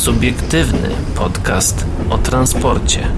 Subiektywny 0.00 0.88
podcast 1.14 1.86
o 2.10 2.18
transporcie. 2.18 3.08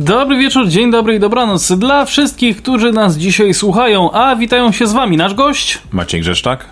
Dobry 0.00 0.36
wieczór, 0.36 0.68
dzień 0.68 0.90
dobry 0.90 1.14
i 1.14 1.20
dobranoc 1.20 1.72
dla 1.72 2.04
wszystkich, 2.04 2.62
którzy 2.62 2.92
nas 2.92 3.16
dzisiaj 3.16 3.54
słuchają, 3.54 4.12
a 4.12 4.36
witają 4.36 4.72
się 4.72 4.86
z 4.86 4.92
wami 4.92 5.16
nasz 5.16 5.34
gość 5.34 5.78
Maciej 5.92 6.20
Grzeszczak. 6.20 6.71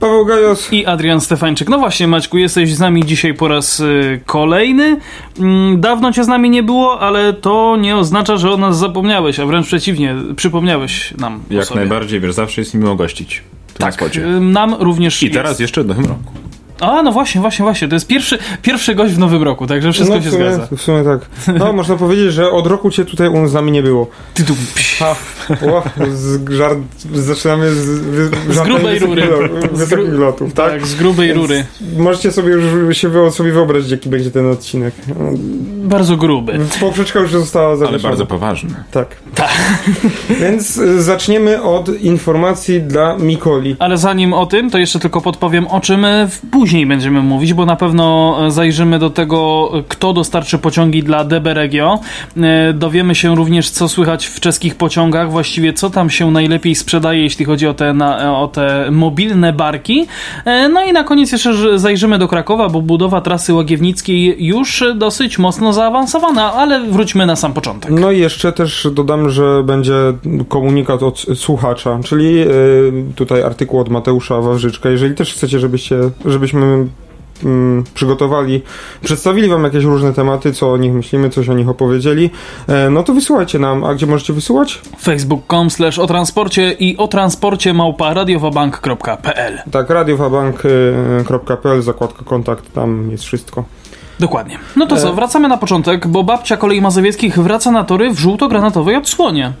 Paweł 0.00 0.24
Gajos. 0.26 0.72
i 0.72 0.86
Adrian 0.86 1.20
Stefańczyk. 1.20 1.68
No 1.68 1.78
właśnie, 1.78 2.06
Maćku, 2.08 2.38
jesteś 2.38 2.74
z 2.74 2.78
nami 2.80 3.04
dzisiaj 3.04 3.34
po 3.34 3.48
raz 3.48 3.80
y, 3.80 4.20
kolejny. 4.26 4.96
Mm, 5.38 5.80
dawno 5.80 6.12
cię 6.12 6.24
z 6.24 6.28
nami 6.28 6.50
nie 6.50 6.62
było, 6.62 7.00
ale 7.00 7.32
to 7.32 7.76
nie 7.80 7.96
oznacza, 7.96 8.36
że 8.36 8.50
o 8.52 8.56
nas 8.56 8.78
zapomniałeś, 8.78 9.40
a 9.40 9.46
wręcz 9.46 9.66
przeciwnie, 9.66 10.14
przypomniałeś 10.36 11.14
nam. 11.18 11.40
o 11.50 11.54
Jak 11.54 11.64
sobie. 11.64 11.80
najbardziej, 11.80 12.20
wiesz, 12.20 12.34
zawsze 12.34 12.60
jest 12.60 12.74
miło 12.74 12.96
gościć. 12.96 13.42
Tak, 13.78 14.16
y, 14.16 14.40
nam 14.40 14.74
również 14.80 15.22
I 15.22 15.26
jest. 15.26 15.34
teraz 15.36 15.60
jeszcze 15.60 15.82
w 15.82 15.86
nowym 15.86 16.04
roku. 16.04 16.32
A, 16.80 17.02
no 17.02 17.12
właśnie, 17.12 17.40
właśnie, 17.40 17.62
właśnie. 17.62 17.88
To 17.88 17.94
jest 17.94 18.06
pierwszy, 18.06 18.38
pierwszy 18.62 18.94
gość 18.94 19.14
w 19.14 19.18
nowym 19.18 19.42
roku, 19.42 19.66
także 19.66 19.92
wszystko 19.92 20.16
no, 20.16 20.22
się 20.22 20.30
sumie, 20.30 20.52
zgadza. 20.52 20.76
W 20.76 20.80
sumie 20.80 21.04
tak. 21.04 21.20
No, 21.58 21.72
można 21.80 21.96
powiedzieć, 21.96 22.32
że 22.32 22.50
od 22.50 22.66
roku 22.66 22.90
cię 22.90 23.04
tutaj 23.04 23.28
u 23.28 23.48
z 23.48 23.54
nami 23.54 23.72
nie 23.72 23.82
było. 23.82 24.06
Ty 24.34 24.44
tu... 24.44 24.54
Ha, 24.98 25.16
o, 25.48 25.82
z 26.14 26.50
żart, 26.50 26.78
zaczynamy 27.14 27.74
z, 27.74 27.78
z, 27.78 28.54
Z 28.54 28.60
grubej 28.60 28.98
rury. 28.98 29.28
Wysokich, 29.72 30.12
lotów, 30.12 30.52
tak? 30.54 30.70
Tak, 30.70 30.86
z 30.86 30.94
grubej 30.94 31.32
rury. 31.32 31.64
Możecie 31.96 32.32
sobie 32.32 32.52
już 32.52 32.96
się 32.96 33.30
sobie 33.30 33.52
wyobrazić, 33.52 33.90
jaki 33.90 34.08
będzie 34.08 34.30
ten 34.30 34.50
odcinek. 34.50 34.94
Bardzo 35.90 36.16
gruby. 36.16 36.58
Poprzeczka 36.80 37.20
już 37.20 37.30
została 37.32 37.76
zawieszona. 37.76 37.98
Ale 37.98 38.08
bardzo 38.10 38.26
poważny. 38.26 38.70
Tak. 38.90 39.16
Więc 40.40 40.76
y, 40.76 41.02
zaczniemy 41.02 41.62
od 41.62 41.88
informacji 42.02 42.80
dla 42.82 43.16
Mikoli. 43.18 43.76
Ale 43.78 43.96
zanim 43.98 44.32
o 44.32 44.46
tym, 44.46 44.70
to 44.70 44.78
jeszcze 44.78 44.98
tylko 44.98 45.20
podpowiem, 45.20 45.66
o 45.66 45.80
czym 45.80 46.06
w- 46.30 46.50
później 46.50 46.86
będziemy 46.86 47.22
mówić, 47.22 47.54
bo 47.54 47.66
na 47.66 47.76
pewno 47.76 48.36
e, 48.46 48.50
zajrzymy 48.50 48.98
do 48.98 49.10
tego, 49.10 49.70
kto 49.88 50.12
dostarczy 50.12 50.58
pociągi 50.58 51.02
dla 51.02 51.24
DB 51.24 51.54
Regio. 51.54 52.00
Dowiemy 52.74 53.14
się 53.14 53.36
również, 53.36 53.70
co 53.70 53.88
słychać 53.88 54.26
w 54.26 54.40
czeskich 54.40 54.74
pociągach, 54.74 55.30
właściwie 55.30 55.72
co 55.72 55.90
tam 55.90 56.10
się 56.10 56.30
najlepiej 56.30 56.74
sprzedaje, 56.74 57.22
jeśli 57.22 57.44
chodzi 57.44 57.66
o 57.66 57.74
te, 57.74 57.92
na, 57.94 58.38
o 58.40 58.48
te 58.48 58.90
mobilne 58.90 59.52
barki. 59.52 60.06
No 60.72 60.84
i 60.84 60.92
na 60.92 61.04
koniec 61.04 61.32
jeszcze 61.32 61.54
że 61.54 61.78
zajrzymy 61.78 62.18
do 62.18 62.28
Krakowa, 62.28 62.68
bo 62.68 62.80
budowa 62.82 63.20
trasy 63.20 63.54
Łagiewnickiej 63.54 64.44
już 64.44 64.84
dosyć 64.94 65.38
mocno 65.38 65.72
zaawansowana, 65.80 66.52
ale 66.52 66.80
wróćmy 66.80 67.26
na 67.26 67.36
sam 67.36 67.52
początek. 67.52 67.90
No 67.90 68.10
i 68.10 68.18
jeszcze 68.18 68.52
też 68.52 68.88
dodam, 68.92 69.30
że 69.30 69.62
będzie 69.64 69.94
komunikat 70.48 71.02
od 71.02 71.26
słuchacza, 71.34 72.00
czyli 72.04 72.42
y, 72.42 72.46
tutaj 73.16 73.42
artykuł 73.42 73.80
od 73.80 73.88
Mateusza 73.88 74.40
Wawrzyczka. 74.40 74.90
Jeżeli 74.90 75.14
też 75.14 75.34
chcecie, 75.34 75.58
żebyście, 75.58 75.96
żebyśmy 76.24 76.86
mm, 77.44 77.84
przygotowali, 77.94 78.62
przedstawili 79.02 79.48
wam 79.48 79.64
jakieś 79.64 79.84
różne 79.84 80.12
tematy, 80.12 80.52
co 80.52 80.72
o 80.72 80.76
nich 80.76 80.92
myślimy, 80.92 81.30
coś 81.30 81.48
o 81.48 81.54
nich 81.54 81.68
opowiedzieli, 81.68 82.30
e, 82.68 82.90
no 82.90 83.02
to 83.02 83.12
wysyłajcie 83.12 83.58
nam. 83.58 83.84
A 83.84 83.94
gdzie 83.94 84.06
możecie 84.06 84.32
wysyłać? 84.32 84.80
facebook.com 85.02 85.70
slash 85.70 85.98
o 85.98 86.06
transporcie 86.06 86.72
i 86.72 86.96
o 86.96 87.08
transporcie 87.08 87.74
małpa 87.74 88.14
radiowabank.pl 88.14 89.58
Tak, 89.70 89.90
radiowabank.pl, 89.90 91.82
zakładka 91.82 92.24
kontakt, 92.24 92.72
tam 92.72 93.10
jest 93.10 93.24
wszystko. 93.24 93.64
Dokładnie. 94.20 94.58
No 94.76 94.86
to 94.86 94.96
co, 94.96 95.12
wracamy 95.12 95.48
na 95.48 95.56
początek, 95.56 96.06
bo 96.06 96.22
babcia 96.22 96.56
kolei 96.56 96.80
mazowieckich 96.80 97.38
wraca 97.38 97.70
na 97.70 97.84
tory 97.84 98.10
w 98.10 98.18
żółto-granatowej 98.18 98.96
odsłonie. 98.96 99.52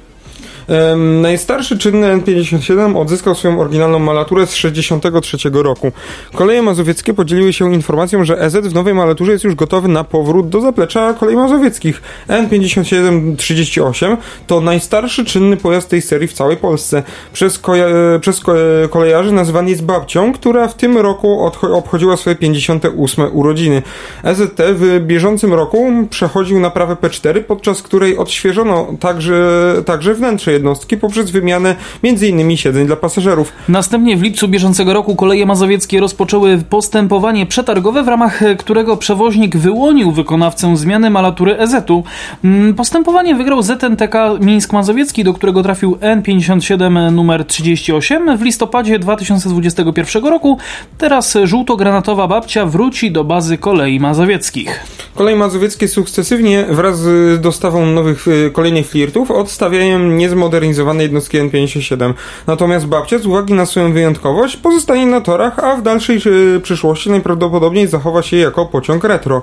Najstarszy 1.22 1.78
czynny 1.78 2.16
N57 2.16 2.96
odzyskał 3.00 3.34
swoją 3.34 3.60
oryginalną 3.60 3.98
malaturę 3.98 4.46
z 4.46 4.54
63 4.54 5.36
roku. 5.52 5.92
Koleje 6.34 6.62
mazowieckie 6.62 7.14
podzieliły 7.14 7.52
się 7.52 7.74
informacją, 7.74 8.24
że 8.24 8.40
EZ 8.40 8.56
w 8.56 8.74
nowej 8.74 8.94
malaturze 8.94 9.32
jest 9.32 9.44
już 9.44 9.54
gotowy 9.54 9.88
na 9.88 10.04
powrót 10.04 10.48
do 10.48 10.60
zaplecza 10.60 11.14
kolei 11.14 11.36
mazowieckich. 11.36 12.02
N5738 12.28 14.16
to 14.46 14.60
najstarszy 14.60 15.24
czynny 15.24 15.56
pojazd 15.56 15.88
tej 15.88 16.02
serii 16.02 16.28
w 16.28 16.32
całej 16.32 16.56
Polsce. 16.56 17.02
Przez, 17.32 17.58
koja- 17.58 18.18
przez 18.20 18.40
ko- 18.40 18.52
kolejarzy 18.90 19.32
nazywany 19.32 19.70
jest 19.70 19.84
babcią, 19.84 20.32
która 20.32 20.68
w 20.68 20.74
tym 20.74 20.98
roku 20.98 21.48
odcho- 21.50 21.74
obchodziła 21.74 22.16
swoje 22.16 22.36
58 22.36 23.30
urodziny. 23.32 23.82
EZT 24.24 24.58
w 24.74 25.00
bieżącym 25.06 25.54
roku 25.54 25.92
przechodził 26.10 26.60
naprawę 26.60 26.94
P4, 26.94 27.42
podczas 27.42 27.82
której 27.82 28.18
odświeżono 28.18 28.86
także, 29.00 29.74
także 29.86 30.14
wnętrze 30.14 30.49
jednostki 30.50 30.96
poprzez 30.96 31.30
wymianę 31.30 31.76
m.in. 32.04 32.56
siedzeń 32.56 32.86
dla 32.86 32.96
pasażerów. 32.96 33.52
Następnie 33.68 34.16
w 34.16 34.22
lipcu 34.22 34.48
bieżącego 34.48 34.92
roku 34.92 35.16
koleje 35.16 35.46
mazowieckie 35.46 36.00
rozpoczęły 36.00 36.58
postępowanie 36.70 37.46
przetargowe, 37.46 38.02
w 38.02 38.08
ramach 38.08 38.40
którego 38.58 38.96
przewoźnik 38.96 39.56
wyłonił 39.56 40.12
wykonawcę 40.12 40.76
zmiany 40.76 41.10
malatury 41.10 41.58
EZ-u. 41.58 42.04
Mm, 42.44 42.74
Postępowanie 42.74 43.34
wygrał 43.34 43.62
ZNTK 43.62 44.14
Mińsk 44.40 44.72
Mazowiecki, 44.72 45.24
do 45.24 45.34
którego 45.34 45.62
trafił 45.62 45.96
N57 45.96 47.12
numer 47.12 47.44
38 47.44 48.38
w 48.38 48.42
listopadzie 48.42 48.98
2021 48.98 50.24
roku. 50.24 50.58
Teraz 50.98 51.38
żółto-granatowa 51.44 52.28
babcia 52.28 52.66
wróci 52.66 53.12
do 53.12 53.24
bazy 53.24 53.58
kolei 53.58 54.00
mazowieckich. 54.00 54.80
Koleje 55.14 55.36
mazowieckie 55.36 55.88
sukcesywnie 55.88 56.64
wraz 56.70 56.98
z 56.98 57.40
dostawą 57.40 57.86
nowych 57.86 58.28
y, 58.28 58.50
kolejnych 58.52 58.88
flirtów 58.88 59.30
odstawiają 59.30 59.98
niezmodernizowane 60.40 61.02
jednostki 61.02 61.38
N57. 61.38 62.14
Natomiast 62.46 62.86
babcia 62.86 63.18
z 63.18 63.26
uwagi 63.26 63.54
na 63.54 63.66
swoją 63.66 63.92
wyjątkowość 63.92 64.56
pozostanie 64.56 65.06
na 65.06 65.20
torach, 65.20 65.58
a 65.58 65.76
w 65.76 65.82
dalszej 65.82 66.20
y, 66.56 66.60
przyszłości 66.60 67.10
najprawdopodobniej 67.10 67.86
zachowa 67.86 68.22
się 68.22 68.36
jako 68.36 68.66
pociąg 68.66 69.04
retro. 69.04 69.42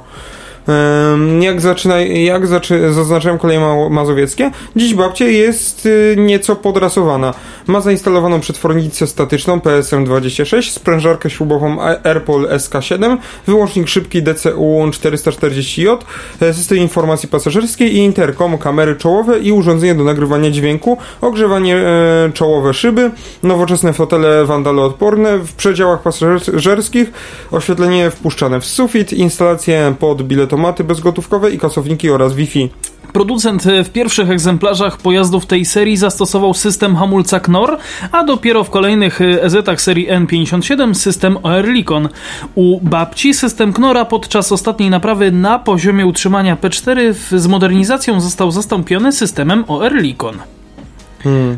Jak, 1.39 1.61
zaczyna, 1.61 1.99
jak 1.99 2.47
zaczy, 2.47 2.93
zaznaczają 2.93 3.37
koleje 3.37 3.59
ma 3.59 3.89
mazowieckie, 3.89 4.51
dziś 4.75 4.93
babcia 4.93 5.25
jest 5.25 5.85
y, 5.85 6.15
nieco 6.17 6.55
podrasowana. 6.55 7.33
Ma 7.67 7.81
zainstalowaną 7.81 8.39
przetwornicę 8.39 9.07
statyczną 9.07 9.57
PSM26, 9.57 10.71
sprężarkę 10.71 11.29
śrubową 11.29 11.81
AirPol 12.03 12.47
SK7, 12.47 13.17
wyłącznik 13.47 13.87
szybki 13.87 14.23
DCU 14.23 14.83
440J, 14.91 15.97
e, 16.41 16.53
system 16.53 16.77
informacji 16.77 17.29
pasażerskiej 17.29 17.95
i 17.95 17.97
interkom, 17.97 18.57
kamery 18.57 18.95
czołowe 18.95 19.39
i 19.39 19.51
urządzenie 19.51 19.95
do 19.95 20.03
nagrywania 20.03 20.51
dźwięku, 20.51 20.97
ogrzewanie 21.21 21.77
e, 21.77 22.31
czołowe 22.33 22.73
szyby, 22.73 23.11
nowoczesne 23.43 23.93
fotele 23.93 24.45
wandaloodporne 24.45 25.37
w 25.37 25.53
przedziałach 25.53 26.01
pasażerskich, 26.01 27.11
oświetlenie 27.51 28.11
wpuszczane 28.11 28.61
w 28.61 28.65
sufit, 28.65 29.13
instalacje 29.13 29.95
pod 29.99 30.21
biletomaty 30.57 30.83
bezgotówkowe 30.83 31.51
i 31.51 31.57
kasowniki 31.57 32.09
oraz 32.11 32.33
Wi-Fi. 32.33 32.69
Producent 33.13 33.65
e, 33.65 33.83
w 33.83 33.89
pierwszych 33.89 34.29
egzemplarzach 34.31 34.97
pojazdów 34.97 35.45
tej 35.45 35.65
serii 35.65 35.97
zastosował 35.97 36.53
system 36.53 36.95
hamulca 36.95 37.39
KNOR, 37.39 37.77
a 38.11 38.23
dopiero 38.23 38.63
w 38.63 38.69
kolejnych 38.69 39.21
e, 39.21 39.43
EZ-ach 39.43 39.81
serii 39.81 40.07
N57 40.09 40.93
system 40.93 41.37
Oerlikon. 41.43 42.09
U 42.55 42.79
babci 42.81 43.33
system 43.33 43.73
KNORa 43.73 44.05
podczas 44.05 44.51
ostatniej 44.51 44.89
naprawy 44.89 45.31
na 45.31 45.59
poziomie 45.59 46.05
utrzymania 46.05 46.55
P4 46.55 47.13
w- 47.13 47.39
z 47.39 47.47
modernizacją 47.47 48.21
został 48.21 48.51
zastąpiony 48.51 49.11
systemem 49.11 49.63
Oerlikon. 49.67 50.37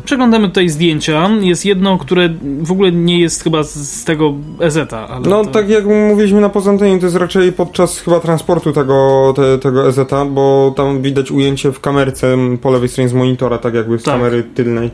Przeglądamy 0.04 0.48
tutaj 0.48 0.68
zdjęcia. 0.68 1.30
Jest 1.40 1.64
jedno, 1.64 1.98
które 1.98 2.28
w 2.62 2.72
ogóle 2.72 2.92
nie 2.92 3.20
jest 3.20 3.42
chyba 3.44 3.62
z- 3.62 4.04
tego 4.04 4.34
EZ-a. 4.60 5.08
Ale 5.08 5.28
No 5.28 5.44
to... 5.44 5.50
tak 5.50 5.68
jak 5.70 5.86
mówiliśmy 5.86 6.40
na 6.40 6.48
pozantenie, 6.48 6.98
to 6.98 7.06
jest 7.06 7.16
raczej 7.16 7.52
podczas 7.52 7.98
chyba 8.00 8.20
transportu 8.20 8.72
tego, 8.72 9.32
te, 9.36 9.58
tego 9.58 9.88
EZ-a, 9.88 10.24
bo 10.24 10.72
tam 10.76 11.02
widać 11.02 11.30
ujęcie 11.30 11.72
w 11.72 11.80
kamerce 11.80 12.36
po 12.62 12.70
lewej 12.70 12.88
stronie 12.88 13.08
z 13.08 13.12
monitora, 13.12 13.58
tak 13.58 13.74
jakby 13.74 13.98
z 13.98 14.02
Tak. 14.02 14.14
kamery 14.14 14.42
tylnej, 14.54 14.90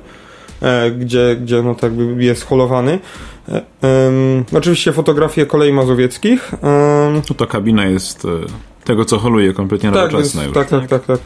e, 0.63 0.91
gdzie, 0.91 1.37
gdzie 1.43 1.63
no 1.63 1.75
tak 1.75 1.97
jakby 1.99 2.25
jest 2.25 2.45
holowany. 2.47 2.99
E, 3.49 3.53
em, 3.53 4.45
oczywiście 4.57 4.93
fotografie 4.93 5.47
kolei 5.47 5.73
mazowieckich. 5.73 6.55
em, 6.55 7.15
No 7.29 7.35
to 7.37 7.47
kabina 7.47 7.87
jest 7.87 8.25
e, 8.25 8.29
tego, 8.85 9.05
co 9.05 9.19
holuje, 9.19 9.53
kompletnie 9.53 9.91
tak, 9.91 10.03
jest, 10.03 10.13
nowoczesna 10.13 10.45
już. 10.45 10.55
tak, 10.55 10.69
tak, 10.69 10.87
tak, 10.89 11.05
tak. 11.07 11.19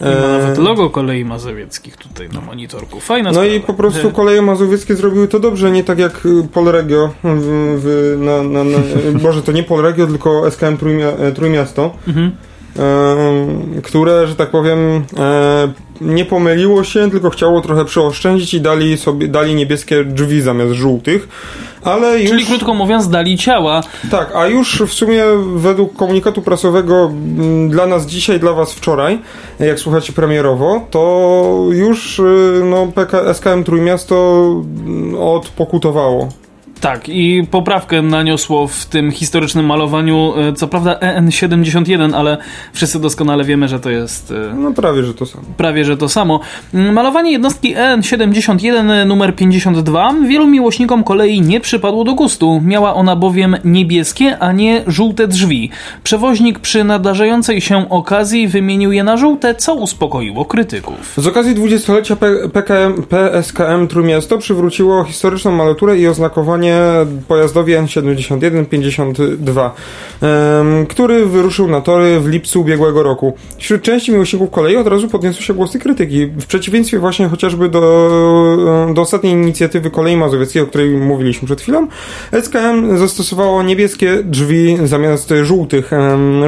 I 0.00 0.04
ma 0.04 0.38
nawet 0.38 0.58
E, 0.58 0.60
logo 0.62 0.90
kolei 0.90 1.24
mazowieckich 1.24 1.96
tutaj 1.96 2.28
na 2.28 2.40
monitorku. 2.40 3.00
Fajna 3.00 3.28
No 3.28 3.34
sprawa. 3.34 3.54
i 3.54 3.60
po 3.60 3.74
prostu 3.74 4.10
koleje 4.10 4.42
mazowieckie 4.42 4.96
zrobiły 4.96 5.28
to 5.28 5.40
dobrze, 5.40 5.70
nie 5.70 5.84
tak 5.84 5.98
jak 5.98 6.26
y, 6.26 6.48
Polregio 6.52 7.14
w, 7.24 7.78
w, 7.82 8.16
na, 8.24 8.42
na, 8.42 8.64
na, 8.64 8.78
Boże, 9.22 9.42
to 9.42 9.52
nie 9.52 9.62
Polregio, 9.62 10.06
tylko 10.06 10.50
SKM 10.50 10.76
Trójmia, 10.76 11.06
e, 11.08 11.32
Trójmiasto. 11.32 11.96
Mhm. 12.08 12.30
Które, 13.82 14.26
że 14.26 14.36
tak 14.36 14.50
powiem, 14.50 15.04
e, 15.18 15.72
nie 16.00 16.24
pomyliło 16.24 16.84
się, 16.84 17.10
tylko 17.10 17.30
chciało 17.30 17.60
trochę 17.60 17.84
przeoszczędzić 17.84 18.54
i 18.54 18.60
dali 18.60 18.98
sobie 18.98 19.28
dali 19.28 19.54
niebieskie 19.54 20.04
drzwi 20.04 20.40
zamiast 20.40 20.72
żółtych. 20.72 21.28
Ale 21.82 22.20
już... 22.20 22.30
Czyli 22.30 22.46
krótko 22.46 22.74
mówiąc, 22.74 23.08
dali 23.08 23.38
ciała. 23.38 23.82
Tak, 24.10 24.36
a 24.36 24.46
już 24.46 24.82
w 24.86 24.92
sumie 24.92 25.24
według 25.56 25.96
komunikatu 25.96 26.42
prasowego 26.42 27.04
m, 27.04 27.68
dla 27.70 27.86
nas 27.86 28.06
dzisiaj, 28.06 28.40
dla 28.40 28.52
was 28.52 28.72
wczoraj, 28.72 29.18
jak 29.60 29.78
słuchacie 29.78 30.12
premierowo, 30.12 30.86
to 30.90 31.66
już 31.70 32.18
y, 32.18 32.22
no, 32.64 32.86
PK, 32.86 33.34
SKM 33.34 33.64
Trójmiasto 33.64 34.46
mm, 34.86 35.14
odpokutowało. 35.20 36.28
Tak, 36.84 37.08
i 37.08 37.46
poprawkę 37.50 38.02
naniosło 38.02 38.66
w 38.66 38.86
tym 38.86 39.10
historycznym 39.12 39.66
malowaniu, 39.66 40.32
e, 40.36 40.52
co 40.52 40.68
prawda 40.68 40.98
EN71, 40.98 42.14
ale 42.16 42.36
wszyscy 42.72 43.00
doskonale 43.00 43.44
wiemy, 43.44 43.68
że 43.68 43.80
to 43.80 43.90
jest 43.90 44.30
e, 44.30 44.54
No 44.54 44.72
prawie, 44.72 45.02
że 45.04 45.14
to 45.14 45.26
samo. 45.26 45.44
prawie 45.56 45.84
że 45.84 45.96
to 45.96 46.08
samo. 46.08 46.40
Mm, 46.74 46.94
Malowanie 46.94 47.32
jednostki 47.32 47.74
EN71 47.76 49.06
numer 49.06 49.36
52 49.36 50.14
wielu 50.28 50.46
miłośnikom 50.46 51.04
kolei 51.04 51.40
nie 51.40 51.60
przypadło 51.60 52.04
do 52.04 52.14
gustu. 52.14 52.60
Miała 52.64 52.94
ona 52.94 53.16
bowiem 53.16 53.56
niebieskie, 53.64 54.38
a 54.38 54.52
nie 54.52 54.82
żółte 54.86 55.28
drzwi. 55.28 55.70
Przewoźnik 56.02 56.58
przy 56.58 56.84
nadarzającej 56.84 57.60
się 57.60 57.90
okazji 57.90 58.48
wymienił 58.48 58.92
je 58.92 59.04
na 59.04 59.16
żółte, 59.16 59.54
co 59.54 59.74
uspokoiło 59.74 60.44
krytyków. 60.44 61.14
Z 61.16 61.26
okazji 61.26 61.54
20-lecia 61.54 62.16
P- 62.16 62.48
PKM, 62.52 63.02
PSKM 63.02 63.88
Trójmiasto 63.88 64.38
przywróciło 64.38 65.04
historyczną 65.04 65.52
maloturę 65.52 65.98
i 65.98 66.06
oznakowanie 66.08 66.73
pojazdowi 67.28 67.72
N71-52, 67.72 69.70
em, 70.20 70.86
który 70.86 71.26
wyruszył 71.26 71.68
na 71.68 71.80
tory 71.80 72.20
w 72.20 72.28
lipcu 72.28 72.60
ubiegłego 72.60 73.02
roku. 73.02 73.32
Wśród 73.58 73.82
części 73.82 74.12
miłośników 74.12 74.50
kolei 74.50 74.76
od 74.76 74.86
razu 74.86 75.08
podniosły 75.08 75.42
się 75.42 75.54
głosy 75.54 75.78
krytyki. 75.78 76.26
W 76.26 76.46
przeciwieństwie 76.46 76.98
właśnie 76.98 77.28
chociażby 77.28 77.68
do, 77.68 78.90
do 78.94 79.02
ostatniej 79.02 79.32
inicjatywy 79.32 79.90
Kolei 79.90 80.16
Mazowieckiej, 80.16 80.62
o 80.62 80.66
której 80.66 80.90
mówiliśmy 80.90 81.46
przed 81.46 81.60
chwilą, 81.60 81.86
SKM 82.42 82.98
zastosowało 82.98 83.62
niebieskie 83.62 84.18
drzwi 84.24 84.76
zamiast 84.84 85.34
żółtych. 85.42 85.90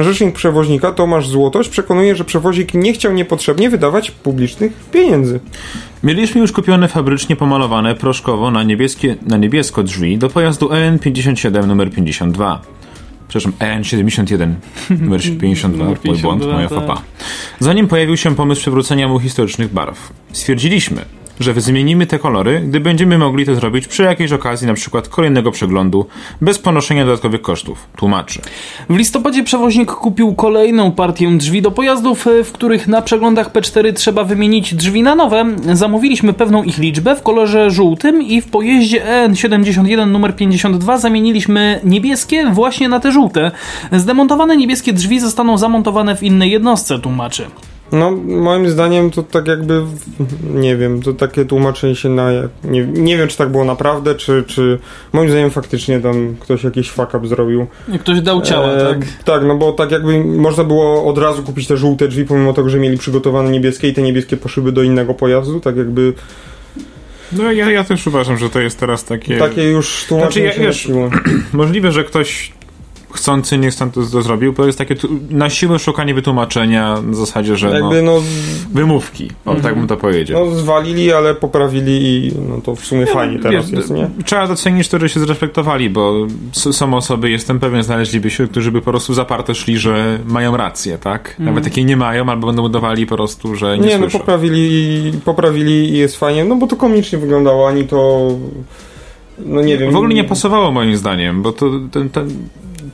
Rzecznik 0.01 0.35
przewoźnika 0.35 0.91
Tomasz 0.91 1.29
Złotoś 1.29 1.69
przekonuje, 1.69 2.15
że 2.15 2.23
przewozik 2.23 2.73
nie 2.73 2.93
chciał 2.93 3.13
niepotrzebnie 3.13 3.69
wydawać 3.69 4.11
publicznych 4.11 4.71
pieniędzy. 4.91 5.39
Mieliśmy 6.03 6.41
już 6.41 6.51
kupione 6.51 6.87
fabrycznie 6.87 7.35
pomalowane 7.35 7.95
proszkowo 7.95 8.51
na, 8.51 8.63
niebieskie, 8.63 9.15
na 9.27 9.37
niebiesko 9.37 9.83
drzwi 9.83 10.06
do 10.17 10.29
pojazdu 10.29 10.67
EN57 10.67 11.67
numer 11.67 11.91
52. 11.91 12.61
Przepraszam, 13.27 13.53
EN71 13.59 14.53
numer 14.89 15.21
52, 15.41 15.83
Numer 15.83 15.99
mój 16.05 16.17
błąd, 16.17 16.41
52, 16.41 16.53
moja 16.53 16.69
tak. 16.69 16.79
fapa. 16.79 17.01
Zanim 17.59 17.87
pojawił 17.87 18.17
się 18.17 18.35
pomysł 18.35 18.61
przywrócenia 18.61 19.07
mu 19.07 19.19
historycznych 19.19 19.73
barw, 19.73 20.13
stwierdziliśmy, 20.31 21.05
że 21.39 21.61
zmienimy 21.61 22.05
te 22.05 22.19
kolory, 22.19 22.63
gdy 22.67 22.79
będziemy 22.79 23.17
mogli 23.17 23.45
to 23.45 23.55
zrobić 23.55 23.87
przy 23.87 24.03
jakiejś 24.03 24.31
okazji, 24.31 24.67
na 24.67 24.73
przykład 24.73 25.09
kolejnego 25.09 25.51
przeglądu, 25.51 26.05
bez 26.41 26.59
ponoszenia 26.59 27.05
dodatkowych 27.05 27.41
kosztów. 27.41 27.87
Tłumaczy. 27.95 28.41
W 28.89 28.95
listopadzie 28.95 29.43
przewoźnik 29.43 29.91
kupił 29.91 30.35
kolejną 30.35 30.91
partię 30.91 31.37
drzwi 31.37 31.61
do 31.61 31.71
pojazdów, 31.71 32.27
e, 32.27 32.43
w 32.43 32.51
których 32.51 32.87
na 32.87 33.01
przeglądach 33.01 33.51
P4 33.51 33.93
trzeba 33.93 34.23
wymienić 34.23 34.75
drzwi 34.75 35.03
na 35.03 35.15
nowe. 35.15 35.45
Zamówiliśmy 35.73 36.33
pewną 36.33 36.63
ich 36.63 36.77
liczbę 36.77 37.15
w 37.15 37.23
kolorze 37.23 37.71
żółtym 37.71 38.21
i 38.21 38.41
w 38.41 38.47
pojeździe 38.47 39.05
EN71 39.05 40.07
numer 40.07 40.35
52 40.35 40.97
zamieniliśmy 40.97 41.79
niebieskie 41.83 42.49
właśnie 42.51 42.89
na 42.89 42.99
te 42.99 43.11
żółte. 43.11 43.51
Zdemontowane 43.91 44.57
niebieskie 44.57 44.93
drzwi 44.93 45.19
zostaną 45.19 45.57
zamontowane 45.57 46.15
w 46.15 46.23
innej 46.23 46.51
jednostce, 46.51 46.99
tłumaczy. 46.99 47.45
No, 47.91 48.11
moim 48.27 48.69
zdaniem 48.69 49.11
to 49.11 49.23
tak 49.23 49.47
jakby, 49.47 49.81
nie 50.53 50.75
wiem, 50.77 51.01
to 51.01 51.13
takie 51.13 51.45
tłumaczenie 51.45 51.95
się 51.95 52.09
na, 52.09 52.31
jak- 52.31 52.49
nie, 52.63 52.85
nie 52.85 53.17
wiem 53.17 53.27
czy 53.27 53.37
tak 53.37 53.49
było 53.49 53.65
naprawdę, 53.65 54.15
czy, 54.15 54.43
czy 54.47 54.79
moim 55.13 55.29
zdaniem 55.29 55.51
faktycznie 55.51 55.99
tam 55.99 56.35
ktoś 56.39 56.63
jakiś 56.63 56.89
fuck 56.91 57.13
up 57.13 57.27
zrobił. 57.27 57.67
Ktoś 57.99 58.21
dał 58.21 58.41
ciała, 58.41 58.67
E, 58.67 58.85
tak? 58.85 58.97
Tak, 59.25 59.43
no 59.45 59.55
bo 59.55 59.71
tak 59.71 59.91
jakby 59.91 60.23
można 60.25 60.63
było 60.63 61.05
od 61.05 61.17
razu 61.17 61.43
kupić 61.43 61.67
te 61.67 61.77
żółte 61.77 62.07
drzwi, 62.07 62.25
pomimo 62.25 62.53
tego, 62.53 62.69
że 62.69 62.79
mieli 62.79 62.97
przygotowane 62.97 63.51
niebieskie 63.51 63.87
i 63.87 63.93
te 63.93 64.01
niebieskie 64.01 64.37
poszyby 64.37 64.71
do 64.71 64.83
innego 64.83 65.13
pojazdu, 65.13 65.59
tak 65.59 65.77
jakby 65.77 66.13
No 67.31 67.51
ja, 67.51 67.71
ja 67.71 67.83
też 67.83 68.07
uważam, 68.07 68.37
że 68.37 68.49
to 68.49 68.59
jest 68.59 68.79
teraz 68.79 69.05
takie... 69.05 69.37
takie 69.37 69.63
już 69.63 70.05
tłumaczenie 70.09 70.45
Znaczy, 70.45 70.61
ja- 70.61 70.63
się 70.63 70.67
wiesz, 70.67 70.87
na 70.87 70.93
siłę. 70.93 71.09
Możliwe, 71.53 71.91
że 71.91 72.03
ktoś 72.03 72.51
chcący 73.13 73.57
nie 73.57 73.71
stąd 73.71 73.93
to, 73.93 74.01
to 74.11 74.21
zrobił, 74.21 74.53
bo 74.53 74.65
jest 74.65 74.77
takie 74.77 74.95
tu, 74.95 75.07
na 75.29 75.49
siłę 75.49 75.79
szukanie 75.79 76.13
wytłumaczenia 76.13 77.01
na 77.01 77.13
zasadzie, 77.13 77.57
że 77.57 77.67
no, 77.69 77.73
Jakby 77.75 78.01
no, 78.01 78.21
wymówki, 78.73 79.31
o, 79.45 79.55
tak 79.55 79.75
bym 79.75 79.87
to 79.87 79.97
powiedział. 79.97 80.45
no 80.45 80.55
zwalili, 80.55 81.13
ale 81.13 81.35
poprawili 81.35 81.91
i 82.27 82.31
no 82.49 82.61
to 82.61 82.75
w 82.75 82.85
sumie 82.85 83.05
fajnie 83.05 83.39
teraz 83.39 83.69
Wiesz, 83.71 83.79
jest, 83.79 83.89
nie? 83.91 84.09
Trzeba 84.25 84.47
docenić 84.47 84.87
to, 84.89 84.99
że 84.99 85.09
się 85.09 85.19
zreflektowali, 85.19 85.89
bo 85.89 86.27
s- 86.55 86.75
są 86.77 86.93
osoby, 86.93 87.29
jestem 87.29 87.59
pewien, 87.59 87.83
znaleźliby 87.83 88.29
się, 88.29 88.47
którzy 88.47 88.71
by 88.71 88.81
po 88.81 88.91
prostu 88.91 89.13
zaparte 89.13 89.55
szli, 89.55 89.77
że 89.77 90.19
mają 90.27 90.57
rację, 90.57 90.97
tak? 90.97 91.35
Nawet 91.39 91.63
takiej 91.63 91.85
nie 91.85 91.97
mają, 91.97 92.29
albo 92.29 92.47
będą 92.47 92.63
udawali 92.63 93.05
po 93.05 93.15
prostu, 93.15 93.55
że 93.55 93.77
nie, 93.77 93.87
Nie, 93.87 93.93
no 93.97 94.03
słyszą. 94.03 94.19
poprawili, 94.19 95.11
poprawili 95.25 95.89
i 95.89 95.97
jest 95.97 96.17
fajnie, 96.17 96.45
no 96.45 96.55
bo 96.55 96.67
to 96.67 96.75
komicznie 96.75 97.17
wyglądało, 97.19 97.67
ani 97.69 97.83
to 97.83 98.29
no 99.45 99.61
nie 99.61 99.77
wiem. 99.77 99.91
W 99.91 99.95
ogóle 99.95 100.13
nie 100.13 100.23
pasowało 100.23 100.71
moim 100.71 100.97
zdaniem, 100.97 101.41
bo 101.41 101.51
to 101.51 101.65
ten, 101.91 102.09
ten, 102.09 102.29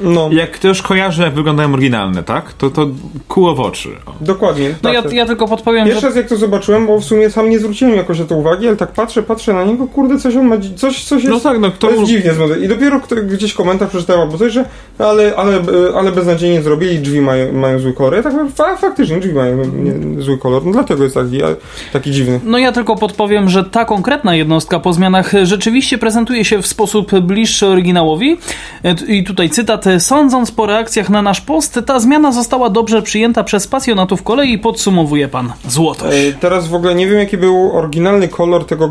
No, 0.00 0.28
jak 0.32 0.50
ktoś 0.50 0.82
kojarzy, 0.82 1.22
jak 1.22 1.34
wyglądają 1.34 1.72
oryginalne, 1.72 2.22
tak? 2.22 2.52
To 2.52 2.70
to 2.70 2.88
kuło 3.28 3.54
w 3.54 3.60
oczy. 3.60 3.88
O. 4.06 4.14
dokładnie. 4.20 4.68
No 4.68 4.74
tak, 4.82 4.92
ja, 4.92 5.02
tak. 5.02 5.12
ja 5.12 5.26
tylko 5.26 5.48
podpowiem, 5.48 5.84
Pierwszy 5.84 6.00
że 6.00 6.06
raz 6.06 6.16
jak 6.16 6.28
to 6.28 6.36
zobaczyłem, 6.36 6.86
bo 6.86 7.00
w 7.00 7.04
sumie 7.04 7.30
sam 7.30 7.50
nie 7.50 7.58
zwróciłem 7.58 7.96
jakoś 7.96 8.18
na 8.18 8.24
to 8.24 8.34
uwagi, 8.34 8.68
ale 8.68 8.76
tak 8.76 8.92
patrzę, 8.92 9.22
patrzę 9.22 9.52
na 9.52 9.64
niego, 9.64 9.86
kurde, 9.86 10.18
coś 10.18 10.36
on 10.36 10.46
ma, 10.46 10.56
coś, 10.76 11.04
coś 11.04 11.24
jest, 11.24 11.34
No 11.34 11.40
tak, 11.40 11.60
no 11.60 11.70
to 11.70 11.76
kto 11.76 11.90
jest 11.90 12.04
dziwnie 12.04 12.32
zmodelowany. 12.32 12.66
I 12.66 12.68
dopiero 12.68 13.00
kto, 13.00 13.16
gdzieś 13.16 13.54
komentarz 13.54 13.88
przeczytałem 13.88 14.22
albo 14.22 14.38
coś, 14.38 14.52
że 14.52 14.64
ale, 14.98 15.36
ale, 15.36 15.60
ale 15.94 16.12
beznadziejnie 16.12 16.62
zrobili, 16.62 16.98
drzwi 16.98 17.20
mają, 17.20 17.52
mają 17.52 17.78
zły 17.78 17.92
kolor. 17.92 18.14
Ja 18.14 18.22
tak 18.22 18.34
fa, 18.54 18.76
faktycznie 18.76 19.20
drzwi 19.20 19.34
mają 19.34 19.64
nie, 19.64 20.22
zły 20.22 20.38
kolor, 20.38 20.66
no 20.66 20.72
dlatego 20.72 21.02
jest 21.02 21.14
taki, 21.14 21.38
taki 21.92 22.10
dziwny. 22.10 22.40
No 22.44 22.58
ja 22.58 22.72
tylko 22.72 22.96
podpowiem, 22.96 23.48
że 23.48 23.64
ta 23.64 23.84
konkretna 23.84 24.34
jednostka 24.34 24.80
po 24.80 24.92
zmianach 24.92 25.32
rzeczywiście 25.42 25.98
prezentuje 25.98 26.44
się 26.44 26.62
w 26.62 26.66
sposób 26.66 27.20
bliższy 27.20 27.66
oryginałowi. 27.66 28.38
E, 28.84 28.94
I 29.08 29.24
tutaj 29.24 29.50
cytat. 29.50 29.87
Sądząc 29.98 30.52
po 30.52 30.66
reakcjach 30.66 31.10
na 31.10 31.22
nasz 31.22 31.40
post, 31.40 31.80
ta 31.86 32.00
zmiana 32.00 32.32
została 32.32 32.70
dobrze 32.70 33.02
przyjęta 33.02 33.44
przez 33.44 33.66
pasjonatów 33.66 34.22
kolei, 34.22 34.58
podsumowuje 34.58 35.28
pan 35.28 35.52
Złotoś. 35.68 36.14
E, 36.14 36.32
Teraz 36.40 36.68
w 36.68 36.74
ogóle 36.74 36.94
nie 36.94 37.06
wiem, 37.06 37.18
jaki 37.18 37.36
był 37.36 37.76
oryginalny 37.76 38.28
kolor 38.28 38.64
tego, 38.66 38.84
e, 38.84 38.90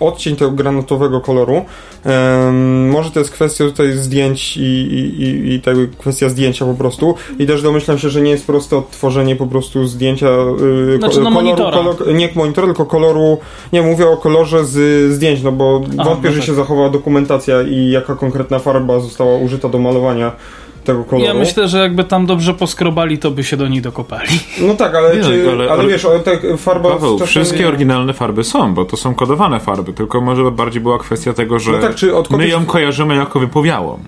odcień 0.00 0.36
tego 0.36 0.50
granatowego 0.50 1.20
koloru. 1.20 1.64
Może 2.90 3.10
to 3.10 3.18
jest 3.18 3.30
kwestia 3.30 3.64
tutaj 3.64 3.92
zdjęć 3.92 4.56
i, 4.56 4.60
i, 4.60 5.22
i, 5.22 5.54
i 5.54 5.60
tego, 5.60 5.80
kwestia 5.98 6.28
zdjęcia 6.28 6.64
po 6.64 6.74
prostu. 6.74 7.14
I 7.38 7.46
też 7.46 7.62
domyślam 7.62 7.98
się, 7.98 8.08
że 8.10 8.20
nie 8.22 8.30
jest 8.30 8.46
proste 8.46 8.76
odtworzenie 8.76 9.36
po 9.36 9.46
prostu 9.46 9.84
zdjęcia 9.86 10.28
y, 10.94 10.98
Znaczy, 10.98 11.20
no, 11.20 11.30
monitora. 11.30 11.78
nie 12.14 12.28
monitora, 12.34 12.66
tylko 12.66 12.86
koloru, 12.86 13.38
nie 13.72 13.82
mówię 13.82 14.08
o 14.08 14.16
kolorze 14.16 14.64
z 14.64 15.12
zdjęć, 15.12 15.42
no 15.42 15.52
bo 15.52 15.80
A, 15.98 16.04
wątpię, 16.04 16.28
no 16.28 16.32
że 16.32 16.38
tak. 16.40 16.46
się 16.46 16.54
zachowała 16.54 16.90
dokumentacja 16.90 17.62
i 17.62 17.90
jaka 17.90 18.14
konkretna 18.14 18.58
farba 18.58 19.00
została 19.00 19.36
użyta 19.36 19.68
do 19.68 19.78
malowania 19.78 20.05
tego 20.86 21.04
koloru. 21.04 21.26
Ja 21.26 21.34
myślę, 21.34 21.68
że 21.68 21.78
jakby 21.78 22.04
tam 22.04 22.26
dobrze 22.26 22.54
poskrobali, 22.54 23.18
to 23.18 23.30
by 23.30 23.44
się 23.44 23.56
do 23.56 23.68
nich 23.68 23.80
dokopali. 23.80 24.28
No 24.60 24.74
tak, 24.74 24.94
ale, 24.94 25.16
Nie, 25.16 25.22
czy, 25.22 25.50
ale, 25.52 25.62
ale- 25.62 25.72
ale- 25.72 25.88
wiesz, 25.88 26.04
o, 26.04 26.18
tak, 26.18 26.40
farba 26.58 26.90
Paweł, 26.90 27.18
wszystkie 27.18 27.68
oryginalne 27.68 28.12
farby 28.12 28.44
są, 28.44 28.74
bo 28.74 28.84
to 28.84 28.96
są 28.96 29.14
kodowane 29.14 29.60
farby, 29.60 29.92
tylko 29.92 30.20
może 30.20 30.50
bardziej 30.50 30.82
była 30.82 30.98
kwestia 30.98 31.32
tego, 31.32 31.58
że 31.58 31.72
No 31.72 31.78
tak, 31.78 31.94
my 32.30 32.48
ją 32.48 32.66
kojarzymy 32.66 33.16
jako 33.16 33.40
wypowiałą. 33.40 33.98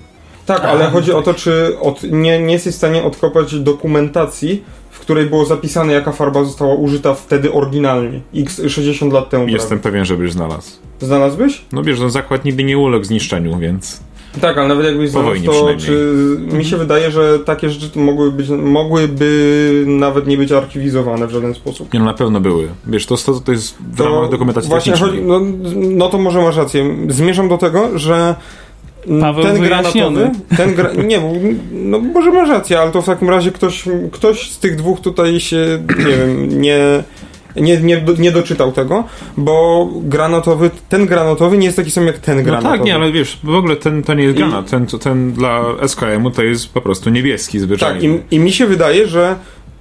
Tak, 0.46 0.64
ale 0.64 0.90
chodzi 0.90 1.12
o 1.12 1.22
to, 1.22 1.34
czy 1.34 1.76
od, 1.80 2.02
nie, 2.02 2.42
nie 2.42 2.52
jesteś 2.52 2.74
w 2.74 2.76
stanie 2.76 3.02
odkopać 3.04 3.54
dokumentacji, 3.54 4.62
w 4.90 5.00
której 5.00 5.26
było 5.26 5.44
zapisane, 5.44 5.92
jaka 5.92 6.12
farba 6.12 6.44
została 6.44 6.74
użyta 6.74 7.14
wtedy 7.14 7.52
oryginalnie. 7.52 8.20
X 8.36 8.60
60 8.68 9.12
lat 9.12 9.30
temu. 9.30 9.48
Jestem 9.48 9.78
pewien, 9.78 10.04
że 10.04 10.16
byś 10.16 10.32
znalazł. 10.32 10.70
prawie. 10.70 11.06
Znalazłbyś? 11.06 11.62
No 11.72 11.82
wiesz, 11.82 11.98
ten 11.98 12.10
zakład 12.10 12.44
nigdy 12.44 12.64
nie 12.64 12.78
uległ 12.78 13.04
zniszczeniu, 13.04 13.58
więc... 13.58 14.00
Tak, 14.40 14.58
ale 14.58 14.68
nawet 14.68 14.86
jakbyś 14.86 15.10
znalazł, 15.10 15.44
to 15.44 15.68
czy 15.78 16.14
mi 16.52 16.64
się 16.64 16.76
wydaje, 16.76 17.10
że 17.10 17.38
takie 17.38 17.70
rzeczy 17.70 17.90
to 17.90 18.00
mogły 18.00 18.32
być, 18.32 18.48
mogłyby 18.48 19.84
nawet 19.86 20.26
nie 20.26 20.36
być 20.36 20.52
archiwizowane 20.52 21.26
w 21.26 21.30
żaden 21.30 21.54
sposób. 21.54 21.94
Nie 21.94 22.00
no, 22.00 22.06
na 22.06 22.14
pewno 22.14 22.40
były. 22.40 22.68
Wiesz, 22.86 23.06
to, 23.06 23.16
to, 23.16 23.40
to 23.40 23.52
jest 23.52 23.76
w 23.92 24.00
ramach 24.00 24.30
dokumentacji 24.30 24.70
właśnie 24.70 24.92
technicznej. 24.92 25.22
chodzi, 25.22 25.28
no, 25.28 25.40
no 25.74 26.08
to 26.08 26.18
może 26.18 26.42
masz 26.42 26.56
rację. 26.56 26.96
Zmierzam 27.08 27.48
do 27.48 27.58
tego, 27.58 27.98
że 27.98 28.34
Paweł 29.20 29.44
ten 29.44 29.62
granatowy, 29.62 30.30
ten 30.56 30.74
gra, 30.74 30.92
nie, 30.92 31.20
no 31.72 31.98
może 31.98 32.30
masz 32.30 32.48
rację, 32.48 32.80
ale 32.80 32.90
to 32.90 33.02
w 33.02 33.06
takim 33.06 33.30
razie 33.30 33.52
ktoś, 33.52 33.84
ktoś 34.12 34.50
z 34.50 34.58
tych 34.58 34.76
dwóch 34.76 35.00
tutaj 35.00 35.40
się, 35.40 35.78
nie 35.98 36.16
wiem, 36.16 36.60
nie, 36.60 37.02
nie, 37.56 37.76
nie, 37.80 38.04
nie 38.18 38.32
doczytał 38.32 38.72
tego, 38.72 39.04
bo 39.36 39.88
granatowy, 40.02 40.70
ten 40.88 41.06
granatowy 41.06 41.58
nie 41.58 41.64
jest 41.66 41.76
taki 41.76 41.90
sam 41.90 42.06
jak 42.06 42.18
ten 42.18 42.36
No 42.36 42.42
granatowy. 42.42 42.76
tak, 42.78 42.86
nie, 42.86 42.94
ale 42.94 43.12
wiesz, 43.12 43.38
w 43.44 43.54
ogóle 43.54 43.76
ten 43.76 44.02
to 44.02 44.14
nie 44.14 44.22
jest 44.24 44.36
I- 44.36 44.38
granat. 44.38 44.70
Ten, 44.70 44.86
ten 44.86 45.32
dla 45.32 45.64
SKM-u 45.88 46.30
to 46.30 46.42
jest 46.42 46.72
po 46.72 46.80
prostu 46.80 47.10
niebieski 47.10 47.58
zwyczajnie. 47.58 48.18
Tak, 48.18 48.32
i, 48.32 48.36
i 48.36 48.38
mi 48.40 48.52
się 48.52 48.66
wydaje, 48.66 49.06
że 49.08 49.36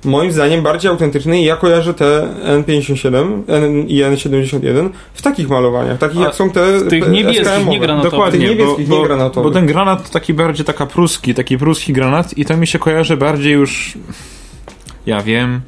moim 0.05 0.31
zdaniem 0.31 0.61
bardziej 0.63 0.91
autentyczny 0.91 1.41
i 1.41 1.45
ja 1.45 1.55
kojarzę 1.55 1.93
te 1.93 2.27
N57 2.45 3.41
N 3.47 3.87
i 3.87 3.95
N71 4.03 4.89
w 5.13 5.21
takich 5.21 5.49
malowaniach, 5.49 5.97
takich 5.97 6.21
A 6.21 6.23
jak 6.23 6.35
są 6.35 6.49
te 6.49 6.81
tych 6.81 7.09
niebieskich, 7.09 7.67
nie 7.67 7.79
granatowych. 7.79 8.11
Dokładnie, 8.11 8.39
Tych 8.47 8.49
niebieskich, 8.57 8.87
bo, 8.87 8.97
nie 8.99 9.05
granatowych. 9.05 9.51
bo 9.53 9.59
ten 9.59 9.67
granat 9.67 10.03
to 10.03 10.09
taki 10.19 10.33
bardziej 10.33 10.65
taka 10.65 10.85
pruski, 10.85 11.33
taki 11.33 11.57
pruski 11.57 11.93
granat 11.93 12.37
i 12.37 12.45
to 12.45 12.57
mi 12.57 12.67
się 12.67 12.79
kojarzy 12.79 13.17
bardziej 13.17 13.53
już, 13.53 13.97
ja 15.05 15.21
wiem, 15.21 15.61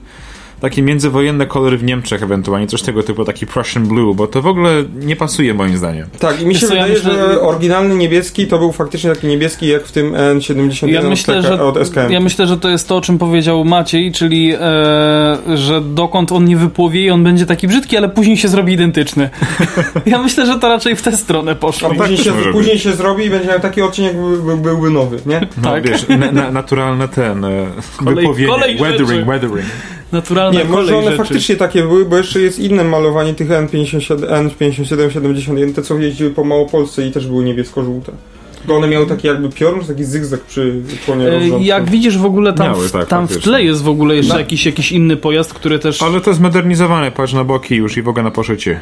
takie 0.61 0.81
międzywojenne 0.81 1.45
kolory 1.45 1.77
w 1.77 1.83
Niemczech 1.83 2.23
ewentualnie, 2.23 2.67
coś 2.67 2.81
tego 2.81 3.03
typu, 3.03 3.25
taki 3.25 3.47
Prussian 3.47 3.87
Blue, 3.87 4.15
bo 4.15 4.27
to 4.27 4.41
w 4.41 4.47
ogóle 4.47 4.71
nie 5.01 5.15
pasuje 5.15 5.53
moim 5.53 5.77
zdaniem. 5.77 6.07
Tak, 6.19 6.41
i 6.41 6.45
mi 6.45 6.53
Wiesz 6.53 6.61
się 6.61 6.67
co, 6.67 6.73
ja 6.75 6.83
wydaje, 6.87 7.03
myślę- 7.03 7.27
że 7.33 7.41
oryginalny 7.41 7.95
niebieski 7.95 8.47
to 8.47 8.59
był 8.59 8.71
faktycznie 8.71 9.09
taki 9.15 9.27
niebieski 9.27 9.67
jak 9.67 9.83
w 9.85 9.91
tym 9.91 10.11
N71 10.13 10.87
Ja 10.87 10.99
od 10.99 11.07
myślę, 11.09 11.41
że, 11.41 11.63
od 11.63 11.77
SKM. 11.77 12.11
ja 12.11 12.19
myślę, 12.19 12.47
że 12.47 12.57
to 12.57 12.69
jest 12.69 12.87
to, 12.87 12.95
o 12.97 13.01
czym 13.01 13.17
powiedział 13.17 13.65
Maciej, 13.65 14.11
czyli 14.11 14.53
e, 14.53 14.57
że 15.57 15.81
dokąd 15.81 16.31
on 16.31 16.45
nie 16.45 16.57
wypłowieje, 16.57 17.13
on 17.13 17.23
będzie 17.23 17.45
taki 17.45 17.67
brzydki, 17.67 17.97
ale 17.97 18.09
później 18.09 18.37
się 18.37 18.47
zrobi 18.47 18.73
identyczny. 18.73 19.29
ja 20.05 20.21
myślę, 20.21 20.45
że 20.45 20.59
to 20.59 20.69
raczej 20.69 20.95
w 20.95 21.01
tę 21.01 21.17
stronę 21.17 21.55
poszło. 21.55 21.89
A 21.91 21.95
później, 21.95 22.17
też 22.17 22.25
się, 22.25 22.33
później 22.51 22.79
się 22.79 22.93
zrobi 22.93 23.25
i 23.25 23.29
będzie 23.29 23.47
miał 23.47 23.59
taki 23.59 23.81
odcień, 23.81 24.05
jakby 24.05 24.37
by, 24.37 24.57
byłby 24.57 24.89
nowy, 24.89 25.17
nie? 25.25 25.39
No 25.63 25.71
Tak. 25.71 25.89
wiesz, 25.89 26.05
na, 26.07 26.31
na, 26.31 26.51
naturalne 26.51 27.07
ten, 27.07 27.45
e, 27.45 27.49
Kolej- 27.97 28.79
weathering, 28.79 29.27
weathering. 29.27 29.65
Naturalna 30.11 30.59
Nie, 30.59 30.65
może 30.65 30.97
one 30.97 31.05
rzeczy. 31.05 31.17
faktycznie 31.17 31.55
takie 31.55 31.81
były, 31.81 32.05
bo 32.05 32.17
jeszcze 32.17 32.39
jest 32.41 32.59
inne 32.59 32.83
malowanie 32.83 33.33
tych 33.33 33.49
N57, 33.49 34.49
N57-71, 34.49 35.73
te 35.73 35.81
co 35.81 35.97
jeździły 35.99 36.29
po 36.31 36.43
Małopolsce 36.43 37.07
i 37.07 37.11
też 37.11 37.27
były 37.27 37.43
niebiesko-żółte. 37.43 38.11
Bo 38.67 38.75
one 38.77 38.87
miały 38.87 39.05
taki 39.05 39.27
jakby 39.27 39.49
piorun, 39.49 39.85
taki 39.85 40.03
zygzak 40.03 40.39
przy 40.41 40.81
członie 41.05 41.27
E. 41.27 41.47
Jak 41.61 41.89
widzisz 41.89 42.17
w 42.17 42.25
ogóle 42.25 42.53
tam, 42.53 42.67
Miały, 42.67 42.87
w, 42.87 42.91
tak, 42.91 43.07
tam 43.07 43.27
w 43.27 43.37
tle 43.37 43.63
jest 43.63 43.83
w 43.83 43.89
ogóle 43.89 44.15
jeszcze 44.15 44.33
No. 44.33 44.39
jakiś, 44.39 44.65
jakiś 44.65 44.91
inny 44.91 45.17
pojazd, 45.17 45.53
który 45.53 45.79
też... 45.79 46.01
Ale 46.03 46.21
to 46.21 46.33
zmodernizowane, 46.33 47.11
patrz 47.11 47.33
na 47.33 47.43
boki 47.43 47.75
już 47.75 47.97
i 47.97 48.01
w 48.01 48.07
ogóle 48.09 48.23
na 48.23 48.31
poszycie. 48.31 48.79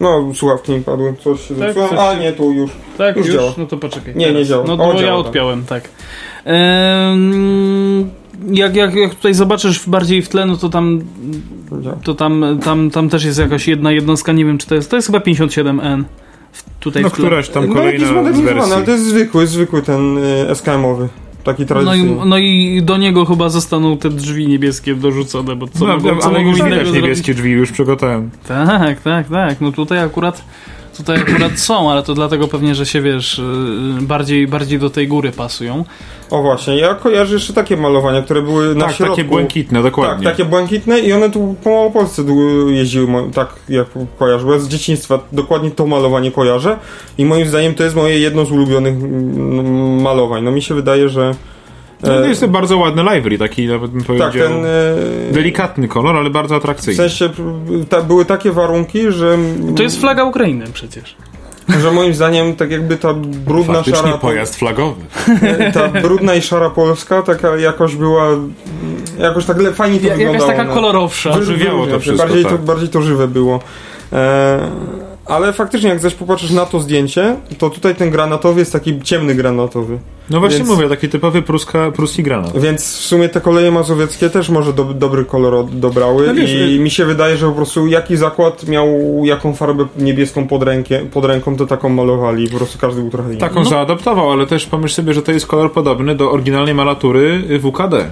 No, 0.00 0.32
słuchawki 0.34 0.72
mi 0.72 0.80
padły, 0.80 1.14
coś 1.24 1.48
się 1.48 1.54
Tak, 1.54 1.74
coś 1.74 1.92
A, 1.98 2.14
nie, 2.14 2.32
tu 2.32 2.52
już. 2.52 2.70
Tak, 2.98 3.16
Już 3.16 3.26
już? 3.26 3.36
działa. 3.36 3.52
No 3.58 3.66
to 3.66 3.76
poczekaj. 3.76 4.14
Nie, 4.16 4.26
nie 4.26 4.32
teraz. 4.32 4.48
działa. 4.48 4.64
No 4.66 4.74
O, 4.74 4.76
to 4.76 4.92
ja 4.94 5.00
działa, 5.06 5.18
odpiąłem, 5.18 5.64
tak. 5.64 5.88
Ehm, 6.44 8.10
jak, 8.50 8.76
jak, 8.76 8.94
jak 8.94 9.14
tutaj 9.14 9.34
zobaczysz 9.34 9.88
bardziej 9.88 10.22
w 10.22 10.28
tle, 10.28 10.46
no 10.46 10.56
to 10.56 10.68
tam 10.68 11.00
to 12.02 12.14
tam, 12.14 12.44
tam, 12.64 12.90
tam 12.90 13.08
też 13.08 13.24
jest 13.24 13.38
jakaś 13.38 13.68
jedna 13.68 13.92
jednostka, 13.92 14.32
nie 14.32 14.44
wiem 14.44 14.58
czy 14.58 14.66
to 14.66 14.74
jest, 14.74 14.90
to 14.90 14.96
jest 14.96 15.08
chyba 15.08 15.18
57N. 15.18 16.04
W, 16.52 16.64
tutaj 16.80 17.02
No 17.02 17.08
w 17.08 17.12
tle. 17.12 17.24
któraś 17.24 17.48
tam 17.48 17.68
No, 17.68 17.74
kolejna 17.74 18.06
z 18.06 18.10
zmodernizowany, 18.10 18.60
ale 18.60 18.68
wersji. 18.68 18.84
to 18.86 18.90
jest 18.90 19.04
zwykły, 19.06 19.46
zwykły 19.46 19.82
ten 19.82 20.18
y, 20.18 20.46
SKM-owy. 20.54 21.08
Taki 21.44 21.60
No 21.62 21.64
i, 21.64 21.68
tradycyjny. 21.68 22.16
no 22.26 22.38
i 22.38 22.80
do 22.84 22.96
niego 22.96 23.24
chyba 23.24 23.48
zostaną 23.48 23.96
te 23.98 24.10
drzwi 24.10 24.48
niebieskie 24.48 24.94
dorzucone, 24.94 25.56
bo 25.56 25.68
co 25.68 25.86
No, 25.86 25.96
mogą, 25.96 26.18
co 26.18 26.26
ale 26.28 26.38
mogą 26.38 26.50
już 26.50 26.58
innego 26.58 26.90
niebieskie 26.90 27.34
drzwi, 27.34 27.50
już 27.50 27.72
przygotowałem. 27.72 28.30
Tak, 28.48 29.00
tak, 29.02 29.28
tak. 29.28 29.60
No 29.60 29.72
tutaj 29.72 29.98
akurat 29.98 30.44
tutaj 30.96 31.16
akurat 31.16 31.58
są, 31.58 31.90
ale 31.90 32.02
to 32.02 32.14
dlatego 32.14 32.48
pewnie, 32.48 32.74
że 32.74 32.86
się 32.86 33.02
wiesz, 33.02 33.38
yy, 33.98 34.06
bardziej, 34.06 34.46
bardziej 34.48 34.78
do 34.78 34.90
tej 34.90 35.08
góry 35.08 35.32
pasują. 35.32 35.84
O 36.30 36.42
właśnie, 36.42 36.78
ja 36.78 36.94
kojarzę 36.94 37.34
jeszcze 37.34 37.52
takie 37.52 37.76
malowania, 37.76 38.22
które 38.22 38.42
były 38.42 38.74
na 38.74 38.86
tak, 38.86 38.94
środku. 38.94 39.16
takie 39.16 39.28
błękitne, 39.28 39.82
dokładnie. 39.82 40.24
Tak, 40.24 40.36
takie 40.36 40.44
błękitne 40.48 41.00
i 41.00 41.12
one 41.12 41.30
tu 41.30 41.54
po 41.64 41.70
Małopolsce 41.70 42.22
jeździły, 42.68 43.06
tak 43.34 43.54
jak 43.68 43.86
kojarzę, 44.18 44.46
bo 44.46 44.52
ja 44.52 44.58
z 44.58 44.68
dzieciństwa 44.68 45.18
dokładnie 45.32 45.70
to 45.70 45.86
malowanie 45.86 46.30
kojarzę 46.30 46.76
i 47.18 47.24
moim 47.24 47.46
zdaniem 47.46 47.74
to 47.74 47.84
jest 47.84 47.96
moje 47.96 48.18
jedno 48.18 48.44
z 48.44 48.50
ulubionych 48.52 48.94
mm, 48.94 50.02
malowań. 50.02 50.44
No 50.44 50.50
mi 50.50 50.62
się 50.62 50.74
wydaje, 50.74 51.08
że... 51.08 51.34
No, 52.02 52.08
to 52.08 52.24
e, 52.24 52.28
jest 52.28 52.40
to 52.40 52.48
bardzo 52.48 52.78
ładny 52.78 53.02
livery, 53.02 53.38
taki 53.38 53.66
nawet 53.66 53.90
bym 53.90 54.04
powiedział... 54.04 54.30
tak, 54.32 54.40
ten... 54.40 54.64
e, 54.64 55.32
Delikatny 55.32 55.88
kolor, 55.88 56.16
ale 56.16 56.30
bardzo 56.30 56.54
w 56.54 56.58
atrakcyjny. 56.58 56.96
sensie 56.96 57.30
ta, 57.88 58.02
były 58.02 58.24
takie 58.24 58.52
warunki, 58.52 59.12
że... 59.12 59.38
To 59.76 59.82
jest 59.82 60.00
flaga 60.00 60.24
Ukrainy 60.24 60.64
przecież. 60.72 61.16
Że 61.82 61.90
moim 61.90 62.14
zdaniem 62.14 62.56
tak 62.56 62.70
jakby 62.70 62.96
ta 62.96 63.14
brudna 63.46 63.74
Faktycznie 63.74 64.00
szara... 64.02 64.18
pojazd 64.18 64.56
flagowy. 64.56 65.00
Ta 65.74 65.88
brudna 65.88 66.34
i 66.34 66.42
szara 66.42 66.70
Polska 66.70 67.22
taka 67.22 67.56
jakoś 67.56 67.94
była... 67.96 68.26
Jakoś 69.18 69.44
tak 69.44 69.58
le- 69.60 69.72
fajnie 69.72 69.98
to 70.00 70.06
Ja, 70.06 70.10
jakaś 70.12 70.24
wyglądało. 70.26 70.50
taka 70.52 70.64
na- 70.64 70.74
kolorowsza. 70.74 71.30
Ożywiało 71.30 71.86
to 71.86 72.00
wszystko, 72.00 72.26
Bardziej, 72.26 72.44
to, 72.44 72.50
tak. 72.50 72.60
bardziej 72.60 72.88
to 72.88 73.02
żywe 73.02 73.28
było. 73.28 73.60
E, 74.12 74.70
ale 75.26 75.52
faktycznie, 75.52 75.88
jak 75.88 76.00
zaś 76.00 76.14
popatrzysz 76.14 76.50
na 76.50 76.66
to 76.66 76.80
zdjęcie, 76.80 77.36
to 77.58 77.70
tutaj 77.70 77.94
ten 77.94 78.10
granatowy 78.10 78.60
jest 78.60 78.72
taki 78.72 79.02
ciemny 79.02 79.34
granatowy. 79.34 79.98
No 80.30 80.40
właśnie 80.40 80.58
Więc- 80.58 80.70
mówię, 80.70 80.88
taki 80.88 81.08
typowy 81.08 81.42
pruska, 81.42 81.90
pruski 81.90 82.22
granat. 82.22 82.58
Więc 82.58 82.82
w 82.96 83.00
sumie 83.00 83.28
te 83.28 83.40
koleje 83.40 83.70
mazowieckie 83.70 84.30
też 84.30 84.48
może 84.48 84.72
do, 84.72 84.84
dobry 84.84 85.24
kolor 85.24 85.66
dobrały 85.70 86.26
No 86.26 86.34
wiesz, 86.34 86.50
i 86.50 86.76
y- 86.76 86.78
mi 86.78 86.90
się 86.90 87.04
wydaje, 87.04 87.36
że 87.36 87.46
po 87.46 87.52
prostu 87.52 87.86
jaki 87.86 88.16
zakład 88.16 88.68
miał 88.68 88.88
jaką 89.24 89.54
farbę 89.54 89.86
niebieską 89.98 90.46
pod, 90.46 90.62
rękie, 90.62 90.98
pod 91.12 91.24
ręką, 91.24 91.56
to 91.56 91.66
taką 91.66 91.88
malowali. 91.88 92.48
Po 92.48 92.56
prostu 92.56 92.78
każdy 92.78 93.00
był 93.00 93.10
trochę 93.10 93.28
inny. 93.30 93.40
Taką 93.40 93.64
zaadaptował, 93.64 94.30
ale 94.32 94.46
też 94.46 94.66
pomyśl 94.66 94.94
sobie, 94.94 95.14
że 95.14 95.22
to 95.22 95.32
jest 95.32 95.46
kolor 95.46 95.72
podobny 95.72 96.14
do 96.14 96.30
oryginalnej 96.32 96.74
malatury 96.74 97.42
WKD. 97.62 98.10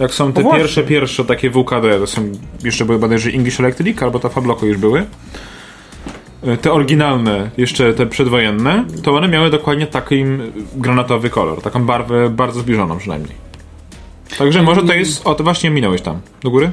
Jak 0.00 0.14
są 0.14 0.32
te 0.32 0.40
No 0.40 0.42
właśnie. 0.42 0.60
pierwsze, 0.60 0.82
pierwsze 0.82 1.24
takie 1.24 1.50
WKD, 1.50 1.98
to 1.98 2.06
są 2.06 2.22
jeszcze 2.64 2.84
były 2.84 2.98
bodajże 2.98 3.30
English 3.30 3.60
Electric 3.60 4.02
albo 4.02 4.18
ta 4.18 4.28
Fabloco 4.28 4.66
już 4.66 4.76
były. 4.78 5.04
E, 6.42 6.56
Te 6.56 6.72
oryginalne, 6.72 7.50
jeszcze 7.56 7.94
te 7.94 8.06
przedwojenne, 8.06 8.84
to 9.02 9.14
one 9.16 9.28
miały 9.28 9.50
dokładnie 9.50 9.86
taki 9.86 10.24
granatowy 10.76 11.30
kolor, 11.30 11.62
taką 11.62 11.86
barwę 11.86 12.30
bardzo 12.30 12.60
zbliżoną 12.60 12.98
przynajmniej. 12.98 13.34
Także 14.38 14.62
może 14.62 14.82
to 14.82 14.92
jest. 14.92 15.26
O, 15.26 15.34
to 15.34 15.44
właśnie 15.44 15.70
minąłeś 15.70 16.02
tam. 16.02 16.20
Do 16.42 16.50
góry? 16.50 16.70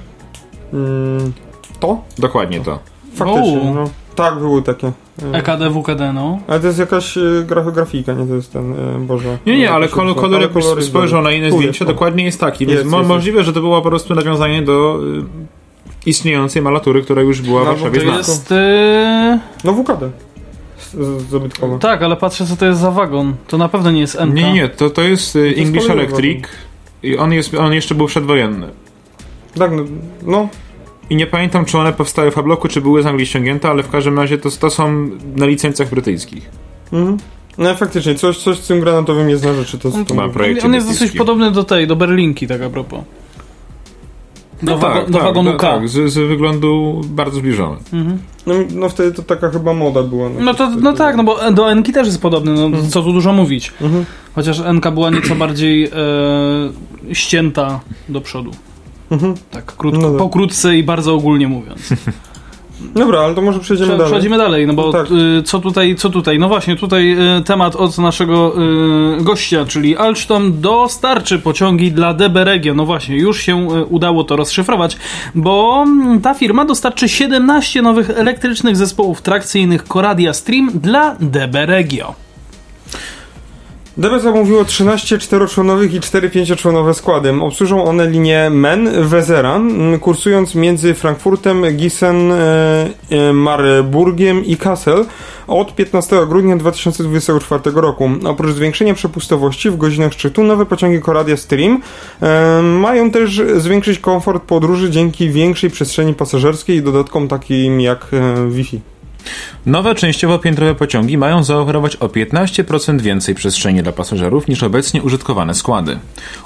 Mm, 0.73 1.33
to? 1.79 2.01
Dokładnie 2.17 2.59
to. 2.59 2.79
Faktycznie, 3.15 3.71
no. 3.75 3.89
Tak, 4.15 4.39
były 4.39 4.61
takie. 4.61 4.91
E, 5.33 5.37
EKD, 5.37 5.69
WKD, 5.69 6.13
no. 6.13 6.39
Ale 6.47 6.59
to 6.59 6.67
jest 6.67 6.79
jakaś 6.79 7.17
e, 7.17 7.21
graf- 7.47 7.71
grafika, 7.73 8.13
nie? 8.13 8.27
To 8.27 8.35
jest 8.35 8.53
ten, 8.53 8.73
e, 8.73 8.99
Boże. 8.99 9.37
Nie, 9.45 9.57
nie, 9.57 9.63
Jak 9.63 9.71
ale 9.73 9.87
kolor, 9.87 10.15
kolor 10.15 10.41
jakbyś 10.41 10.65
spojrzał 10.65 11.21
na 11.21 11.31
inne 11.31 11.47
zdjęcie, 11.51 11.67
jest, 11.67 11.83
dokładnie 11.83 12.23
jest 12.25 12.39
taki, 12.39 12.65
więc 12.65 12.77
Jest, 12.79 12.91
mo- 12.91 12.97
jest, 12.97 13.09
możliwe, 13.09 13.43
że 13.43 13.53
to 13.53 13.61
było 13.61 13.81
po 13.81 13.89
prostu 13.89 14.15
nawiązanie 14.15 14.61
do 14.61 14.99
y, 15.03 15.23
istniejącej 16.07 16.61
malatury, 16.61 17.01
która 17.01 17.21
już 17.21 17.41
była 17.41 17.61
w 17.61 17.65
No, 17.65 17.71
Warszawie 17.71 17.95
To 17.99 18.01
znana. 18.05 18.17
jest... 18.17 18.51
Yy... 18.51 18.57
No 19.63 19.73
WKD. 19.73 20.09
Z- 20.79 20.93
z- 20.93 21.29
Zabytkowe. 21.29 21.79
Tak, 21.79 22.03
ale 22.03 22.15
patrzę 22.15 22.45
co 22.45 22.55
to 22.55 22.65
jest 22.65 22.79
za 22.79 22.91
wagon. 22.91 23.35
To 23.47 23.57
na 23.57 23.69
pewno 23.69 23.91
nie 23.91 24.01
jest 24.01 24.19
MK. 24.19 24.33
Nie, 24.35 24.53
nie, 24.53 24.69
to, 24.69 24.89
to 24.89 25.01
jest 25.01 25.35
y, 25.35 25.47
jest 25.47 25.59
English 25.59 25.83
kolorowy. 25.87 26.03
Electric 26.07 26.43
i 27.03 27.17
on, 27.17 27.33
jest, 27.33 27.53
on 27.53 27.73
jeszcze 27.73 27.95
był 27.95 28.07
przedwojenny. 28.07 28.67
Tak, 29.59 29.71
no, 29.71 29.83
no. 30.23 30.49
I 31.09 31.15
nie 31.15 31.27
pamiętam, 31.27 31.65
czy 31.65 31.77
one 31.77 31.93
powstały 31.93 32.31
w 32.31 32.33
Fabloku, 32.33 32.67
czy 32.67 32.81
były 32.81 33.03
z 33.03 33.05
Anglii 33.05 33.25
ściągnięte, 33.27 33.69
ale 33.69 33.83
w 33.83 33.89
każdym 33.89 34.17
razie 34.19 34.37
to, 34.37 34.49
to 34.51 34.69
są 34.69 35.09
na 35.35 35.45
licencjach 35.45 35.89
brytyjskich. 35.89 36.49
Mhm. 36.93 37.17
No 37.57 37.75
faktycznie, 37.75 38.15
coś, 38.15 38.37
coś 38.37 38.57
z 38.57 38.67
tym 38.67 38.79
granatowym 38.79 39.29
jest 39.29 39.43
na 39.45 39.53
rzeczy. 39.53 39.79
To, 39.79 39.91
to 40.07 40.13
Ma 40.13 40.29
projekt 40.29 40.65
On 40.65 40.73
jest 40.73 40.87
dosyć 40.87 41.11
podobny 41.17 41.51
do 41.51 41.63
tej, 41.63 41.87
do 41.87 41.95
Berlinki, 41.95 42.47
tak 42.47 42.61
a 42.61 42.69
propos. 42.69 42.99
Do, 44.63 44.71
No 44.71 44.77
wago, 44.77 44.99
tak, 44.99 45.09
do 45.11 45.17
tak, 45.17 45.27
wagonu 45.27 45.51
no 45.51 45.57
K. 45.57 45.67
tak, 45.73 45.89
z, 45.89 46.13
z 46.13 46.27
wyglądu 46.27 47.01
bardzo 47.09 47.37
zbliżony. 47.39 47.77
Mhm. 47.93 48.19
no, 48.47 48.53
no 48.75 48.89
wtedy 48.89 49.11
to 49.11 49.21
taka 49.23 49.49
chyba 49.49 49.73
moda 49.73 50.03
była. 50.03 50.29
No 50.39 50.53
to, 50.53 50.69
no 50.69 50.93
tak, 50.93 51.15
no 51.15 51.23
bo 51.23 51.51
do 51.51 51.71
Enki 51.71 51.93
też 51.93 52.07
jest 52.07 52.21
podobny, 52.21 52.53
no 52.53 52.65
Mhm. 52.65 52.89
co 52.89 53.03
tu 53.03 53.13
dużo 53.13 53.33
mówić. 53.33 53.73
Mhm. 53.81 54.05
Chociaż 54.35 54.59
Enka 54.59 54.91
była 54.91 55.09
nieco 55.09 55.35
bardziej 55.35 55.83
e, 55.85 55.89
ścięta 57.13 57.79
do 58.09 58.21
przodu. 58.21 58.51
Mhm. 59.11 59.33
Tak, 59.51 59.65
krótko, 59.75 60.01
No 60.01 60.09
tak. 60.09 60.17
pokrótce 60.17 60.77
i 60.77 60.83
bardzo 60.83 61.13
ogólnie 61.15 61.47
mówiąc. 61.47 61.89
Dobra, 62.79 63.19
ale 63.19 63.35
to 63.35 63.41
może 63.41 63.59
przejdziemy 63.59 63.87
Prze- 63.89 63.97
dalej. 63.97 64.11
Przechodzimy 64.11 64.37
dalej, 64.37 64.67
no 64.67 64.73
bo 64.73 64.91
Tak. 64.91 65.07
y, 65.11 65.43
co 65.43 65.59
tutaj, 65.59 65.95
co 65.95 66.09
tutaj? 66.09 66.39
No 66.39 66.47
właśnie, 66.47 66.75
tutaj 66.75 67.17
y, 67.39 67.43
temat 67.43 67.75
od 67.75 67.97
naszego 67.97 68.53
y, 69.19 69.23
gościa, 69.23 69.65
czyli 69.65 69.97
Alstom 69.97 70.61
dostarczy 70.61 71.39
pociągi 71.39 71.91
dla 71.91 72.13
DB 72.13 72.43
Regio. 72.43 72.73
No 72.73 72.85
właśnie, 72.85 73.17
już 73.17 73.41
się 73.41 73.67
y, 73.71 73.85
udało 73.85 74.23
to 74.23 74.35
rozszyfrować, 74.35 74.97
bo 75.35 75.83
mm, 75.87 76.21
ta 76.21 76.33
firma 76.33 76.65
dostarczy 76.65 77.09
17 77.09 77.81
nowych 77.81 78.09
elektrycznych 78.09 78.75
zespołów 78.75 79.21
trakcyjnych 79.21 79.83
Coradia 79.83 80.33
Stream 80.33 80.69
dla 80.73 81.15
DB 81.19 81.65
Regio. 81.65 82.26
DB 83.97 84.19
zamówiło 84.19 84.65
13 84.65 85.17
czteroczłonowych 85.17 85.93
i 85.93 85.99
4 85.99 86.29
pięcioczłonowe 86.29 86.93
składy. 86.93 87.33
Obsłużą 87.41 87.83
one 87.83 88.09
linię 88.09 88.49
MEN, 88.49 89.07
Wezera, 89.07 89.61
kursując 90.01 90.55
między 90.55 90.93
Frankfurtem, 90.93 91.77
Gissen, 91.77 92.31
e, 92.31 92.89
e, 93.09 93.33
Marburgiem 93.33 94.45
i 94.45 94.57
Kassel 94.57 95.05
od 95.47 95.75
15 95.75 96.25
grudnia 96.25 96.57
2024 96.57 97.81
roku. 97.81 98.09
Oprócz 98.25 98.51
zwiększenia 98.51 98.93
przepustowości 98.93 99.69
w 99.69 99.77
godzinach 99.77 100.13
szczytu, 100.13 100.43
nowe 100.43 100.65
pociągi 100.65 101.01
Coradia 101.01 101.37
Stream 101.37 101.81
e, 102.21 102.61
mają 102.61 103.11
też 103.11 103.41
zwiększyć 103.57 103.99
komfort 103.99 104.43
podróży 104.43 104.89
dzięki 104.89 105.29
większej 105.29 105.69
przestrzeni 105.69 106.13
pasażerskiej 106.13 106.77
i 106.77 106.81
dodatkom 106.81 107.27
takim 107.27 107.81
jak 107.81 108.11
Wi-Fi. 108.49 108.96
Nowe 109.65 109.95
częściowo 109.95 110.39
piętrowe 110.39 110.75
pociągi 110.75 111.17
mają 111.17 111.43
zaoferować 111.43 111.95
o 111.95 112.07
15% 112.07 113.01
więcej 113.01 113.35
przestrzeni 113.35 113.83
dla 113.83 113.91
pasażerów 113.91 114.47
niż 114.47 114.63
obecnie 114.63 115.03
użytkowane 115.03 115.53
składy. 115.53 115.99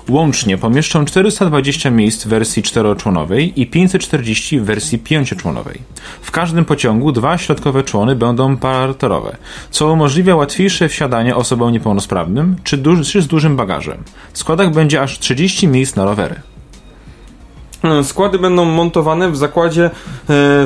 Łącznie 0.09 0.57
pomieszczą 0.57 1.05
420 1.05 1.91
miejsc 1.91 2.25
w 2.25 2.27
wersji 2.27 2.63
czteroczłonowej 2.63 3.61
i 3.61 3.67
540 3.67 4.59
w 4.59 4.63
wersji 4.63 4.99
pięcioczłonowej. 4.99 5.81
W 6.21 6.31
każdym 6.31 6.65
pociągu 6.65 7.11
dwa 7.11 7.37
środkowe 7.37 7.83
człony 7.83 8.15
będą 8.15 8.57
parterowe, 8.57 9.37
co 9.71 9.91
umożliwia 9.91 10.35
łatwiejsze 10.35 10.89
wsiadanie 10.89 11.35
osobom 11.35 11.71
niepełnosprawnym 11.71 12.55
czy, 12.63 12.77
duży, 12.77 13.03
czy 13.03 13.21
z 13.21 13.27
dużym 13.27 13.55
bagażem. 13.55 14.03
W 14.33 14.37
składach 14.37 14.71
będzie 14.71 15.01
aż 15.01 15.19
30 15.19 15.67
miejsc 15.67 15.95
na 15.95 16.05
rowery. 16.05 16.35
Składy 18.03 18.39
będą 18.39 18.65
montowane 18.65 19.31
w 19.31 19.37
zakładzie 19.37 19.85
e, 19.85 19.89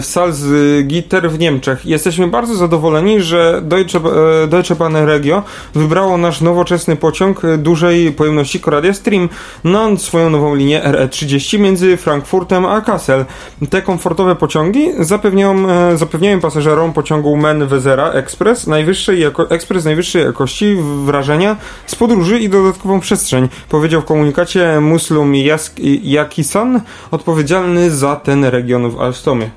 w 0.02 0.06
Salzgitter 0.06 1.32
w 1.32 1.40
Niemczech. 1.40 1.86
Jesteśmy 1.86 2.28
bardzo 2.28 2.56
zadowoleni, 2.56 3.22
że 3.22 3.62
Deutsche, 3.64 4.00
e, 4.44 4.48
Deutsche 4.48 4.76
Bahn 4.76 4.96
Regio 4.96 5.44
wybrało 5.76 6.18
nasz 6.18 6.42
nowoczesny 6.42 6.96
pociąg 6.96 7.42
dużej 7.58 8.12
pojemności 8.12 8.60
Coradia 8.60 8.94
Stream 8.94 9.30
na 9.64 9.98
swoją 9.98 10.30
nową 10.30 10.56
linię 10.56 10.82
RE30 10.84 11.60
między 11.60 11.98
Frankfurtem 11.98 12.66
a 12.66 12.82
Kassel. 12.82 13.26
Te 13.70 13.82
komfortowe 13.82 14.36
pociągi 14.36 14.92
zapewniają, 15.00 15.70
e, 15.70 15.98
zapewniają 15.98 16.40
pasażerom 16.40 16.94
pociągu 16.94 17.38
Men 17.38 17.68
Wezera 17.68 18.10
Express 18.12 18.68
najwyższej 18.68 19.20
jako, 19.20 19.50
ekspres 19.50 19.86
najwyższej 19.86 20.24
jakości 20.24 20.78
wrażenia 21.06 21.56
z 21.88 21.96
podróży 21.96 22.40
i 22.40 22.50
dodatkową 22.50 23.00
przestrzeń, 23.00 23.50
powiedział 23.70 24.02
w 24.02 24.06
komunikacie 24.06 24.80
Muslum 24.82 25.32
Jask- 25.32 26.00
Jakisan, 26.04 26.82
odpowiedzialny 27.12 27.92
za 27.92 28.16
ten 28.16 28.46
region 28.46 28.90
w 28.92 29.00
Alstomie. 29.00 29.50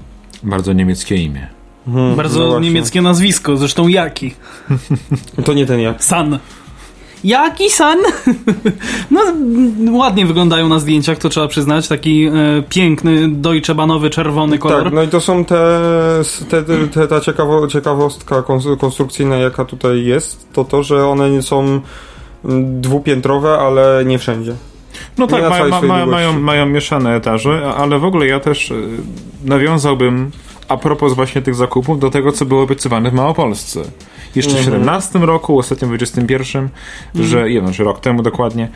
Bardzo 0.42 0.72
niemieckie 0.72 1.16
imię. 1.16 1.46
Hmm, 1.86 2.16
Bardzo 2.16 2.48
no 2.48 2.60
niemieckie 2.60 3.02
nazwisko, 3.02 3.56
zresztą 3.56 3.88
Jaki. 3.88 4.34
To 5.44 5.54
nie 5.54 5.66
ten 5.66 5.80
jak. 5.80 6.04
San. 6.04 6.38
Jaki 7.24 7.70
San? 7.70 7.98
No, 9.10 9.20
ładnie 9.98 10.26
wyglądają 10.26 10.68
na 10.68 10.78
zdjęciach, 10.78 11.18
to 11.18 11.28
trzeba 11.28 11.48
przyznać. 11.48 11.88
Taki 11.88 12.24
e, 12.26 12.32
piękny, 12.68 13.28
Deutsche 13.28 13.74
Bahnowy, 13.74 14.10
czerwony 14.10 14.58
kolor. 14.58 14.84
Tak, 14.84 14.92
no 14.92 15.02
i 15.02 15.08
to 15.08 15.20
są 15.20 15.44
te, 15.44 15.80
te, 16.50 16.62
te 16.92 17.08
ta 17.08 17.20
ciekawo, 17.20 17.66
ciekawostka 17.66 18.40
kons- 18.42 18.76
konstrukcyjna, 18.76 19.36
jaka 19.36 19.64
tutaj 19.64 20.04
jest, 20.04 20.52
to 20.52 20.64
to, 20.64 20.82
że 20.82 21.06
one 21.06 21.30
nie 21.30 21.42
są 21.42 21.80
mm, 22.44 22.80
dwupiętrowe, 22.80 23.58
ale 23.58 24.04
nie 24.04 24.18
wszędzie. 24.18 24.54
No 25.18 25.26
tak, 25.26 25.42
ma, 25.42 25.68
ma, 25.68 25.82
ma, 25.82 26.06
mają, 26.06 26.40
mają 26.40 26.66
mieszane 26.66 27.16
etaże, 27.16 27.72
ale 27.76 27.98
w 27.98 28.04
ogóle 28.04 28.26
ja 28.26 28.40
też 28.40 28.70
y, 28.70 28.88
nawiązałbym 29.44 30.30
a 30.68 30.76
propos 30.76 31.12
właśnie 31.14 31.42
tych 31.42 31.54
zakupów 31.54 31.98
do 31.98 32.10
tego, 32.10 32.32
co 32.32 32.44
było 32.44 32.62
obiecywane 32.62 33.10
w 33.10 33.14
Małopolsce. 33.14 33.80
Jeszcze 34.34 34.52
w 34.52 34.56
Mhm. 34.56 34.74
17 34.74 35.18
roku, 35.18 35.58
ostatnio 35.58 35.88
w 35.88 35.90
21, 35.90 36.68
że 37.14 37.50
jeden, 37.50 37.72
że 37.72 37.84
rok 37.84 38.00
temu 38.00 38.22
dokładnie, 38.22 38.68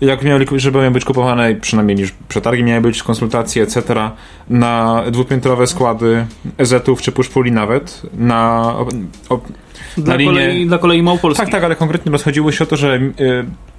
jak 0.00 0.22
miały, 0.22 0.46
żeby 0.56 0.78
miały 0.78 0.90
być 0.90 1.04
kupowane, 1.04 1.54
przynajmniej 1.54 1.98
już 1.98 2.14
przetargi 2.28 2.64
miały 2.64 2.80
być, 2.80 3.02
konsultacje, 3.02 3.62
etc., 3.62 4.10
na 4.50 5.02
dwupiętrowe 5.10 5.66
składy 5.66 6.26
EZ-ów 6.58 7.02
czy 7.02 7.12
puszpuli 7.12 7.52
nawet, 7.52 8.02
na, 8.14 8.74
Dla, 9.96 10.14
na 10.14 10.18
linię- 10.20 10.26
kolei, 10.26 10.66
dla 10.66 10.78
kolei 10.78 11.02
Małopolski. 11.02 11.42
tak, 11.42 11.50
tak, 11.52 11.64
ale 11.64 11.76
konkretnie 11.76 12.12
rozchodziło 12.12 12.52
się 12.52 12.64
o 12.64 12.66
to, 12.66 12.76
że 12.76 12.96
y, 12.96 13.10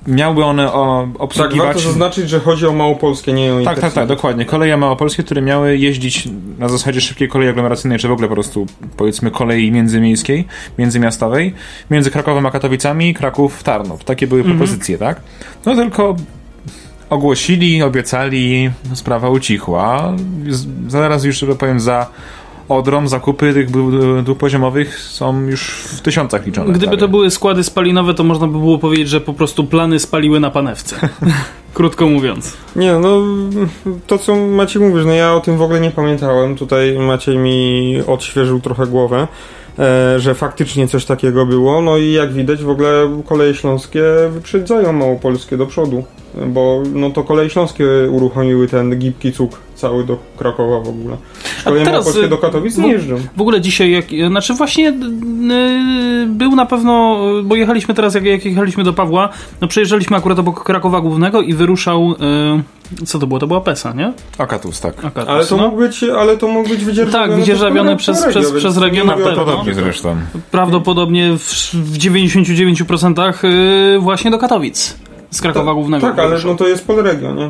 miały 0.07 0.45
one 0.45 0.73
o, 0.73 1.07
Tak, 1.13 1.21
obsługiwać... 1.21 1.65
warto 1.67 1.79
zaznaczyć, 1.81 2.29
że 2.29 2.39
chodzi 2.39 2.65
o 2.67 2.73
Małopolskie, 2.73 3.33
nie 3.33 3.53
o 3.53 3.61
Tak, 3.63 3.79
tak, 3.79 3.93
tak, 3.93 4.07
dokładnie. 4.07 4.45
Koleje 4.45 4.77
małopolskie, 4.77 5.23
które 5.23 5.41
miały 5.41 5.77
jeździć 5.77 6.27
na 6.59 6.69
zasadzie 6.69 7.01
szybkiej 7.01 7.27
kolei 7.27 7.49
aglomeracyjnej, 7.49 7.99
czy 7.99 8.07
w 8.07 8.11
ogóle 8.11 8.27
po 8.27 8.33
prostu 8.33 8.65
powiedzmy 8.97 9.31
kolei 9.31 9.71
międzymiejskiej, 9.71 10.45
międzymiastowej, 10.77 11.53
między 11.91 12.11
Krakowem 12.11 12.45
a 12.45 12.51
Katowicami, 12.51 13.13
Kraków, 13.13 13.63
Tarnów. 13.63 14.03
Takie 14.03 14.27
były 14.27 14.43
propozycje, 14.43 14.97
tak? 14.97 15.21
No 15.65 15.75
tylko 15.75 16.15
ogłosili, 17.09 17.83
obiecali, 17.83 18.69
sprawa 18.93 19.29
ucichła. 19.29 20.13
Z- 20.49 20.67
Zaraz 20.91 21.23
już, 21.23 21.39
że 21.39 21.55
powiem, 21.55 21.79
za 21.79 22.07
Odrą 22.69 23.07
zakupy 23.07 23.53
tych 23.53 23.71
dwu- 23.71 24.21
dwupoziomowych 24.23 24.99
są 24.99 25.41
już 25.41 25.69
w 25.71 26.01
tysiącach 26.01 26.45
liczone. 26.45 26.69
Gdyby 26.69 26.85
prawie. 26.85 26.97
to 26.97 27.07
były 27.07 27.31
składy 27.31 27.63
spalinowe, 27.63 28.13
to 28.13 28.23
można 28.23 28.47
by 28.47 28.59
było 28.59 28.77
powiedzieć, 28.77 29.09
że 29.09 29.21
po 29.21 29.33
prostu 29.33 29.63
plany 29.63 29.99
spaliły 29.99 30.39
na 30.39 30.51
panewce. 30.51 31.09
Krótko 31.73 32.07
mówiąc. 32.07 32.57
Nie, 32.75 32.93
no 32.93 33.21
to 34.07 34.17
co 34.17 34.35
Maciej 34.35 34.81
mówisz, 34.81 35.05
no 35.05 35.13
ja 35.13 35.33
o 35.33 35.39
tym 35.39 35.57
w 35.57 35.61
ogóle 35.61 35.79
nie 35.79 35.91
pamiętałem. 35.91 36.55
Tutaj 36.55 36.97
Maciej 36.99 37.37
mi 37.37 37.95
odświeżył 38.07 38.59
trochę 38.59 38.87
głowę, 38.87 39.27
że 40.17 40.35
faktycznie 40.35 40.87
coś 40.87 41.05
takiego 41.05 41.45
było. 41.45 41.81
No 41.81 41.97
i 41.97 42.11
jak 42.11 42.33
widać 42.33 42.63
w 42.63 42.69
ogóle 42.69 43.21
koleje 43.25 43.55
śląskie 43.55 44.03
wyprzedzają 44.29 44.93
małopolskie 44.93 45.57
do 45.57 45.65
przodu. 45.65 46.03
Bo 46.47 46.83
no 46.93 47.09
to 47.09 47.23
koleje 47.23 47.49
śląskie 47.49 47.85
uruchomiły 48.11 48.67
ten 48.67 48.99
gibki 48.99 49.31
cuk 49.31 49.51
cały 49.75 50.03
do 50.03 50.17
Krakowa 50.37 50.79
w 50.79 50.89
ogóle. 50.89 51.17
Koleje 51.63 51.85
małopolskie 51.85 52.23
y, 52.23 52.27
do 52.27 52.37
Katowic 52.37 52.77
nie 52.77 52.91
jeżdżą. 52.91 53.15
W 53.37 53.41
ogóle 53.41 53.61
dzisiaj, 53.61 53.91
jak, 53.91 54.05
znaczy 54.29 54.53
właśnie 54.53 54.83
yy, 54.83 56.27
był 56.27 56.55
na 56.55 56.65
pewno, 56.65 57.19
bo 57.43 57.55
jechaliśmy 57.55 57.93
teraz, 57.93 58.15
jak, 58.15 58.25
jak 58.25 58.45
jechaliśmy 58.45 58.83
do 58.83 58.93
Pawła, 58.93 59.29
no 59.61 59.67
przejeżdżaliśmy 59.67 60.17
akurat 60.17 60.39
obok 60.39 60.63
Krakowa 60.63 61.01
Głównego 61.01 61.41
i 61.41 61.53
wyruszał, 61.53 62.07
yy, 62.09 62.63
co 63.05 63.19
to 63.19 63.27
było? 63.27 63.39
To 63.39 63.47
była 63.47 63.61
PESA, 63.61 63.93
nie? 63.93 64.13
Akatus, 64.37 64.81
tak. 64.81 65.05
Akatus, 65.05 65.29
Ale 65.29 65.45
to 65.45 65.57
no. 65.57 65.63
mógł 65.63 65.77
być, 65.77 66.03
ale 66.03 66.37
to 66.37 66.47
mógł 66.47 66.69
być 66.69 66.85
wydzierżawiony, 66.85 67.27
Tak, 67.29 67.39
wydzierżawiony 67.39 67.95
przez- 67.95 68.25
regio, 68.25 68.41
przez- 68.41 68.53
przez 68.53 68.77
region 68.77 69.07
na 69.07 69.13
pewno. 69.13 69.45
Podobnie 69.45 69.73
zresztą. 69.73 70.15
Prawdopodobnie 70.51 71.33
w, 71.37 71.73
w 71.73 71.97
99% 71.97 73.43
yy, 73.43 73.99
właśnie 73.99 74.31
do 74.31 74.37
Katowic. 74.37 74.95
Z 75.31 75.41
Krakowa 75.41 75.73
Głównego. 75.73 76.07
Tak, 76.07 76.19
ale 76.19 76.37
no 76.45 76.55
to 76.55 76.67
jest 76.67 76.87
Polregio, 76.87 77.33
nie? 77.33 77.49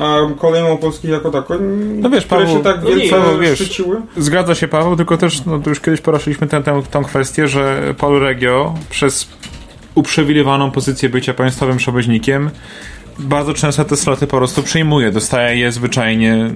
A 0.00 0.18
kolej 0.38 0.62
małopolskie 0.62 1.08
jako 1.08 1.30
tako, 1.30 1.54
No 1.96 2.10
wiesz, 2.10 2.26
które 2.26 2.40
Paweł, 2.40 2.56
się 2.56 2.64
tak 2.64 2.82
no 2.82 2.90
nie, 2.90 2.96
wielce 2.96 3.18
no 3.18 3.38
wiesz, 3.38 3.58
szczyciły. 3.58 4.00
Zgadza 4.16 4.54
się 4.54 4.68
Paweł, 4.68 4.96
tylko 4.96 5.16
też 5.16 5.44
no, 5.44 5.58
to 5.58 5.70
już 5.70 5.80
kiedyś 5.80 6.00
poruszyliśmy 6.00 6.46
tę, 6.46 6.62
tę, 6.62 6.82
tą 6.90 7.04
kwestię, 7.04 7.48
że 7.48 7.94
Polregio 7.98 8.74
przez 8.90 9.28
uprzywilejowaną 9.94 10.70
pozycję 10.70 11.08
bycia 11.08 11.34
państwowym 11.34 11.76
przewoźnikiem 11.76 12.50
bardzo 13.18 13.54
często 13.54 13.84
te 13.84 13.96
sloty 13.96 14.26
po 14.26 14.36
prostu 14.36 14.62
przyjmuje, 14.62 15.10
dostaje 15.10 15.56
je 15.58 15.72
zwyczajnie 15.72 16.50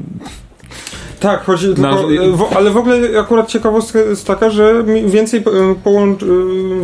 Tak, 1.20 1.44
chodzi 1.44 1.66
tylko, 1.66 1.82
Na- 1.82 1.90
e, 2.00 2.32
w, 2.32 2.56
ale 2.56 2.70
w 2.70 2.76
ogóle 2.76 3.20
akurat 3.20 3.48
ciekawostka 3.48 3.98
jest 3.98 4.26
taka, 4.26 4.50
że 4.50 4.84
więcej, 5.06 5.40
e, 5.40 5.74
połącz, 5.84 6.22
e, 6.22 6.26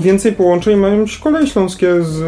więcej 0.00 0.32
połączeń 0.32 0.76
mają 0.76 0.96
niż 0.96 1.18
koleje 1.18 1.46
śląskie 1.46 2.02
z, 2.02 2.18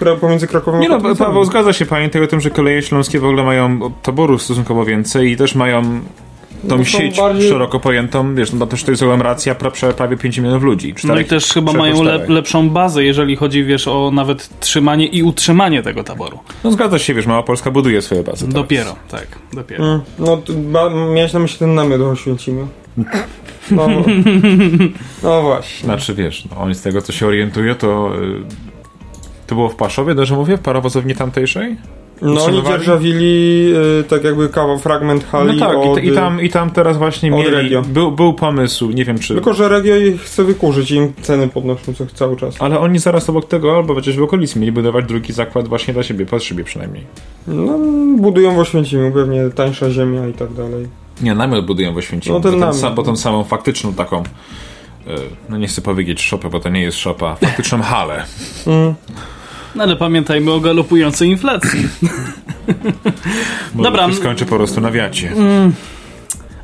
kra- 0.00 0.16
pomiędzy 0.16 0.46
Krakowem 0.46 0.80
Nie 0.80 0.90
a 0.94 0.98
no. 0.98 1.16
Paweł, 1.16 1.44
zgadza 1.44 1.72
się 1.72 1.86
pamiętaj 1.86 2.22
o 2.22 2.26
tym, 2.26 2.40
że 2.40 2.50
koleje 2.50 2.82
śląskie 2.82 3.20
w 3.20 3.24
ogóle 3.24 3.44
mają 3.44 3.80
taboru 4.02 4.38
stosunkowo 4.38 4.84
więcej 4.84 5.30
i 5.30 5.36
też 5.36 5.54
mają 5.54 6.00
tą 6.68 6.78
No 6.78 6.84
sieć 6.84 7.16
bardziej- 7.16 7.48
szeroko 7.48 7.80
pojętą, 7.80 8.34
wiesz, 8.34 8.52
no 8.52 8.58
to 8.58 8.66
też 8.66 8.84
to 8.84 8.90
jest 8.90 9.02
pra, 9.58 9.70
pra, 9.70 9.92
prawie 9.92 10.16
5 10.16 10.38
milionów 10.38 10.62
ludzi. 10.62 10.94
No 11.04 11.18
i 11.20 11.24
też 11.24 11.44
chyba 11.52 11.72
mają 11.72 12.02
lepszą 12.28 12.70
bazę, 12.70 13.04
jeżeli 13.04 13.36
chodzi, 13.36 13.64
wiesz, 13.64 13.88
o 13.88 14.10
nawet 14.14 14.60
trzymanie 14.60 15.06
i 15.06 15.22
utrzymanie 15.22 15.82
tego 15.82 16.04
taboru. 16.04 16.38
No 16.64 16.72
zgadza 16.72 16.98
się, 16.98 17.14
wiesz, 17.14 17.26
Małopolska 17.26 17.70
buduje 17.70 18.02
swoje 18.02 18.22
bazy. 18.22 18.40
teraz. 18.40 18.54
Dopiero, 18.54 18.96
tak, 19.10 19.26
dopiero. 19.52 19.84
Mm, 19.84 20.00
No, 20.18 20.42
ba, 20.56 20.90
miałeś 21.14 21.32
na 21.32 21.40
myśli 21.40 21.58
ten 21.58 21.74
namiot 21.74 22.00
o 22.00 22.10
Oświęcimiu. 22.10 22.68
No, 23.70 23.86
no 25.22 25.42
właśnie. 25.42 25.84
Znaczy, 25.84 26.14
wiesz, 26.14 26.44
no, 26.50 26.56
oni 26.56 26.74
z 26.74 26.82
tego, 26.82 27.02
co 27.02 27.12
się 27.12 27.26
orientuje, 27.26 27.74
to... 27.74 28.10
Y, 28.22 28.42
to 29.46 29.54
było 29.54 29.68
w 29.68 29.76
Paszowie, 29.76 30.14
dobrze 30.14 30.34
mówię? 30.34 30.56
W 30.56 30.60
parowozowni 30.60 31.14
tamtejszej? 31.14 31.76
No 32.22 32.44
oni 32.44 32.62
dzierżawili 32.62 33.72
e, 34.00 34.04
tak 34.04 34.24
jakby 34.24 34.48
kawał, 34.48 34.78
fragment 34.78 35.24
hali 35.24 35.58
No 35.60 35.66
tak, 35.66 35.76
od, 35.76 36.02
i, 36.02 36.12
tam, 36.12 36.42
i 36.42 36.48
tam 36.48 36.70
teraz 36.70 36.96
właśnie 36.96 37.30
mieli... 37.30 37.50
Regio. 37.50 37.82
Był, 37.82 38.12
był 38.12 38.34
pomysł, 38.34 38.90
nie 38.90 39.04
wiem 39.04 39.18
czy... 39.18 39.34
Tylko, 39.34 39.54
że 39.54 39.68
Regio 39.68 39.96
ich 39.96 40.20
chce 40.20 40.44
wykurzyć 40.44 40.90
i 40.90 40.94
im 40.94 41.12
ceny 41.22 41.48
podnoszą 41.48 41.94
co 41.94 42.06
cały 42.06 42.36
czas. 42.36 42.54
Ale 42.58 42.78
oni 42.78 42.98
zaraz 42.98 43.30
obok 43.30 43.48
tego, 43.48 43.76
albo 43.76 43.94
chociaż 43.94 44.16
w 44.16 44.22
okolicy, 44.22 44.58
mieli 44.58 44.72
budować 44.72 45.04
drugi 45.04 45.32
zakład 45.32 45.68
właśnie 45.68 45.94
dla 45.94 46.02
siebie, 46.02 46.26
pod 46.26 46.42
siebie 46.42 46.64
przynajmniej. 46.64 47.04
No, 47.46 47.78
budują 48.16 48.54
w 48.54 48.58
Oświęcimiu, 48.58 49.12
pewnie 49.12 49.50
tańsza 49.50 49.90
ziemia 49.90 50.28
i 50.28 50.32
tak 50.32 50.52
dalej. 50.52 50.88
Nie, 51.22 51.34
namiot 51.34 51.66
budują 51.66 51.94
w 51.94 51.96
Oświęcimiu, 51.96 52.36
No 52.36 52.40
ten 52.40 52.60
bo, 52.60 52.66
ten 52.66 52.74
sam, 52.74 52.94
bo 52.94 53.02
tą 53.02 53.16
samą 53.16 53.44
faktyczną 53.44 53.92
taką 53.92 54.18
e, 54.18 54.22
no 55.48 55.56
nie 55.58 55.66
chcę 55.66 55.82
powiedzieć 55.82 56.22
szopę, 56.22 56.50
bo 56.50 56.60
to 56.60 56.68
nie 56.68 56.82
jest 56.82 56.98
szopa, 56.98 57.36
faktyczną 57.36 57.82
halę. 57.82 58.24
No 59.78 59.84
ale 59.84 59.96
pamiętajmy 59.96 60.52
o 60.52 60.60
galopującej 60.60 61.28
inflacji. 61.28 61.88
Bo 63.74 63.82
Dobra. 63.82 64.12
skończy 64.12 64.46
po 64.46 64.56
prostu 64.56 64.80
na 64.80 64.90
wiacie. 64.90 65.32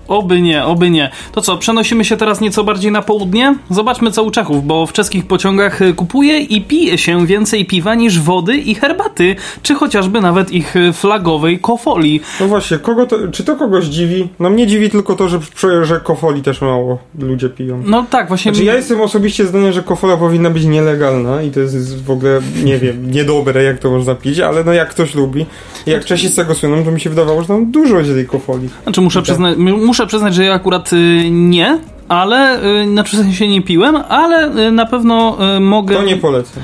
Oby 0.08 0.40
nie, 0.40 0.64
oby 0.64 0.90
nie. 0.90 1.10
To 1.32 1.40
co, 1.40 1.56
przenosimy 1.56 2.04
się 2.04 2.16
teraz 2.16 2.40
nieco 2.40 2.64
bardziej 2.64 2.92
na 2.92 3.02
południe? 3.02 3.54
Zobaczmy 3.70 4.10
co 4.10 4.22
u 4.22 4.30
Czechów, 4.30 4.66
bo 4.66 4.86
w 4.86 4.92
czeskich 4.92 5.26
pociągach 5.26 5.82
y, 5.82 5.94
kupuje 5.94 6.38
i 6.38 6.60
pije 6.60 6.98
się 6.98 7.26
więcej 7.26 7.66
piwa 7.66 7.94
niż 7.94 8.20
wody 8.20 8.56
i 8.56 8.74
herbaty, 8.74 9.36
czy 9.62 9.74
chociażby 9.74 10.20
nawet 10.20 10.52
ich 10.52 10.76
y, 10.76 10.92
flagowej 10.92 11.58
kofoli. 11.58 12.20
No 12.40 12.48
właśnie, 12.48 12.78
kogo 12.78 13.06
to, 13.06 13.16
czy 13.28 13.44
to 13.44 13.56
kogoś 13.56 13.84
dziwi? 13.84 14.28
No 14.40 14.50
mnie 14.50 14.66
dziwi 14.66 14.90
tylko 14.90 15.14
to, 15.14 15.28
że, 15.28 15.38
że 15.82 16.00
kofoli 16.00 16.42
też 16.42 16.60
mało 16.60 16.98
ludzie 17.18 17.48
piją. 17.48 17.82
No 17.86 18.06
tak, 18.10 18.28
właśnie... 18.28 18.52
Znaczy 18.52 18.64
ja 18.64 18.74
jestem 18.74 19.00
osobiście 19.00 19.46
zdania, 19.46 19.72
że 19.72 19.82
kofola 19.82 20.16
powinna 20.16 20.50
być 20.50 20.64
nielegalna 20.64 21.42
i 21.42 21.50
to 21.50 21.60
jest, 21.60 21.74
jest 21.74 22.04
w 22.04 22.10
ogóle, 22.10 22.40
nie 22.64 22.78
wiem, 22.78 23.10
niedobre 23.16 23.62
jak 23.62 23.78
to 23.78 23.90
można 23.90 24.14
pić, 24.14 24.38
ale 24.38 24.64
no 24.64 24.72
jak 24.72 24.90
ktoś 24.90 25.14
lubi. 25.14 25.46
I 25.86 25.90
jak 25.90 26.04
Czesi 26.04 26.28
z 26.28 26.34
tego 26.34 26.54
słyną, 26.54 26.84
to 26.84 26.90
mi 26.90 27.00
się 27.00 27.10
wydawało, 27.10 27.42
że 27.42 27.48
tam 27.48 27.70
dużo 27.70 27.94
będzie 27.94 28.14
tej 28.14 28.26
kofoli. 28.26 28.68
Znaczy 28.82 29.00
muszę, 29.00 29.22
przyznać, 29.22 29.58
muszę 29.94 30.06
przyznać, 30.06 30.34
że 30.34 30.44
ja 30.44 30.54
akurat 30.54 30.92
y, 30.92 31.30
nie, 31.30 31.78
ale, 32.08 32.64
y, 32.82 32.88
znaczy 32.88 33.16
w 33.16 33.20
sensie 33.20 33.48
nie 33.48 33.62
piłem, 33.62 33.96
ale 34.08 34.66
y, 34.68 34.72
na 34.72 34.86
pewno 34.86 35.38
mogę... 35.60 35.96
To 35.96 36.02
nie 36.02 36.16
polecę. 36.16 36.60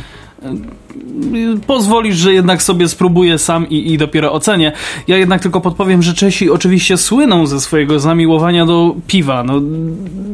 Pozwolisz, 1.66 2.16
że 2.16 2.32
jednak 2.32 2.62
sobie 2.62 2.88
spróbuję 2.88 3.38
sam 3.38 3.68
i, 3.68 3.92
i 3.92 3.98
dopiero 3.98 4.32
ocenię. 4.32 4.72
Ja 5.08 5.16
jednak 5.16 5.42
tylko 5.42 5.60
podpowiem, 5.60 6.02
że 6.02 6.14
Czesi 6.14 6.50
oczywiście 6.50 6.96
słyną 6.96 7.46
ze 7.46 7.60
swojego 7.60 8.00
zamiłowania 8.00 8.66
do 8.66 8.94
piwa. 9.06 9.44
No, 9.44 9.60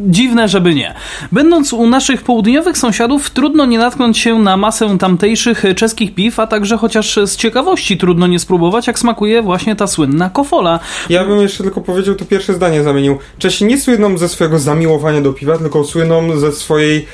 dziwne, 0.07 0.49
żeby 0.49 0.75
nie. 0.75 0.95
Będąc 1.33 1.73
u 1.73 1.87
naszych 1.87 2.23
południowych 2.23 2.79
sąsiadów, 2.79 3.31
trudno 3.31 3.67
nie 3.67 3.79
natknąć 3.79 4.19
się 4.19 4.39
na 4.39 4.57
masę 4.57 4.99
tamtejszych 4.99 5.65
czeskich 5.77 6.15
piw, 6.15 6.41
a 6.41 6.47
także 6.47 6.77
chociaż 6.77 7.19
z 7.27 7.37
ciekawości 7.37 7.97
trudno 7.97 8.27
nie 8.27 8.39
spróbować, 8.39 8.87
jak 8.87 8.99
smakuje 8.99 9.43
właśnie 9.43 9.77
ta 9.77 9.87
słynna 9.87 10.31
kofola. 10.31 10.81
Ja 11.11 11.25
bym 11.25 11.41
jeszcze 11.41 11.65
tylko 11.65 11.81
powiedział, 11.81 12.15
to 12.15 12.25
pierwsze 12.25 12.55
zdanie 12.55 12.83
zamienił. 12.83 13.19
Czesi 13.39 13.65
nie 13.65 13.81
słyną 13.81 14.19
ze 14.19 14.29
swojego 14.29 14.59
zamiłowania 14.59 15.21
do 15.21 15.33
piwa, 15.33 15.59
tylko 15.59 15.85
słyną 15.85 16.39
ze 16.39 16.53
swojej 16.53 17.07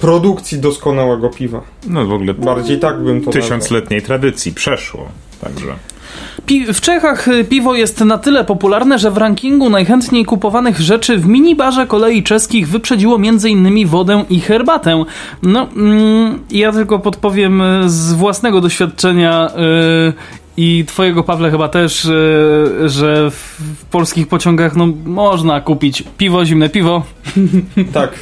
produkcji 0.00 0.58
doskonałego 0.58 1.28
piwa. 1.28 1.60
No 1.88 2.06
w 2.06 2.12
ogóle 2.12 2.34
Bardziej 2.34 2.78
tak 2.78 2.96
bym 2.96 3.20
to 3.20 3.26
nazwał. 3.26 3.42
tysiącletniej 3.42 4.02
tradycji 4.02 4.52
przeszło. 4.52 5.08
Także. 5.40 5.66
Pi- 6.46 6.72
w 6.74 6.80
Czechach 6.80 7.28
y, 7.28 7.44
piwo 7.44 7.74
jest 7.74 8.00
na 8.00 8.18
tyle 8.18 8.44
popularne, 8.44 8.98
że 8.98 9.10
w 9.10 9.16
rankingu 9.16 9.70
najchętniej 9.70 10.24
kupowanych 10.24 10.80
rzeczy 10.80 11.18
w 11.18 11.26
minibarze 11.26 11.86
kolei 11.86 12.22
czeskich 12.22 12.68
wyprzedziło 12.68 13.16
m.in. 13.16 13.86
wodę 13.86 14.24
i 14.30 14.40
herbatę. 14.40 15.04
No, 15.42 15.68
mm, 15.76 16.38
ja 16.50 16.72
tylko 16.72 16.98
podpowiem 16.98 17.60
y, 17.60 17.90
z 17.90 18.12
własnego 18.12 18.60
doświadczenia 18.60 19.48
y, 20.08 20.12
i 20.62 20.84
twojego, 20.84 21.22
Pawle, 21.24 21.50
chyba 21.50 21.68
też, 21.68 22.04
y, 22.04 22.08
że 22.86 23.30
w, 23.30 23.58
polskich 23.90 24.28
pociągach 24.28 24.76
no, 24.76 24.86
można 25.04 25.60
kupić 25.60 26.04
piwo, 26.18 26.44
zimne 26.44 26.68
piwo 26.68 27.02
Tak, 27.92 28.18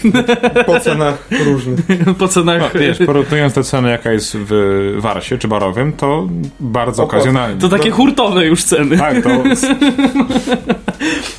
po 0.67 0.81
cenach 0.81 1.29
różnych. 1.45 1.81
po 2.19 2.29
cenach... 2.29 2.75
No, 2.75 2.81
wiesz, 2.81 2.99
porównując 3.07 3.55
tę 3.55 3.65
cenę, 3.65 3.91
jaka 3.91 4.13
jest 4.13 4.37
w 4.41 4.53
Warsie 4.99 5.39
czy 5.39 5.49
Barowym, 5.49 5.93
to 5.93 6.29
bardzo 6.61 7.03
okazjonalnie. 7.03 7.61
to 7.61 7.69
takie 7.69 7.91
hurtowe 7.91 8.47
już 8.47 8.65
ceny. 8.65 8.97
Tak, 8.99 9.23
to 9.23 9.29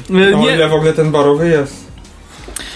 No 0.09 0.19
nie- 0.39 0.53
ile 0.53 0.67
w 0.69 0.73
ogóle 0.73 0.93
ten 0.93 1.11
barowy 1.11 1.49
jest? 1.49 1.88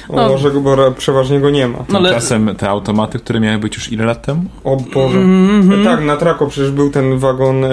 No. 0.09 0.27
może 0.29 0.51
go, 0.51 0.61
bo 0.61 0.91
przeważnie 0.91 1.39
go 1.39 1.49
nie 1.49 1.67
ma. 1.67 1.77
no, 1.89 1.99
ale- 1.99 2.09
tymczasem 2.09 2.55
te 2.57 2.69
automaty, 2.69 3.19
które 3.19 3.39
miały 3.39 3.57
być 3.57 3.75
już 3.75 3.91
ile 3.91 4.05
lat 4.05 4.25
temu? 4.25 4.43
O 4.63 4.77
Boże. 4.93 5.17
Mhm. 5.19 5.83
Tak, 5.83 6.03
na 6.05 6.17
Trako 6.17 6.47
przecież 6.47 6.71
był 6.71 6.89
ten 6.89 7.17
wagon 7.19 7.65
e, 7.65 7.69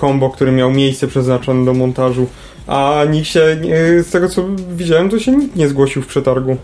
combo, 0.00 0.30
który 0.30 0.52
miał 0.52 0.70
miejsce 0.70 1.06
przeznaczone 1.06 1.64
do 1.64 1.74
montażu. 1.74 2.26
A 2.66 3.02
nikt 3.10 3.26
się, 3.28 3.40
nie- 3.62 4.02
z 4.02 4.10
tego 4.10 4.28
co 4.28 4.44
widziałem, 4.76 5.10
to 5.10 5.18
się 5.18 5.32
nikt 5.32 5.56
nie 5.56 5.68
zgłosił 5.68 6.02
w 6.02 6.06
przetargu. 6.06 6.56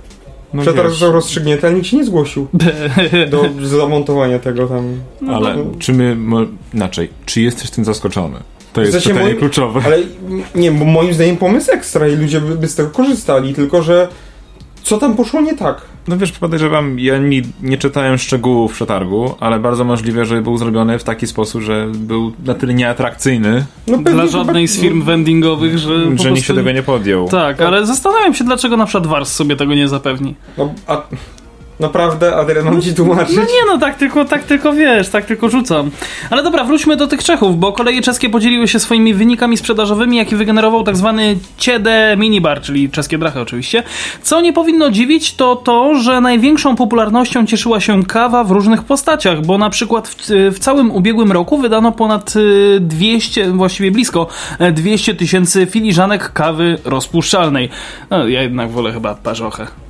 No 0.55 0.63
Przetarg 0.63 0.89
został 0.91 1.13
rozstrzygnięty, 1.13 1.67
ale 1.67 1.77
nikt 1.77 1.87
się 1.87 1.97
nie 1.97 2.05
zgłosił 2.05 2.47
do 3.31 3.45
zamontowania 3.69 4.39
tego 4.39 4.67
tam. 4.67 4.85
ale 5.35 5.57
no. 5.57 5.65
czy 5.79 5.93
my, 5.93 6.17
mo, 6.17 6.41
inaczej, 6.75 7.09
czy 7.27 7.41
jesteś 7.41 7.71
tym 7.71 7.85
zaskoczony? 7.85 8.37
To 8.73 8.81
jest 8.81 8.93
W 8.93 8.95
sensie 8.95 9.09
pytanie 9.11 9.27
moim- 9.35 9.39
kluczowe. 9.39 9.81
Ale 9.85 9.99
nie, 10.55 10.73
bo 10.73 10.85
moim 10.85 11.15
zdaniem 11.15 11.37
pomysł 11.37 11.71
ekstra 11.73 12.09
i 12.09 12.17
ludzie 12.17 12.41
by, 12.41 12.55
by 12.57 12.69
z 12.69 12.75
tego 12.75 12.91
korzystali, 12.91 13.55
tylko 13.55 13.83
że 13.83 14.09
co 14.83 14.99
tam 14.99 15.17
poszło 15.17 15.41
nie 15.41 15.55
tak? 15.55 15.81
No 16.09 16.17
wiesz, 16.19 16.33
podejrzewam, 16.33 16.99
ja 17.01 17.19
nie, 17.19 17.43
nie 17.63 17.79
czytałem 17.79 18.19
szczegółów 18.19 18.73
przetargu, 18.73 19.35
ale 19.41 19.59
bardzo 19.59 19.85
możliwe, 19.85 20.25
że 20.27 20.43
był 20.43 20.59
zrobiony 20.59 20.99
w 20.99 21.05
taki 21.05 21.27
sposób, 21.27 21.63
że 21.63 21.87
był 21.95 22.33
na 22.45 22.55
tyle 22.55 22.75
nieatrakcyjny, 22.75 23.67
No 23.87 23.97
Dla 23.99 24.11
chyba- 24.13 24.27
żadnej 24.27 24.69
z 24.69 24.81
firm 24.81 25.03
vendingowych, 25.03 25.79
że 25.79 26.17
że 26.17 26.31
nikt 26.33 26.47
się 26.47 26.55
tego 26.55 26.73
nie 26.73 26.83
podjął. 26.83 27.29
Tak, 27.29 27.61
ale 27.61 27.87
zastanawiam 27.87 28.35
się, 28.35 28.45
dlaczego 28.45 28.77
na 28.77 28.87
przykład 28.87 29.07
Wars 29.07 29.33
sobie 29.33 29.57
tego 29.57 29.75
nie 29.75 29.89
zapewni. 29.89 30.35
No, 30.59 30.75
a, 30.87 31.03
naprawdę, 31.81 32.37
Adrian, 32.37 32.65
mam 32.65 32.83
ci 32.83 32.95
tłumaczyć? 32.95 33.37
No 33.37 33.43
nie 33.43 33.67
no, 33.67 33.79
tak 33.79 33.97
tylko, 33.97 34.25
tak 34.25 34.45
tylko 34.45 34.73
wiesz, 34.73 35.09
tak 35.09 35.25
tylko 35.25 35.49
rzucam. 35.49 35.91
Ale 36.31 36.43
dobra, 36.43 36.65
wróćmy 36.65 36.97
do 36.97 37.07
tych 37.07 37.25
Czechów, 37.25 37.59
bo 37.59 37.73
koleje 37.73 38.03
czeskie 38.03 38.31
podzieliły 38.31 38.69
się 38.69 38.81
swoimi 38.81 39.15
wynikami 39.15 39.57
sprzedażowymi, 39.57 40.17
jaki 40.17 40.37
wygenerował 40.37 40.85
tak 40.85 40.97
zwany 40.97 41.37
CED 41.59 41.89
Minibar, 42.17 42.61
czyli 42.61 42.91
czeskie 42.91 43.19
drachy 43.19 43.41
oczywiście. 43.41 43.83
Co 44.23 44.41
nie 44.41 44.53
powinno 44.53 44.91
dziwić, 44.91 45.35
to 45.35 45.57
to, 45.57 45.95
że 45.95 46.21
największą 46.21 46.77
popularnością 46.77 47.47
cieszyła 47.47 47.81
się 47.81 48.05
kawa 48.05 48.45
w 48.45 48.51
różnych 48.51 48.85
postaciach, 48.85 49.47
bo 49.47 49.59
na 49.59 49.71
przykład 49.71 50.09
w, 50.09 50.29
w 50.55 50.59
całym 50.59 50.91
ubiegłym 50.91 51.33
roku 51.33 51.59
wydano 51.59 51.93
ponad 51.93 52.37
y, 52.37 52.79
200, 52.81 53.51
właściwie 53.51 53.91
blisko 53.91 54.27
e, 54.59 54.73
200 54.73 55.15
tysięcy 55.15 55.67
filiżanek 55.67 56.33
kawy 56.33 56.79
rozpuszczalnej. 56.85 57.69
No, 58.11 58.29
ja 58.29 58.43
jednak 58.43 58.71
wolę 58.71 58.93
chyba 58.93 59.15
parzochę. 59.15 59.88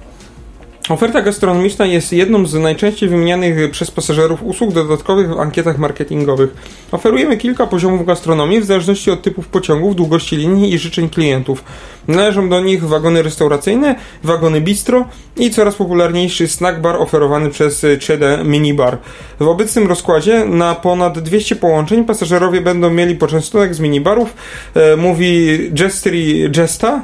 Oferta 0.89 1.23
gastronomiczna 1.23 1.87
jest 1.87 2.13
jedną 2.13 2.47
z 2.47 2.55
najczęściej 2.55 3.09
wymienianych 3.09 3.71
przez 3.71 3.91
pasażerów 3.91 4.43
usług 4.43 4.73
dodatkowych 4.73 5.29
w 5.29 5.41
ankietach 5.41 5.79
marketingowych. 5.79 6.51
Oferujemy 6.93 7.37
kilka 7.37 7.67
poziomów 7.67 8.07
gastronomii 8.07 8.61
w 8.61 8.65
zależności 8.65 9.11
od 9.11 9.23
typów 9.23 9.49
pociągów, 9.49 9.97
długości 9.97 10.37
linii 10.37 10.73
i 10.73 10.79
życzeń 10.79 11.09
klientów. 11.09 11.65
Należą 12.09 12.49
do 12.49 12.61
nich 12.61 12.85
wagony 12.85 13.23
restauracyjne, 13.23 13.95
wagony 14.25 14.61
bistro 14.61 15.05
i 15.37 15.51
coraz 15.51 15.77
popularniejszy 15.77 16.49
snack 16.49 16.81
bar 16.81 16.97
oferowany 16.97 17.51
przez 17.51 17.87
Cheddar 18.07 18.45
Minibar. 18.45 18.99
W 19.41 19.49
obecnym 19.49 19.87
rozkładzie 19.87 20.45
na 20.45 20.75
ponad 20.75 21.19
200 21.19 21.57
połączeń 21.57 22.05
pasażerowie 22.05 22.61
będą 22.61 22.91
mieli 22.91 23.15
poczęstunek 23.15 23.75
z 23.75 23.81
minibarów, 23.81 24.35
e, 24.75 24.97
mówi 24.97 25.59
Jestri 25.81 26.51
Jesta, 26.57 27.03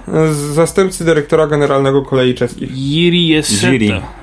zastępcy 0.55 1.05
dyrektora 1.05 1.47
generalnego 1.47 2.03
kolei 2.03 2.35
czeskich. 2.35 2.71
Jiri 2.71 3.29
jest 3.29 3.74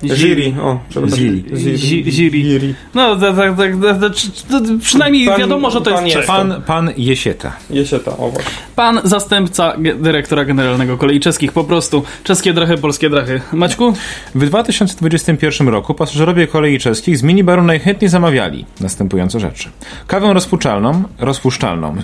Jury, 0.04 0.54
o, 0.62 0.80
przepraszam. 0.90 1.20
Ziri. 1.20 1.44
Zi- 1.78 2.12
Ziri. 2.12 2.52
Jury. 2.54 2.74
No, 2.96 3.16
tak, 3.16 3.36
tak, 3.36 3.58
tak, 3.58 3.72
tak, 3.82 4.00
tak, 4.02 4.62
przynajmniej 4.82 5.26
Pan- 5.28 5.40
wiadomo, 5.40 5.72
że 5.72 5.82
to 5.82 6.02
jest. 6.02 6.14
Czech. 6.14 6.26
Pan, 6.26 6.50
Pan, 6.52 6.62
pan 6.62 6.90
Jesieta. 6.98 7.52
Jesieta, 7.70 8.12
o 8.18 8.30
właśnie. 8.30 8.52
pan 8.76 9.02
zastępca 9.04 9.74
dyrektora 10.00 10.46
generalnego 10.46 10.98
kolei 10.98 11.20
czeskich, 11.20 11.52
po 11.52 11.64
prostu. 11.64 12.04
Czeskie 12.24 12.54
drachy, 12.54 12.78
polskie 12.78 13.10
drachy. 13.10 13.42
Maćku? 13.54 13.94
W 14.36 14.46
2021 14.46 15.68
roku 15.68 15.94
pasażerowie 15.94 16.48
kolei 16.48 16.80
czeskich 16.80 17.18
z 17.18 17.24
minibaru 17.24 17.64
najchętniej 17.64 18.10
zamawiali 18.10 18.66
następujące 18.80 19.40
rzeczy. 19.40 19.70
Kawę 20.08 20.34
rozpuszczalną, 20.34 21.04
rozpuszczalną 21.20 21.96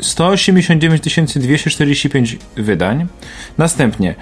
189 0.00 1.02
245 1.38 2.38
wydań. 2.56 3.06
Następnie 3.58 4.14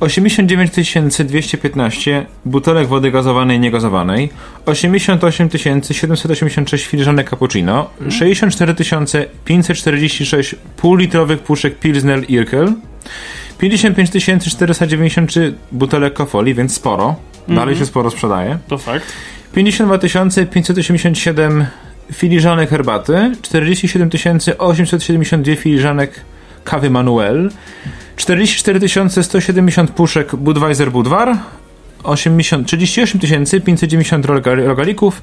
89 0.00 0.70
215 1.24 2.26
butelek 2.44 2.88
wody 2.88 3.10
gazowanej 3.10 3.56
i 3.56 3.60
niegazowanej, 3.60 4.30
88 4.66 5.48
786 5.92 6.86
filiżanek 6.86 7.30
cappuccino, 7.30 7.90
64 8.10 8.74
546 9.44 10.54
półlitrowych 10.76 11.40
puszek 11.40 11.78
Pilsner 11.78 12.30
Irkel, 12.30 12.72
55 13.58 14.10
493 14.50 15.54
butelek 15.72 16.14
kofoli, 16.14 16.54
więc 16.54 16.74
sporo. 16.74 17.16
Dalej 17.48 17.76
się 17.76 17.86
sporo 17.86 18.10
sprzedaje. 18.10 18.58
To 18.68 18.78
fakt. 18.78 19.12
52 19.52 19.98
587 20.46 21.66
filiżanek 22.12 22.70
herbaty, 22.70 23.32
47 23.42 24.10
872 24.58 25.56
filiżanek 25.56 26.20
kawy 26.70 26.90
Manuel, 26.90 27.50
44 28.16 28.88
170 29.22 29.90
puszek 29.90 30.36
Budweiser 30.36 30.92
Budwar, 30.92 31.36
80, 32.04 32.66
38 32.66 33.20
590 33.64 34.26
rogal- 34.26 34.64
rogalików, 34.66 35.22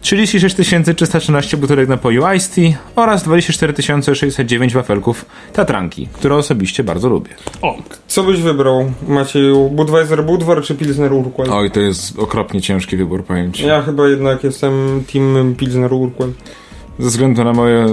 36 0.00 0.56
313 0.56 1.56
butelek 1.56 1.88
napoju 1.88 2.22
Ice 2.36 2.54
Tea 2.54 2.72
oraz 2.96 3.22
24 3.24 3.82
609 4.14 4.74
wafelków 4.74 5.24
Tatranki, 5.52 6.08
które 6.12 6.34
osobiście 6.36 6.84
bardzo 6.84 7.08
lubię. 7.08 7.30
O, 7.62 7.76
Co 8.06 8.22
byś 8.22 8.40
wybrał, 8.40 8.92
Macieju? 9.08 9.68
Budweiser 9.70 10.24
Budwar 10.24 10.62
czy 10.62 10.74
Pilsner 10.74 11.12
Urquell? 11.12 11.52
Oj, 11.52 11.70
to 11.70 11.80
jest 11.80 12.18
okropnie 12.18 12.60
ciężki 12.60 12.96
wybór, 12.96 13.24
powiem 13.24 13.52
ci. 13.52 13.66
Ja 13.66 13.82
chyba 13.82 14.08
jednak 14.08 14.44
jestem 14.44 15.04
team 15.12 15.54
Pilsner 15.58 15.92
Urquell. 15.92 16.32
Ze 16.98 17.08
względu 17.08 17.44
na 17.44 17.52
moje 17.52 17.86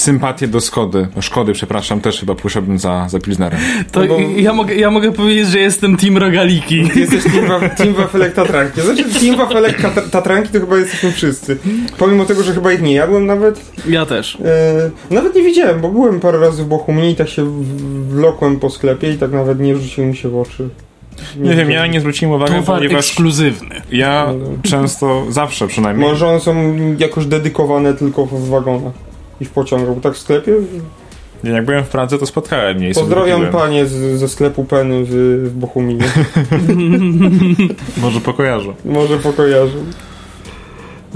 sympatię 0.00 0.48
do 0.48 0.60
Szkody, 0.60 1.08
no 1.16 1.22
Szkody, 1.22 1.52
przepraszam, 1.52 2.00
też 2.00 2.20
chyba 2.20 2.34
poszedłbym 2.34 2.78
za, 2.78 3.08
za 3.08 3.20
Pilsnerem. 3.20 3.60
to 3.92 4.00
No 4.00 4.06
bo- 4.06 4.18
ja, 4.36 4.52
mogę, 4.52 4.74
ja 4.74 4.90
mogę 4.90 5.12
powiedzieć, 5.12 5.48
że 5.48 5.58
jestem 5.58 5.96
team 5.96 6.16
rogaliki. 6.16 6.90
Ty 6.94 7.00
jesteś 7.00 7.22
team, 7.24 7.46
wa- 7.48 7.68
team 7.68 7.94
Wafelek 7.94 8.34
Tatranki. 8.34 8.80
Znaczy 8.80 9.04
team 9.20 9.36
Wafelek 9.36 9.80
Tat- 9.82 10.10
Tatranki 10.10 10.48
to 10.52 10.60
chyba 10.60 10.76
jesteśmy 10.76 11.12
wszyscy. 11.12 11.58
Pomimo 11.98 12.24
tego, 12.24 12.42
że 12.42 12.54
chyba 12.54 12.72
ich 12.72 12.82
nie 12.82 12.94
jadłem 12.94 13.26
nawet. 13.26 13.60
Ja 13.88 14.06
też. 14.06 14.38
E, 14.44 15.14
nawet 15.14 15.34
nie 15.34 15.42
widziałem, 15.42 15.80
bo 15.80 15.88
byłem 15.88 16.20
parę 16.20 16.38
razy 16.38 16.62
w 16.64 16.66
Bochumie 16.66 17.10
i 17.10 17.14
tak 17.16 17.28
się 17.28 17.44
w- 17.44 18.08
wlokłem 18.08 18.56
po 18.60 18.70
sklepie 18.70 19.12
i 19.12 19.18
tak 19.18 19.32
nawet 19.32 19.60
nie 19.60 19.76
rzuciło 19.76 20.06
mi 20.06 20.16
się 20.16 20.28
w 20.28 20.36
oczy. 20.38 20.68
Nie 21.36 21.54
wiem, 21.56 21.70
ja 21.70 21.86
nie 21.86 22.00
zwróciłem 22.00 22.34
uwagi, 22.34 22.52
Towar 22.54 22.76
ponieważ 22.78 23.06
ekskluzywny. 23.06 23.82
ja 23.92 24.26
często, 24.62 25.24
zawsze 25.28 25.66
przynajmniej, 25.68 26.08
Może 26.08 26.26
one 26.28 26.40
są 26.40 26.76
jakoś 26.98 27.26
dedykowane 27.26 27.94
tylko 27.94 28.26
w 28.26 28.48
wagonach 28.48 28.92
i 29.40 29.44
w 29.44 29.50
pociągach, 29.50 29.94
bo 29.94 30.00
tak 30.00 30.14
w 30.14 30.18
sklepie. 30.18 30.52
jak 31.44 31.64
byłem 31.64 31.84
w 31.84 31.88
Pradze, 31.88 32.18
to 32.18 32.26
spotkałem 32.26 32.80
sobie 32.94 32.94
Pozdrawiam 32.94 33.46
panie 33.46 33.86
z, 33.86 34.18
ze 34.18 34.28
sklepu 34.28 34.64
Penny 34.64 35.04
w, 35.04 35.10
w 35.50 35.58
Bochuminie. 35.58 36.04
Może 38.02 38.20
pokojarzę. 38.20 38.74
Może 38.84 39.18
pokojarzę. 39.18 39.78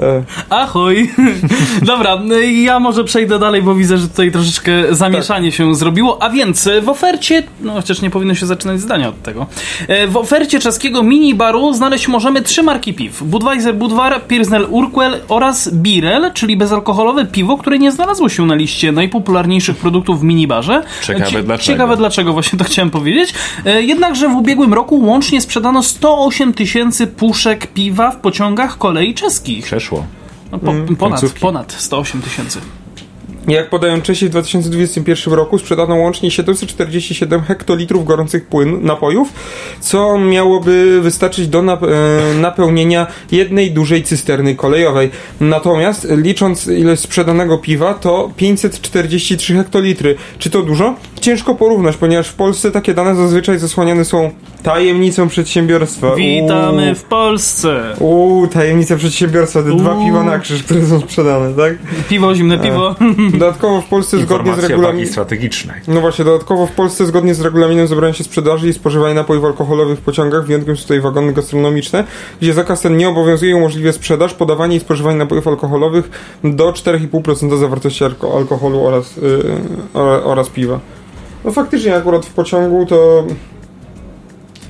E, 0.03 0.23
Ahoj! 0.51 1.11
Dobra, 1.83 2.19
ja 2.63 2.81
może 2.81 3.05
przejdę 3.05 3.39
dalej, 3.39 3.63
bo 3.63 3.75
widzę, 3.75 3.99
że 3.99 4.09
tutaj 4.09 4.33
troszeczkę 4.33 4.73
zamieszanie 4.91 5.53
się 5.53 5.75
zrobiło. 5.75 6.23
A 6.23 6.31
więc 6.31 6.69
w 6.83 6.89
ofercie, 6.89 7.43
no 7.61 7.73
chociaż 7.73 8.03
nie 8.03 8.11
powinno 8.11 8.35
się 8.35 8.47
zaczynać 8.47 8.81
zdania 8.81 9.09
od 9.09 9.23
tego. 9.23 9.47
E, 9.89 10.07
W 10.07 10.17
ofercie 10.17 10.59
czeskiego 10.59 11.03
minibaru 11.03 11.73
znaleźć 11.73 12.09
możemy 12.09 12.43
trzy 12.43 12.63
marki 12.63 12.95
piw: 12.95 13.23
Budweiser 13.23 13.75
Budwar, 13.75 14.27
Pilsner 14.27 14.67
Urquell 14.71 15.21
oraz 15.29 15.75
Birel, 15.75 16.31
czyli 16.35 16.57
bezalkoholowe 16.57 17.27
piwo, 17.27 17.57
które 17.59 17.79
nie 17.79 17.93
znalazło 17.93 18.29
się 18.29 18.47
na 18.47 18.55
liście 18.55 18.93
najpopularniejszych 18.93 19.77
produktów 19.77 20.21
w 20.21 20.23
minibarze. 20.23 20.83
Ciekawe 21.07 21.27
Cie- 21.31 21.43
dlaczego. 21.43 21.67
Ciekawe 21.73 21.97
dlaczego, 21.97 22.33
właśnie 22.33 22.59
to 22.59 22.65
chciałem 22.65 22.91
powiedzieć. 22.91 23.35
E, 23.67 23.83
Jednakże 23.83 24.29
w 24.29 24.37
ubiegłym 24.37 24.75
roku 24.75 25.01
łącznie 25.05 25.41
sprzedano 25.41 25.83
108 25.83 26.53
tysięcy 26.53 27.07
puszek 27.07 27.67
piwa 27.67 28.11
w 28.11 28.17
pociągach 28.17 28.79
kolei 28.79 29.15
czeskich. 29.15 29.65
Przeszło. 29.65 29.90
No, 30.53 30.59
po, 30.59 30.67
ponad, 30.67 30.97
końcówki. 30.99 31.41
ponad 31.41 31.73
108 31.73 32.23
tysięcy. 32.23 32.59
Jak 33.49 33.71
podają 33.71 34.03
Czesi, 34.03 34.27
w 34.27 34.31
2021 34.31 35.35
roku 35.35 35.59
sprzedano 35.59 35.95
łącznie 35.95 36.31
747 36.31 37.43
hektolitrów 37.43 38.05
gorących 38.05 38.47
płyn, 38.47 38.85
napojów, 38.85 39.29
co 39.81 40.19
miałoby 40.19 41.01
wystarczyć 41.03 41.49
do 41.49 41.63
nap- 41.63 41.87
e, 41.87 42.35
napełnienia 42.35 43.07
jednej 43.33 43.71
dużej 43.71 44.03
cysterny 44.03 44.55
kolejowej. 44.55 45.11
Natomiast 45.41 46.07
licząc 46.11 46.67
ilość 46.67 47.03
sprzedanego 47.03 47.59
piwa, 47.59 47.95
to 47.95 48.31
543 48.37 49.55
hektolitry. 49.55 50.17
Czy 50.39 50.51
to 50.51 50.63
dużo? 50.63 50.95
Ciężko 51.21 51.55
porównać, 51.55 51.97
ponieważ 51.97 52.29
w 52.29 52.35
Polsce 52.35 52.71
takie 52.71 52.95
dane 52.95 53.15
zazwyczaj 53.15 53.59
zasłaniane 53.59 54.05
są 54.05 54.31
tajemnicą 54.63 55.29
przedsiębiorstwa. 55.29 56.15
Witamy 56.15 56.87
Uuu. 56.87 56.95
w 56.95 57.05
Polsce! 57.05 57.95
Uuu, 57.99 58.47
tajemnica 58.47 58.97
przedsiębiorstwa, 58.97 59.63
te 59.63 59.77
dwa 59.77 59.95
Uuu. 59.95 60.05
piwa 60.07 60.23
na 60.23 60.39
krzyż, 60.39 60.63
które 60.63 60.87
są 60.87 61.01
sprzedane, 61.01 61.55
tak? 61.55 61.73
Piwo, 62.09 62.35
zimne 62.35 62.59
piwo. 62.59 62.95
Dodatkowo 63.33 63.81
w 63.81 63.85
Polsce 63.87 64.19
zgodnie 64.19 64.55
z 64.55 64.59
regulaminem. 64.59 65.07
strategicznej. 65.13 65.77
No 65.89 66.01
właśnie, 66.01 66.25
dodatkowo 66.25 66.67
w 66.67 66.71
Polsce 66.73 67.07
zgodnie 67.07 67.35
z 67.35 67.41
regulaminem 67.41 67.87
zabrania 67.87 68.15
się 68.15 68.25
sprzedaży 68.25 68.69
i 68.69 68.73
spożywania 68.73 69.15
napojów 69.15 69.45
alkoholowych 69.45 69.99
w 69.99 70.03
pociągach, 70.03 70.47
wyjątkiem 70.47 70.77
są 70.77 70.83
tutaj 70.83 71.01
wagony 71.01 71.33
gastronomiczne, 71.33 72.05
gdzie 72.41 72.53
zakaz 72.53 72.81
ten 72.81 72.97
nie 72.97 73.09
obowiązuje, 73.09 73.57
umożliwia 73.57 73.93
sprzedaż, 73.93 74.35
podawanie 74.35 74.77
i 74.77 74.81
spożywanie 74.81 75.19
napojów 75.19 75.47
alkoholowych 75.49 76.11
do 76.45 76.73
4,5% 76.73 77.59
zawartości 77.59 78.05
alko- 78.05 78.37
alkoholu 78.37 78.85
oraz, 78.87 79.17
yy, 79.17 79.23
ora- 79.95 80.23
oraz 80.23 80.49
piwa. 80.49 80.81
No 81.45 81.53
faktycznie 81.53 81.97
akurat 81.97 82.27
w 82.27 82.33
pociągu 82.33 82.87
to 82.87 83.27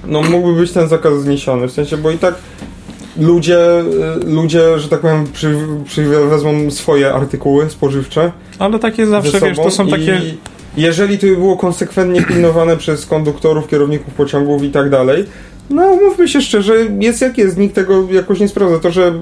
no 0.06 0.22
mógłby 0.22 0.60
być 0.60 0.72
ten 0.72 0.88
zakaz 0.88 1.22
zniesiony, 1.22 1.68
w 1.68 1.72
sensie, 1.72 1.96
bo 1.96 2.10
i 2.10 2.18
tak 2.18 2.34
ludzie, 3.16 3.80
y, 3.80 4.26
ludzie 4.26 4.78
że 4.78 4.88
tak 4.88 5.00
powiem, 5.00 5.26
przy, 5.32 5.56
przy, 5.84 6.04
wezmą 6.04 6.70
swoje 6.70 7.14
artykuły 7.14 7.70
spożywcze, 7.70 8.32
Ale 8.58 8.78
takie 8.78 9.04
ze 9.04 9.10
zawsze, 9.10 9.40
wiesz, 9.40 9.56
to 9.56 9.70
są 9.70 9.88
takie... 9.88 10.20
Jeżeli 10.76 11.18
to 11.18 11.26
by 11.26 11.36
było 11.36 11.56
konsekwentnie 11.56 12.22
pilnowane 12.22 12.76
przez 12.82 13.06
konduktorów, 13.06 13.68
kierowników 13.68 14.14
pociągów 14.14 14.62
i 14.62 14.70
tak 14.70 14.90
dalej, 14.90 15.24
no 15.70 15.96
mówmy 15.96 16.28
się 16.28 16.42
szczerze, 16.42 16.74
jest 17.00 17.20
jak 17.20 17.38
jest, 17.38 17.58
nikt 17.58 17.74
tego 17.74 18.06
jakoś 18.10 18.40
nie 18.40 18.48
sprawdza. 18.48 18.78
To, 18.78 18.90
że 18.90 19.12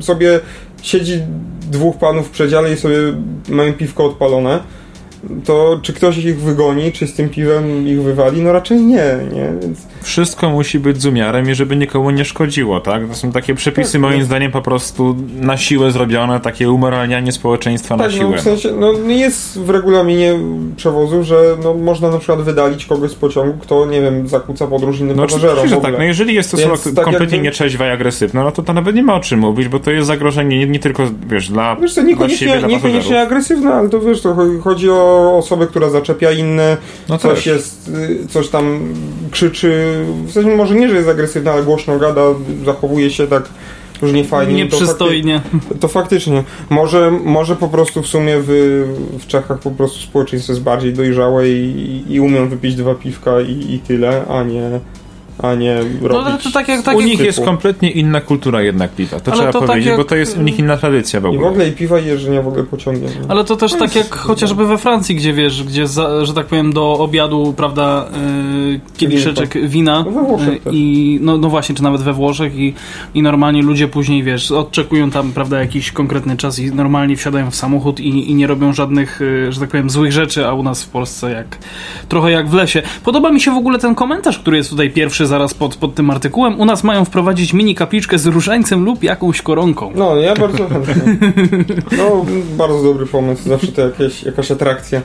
sobie 0.00 0.40
siedzi 0.82 1.20
dwóch 1.70 1.96
panów 1.96 2.26
w 2.26 2.30
przedziale 2.30 2.72
i 2.72 2.76
sobie 2.76 2.96
mają 3.48 3.72
piwko 3.72 4.04
odpalone, 4.04 4.60
to 5.44 5.78
czy 5.82 5.92
ktoś 5.92 6.16
ich 6.18 6.40
wygoni, 6.40 6.92
czy 6.92 7.06
z 7.06 7.14
tym 7.14 7.28
piwem 7.28 7.88
ich 7.88 8.02
wywali? 8.02 8.42
No 8.42 8.52
raczej 8.52 8.80
nie, 8.82 9.04
nie? 9.32 9.52
Więc 9.62 9.78
Wszystko 10.02 10.50
musi 10.50 10.78
być 10.78 11.02
z 11.02 11.06
umiarem 11.06 11.50
i 11.50 11.54
żeby 11.54 11.76
nikomu 11.76 12.10
nie 12.10 12.24
szkodziło, 12.24 12.80
tak? 12.80 13.08
To 13.08 13.14
są 13.14 13.32
takie 13.32 13.54
przepisy, 13.54 13.92
Tak, 13.92 14.00
moim 14.00 14.18
no. 14.18 14.24
zdaniem, 14.24 14.52
po 14.52 14.62
prostu 14.62 15.16
na 15.40 15.56
siłę 15.56 15.90
zrobione, 15.90 16.40
takie 16.40 16.70
umoralnianie 16.70 17.32
społeczeństwa 17.32 17.96
na 17.96 18.04
tak, 18.04 18.12
no 18.12 18.18
siłę. 18.18 18.38
w 18.38 18.40
sensie, 18.40 18.72
no 18.72 18.92
jest 19.08 19.60
w 19.60 19.70
regulaminie 19.70 20.34
przewozu, 20.76 21.22
że 21.24 21.56
no, 21.64 21.74
można 21.74 22.10
na 22.10 22.18
przykład 22.18 22.42
wydalić 22.42 22.86
kogoś 22.86 23.10
z 23.10 23.14
pociągu, 23.14 23.58
kto, 23.58 23.86
nie 23.86 24.00
wiem, 24.00 24.28
zakłóca 24.28 24.66
podróż 24.66 25.00
innym 25.00 25.16
No 25.16 25.22
pasażerom 25.22 25.58
ogóle. 25.66 25.80
tak. 25.80 25.94
No 25.98 26.04
jeżeli 26.04 26.34
jest 26.34 26.50
to 26.50 26.56
Więc 26.56 26.94
tak 26.94 27.04
kompletnie 27.04 27.36
jakby- 27.36 27.38
nieczeźwa 27.48 27.86
i 27.86 27.90
agresywna, 27.90 28.44
no 28.44 28.52
to 28.52 28.62
to 28.62 28.72
nawet 28.72 28.96
nie 28.96 29.02
ma 29.02 29.14
o 29.14 29.20
czym 29.20 29.40
mówić, 29.40 29.68
bo 29.68 29.78
to 29.80 29.90
jest 29.90 30.06
zagrożenie 30.06 30.58
nie, 30.58 30.66
nie 30.66 30.78
tylko, 30.78 31.02
wiesz, 31.28 31.48
dla, 31.50 31.76
Wiesz 31.76 31.94
co, 31.94 32.00
dla 32.00 32.10
niekoniecznie, 32.10 32.46
siebie, 32.46 32.58
dla 32.58 32.68
niekoniecznie 32.68 33.20
agresywne, 33.20 33.74
ale 33.74 33.88
to 33.88 34.00
wiesz, 34.00 34.20
to 34.22 34.34
cho- 34.34 34.60
chodzi 34.60 34.90
o 34.90 35.15
osobę, 35.16 35.66
która 35.66 35.90
zaczepia 35.90 36.30
inne, 36.32 36.76
No 37.08 37.18
coś 37.18 37.34
też. 37.34 37.46
jest, 37.46 37.88
y, 37.88 38.26
coś 38.28 38.48
tam 38.48 38.94
krzyczy, 39.30 39.94
w 40.26 40.32
sensie 40.32 40.56
może 40.56 40.74
nie, 40.74 40.88
że 40.88 40.94
jest 40.96 41.08
agresywna, 41.08 41.52
ale 41.52 41.62
głośno 41.62 41.98
gada, 41.98 42.22
zachowuje 42.64 43.10
się 43.10 43.26
tak 43.26 43.48
już 44.02 44.12
niefajnie. 44.12 44.52
no 44.64 44.70
to 44.70 44.76
Nieprzystojnie. 44.76 45.40
fakty- 45.44 45.78
To 45.80 45.88
faktycznie. 45.88 46.44
Może, 46.70 47.10
może 47.10 47.56
po 47.56 47.68
prostu 47.68 48.02
w 48.02 48.06
sumie 48.06 48.34
w, 48.38 48.46
w 49.20 49.26
Czechach 49.26 49.58
po 49.58 49.70
prostu 49.70 49.98
społeczeństwo 49.98 50.52
jest 50.52 50.62
bardziej 50.62 50.92
dojrzałe 50.92 51.48
i, 51.48 52.04
i 52.08 52.20
umią 52.20 52.48
wypić 52.48 52.74
dwa 52.74 52.94
piwka 52.94 53.40
i, 53.40 53.74
i 53.74 53.78
tyle, 53.78 54.24
a 54.28 54.42
nie, 54.42 54.80
a 55.42 55.54
nie 55.54 55.80
No 56.02 56.08
robić... 56.08 56.26
ale 56.26 56.38
to 56.38 56.50
tak 56.50 56.68
jak, 56.68 56.82
tak 56.82 56.96
U 56.96 57.00
nich 57.00 57.20
jest 57.20 57.38
typu. 57.38 57.46
kompletnie 57.50 57.90
inna 57.90 58.20
kultura 58.20 58.62
jednak 58.62 58.90
piwa, 58.90 59.20
to 59.20 59.32
Ale 59.32 59.36
trzeba 59.40 59.52
to 59.52 59.58
tak 59.58 59.68
powiedzieć, 59.68 59.88
jak- 59.88 59.96
bo 59.96 60.04
to 60.04 60.16
jest 60.16 60.38
u 60.38 60.42
nich 60.42 60.58
inna 60.58 60.76
tradycja 60.76 61.20
w 61.20 61.22
I 61.22 61.26
w 61.26 61.28
ogóle. 61.28 61.48
ogóle 61.48 61.68
i 61.68 61.72
piwa 61.72 61.98
i 62.00 62.06
jeżdżenia 62.06 62.42
w 62.42 62.48
ogóle 62.48 62.64
pociągiem. 62.64 63.10
no. 63.20 63.26
Ale 63.28 63.44
to 63.44 63.56
też 63.56 63.72
tak 63.74 63.96
jak 63.96 64.14
chociażby 64.14 64.66
we 64.66 64.78
Francji, 64.78 65.14
gdzie 65.16 65.32
wiesz, 65.32 65.64
gdzie 65.64 65.86
za, 65.86 66.24
że 66.24 66.34
tak 66.34 66.46
powiem 66.46 66.72
do 66.72 66.92
obiadu, 66.98 67.54
prawda, 67.56 68.06
yy, 68.70 68.80
kieliszeczek 68.96 69.68
wina 69.68 70.02
No 70.06 70.10
we 70.10 70.22
Włoszech 70.22 70.66
yy, 70.66 70.72
i 70.72 71.18
no, 71.22 71.38
no 71.38 71.48
właśnie, 71.48 71.74
czy 71.74 71.82
nawet 71.82 72.00
we 72.02 72.12
Włoszech 72.12 72.54
i, 72.56 72.74
i 73.14 73.22
normalnie 73.22 73.62
ludzie 73.62 73.88
później, 73.88 74.22
wiesz, 74.22 74.50
odczekują 74.52 75.10
tam, 75.10 75.32
prawda, 75.32 75.60
jakiś 75.60 75.92
konkretny 75.92 76.36
czas 76.36 76.58
i 76.58 76.70
normalnie 76.74 77.16
wsiadają 77.16 77.50
w 77.50 77.56
samochód 77.56 78.00
i, 78.00 78.30
i 78.30 78.34
nie 78.34 78.46
robią 78.46 78.72
żadnych, 78.72 79.18
yy, 79.20 79.52
że 79.52 79.60
tak 79.60 79.68
powiem, 79.70 79.90
złych 79.90 80.12
rzeczy, 80.12 80.46
a 80.46 80.52
u 80.52 80.62
nas 80.62 80.82
w 80.84 80.88
Polsce 80.88 81.30
jak 81.30 81.58
trochę 82.08 82.30
jak 82.30 82.48
w 82.48 82.54
lesie. 82.54 82.82
Podoba 83.04 83.30
mi 83.30 83.40
się 83.40 83.50
w 83.50 83.56
ogóle 83.56 83.78
ten 83.78 83.94
komentarz, 83.94 84.38
który 84.38 84.56
jest 84.56 84.70
tutaj 84.70 84.90
pierwszy 84.90 85.25
zaraz 85.26 85.54
pod, 85.54 85.76
pod 85.76 85.94
tym 85.94 86.10
artykułem. 86.10 86.60
U 86.60 86.64
nas 86.64 86.84
mają 86.84 87.04
wprowadzić 87.04 87.52
mini 87.52 87.74
kapliczkę 87.74 88.18
z 88.18 88.26
różańcem 88.26 88.84
lub 88.84 89.02
jakąś 89.02 89.42
koronką. 89.42 89.92
No, 89.94 90.16
ja 90.16 90.34
bardzo 90.34 90.68
chętnie. 90.68 90.94
No, 91.98 92.26
bardzo 92.56 92.82
dobry 92.82 93.06
pomysł. 93.06 93.48
Zawsze 93.48 93.72
to 93.72 93.82
jakieś, 93.82 94.22
jakaś 94.22 94.50
atrakcja. 94.50 95.02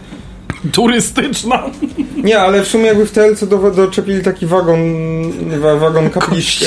Turystyczna! 0.71 1.63
Nie, 2.23 2.39
ale 2.39 2.63
w 2.63 2.67
sumie 2.67 2.85
jakby 2.85 3.05
w 3.05 3.11
TLC 3.11 3.47
do, 3.47 3.71
doczepili 3.71 4.23
taki 4.23 4.45
wagon, 4.45 4.79
wa- 5.59 5.75
wagon 5.75 6.09
kaplic, 6.09 6.59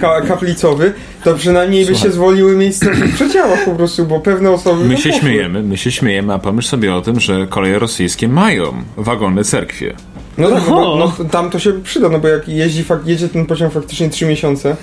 ka, 0.00 0.20
ka, 0.20 0.26
kaplicowy, 0.26 0.92
to 1.24 1.34
przynajmniej 1.34 1.86
by 1.86 1.94
się 1.94 2.10
zwoliły 2.10 2.56
miejsca 2.56 2.86
w 2.90 3.14
przedziałach 3.14 3.64
po 3.64 3.70
prostu, 3.74 4.06
bo 4.06 4.20
pewne 4.20 4.50
osoby... 4.50 4.84
My 4.84 4.94
no, 4.94 5.00
się 5.00 5.10
poszły. 5.10 5.20
śmiejemy, 5.20 5.62
my 5.62 5.76
się 5.76 5.90
śmiejemy, 5.90 6.34
a 6.34 6.38
pomyśl 6.38 6.68
sobie 6.68 6.94
o 6.94 7.00
tym, 7.00 7.20
że 7.20 7.46
koleje 7.46 7.78
rosyjskie 7.78 8.28
mają 8.28 8.72
wagony 8.96 9.44
cerkwie. 9.44 9.94
No 10.38 10.50
tak, 10.50 10.62
no, 10.68 10.74
bo, 10.74 10.96
no, 10.96 11.24
tam 11.24 11.50
to 11.50 11.58
się 11.58 11.72
przyda, 11.72 12.08
no 12.08 12.18
bo 12.18 12.28
jak 12.28 12.48
jeździ, 12.48 12.84
jedzie 13.06 13.28
ten 13.28 13.46
pociąg 13.46 13.72
faktycznie 13.72 14.10
3 14.10 14.26
miesiące, 14.26 14.76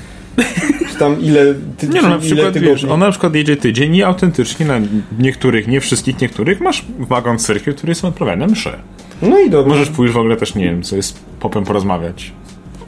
czy 0.91 0.99
tam 0.99 1.21
ile, 1.21 1.53
ty, 1.77 1.87
Nie 1.87 2.01
no, 2.01 2.09
na 2.09 2.19
przykład, 2.19 2.57
wiesz, 2.57 2.83
on 2.83 2.99
na 2.99 3.11
przykład 3.11 3.35
jedzie 3.35 3.57
tydzień 3.57 3.95
i 3.95 4.03
autentycznie 4.03 4.65
na 4.65 4.79
niektórych, 5.19 5.67
nie 5.67 5.81
wszystkich, 5.81 6.21
niektórych 6.21 6.61
masz 6.61 6.85
wagon 6.99 7.39
cerkwie, 7.39 7.73
który 7.73 7.95
są 7.95 8.07
odprawiane 8.07 8.47
msze. 8.47 8.79
No 9.21 9.39
i 9.39 9.49
dobrze. 9.49 9.69
Możesz 9.69 9.89
pójść 9.89 10.13
w 10.13 10.17
ogóle 10.17 10.35
też, 10.35 10.55
nie 10.55 10.65
wiem, 10.65 10.83
co 10.83 10.95
jest 10.95 11.19
popem 11.39 11.63
porozmawiać. 11.63 12.31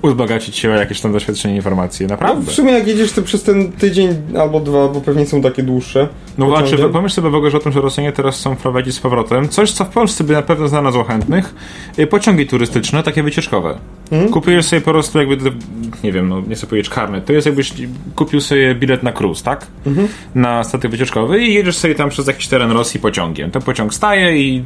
Uzbogacić 0.01 0.57
się 0.57 0.71
o 0.71 0.75
jakieś 0.75 1.01
tam 1.01 1.11
doświadczenie, 1.13 1.55
informacje. 1.55 2.07
No, 2.07 2.13
Naprawdę. 2.13 2.51
w 2.51 2.55
sumie 2.55 2.71
jak 2.73 2.87
jedziesz 2.87 3.11
to 3.11 3.21
przez 3.21 3.43
ten 3.43 3.71
tydzień 3.71 4.15
albo 4.39 4.59
dwa, 4.59 4.87
bo 4.87 5.01
pewnie 5.01 5.25
są 5.25 5.41
takie 5.41 5.63
dłuższe. 5.63 6.07
No 6.37 6.49
znaczy, 6.49 6.77
pomyśl 6.93 7.15
sobie 7.15 7.29
w 7.29 7.35
ogóle 7.35 7.51
o 7.53 7.59
tym, 7.59 7.71
że 7.71 7.81
Rosjanie 7.81 8.11
teraz 8.11 8.37
chcą 8.39 8.55
wprowadzić 8.55 8.95
z 8.95 8.99
powrotem 8.99 9.49
coś, 9.49 9.71
co 9.71 9.85
w 9.85 9.89
Polsce 9.89 10.23
by 10.23 10.33
na 10.33 10.41
pewno 10.41 10.67
znalazło 10.67 11.03
chętnych. 11.03 11.55
y, 11.99 12.07
Pociągi 12.07 12.47
turystyczne, 12.47 13.03
takie 13.03 13.23
wycieczkowe. 13.23 13.77
Mhm. 14.11 14.31
Kupujesz 14.31 14.65
sobie 14.65 14.81
po 14.81 14.91
prostu 14.91 15.19
jakby, 15.19 15.51
nie 16.03 16.11
wiem, 16.11 16.29
no 16.29 16.41
nie 16.47 16.55
chcę 16.55 16.67
powiedzieć 16.67 16.89
karnet, 16.89 17.25
to 17.25 17.33
jest 17.33 17.45
jakbyś 17.45 17.73
kupił 18.15 18.41
sobie 18.41 18.75
bilet 18.75 19.03
na 19.03 19.11
cruise, 19.11 19.43
tak? 19.43 19.67
Mhm. 19.85 20.07
Na 20.35 20.63
statek 20.63 20.91
wycieczkowy 20.91 21.43
i 21.43 21.53
jedziesz 21.53 21.77
sobie 21.77 21.95
tam 21.95 22.09
przez 22.09 22.27
jakiś 22.27 22.47
teren 22.47 22.71
Rosji 22.71 22.99
pociągiem. 22.99 23.51
Ten 23.51 23.61
pociąg 23.61 23.93
staje 23.93 24.37
i 24.37 24.63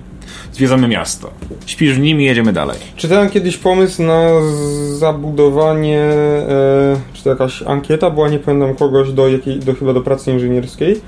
zwiedzamy 0.53 0.87
miasto. 0.87 1.31
Śpisz 1.65 1.93
w 1.93 1.99
nim 1.99 2.21
i 2.21 2.23
jedziemy 2.23 2.53
dalej. 2.53 2.77
Czytałem 2.95 3.29
kiedyś 3.29 3.57
pomysł 3.57 4.03
na 4.03 4.27
z- 4.41 4.99
zabudowanie, 5.29 5.99
e, 5.99 6.97
czy 7.13 7.23
to 7.23 7.29
jakaś 7.29 7.63
ankieta 7.63 8.09
była, 8.09 8.29
nie 8.29 8.39
pamiętam 8.39 8.75
kogoś, 8.75 9.11
do, 9.11 9.27
jakiej, 9.27 9.59
do 9.59 9.73
chyba 9.73 9.93
do 9.93 10.01
pracy 10.01 10.31
inżynierskiej. 10.31 11.01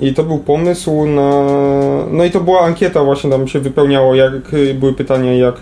I 0.00 0.14
to 0.14 0.24
był 0.24 0.38
pomysł 0.38 1.06
na. 1.06 1.44
No 2.10 2.24
i 2.24 2.30
to 2.30 2.40
była 2.40 2.60
ankieta, 2.60 3.04
właśnie 3.04 3.30
tam 3.30 3.48
się 3.48 3.60
wypełniało, 3.60 4.14
jak 4.14 4.32
były 4.74 4.92
pytania, 4.92 5.34
jak, 5.34 5.54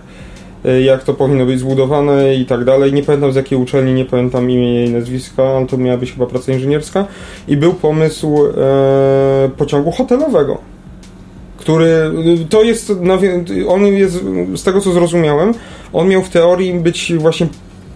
y, 0.66 0.82
jak 0.82 1.04
to 1.04 1.14
powinno 1.14 1.46
być 1.46 1.60
zbudowane 1.60 2.34
i 2.34 2.46
tak 2.46 2.64
dalej. 2.64 2.92
Nie 2.92 3.02
pamiętam 3.02 3.32
z 3.32 3.36
jakiej 3.36 3.58
uczelni, 3.58 3.92
nie 3.92 4.04
pamiętam 4.04 4.50
imienia 4.50 4.84
i 4.84 4.90
nazwiska, 4.90 5.42
ale 5.42 5.66
to 5.66 5.76
miała 5.76 5.98
być 5.98 6.12
chyba 6.12 6.26
praca 6.26 6.52
inżynierska. 6.52 7.06
I 7.48 7.56
był 7.56 7.74
pomysł 7.74 8.46
e, 8.46 9.50
pociągu 9.56 9.90
hotelowego 9.90 10.58
który 11.56 12.10
to 12.48 12.62
jest, 12.62 12.92
on 13.68 13.86
jest, 13.86 14.24
z 14.54 14.62
tego 14.62 14.80
co 14.80 14.92
zrozumiałem, 14.92 15.54
on 15.92 16.08
miał 16.08 16.22
w 16.22 16.28
teorii 16.28 16.74
być 16.74 17.12
właśnie 17.18 17.46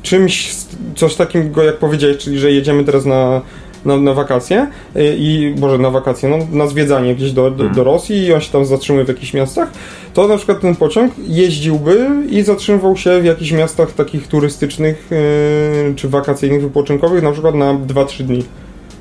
czymś, 0.09 0.55
coś 0.97 1.15
takiego 1.15 1.65
jak 1.65 1.77
powiedziałeś, 1.77 2.17
czyli 2.17 2.39
że 2.39 2.53
jedziemy 2.53 2.85
teraz 2.85 3.05
na, 3.05 3.41
na, 3.85 3.97
na 3.97 4.15
wakacje 4.15 4.67
y, 4.97 5.17
i, 5.19 5.55
może 5.59 5.79
na 5.79 5.91
wakacje, 5.91 6.29
no, 6.29 6.39
na 6.53 6.67
zwiedzanie 6.67 7.15
gdzieś 7.15 7.33
do, 7.33 7.51
do, 7.51 7.69
do 7.69 7.85
Rosji 7.85 8.17
i 8.27 8.33
on 8.33 8.41
się 8.41 8.53
tam 8.53 8.65
zatrzymuje 8.65 9.05
w 9.05 9.09
jakichś 9.09 9.35
miastach, 9.35 9.71
to 10.15 10.29
na 10.29 10.37
przykład 10.37 10.61
ten 10.61 10.77
pociąg 10.77 11.13
jeździłby 11.29 12.09
i 12.31 12.43
zatrzymywał 12.43 12.97
się 12.97 13.21
w 13.21 13.25
jakichś 13.25 13.53
miastach 13.53 13.93
takich 13.93 14.29
turystycznych 14.29 15.09
y, 15.13 15.95
czy 15.97 16.09
wakacyjnych, 16.09 16.63
wypoczynkowych, 16.63 17.23
na 17.23 17.33
przykład 17.33 17.55
na 17.55 17.75
2-3 17.75 18.23
dni. 18.23 18.45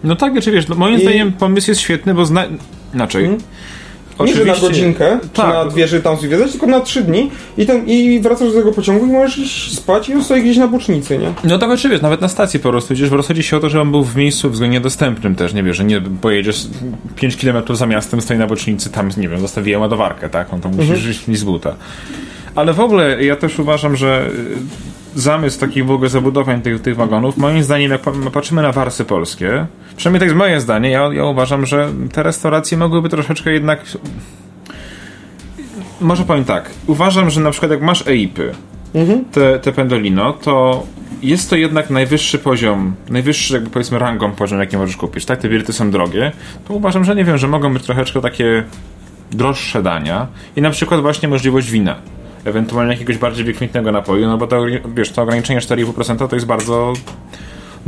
No 0.03 0.15
tak, 0.15 0.33
wiesz, 0.33 0.49
wiesz, 0.49 0.67
no 0.67 0.75
moim 0.75 0.97
I- 0.97 1.01
zdaniem 1.01 1.33
pomysł 1.33 1.71
jest 1.71 1.81
świetny, 1.81 2.13
bo 2.13 2.25
zna... 2.25 2.45
Inaczej. 2.93 3.29
Mhm. 4.19 4.29
Nie, 4.29 4.35
że 4.35 4.61
na 4.61 4.67
godzinkę, 4.67 5.19
czy 5.21 5.29
Tak. 5.29 5.53
na 5.53 5.65
dwie, 5.65 5.87
żeby 5.87 6.03
tam 6.03 6.17
zwiedzać, 6.17 6.51
tylko 6.51 6.67
na 6.67 6.79
trzy 6.79 7.01
dni 7.01 7.31
i, 7.57 7.65
ten, 7.65 7.87
i 7.87 8.19
wracasz 8.19 8.47
do 8.47 8.53
tego 8.59 8.71
pociągu 8.71 9.05
i 9.05 9.09
możesz 9.11 9.37
iść 9.37 9.75
spać 9.75 10.09
i 10.09 10.13
on 10.13 10.23
stoi 10.23 10.41
gdzieś 10.41 10.57
na 10.57 10.67
bocznicy, 10.67 11.17
nie? 11.17 11.33
No 11.43 11.57
tak 11.57 11.69
oczywiście, 11.69 12.03
nawet 12.03 12.21
na 12.21 12.27
stacji 12.27 12.59
po 12.59 12.69
prostu 12.69 12.93
idziesz, 12.93 13.09
bo 13.09 13.17
rozchodzi 13.17 13.43
się 13.43 13.57
o 13.57 13.59
to, 13.59 13.69
że 13.69 13.81
on 13.81 13.91
był 13.91 14.03
w 14.03 14.15
miejscu 14.15 14.49
względnie 14.49 14.81
dostępnym 14.81 15.35
też, 15.35 15.53
nie 15.53 15.63
wiesz, 15.63 15.77
że 15.77 15.83
nie 15.83 16.01
pojedziesz 16.01 16.67
5 17.15 17.37
km 17.37 17.75
za 17.75 17.85
miastem, 17.85 18.21
stoi 18.21 18.37
na 18.37 18.47
bocznicy, 18.47 18.89
tam, 18.89 19.09
nie 19.17 19.29
wiem, 19.29 19.39
zostawiłem 19.39 19.81
ładowarkę, 19.81 20.29
tak, 20.29 20.53
on 20.53 20.61
to 20.61 20.69
musisz 20.69 20.99
żyć 20.99 21.39
z 21.39 21.43
buta. 21.43 21.75
Ale 22.57 22.73
w 22.73 22.79
ogóle 22.79 23.23
ja 23.23 23.35
też 23.35 23.59
uważam, 23.59 23.95
że 23.95 24.29
y, 25.15 25.19
zamysł 25.19 25.59
takich 25.59 25.85
w 25.85 25.91
ogóle 25.91 26.09
zabudowań 26.09 26.61
tych, 26.61 26.81
tych 26.81 26.95
wagonów, 26.95 27.37
moim 27.37 27.63
zdaniem, 27.63 27.91
jak 27.91 28.01
pa- 28.01 28.11
patrzymy 28.33 28.61
na 28.61 28.71
warsy 28.71 29.05
polskie, 29.05 29.65
przynajmniej 29.97 30.19
tak 30.19 30.27
jest 30.27 30.37
moje 30.37 30.61
zdanie, 30.61 30.89
ja, 30.89 31.09
ja 31.13 31.25
uważam, 31.25 31.65
że 31.65 31.89
te 32.13 32.23
restauracje 32.23 32.77
mogłyby 32.77 33.09
troszeczkę 33.09 33.53
jednak 33.53 33.79
może 36.01 36.23
powiem 36.23 36.45
tak, 36.45 36.69
uważam, 36.87 37.29
że 37.29 37.41
na 37.41 37.51
przykład 37.51 37.71
jak 37.71 37.81
masz 37.81 38.07
EIPy, 38.07 38.51
te, 39.31 39.59
te 39.59 39.71
Pendolino, 39.71 40.33
to 40.33 40.83
jest 41.21 41.49
to 41.49 41.55
jednak 41.55 41.89
najwyższy 41.89 42.39
poziom, 42.39 42.95
najwyższy 43.09 43.53
jakby 43.53 43.69
powiedzmy 43.69 43.99
rangą 43.99 44.31
poziom, 44.31 44.59
jaki 44.59 44.77
możesz 44.77 44.97
kupić, 44.97 45.25
tak? 45.25 45.39
Te 45.39 45.49
bilety 45.49 45.73
są 45.73 45.91
drogie, 45.91 46.31
to 46.67 46.73
uważam, 46.73 47.03
że 47.03 47.15
nie 47.15 47.23
wiem, 47.25 47.37
że 47.37 47.47
mogą 47.47 47.73
być 47.73 47.83
troszeczkę 47.83 48.21
takie 48.21 48.63
droższe 49.31 49.83
dania 49.83 50.27
i 50.55 50.61
na 50.61 50.69
przykład 50.69 51.01
właśnie 51.01 51.29
możliwość 51.29 51.71
wina. 51.71 51.95
Ewentualnie 52.45 52.91
jakiegoś 52.93 53.17
bardziej 53.17 53.45
wykwintnego 53.45 53.91
napoju, 53.91 54.27
no 54.27 54.37
bo 54.37 54.47
to, 54.47 54.65
wiesz, 54.95 55.11
to 55.11 55.21
ograniczenie 55.21 55.59
4,5% 55.59 56.27
to 56.27 56.35
jest 56.35 56.45
bardzo 56.45 56.93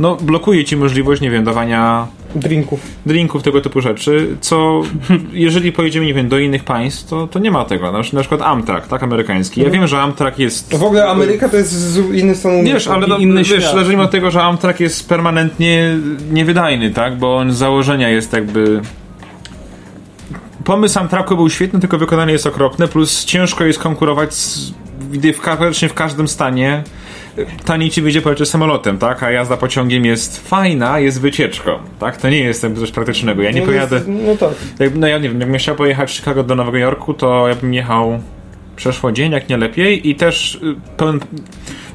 no, 0.00 0.16
blokuje 0.16 0.64
ci 0.64 0.76
możliwość, 0.76 1.20
nie 1.20 1.30
wiem, 1.30 1.44
dawania 1.44 2.06
Drinków. 2.34 2.80
drinków, 3.06 3.42
tego 3.42 3.60
typu 3.60 3.80
rzeczy, 3.80 4.36
co 4.40 4.82
jeżeli 5.32 5.72
pojedziemy, 5.72 6.06
nie 6.06 6.14
wiem, 6.14 6.28
do 6.28 6.38
innych 6.38 6.64
państw, 6.64 7.08
to, 7.10 7.26
to 7.26 7.38
nie 7.38 7.50
ma 7.50 7.64
tego. 7.64 7.92
Na, 7.92 7.98
na 8.12 8.20
przykład 8.20 8.42
Amtrak, 8.42 8.88
tak, 8.88 9.02
amerykański. 9.02 9.60
Ja 9.62 9.70
wiem, 9.70 9.86
że 9.86 10.00
Amtrak 10.00 10.38
jest... 10.38 10.76
W 10.76 10.84
ogóle 10.84 11.08
Ameryka 11.08 11.48
to 11.48 11.56
jest 11.56 11.72
z- 11.72 12.14
inny 12.14 12.34
stan 12.34 12.64
Wiesz, 12.64 12.88
ale 12.88 13.06
no, 13.06 13.18
inny 13.18 13.44
wiesz, 13.44 13.48
świat. 13.48 13.74
zacznijmy 13.74 14.02
od 14.02 14.10
tego, 14.10 14.30
że 14.30 14.42
Amtrak 14.42 14.80
jest 14.80 15.08
permanentnie 15.08 15.96
niewydajny, 16.32 16.90
tak? 16.90 17.18
Bo 17.18 17.36
on 17.36 17.52
z 17.52 17.56
założenia 17.56 18.08
jest 18.08 18.32
jakby... 18.32 18.80
Pomysł 20.70 20.98
Amtraku 20.98 21.36
był 21.36 21.50
świetny, 21.50 21.80
tylko 21.80 21.98
wykonanie 21.98 22.32
jest 22.32 22.46
okropne, 22.46 22.88
plus 22.88 23.24
ciężko 23.24 23.64
jest 23.64 23.78
konkurować 23.78 24.34
z, 24.34 24.70
w, 25.34 25.40
praktycznie 25.40 25.88
w 25.88 25.94
każdym 25.94 26.28
stanie 26.28 26.82
taniej 27.64 27.90
ci 27.90 28.02
wyjdzie 28.02 28.22
polecieć 28.22 28.48
samolotem, 28.48 28.98
tak? 28.98 29.22
A 29.22 29.30
jazda 29.30 29.56
pociągiem 29.56 30.04
jest 30.04 30.48
fajna, 30.48 30.98
jest 30.98 31.20
wycieczką, 31.20 31.78
tak? 31.98 32.16
To 32.16 32.30
nie 32.30 32.40
jest 32.40 32.66
coś 32.78 32.90
praktycznego. 32.90 33.42
Ja 33.42 33.50
nie 33.50 33.60
no, 33.60 33.66
pojadę... 33.66 33.96
Jest, 33.96 34.08
no 34.08 34.36
tak. 34.36 34.50
Jak, 34.78 34.94
no 34.94 35.06
ja 35.06 35.18
nie 35.18 35.28
wiem, 35.28 35.40
jakbym 35.40 35.58
chciał 35.58 35.76
pojechać 35.76 36.10
z 36.10 36.14
Chicago 36.14 36.42
do 36.42 36.54
Nowego 36.54 36.78
Jorku, 36.78 37.14
to 37.14 37.48
ja 37.48 37.54
bym 37.54 37.74
jechał 37.74 38.20
przeszło 38.76 39.12
dzień, 39.12 39.32
jak 39.32 39.48
nie 39.48 39.56
lepiej 39.56 40.08
i 40.08 40.14
też 40.14 40.54
y, 40.54 40.76
pełen, 40.96 41.20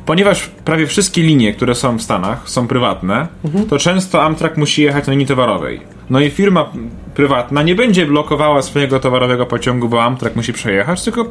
ponieważ 0.06 0.48
prawie 0.48 0.88
wszystkie 0.88 1.22
linie, 1.22 1.54
które 1.54 1.76
są 1.76 1.98
w 1.98 2.02
Stanach 2.02 2.50
są 2.50 2.68
prywatne, 2.68 3.28
to 3.70 3.78
często 3.78 4.24
Amtrak 4.24 4.58
musi 4.58 4.82
jechać 4.82 5.08
na 5.08 5.12
linii 5.12 5.28
towarowej. 5.28 5.82
No 6.10 6.20
i 6.20 6.30
firma 6.30 6.70
prywatna 7.16 7.64
nie 7.64 7.76
będzie 7.76 8.06
blokowała 8.06 8.62
swojego 8.62 9.00
towarowego 9.00 9.46
pociągu, 9.46 9.90
bo 9.90 10.04
Amtrak 10.04 10.36
musi 10.36 10.54
przejechać, 10.54 11.04
tylko 11.04 11.26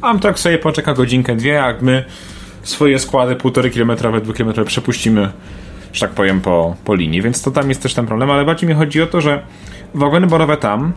Amtrak 0.00 0.38
sobie 0.38 0.58
poczeka 0.58 0.94
godzinkę, 0.94 1.36
dwie, 1.36 1.50
jak 1.50 1.82
my 1.82 2.04
swoje 2.62 2.98
składy 2.98 3.36
półtorej 3.36 3.70
kilometrowe, 3.70 4.20
dwukilometrowe 4.20 4.68
przepuścimy, 4.68 5.30
że 5.92 6.00
tak 6.00 6.10
powiem, 6.10 6.40
po, 6.40 6.76
po 6.84 6.94
linii, 6.94 7.22
więc 7.22 7.42
to 7.42 7.50
tam 7.50 7.68
jest 7.68 7.82
też 7.82 7.94
ten 7.94 8.06
problem, 8.06 8.30
ale 8.30 8.44
bardziej 8.44 8.68
mi 8.68 8.74
chodzi 8.74 9.02
o 9.02 9.06
to, 9.06 9.20
że 9.20 9.42
wagony 9.94 10.26
barowe 10.26 10.56
tam, 10.56 10.92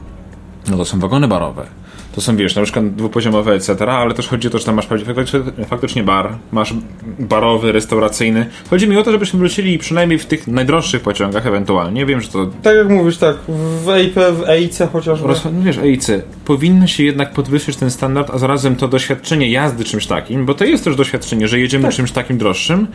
no 0.70 0.78
to 0.78 0.86
są 0.86 1.00
wagony 1.00 1.28
barowe. 1.28 1.66
To 2.16 2.22
są, 2.22 2.36
wiesz, 2.36 2.56
na 2.56 2.62
przykład 2.64 2.96
dwupoziomowe, 2.96 3.54
etc., 3.54 3.92
ale 3.92 4.14
też 4.14 4.28
chodzi 4.28 4.48
o 4.48 4.52
to, 4.52 4.60
że 4.60 4.66
tam 4.66 4.76
masz 4.76 4.88
faktycznie, 5.68 6.04
bar, 6.04 6.30
masz 6.52 6.74
barowy, 7.20 7.72
restauracyjny. 7.72 8.46
Chodzi 8.70 8.88
mi 8.88 8.98
o 8.98 9.04
to, 9.04 9.12
żebyśmy 9.12 9.40
wrócili 9.40 9.78
przynajmniej 9.78 10.20
w 10.20 10.26
tych 10.26 10.48
najdroższych 10.48 11.02
pociągach 11.02 11.48
ewentualnie. 11.48 12.06
Wiem, 12.06 12.22
że 12.22 12.28
to 12.28 12.46
Tak 12.64 12.76
jak 12.76 12.90
mówisz, 12.90 13.18
tak, 13.18 13.36
w 13.84 13.90
EIP, 13.90 14.14
w 14.16 14.44
EIC 14.50 14.80
chociażby. 14.92 15.28
Roz, 15.28 15.46
no 15.46 15.52
wiesz, 15.64 15.78
EIC, 15.78 16.10
powinno 16.46 16.88
się 16.88 17.04
jednak 17.04 17.34
podwyższyć 17.34 17.76
ten 17.78 17.92
standard, 17.92 18.30
a 18.34 18.38
zarazem 18.38 18.76
to 18.76 18.88
doświadczenie 18.88 19.50
jazdy 19.50 19.84
czymś 19.84 20.08
takim, 20.08 20.46
bo 20.46 20.54
to 20.54 20.66
jest 20.66 20.84
też 20.84 20.96
doświadczenie, 20.96 21.48
że 21.48 21.60
jedziemy 21.60 21.90
czymś 21.92 22.12
takim 22.12 22.38
droższym, 22.38 22.88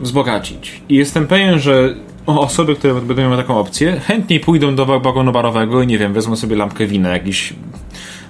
wzbogacić. 0.00 0.80
I 0.88 0.94
jestem 0.94 1.26
pewien, 1.26 1.58
że 1.58 1.94
osoby, 2.26 2.74
które 2.74 2.94
będą 2.94 3.22
miały 3.22 3.36
taką 3.36 3.58
opcję, 3.58 4.00
chętniej 4.06 4.40
pójdą 4.40 4.74
do 4.74 4.86
wa- 4.86 4.98
wagonu 4.98 5.32
barowego 5.32 5.82
i 5.82 5.86
nie 5.86 5.98
wiem, 5.98 6.12
wezmą 6.12 6.36
sobie 6.36 6.56
lampkę 6.56 6.86
wina, 6.86 7.08
jakiś 7.10 7.52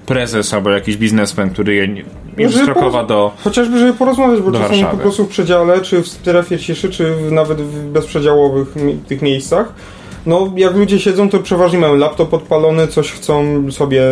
prezes 0.06 0.54
albo 0.54 0.70
jakiś 0.70 0.96
biznesmen, 0.96 1.50
który 1.50 1.74
je, 1.74 1.88
jest 2.38 2.54
z 2.56 2.64
Krakowa 2.64 3.04
do... 3.04 3.32
Chociażby, 3.44 3.78
żeby 3.78 3.92
porozmawiać, 3.92 4.40
bo 4.40 4.52
czasami 4.52 4.68
Warszawy. 4.70 4.96
po 4.96 5.02
prostu 5.02 5.24
w 5.24 5.28
przedziale, 5.28 5.80
czy 5.80 6.02
w 6.02 6.08
strefie 6.08 6.58
ciszy, 6.58 6.90
czy 6.90 7.14
w, 7.14 7.32
nawet 7.32 7.60
w 7.60 7.88
bezprzedziałowych 7.92 8.76
mi- 8.76 8.96
tych 8.96 9.22
miejscach, 9.22 9.72
no 10.26 10.52
jak 10.56 10.76
ludzie 10.76 10.98
siedzą, 11.00 11.28
to 11.28 11.38
przeważnie 11.38 11.78
mają 11.78 11.96
laptop 11.96 12.34
odpalony, 12.34 12.86
coś 12.86 13.12
chcą 13.12 13.44
sobie 13.70 14.02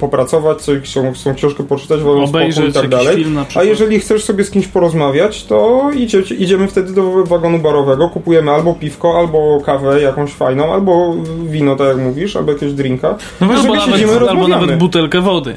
popracować, 0.00 0.62
coś 0.62 0.78
chcą, 0.78 1.12
chcą 1.12 1.34
książkę 1.34 1.64
poczytać, 1.64 2.00
wolą 2.00 2.26
spokój 2.26 2.68
i 2.68 2.72
tak 2.72 2.88
dalej. 2.88 3.26
A 3.54 3.62
jeżeli 3.62 4.00
chcesz 4.00 4.24
sobie 4.24 4.44
z 4.44 4.50
kimś 4.50 4.66
porozmawiać, 4.68 5.44
to 5.44 5.90
idzie, 5.96 6.20
idziemy 6.38 6.68
wtedy 6.68 6.92
do 6.92 7.24
wagonu 7.24 7.58
barowego, 7.58 8.08
kupujemy 8.08 8.50
albo 8.50 8.74
piwko, 8.74 9.18
albo 9.18 9.60
kawę 9.66 10.00
jakąś 10.02 10.32
fajną, 10.32 10.72
albo 10.72 11.16
wino, 11.44 11.76
tak 11.76 11.88
jak 11.88 11.98
mówisz, 11.98 12.36
albo 12.36 12.52
jakiegoś 12.52 12.74
drinka. 12.74 13.16
No 13.40 13.46
I 13.46 13.50
właśnie, 13.50 13.70
Albo 13.70 13.74
sobie 13.74 13.78
nawet, 13.78 13.94
siedzimy, 14.00 14.12
albo 14.12 14.26
rozmawiamy. 14.26 14.66
nawet 14.66 14.78
butelkę 14.78 15.20
wody. 15.20 15.54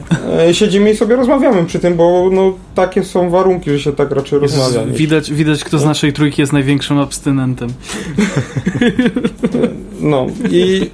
E, 0.50 0.54
siedzimy 0.54 0.91
i 0.91 0.96
sobie 0.96 1.15
rozmawiamy 1.15 1.65
przy 1.65 1.80
tym, 1.80 1.96
bo 1.96 2.30
no, 2.32 2.54
takie 2.76 3.04
są 3.04 3.30
warunki, 3.30 3.72
że 3.72 3.80
się 3.80 3.93
tak 3.93 4.12
raczej 4.12 4.39
rozmawia. 4.39 4.84
nie? 4.84 4.91
Widać, 4.91 5.34
widać, 5.34 5.63
kto 5.63 5.80
z 5.80 5.86
naszej 5.86 6.13
trójki 6.13 6.41
jest 6.41 6.54
największym 6.54 7.00
abstynentem. 7.00 7.69
No 10.00 10.28
i, 10.52 10.92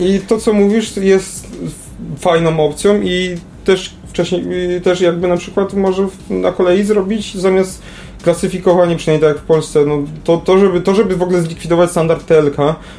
i 0.00 0.20
to, 0.28 0.38
co 0.38 0.52
mówisz, 0.52 0.96
jest 0.96 1.46
fajną 2.18 2.60
opcją 2.60 3.02
i 3.02 3.36
też 3.64 3.94
wcześniej, 4.06 4.44
też 4.82 5.00
jakby 5.00 5.28
na 5.28 5.36
przykład 5.36 5.74
może 5.74 6.08
na 6.30 6.52
kolei 6.52 6.84
zrobić 6.84 7.34
zamiast 7.34 7.82
klasyfikowanie, 8.24 8.96
przynajmniej 8.96 9.28
tak 9.28 9.36
jak 9.36 9.44
w 9.44 9.46
Polsce, 9.46 9.84
no 9.86 9.98
to, 10.24 10.36
to, 10.36 10.58
żeby, 10.58 10.80
to, 10.80 10.94
żeby 10.94 11.16
w 11.16 11.22
ogóle 11.22 11.42
zlikwidować 11.42 11.90
standard 11.90 12.26
TLK, 12.26 12.56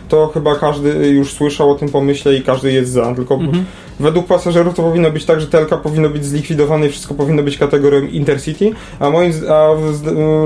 to 0.10 0.28
chyba 0.28 0.56
każdy 0.56 1.08
już 1.08 1.34
słyszał 1.34 1.72
o 1.72 1.76
tym 1.76 1.90
pomyśle 1.90 2.36
i 2.36 2.42
każdy 2.42 2.72
jest 2.72 2.92
za, 2.92 3.16
tylko 3.16 3.36
Mhm. 3.36 3.66
według 4.00 4.26
pasażerów 4.28 4.76
to 4.76 4.84
powinno 4.84 5.12
być 5.12 5.26
tak, 5.26 5.42
że 5.42 5.48
TLK 5.48 5.82
powinno 5.84 6.10
być 6.10 6.26
zlikwidowane 6.26 6.88
i 6.88 6.90
wszystko 6.90 7.14
powinno 7.14 7.44
być 7.44 7.58
kategorią 7.58 8.02
Intercity, 8.02 8.72
a 9.00 9.10
moim, 9.10 9.34
a 9.50 9.70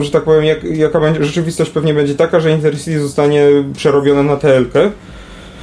że 0.02 0.12
tak 0.12 0.24
powiem, 0.24 0.44
jak, 0.44 0.64
jaka 0.64 1.00
będzie, 1.00 1.24
rzeczywistość 1.24 1.72
pewnie 1.72 1.94
będzie 1.94 2.16
taka, 2.16 2.40
że 2.40 2.52
Intercity 2.52 3.00
zostanie 3.00 3.48
przerobione 3.74 4.24
na 4.24 4.36
TLK 4.38 4.74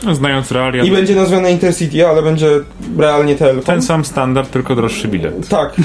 No, 0.05 0.15
znając 0.15 0.53
realia, 0.53 0.85
i 0.85 0.91
będzie 0.91 1.15
nazwane 1.15 1.53
Intercity, 1.53 2.07
ale 2.07 2.23
będzie 2.23 2.51
realnie 2.99 3.35
TLK. 3.35 3.65
ten 3.65 3.83
sam 3.83 4.05
standard, 4.05 4.51
tylko 4.51 4.77
droższy 4.77 5.09
bilet. 5.09 5.49
Tak, 5.49 5.79
i 5.79 5.83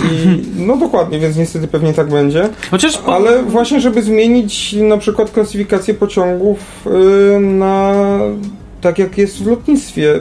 no 0.67 0.77
dokładnie, 0.77 1.19
więc 1.19 1.37
niestety 1.37 1.67
pewnie 1.67 1.93
tak 1.93 2.09
będzie. 2.09 2.49
Chociaż 2.71 2.97
po, 2.97 3.15
Ale 3.15 3.43
właśnie, 3.43 3.81
żeby 3.81 4.01
zmienić 4.01 4.73
na 4.73 4.97
przykład 4.97 5.31
klasyfikację 5.31 5.93
pociągów 5.93 6.59
y, 7.35 7.39
na 7.39 7.93
tak 8.81 8.99
jak 8.99 9.17
jest 9.17 9.43
w 9.43 9.47
lotnictwie 9.47 10.19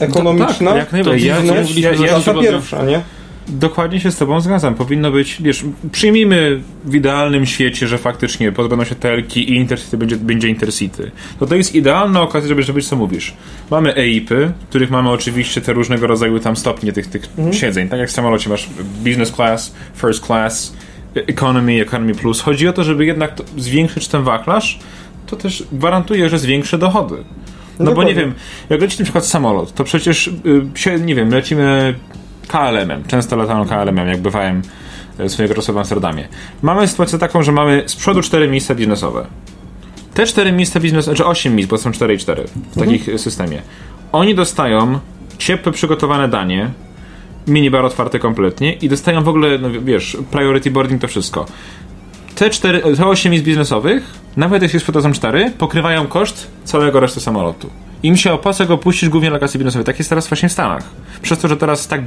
ekonomiczna, 0.00 0.70
tak, 0.70 0.78
jak 0.78 0.92
najbardziej. 0.92 1.28
to 1.28 1.34
Ja, 1.34 1.40
biznes, 1.40 1.76
ja, 1.76 1.92
ja, 1.92 2.18
ja, 2.26 2.34
pierwsza, 2.42 2.84
nie? 2.84 3.00
Dokładnie 3.48 4.00
się 4.00 4.10
z 4.10 4.16
Tobą 4.16 4.40
zgadzam. 4.40 4.74
Powinno 4.74 5.10
być, 5.10 5.42
wiesz, 5.42 5.64
przyjmijmy 5.92 6.60
w 6.84 6.94
idealnym 6.94 7.46
świecie, 7.46 7.88
że 7.88 7.98
faktycznie 7.98 8.52
pozbędą 8.52 8.84
się 8.84 8.94
telki 8.94 9.50
i 9.50 9.56
Intercity 9.56 9.96
będzie, 9.96 10.16
będzie 10.16 10.48
Intercity. 10.48 11.10
To 11.38 11.46
to 11.46 11.54
jest 11.54 11.74
idealna 11.74 12.22
okazja, 12.22 12.48
żeby 12.48 12.62
zrobić 12.62 12.88
co 12.88 12.96
mówisz. 12.96 13.34
Mamy 13.70 13.96
EIP-y, 13.96 14.52
w 14.60 14.68
których 14.68 14.90
mamy 14.90 15.10
oczywiście 15.10 15.60
te 15.60 15.72
różnego 15.72 16.06
rodzaju 16.06 16.38
tam 16.38 16.56
stopnie 16.56 16.92
tych, 16.92 17.06
tych 17.06 17.22
siedzeń. 17.52 17.88
Tak 17.88 17.98
jak 17.98 18.08
w 18.08 18.12
samolocie 18.12 18.50
masz 18.50 18.68
business 19.04 19.32
class, 19.32 19.74
first 19.96 20.26
class, 20.26 20.72
economy, 21.14 21.80
economy 21.82 22.14
plus. 22.14 22.40
Chodzi 22.40 22.68
o 22.68 22.72
to, 22.72 22.84
żeby 22.84 23.06
jednak 23.06 23.34
to 23.34 23.44
zwiększyć 23.56 24.08
ten 24.08 24.22
wachlarz, 24.22 24.78
to 25.26 25.36
też 25.36 25.64
gwarantuje, 25.72 26.28
że 26.28 26.38
zwiększy 26.38 26.78
dochody. 26.78 27.14
No 27.78 27.84
bo 27.84 27.90
Dokładnie. 27.90 28.14
nie 28.14 28.20
wiem, 28.20 28.34
jak 28.70 28.80
leci 28.80 28.98
na 28.98 29.04
przykład 29.04 29.26
samolot, 29.26 29.74
to 29.74 29.84
przecież 29.84 30.28
y, 30.28 30.32
się, 30.74 30.98
nie 30.98 31.14
wiem, 31.14 31.30
lecimy 31.30 31.94
KLM-em. 32.48 33.04
Często 33.04 33.36
latam 33.36 33.68
KLM-em, 33.68 34.08
jak 34.08 34.20
bywałem 34.20 34.62
swojego 35.28 35.54
czasu 35.54 35.72
w 35.72 35.78
Amsterdamie. 35.78 36.28
Mamy 36.62 36.88
sytuację 36.88 37.18
taką, 37.18 37.42
że 37.42 37.52
mamy 37.52 37.82
z 37.86 37.96
przodu 37.96 38.22
cztery 38.22 38.48
miejsca 38.48 38.74
biznesowe. 38.74 39.26
Te 40.14 40.26
cztery 40.26 40.52
miejsca 40.52 40.80
biznesowe, 40.80 41.16
czy 41.16 41.26
osiem 41.26 41.54
miejsc, 41.54 41.70
bo 41.70 41.78
są 41.78 41.92
cztery 41.92 42.14
i 42.14 42.18
cztery 42.18 42.44
w 42.72 42.78
takich 42.78 43.08
y, 43.08 43.18
systemie. 43.18 43.62
Oni 44.12 44.34
dostają 44.34 44.98
ciepłe, 45.38 45.72
przygotowane 45.72 46.28
danie, 46.28 46.70
minibar 47.46 47.84
otwarty 47.84 48.18
kompletnie 48.18 48.72
i 48.72 48.88
dostają 48.88 49.22
w 49.22 49.28
ogóle, 49.28 49.58
no 49.58 49.68
wiesz, 49.84 50.16
priority 50.30 50.70
boarding 50.70 51.00
to 51.00 51.08
wszystko. 51.08 51.46
Te, 52.34 52.50
cztery, 52.50 52.96
te 52.96 53.06
8 53.06 53.32
miejsc 53.32 53.46
biznesowych, 53.46 54.14
nawet 54.36 54.62
jeśli 54.62 54.80
sprzedadzą 54.80 55.12
cztery, 55.12 55.52
pokrywają 55.58 56.06
koszt 56.06 56.50
całego 56.64 57.00
reszty 57.00 57.20
samolotu. 57.20 57.70
Im 58.02 58.16
się 58.16 58.32
opłaca 58.32 58.64
go 58.64 58.78
puścić 58.78 59.08
głównie 59.08 59.30
dla 59.30 59.38
kasy 59.38 59.58
biznesowej. 59.58 59.84
Tak 59.84 59.98
jest 59.98 60.10
teraz 60.10 60.28
właśnie 60.28 60.48
w 60.48 60.52
Stanach. 60.52 60.84
Przez 61.22 61.38
to, 61.38 61.48
że 61.48 61.56
teraz 61.56 61.88
tak 61.88 62.00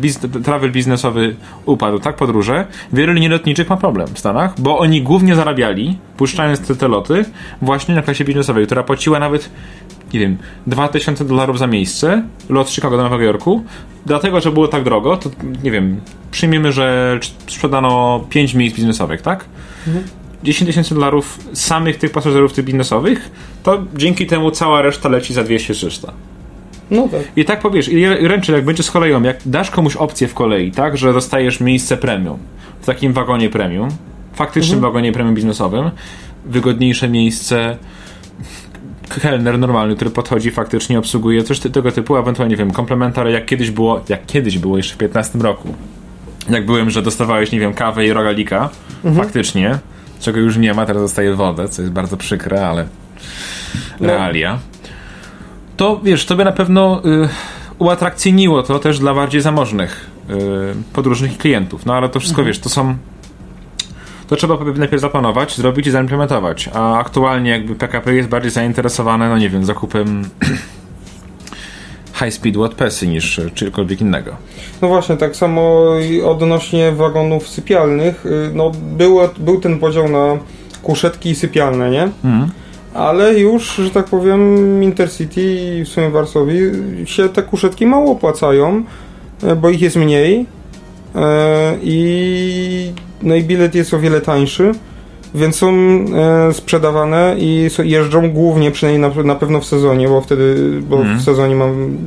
travel 0.44 0.72
biznesowy 0.72 1.36
upadł, 1.66 2.00
tak 2.00 2.16
podróże, 2.16 2.68
wielu 2.94 3.14
linii 3.14 3.30
lotniczych 3.30 3.70
ma 3.70 3.78
problem 3.78 4.08
w 4.08 4.20
Stanach, 4.20 4.62
bo 4.62 4.80
oni 4.80 5.02
głównie 5.02 5.36
zarabiali, 5.36 5.98
puszczając 6.18 6.60
te, 6.60 6.76
te 6.76 6.88
loty, 6.88 7.26
właśnie 7.62 7.96
na 7.96 8.02
klasie 8.02 8.26
biznesowej, 8.26 8.66
która 8.66 8.84
płaciła 8.84 9.20
nawet 9.20 9.50
nie 10.14 10.20
wiem, 10.20 10.38
2000 10.68 11.26
dolarów 11.26 11.60
za 11.60 11.68
miejsce, 11.68 12.24
lot 12.50 12.70
z 12.70 12.72
Chicago 12.72 12.98
do 12.98 13.04
Nowego 13.04 13.24
Jorku, 13.24 13.64
dlatego, 14.06 14.42
że 14.42 14.52
było 14.52 14.68
tak 14.68 14.84
drogo, 14.84 15.18
to 15.18 15.30
nie 15.64 15.72
wiem, 15.72 16.02
przyjmiemy, 16.32 16.72
że 16.72 17.20
sprzedano 17.48 18.24
5 18.30 18.54
miejsc 18.54 18.76
biznesowych, 18.76 19.22
tak? 19.22 19.46
10 20.44 20.68
tysięcy 20.68 20.96
dolarów 20.96 21.40
samych 21.54 21.98
tych 21.98 22.12
pasażerów 22.12 22.54
tych 22.54 22.66
biznesowych, 22.66 23.32
to 23.64 23.84
dzięki 23.96 24.28
temu 24.28 24.52
cała 24.52 24.82
reszta 24.82 25.10
leci 25.10 25.34
za 25.34 25.44
200-300. 25.44 26.12
No 26.92 27.08
tak. 27.08 27.22
I 27.36 27.46
tak 27.46 27.60
powiesz, 27.60 27.90
i 27.90 28.06
ręczy, 28.08 28.52
jak 28.52 28.66
będzie 28.66 28.84
z 28.84 28.92
koleją, 28.92 29.24
jak 29.24 29.38
dasz 29.46 29.72
komuś 29.72 29.96
opcję 29.96 30.28
w 30.28 30.34
kolei, 30.34 30.72
tak, 30.72 30.98
że 30.98 31.14
dostajesz 31.14 31.60
miejsce 31.60 31.98
premium 31.98 32.38
w 32.82 32.86
takim 32.86 33.14
wagonie 33.14 33.50
premium, 33.50 33.90
faktycznym 34.34 34.80
wagonie 34.80 35.12
premium 35.12 35.36
biznesowym, 35.36 35.92
wygodniejsze 36.46 37.10
miejsce, 37.10 37.78
kelner 39.22 39.60
normalny, 39.60 39.96
który 39.96 40.12
podchodzi, 40.12 40.52
faktycznie 40.52 41.00
obsługuje 41.00 41.44
coś 41.44 41.60
tego 41.60 41.92
typu, 41.92 42.16
ewentualnie, 42.16 42.54
nie 42.54 42.58
wiem, 42.58 42.72
komplementar, 42.72 43.28
jak 43.28 43.46
kiedyś 43.46 43.72
było, 43.72 44.02
jak 44.10 44.26
kiedyś 44.26 44.58
było 44.58 44.78
jeszcze 44.78 44.96
w 44.96 44.98
15 44.98 45.40
roku. 45.40 45.74
Jak 46.50 46.66
byłem, 46.66 46.90
że 46.90 47.02
dostawałeś, 47.02 47.52
nie 47.52 47.60
wiem, 47.60 47.74
kawę 47.74 48.06
i 48.06 48.14
rogalika, 48.14 48.70
faktycznie, 49.16 49.80
czego 50.22 50.40
już 50.40 50.58
nie 50.58 50.74
ma, 50.74 50.86
teraz 50.86 51.04
dostaję 51.04 51.36
wodę, 51.36 51.70
co 51.70 51.82
jest 51.82 51.94
bardzo 51.94 52.18
przykre, 52.18 52.68
ale 52.68 52.86
realia. 54.00 54.60
To 55.78 56.00
wiesz, 56.04 56.26
to 56.26 56.36
by 56.36 56.46
na 56.46 56.52
pewno 56.52 57.02
y, 57.06 57.30
uatrakcyjniło 57.78 58.64
to 58.64 58.80
też 58.80 59.00
dla 59.00 59.14
bardziej 59.14 59.42
zamożnych 59.42 60.10
y, 60.30 60.34
podróżnych 60.94 61.38
klientów. 61.38 61.86
No 61.86 61.94
ale 61.94 62.10
to 62.10 62.20
wszystko 62.20 62.44
wiesz, 62.44 62.60
to 62.60 62.70
są. 62.70 62.98
To 64.28 64.36
trzeba 64.36 64.58
najpierw 64.76 65.02
zaplanować, 65.02 65.58
zrobić 65.58 65.88
i 65.88 65.92
zaimplementować. 65.92 66.70
A 66.74 66.98
aktualnie 66.98 67.52
jakby 67.52 67.76
PKP 67.76 68.14
jest 68.14 68.30
bardziej 68.30 68.52
zainteresowane, 68.52 69.30
no 69.30 69.38
nie 69.38 69.50
wiem, 69.50 69.66
zakupem 69.66 70.30
high 72.22 72.34
speed 72.34 72.58
WordPressy 72.58 73.08
niż 73.08 73.42
czegokolwiek 73.54 74.02
innego. 74.02 74.36
No 74.82 74.88
właśnie, 74.88 75.18
tak 75.18 75.36
samo 75.36 75.86
odnośnie 76.26 76.92
wagonów 76.92 77.48
sypialnych, 77.48 78.26
y, 78.26 78.52
no 78.54 78.72
było, 78.98 79.30
był 79.38 79.60
ten 79.60 79.80
podział 79.80 80.10
na 80.10 80.38
kuszetki 80.84 81.30
i 81.30 81.36
sypialne, 81.36 81.90
nie? 81.92 82.10
Ale 82.94 83.40
już, 83.40 83.76
że 83.76 83.90
tak 83.90 84.06
powiem, 84.06 84.84
Intercity 84.84 85.42
i 85.42 85.84
w 85.86 85.88
sumie 85.88 86.10
Warsowi 86.10 86.58
się 87.06 87.30
te 87.30 87.44
kuszetki 87.44 87.86
mało 87.86 88.12
opłacają, 88.12 88.84
e, 89.44 89.56
bo 89.56 89.70
ich 89.70 89.82
jest 89.82 89.96
mniej 89.96 90.46
e, 91.16 91.78
i 91.84 92.92
no 93.22 93.36
i 93.36 93.44
bilet 93.44 93.76
jest 93.76 93.94
o 93.94 94.00
wiele 94.00 94.22
tańszy, 94.22 94.72
więc 95.36 95.56
są 95.56 95.70
e, 96.50 96.54
sprzedawane 96.54 97.36
i 97.40 97.68
so- 97.70 97.84
jeżdżą 97.84 98.32
głównie, 98.32 98.72
przynajmniej 98.72 99.12
na, 99.16 99.24
na 99.24 99.36
pewno 99.36 99.60
w 99.60 99.66
sezonie, 99.66 100.08
bo 100.08 100.22
wtedy, 100.22 100.56
bo 100.90 100.98
Mhm. 100.98 101.20
w 101.20 101.24
sezonie 101.24 101.56
mam 101.56 101.98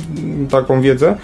taką 0.50 0.80
wiedzę, 0.80 1.16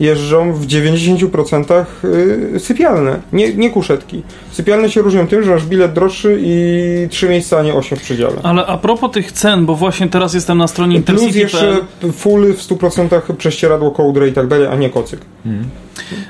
jeżdżą 0.00 0.52
w 0.52 0.66
90% 0.66 1.84
y, 2.04 2.60
sypialne, 2.60 3.20
nie, 3.32 3.54
nie 3.54 3.70
kuszetki. 3.70 4.22
Sypialne 4.52 4.90
się 4.90 5.02
różnią 5.02 5.26
tym, 5.26 5.42
że 5.44 5.50
masz 5.50 5.66
bilet 5.66 5.92
droższy 5.92 6.38
i 6.40 7.08
3 7.10 7.28
miejsca, 7.28 7.58
a 7.58 7.62
nie 7.62 7.74
8 7.74 7.98
w 7.98 8.00
przedziale. 8.02 8.36
Ale 8.42 8.66
a 8.66 8.78
propos 8.78 9.10
tych 9.10 9.32
cen, 9.32 9.66
bo 9.66 9.74
właśnie 9.74 10.08
teraz 10.08 10.34
jestem 10.34 10.58
na 10.58 10.68
stronie 10.68 11.00
Plus 11.02 11.22
jeszcze 11.22 11.38
intercity.pl. 11.66 12.12
full 12.12 12.54
w 12.54 12.60
100% 12.68 13.34
prześcieradło, 13.36 13.90
kołdrę 13.90 14.28
i 14.28 14.32
tak 14.32 14.46
dalej, 14.48 14.66
a 14.66 14.74
nie 14.76 14.90
kocyk. 14.90 15.20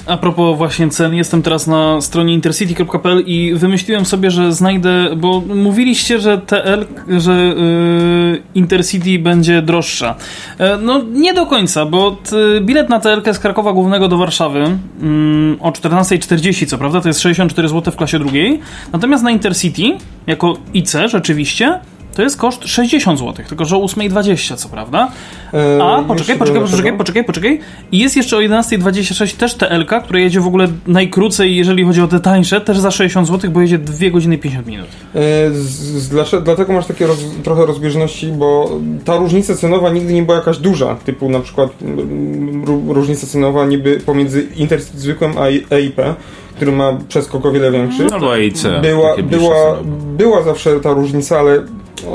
A 0.07 0.17
propos 0.17 0.59
właśnie 0.59 0.89
cen, 0.89 1.15
jestem 1.15 1.43
teraz 1.43 1.67
na 1.67 2.01
stronie 2.01 2.35
intercity.pl 2.35 3.23
i 3.27 3.55
wymyśliłem 3.55 4.07
sobie, 4.07 4.31
że 4.31 4.53
znajdę, 4.53 5.09
bo 5.17 5.41
mówiliście, 5.41 6.21
że 6.21 6.39
TL, 6.39 6.87
że 7.19 7.33
y, 7.33 8.43
Intercity 8.55 9.19
będzie 9.19 9.62
droższa. 9.62 10.15
E, 10.59 10.77
no 10.77 11.03
nie 11.12 11.35
do 11.35 11.47
końca, 11.47 11.87
bo 11.87 12.17
bilet 12.61 12.89
na 12.89 13.01
TLK 13.01 13.35
z 13.35 13.39
Krakowa 13.39 13.73
Głównego 13.73 14.09
do 14.09 14.17
Warszawy 14.17 14.79
mm, 15.03 15.57
o 15.61 15.71
14.40, 15.71 16.67
co 16.67 16.79
prawda, 16.79 17.01
to 17.01 17.09
jest 17.09 17.21
64 17.21 17.69
zł 17.69 17.93
w 17.93 17.97
klasie 17.97 18.19
drugiej. 18.19 18.61
Natomiast 18.93 19.25
na 19.25 19.31
Intercity, 19.31 19.83
jako 20.27 20.57
IC 20.75 20.97
rzeczywiście, 21.07 21.81
to 22.15 22.23
jest 22.23 22.37
koszt 22.37 22.69
60 22.69 23.19
zł, 23.19 23.45
tylko 23.49 23.65
że 23.65 23.77
o 23.77 23.81
8.20, 23.81 24.57
co 24.57 24.69
prawda. 24.69 25.09
E, 25.55 25.83
A, 25.83 25.99
już 25.99 26.07
poczekaj, 26.09 26.39
poczekaj, 26.39 26.61
poczekaj, 26.62 26.97
poczekaj, 26.99 27.25
poczekaj. 27.25 27.61
I 27.93 27.99
jest 27.99 28.17
jeszcze 28.17 28.37
o 28.37 28.41
11.26 28.41 29.37
też 29.37 29.55
TLK, 29.55 29.91
która 30.05 30.19
jedzie 30.19 30.41
w 30.41 30.47
ogóle 30.47 30.69
najkrócej, 30.87 31.57
jeżeli 31.57 31.85
chodzi 31.85 32.03
o 32.03 32.09
te 32.09 32.21
tańsze, 32.21 32.61
też 32.61 32.79
za 32.79 32.91
60 32.91 33.27
zł, 33.29 33.51
bo 33.51 33.61
jedzie 33.61 33.79
2 33.79 34.11
godziny 34.11 34.39
50 34.39 34.67
minut. 34.67 34.87
E, 35.15 35.51
z, 35.51 35.65
z, 35.81 36.09
dlaczego, 36.09 36.43
dlatego 36.43 36.73
masz 36.73 36.87
takie 36.87 37.07
roz, 37.07 37.19
trochę 37.45 37.67
rozbieżności, 37.67 38.27
bo 38.27 38.71
ta 39.05 39.17
różnica 39.17 39.55
cenowa 39.55 39.91
nigdy 39.91 40.12
nie 40.12 40.23
była 40.23 40.37
jakaś 40.37 40.59
duża, 40.59 40.95
typu 40.95 41.29
na 41.31 41.41
przykład 41.41 41.71
ró- 42.65 42.93
różnica 42.93 43.27
cenowa 43.27 43.67
niby 43.67 44.01
pomiędzy 44.07 44.47
Intercity 44.57 44.99
zwykłym 44.99 45.33
a 45.39 45.75
EIP, 45.75 46.01
który 46.57 46.73
ma 46.73 46.99
przeskok 47.09 47.47
o 47.47 47.53
wiele 47.53 47.71
większy. 47.71 48.07
AIC. 48.33 48.62
była, 48.83 49.17
była, 49.23 49.77
była 50.17 50.43
zawsze 50.43 50.81
ta 50.81 50.93
różnica, 50.93 51.39
ale 51.39 51.57
no, 51.57 51.62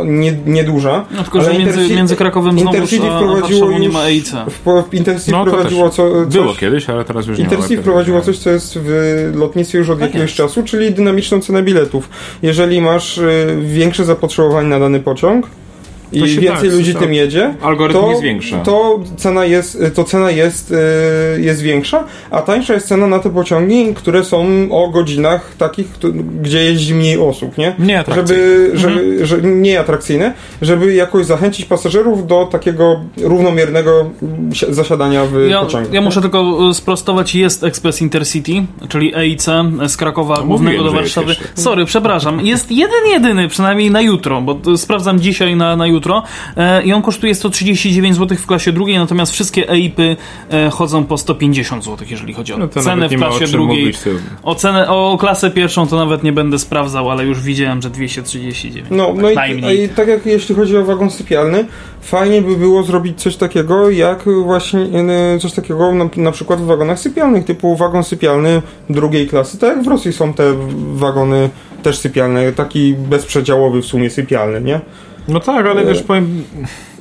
nie, 0.06 0.34
nieduża. 0.46 1.06
No 1.12 1.24
tylko, 1.24 1.42
że 1.42 1.54
między, 1.54 1.80
Intercity- 1.80 1.96
między 1.96 2.16
Krakowem 2.16 2.60
znowuż 2.60 2.76
Intercity 2.76 3.08
a, 3.08 3.16
a 3.16 3.20
wprowadziło 3.20 3.72
nie 3.72 3.86
już- 3.86 3.94
ma 3.94 4.04
EIC. 4.06 4.32
W, 4.50 4.94
Intercity 4.94 5.32
No 5.32 5.46
wprowadziło 5.46 5.90
co, 5.90 6.12
coś, 6.26 6.34
Było 6.34 6.54
kiedyś, 6.56 6.90
ale 6.90 7.06
teraz 7.06 7.28
już 7.28 7.38
nie 7.40 7.46
ma. 7.46 7.82
Wprowadziło 7.82 8.22
coś, 8.22 8.38
co 8.38 8.50
jest 8.50 8.80
w 8.82 9.32
lotnictwie 9.36 9.78
już 9.78 9.90
od 9.90 10.00
Tak 10.00 10.08
jakiegoś 10.08 10.30
jest. 10.30 10.38
czasu, 10.38 10.64
czyli 10.64 10.92
dynamiczną 10.92 11.42
cenę 11.42 11.64
biletów. 11.64 12.10
Jeżeli 12.42 12.82
masz 12.82 13.18
y, 13.18 13.58
większe 13.62 14.06
zapotrzebowanie 14.06 14.68
na 14.68 14.80
dany 14.80 15.00
pociąg, 15.00 15.48
i 16.12 16.20
więcej 16.22 16.70
tak, 16.70 16.78
ludzi 16.78 16.94
tak. 16.94 17.04
tym 17.04 17.14
jedzie, 17.14 17.54
Algorytm 17.62 18.00
to, 18.00 18.12
jest 18.12 18.66
to 18.66 19.00
cena 19.18 19.46
jest, 19.46 19.84
to 19.96 20.04
cena 20.04 20.32
jest, 20.32 20.74
e, 21.38 21.42
jest 21.42 21.62
większa, 21.62 22.04
a 22.32 22.42
tańsza 22.42 22.74
jest 22.74 22.88
cena 22.88 23.08
na 23.08 23.20
te 23.20 23.30
pociągi, 23.30 23.94
które 23.94 24.24
są 24.24 24.48
o 24.72 24.90
godzinach 24.90 25.56
takich, 25.58 25.88
gdzie 26.42 26.64
jeździ 26.64 26.94
mniej 26.94 27.18
osób, 27.20 27.58
nie? 27.58 27.76
Nieatrakcyjne. 27.80 28.44
Żeby, 28.44 28.72
żeby, 28.74 29.26
że, 29.26 29.42
nie 29.42 29.80
atrakcyjne, 29.80 30.34
żeby 30.62 30.94
jakoś 30.94 31.26
zachęcić 31.26 31.66
pasażerów 31.66 32.28
do 32.28 32.46
takiego 32.46 33.00
równomiernego 33.18 34.10
si- 34.54 34.74
zasiadania 34.74 35.26
w 35.26 35.48
Ja, 35.50 35.62
pociągu. 35.62 35.90
ja 35.94 36.02
muszę 36.02 36.22
tylko 36.22 36.70
e, 36.70 36.74
sprostować, 36.74 37.36
jest 37.36 37.64
Express 37.64 38.02
Intercity, 38.02 38.52
czyli 38.90 39.16
EIC 39.16 39.46
z 39.88 39.98
Krakowa 39.98 40.36
No, 40.38 40.44
Głównego 40.44 40.78
mówiłem, 40.78 40.96
do 40.96 41.02
Warszawy. 41.02 41.36
Sorry, 41.56 41.86
przepraszam. 41.86 42.46
Jest 42.46 42.72
jeden 42.72 43.06
jedyny, 43.12 43.48
przynajmniej 43.48 43.92
na 43.92 44.02
jutro, 44.02 44.42
bo 44.42 44.78
sprawdzam 44.78 45.20
dzisiaj 45.20 45.56
na, 45.56 45.76
na 45.76 45.88
jutro 45.88 45.99
e, 46.58 46.84
i 46.84 46.94
on 46.94 47.02
kosztuje 47.02 47.36
139 47.36 48.18
zł 48.18 48.38
w 48.38 48.46
klasie 48.46 48.72
drugiej, 48.72 48.98
natomiast 48.98 49.32
wszystkie 49.32 49.70
EIPy 49.70 50.18
e, 50.50 50.70
chodzą 50.70 51.04
po 51.04 51.18
150 51.18 51.84
zł, 51.84 52.08
jeżeli 52.10 52.34
chodzi 52.34 52.54
o 52.54 52.58
No 52.58 52.68
cenę 52.68 53.10
w 53.10 53.16
klasie 53.16 53.48
drugiej. 53.48 53.94
O 54.44 54.56
cenę, 54.56 54.90
o 54.90 55.18
klasę 55.20 55.52
pierwszą 55.52 55.88
to 55.88 55.96
nawet 55.96 56.24
nie 56.24 56.34
będę 56.34 56.60
sprawdzał, 56.60 57.12
ale 57.12 57.26
już 57.26 57.42
widziałem, 57.42 57.82
że 57.82 57.90
239. 57.90 58.88
No, 58.92 59.14
no 59.16 59.30
i, 59.30 59.36
najmniej. 59.36 59.84
i 59.84 59.90
tak 59.90 60.08
jak 60.08 60.26
jeśli 60.26 60.56
chodzi 60.56 60.78
o 60.78 60.86
wagon 60.86 61.12
sypialny, 61.12 61.66
fajnie 62.02 62.42
by 62.42 62.58
było 62.58 62.84
zrobić 62.84 63.22
coś 63.22 63.36
takiego, 63.36 63.90
jak 63.90 64.24
właśnie 64.44 64.80
e, 65.36 65.40
coś 65.40 65.54
takiego 65.54 65.94
na, 65.94 66.10
na 66.18 66.32
przykład 66.32 66.62
w 66.62 66.66
wagonach 66.66 67.00
sypialnych, 67.00 67.46
typu 67.46 67.76
wagon 67.76 68.04
sypialny 68.04 68.62
drugiej 68.90 69.28
klasy, 69.28 69.58
tak 69.58 69.76
jak 69.76 69.86
w 69.86 69.88
Rosji 69.88 70.14
są 70.14 70.34
te 70.34 70.54
wagony 70.94 71.50
też 71.84 71.98
sypialne, 71.98 72.52
taki 72.52 72.94
bezprzedziałowy 72.94 73.82
w 73.82 73.86
sumie 73.86 74.10
sypialny, 74.10 74.62
nie? 74.62 74.82
No 75.30 75.40
tak, 75.40 75.66
ale 75.66 75.86
wiesz, 75.86 76.04
powiem... 76.04 76.44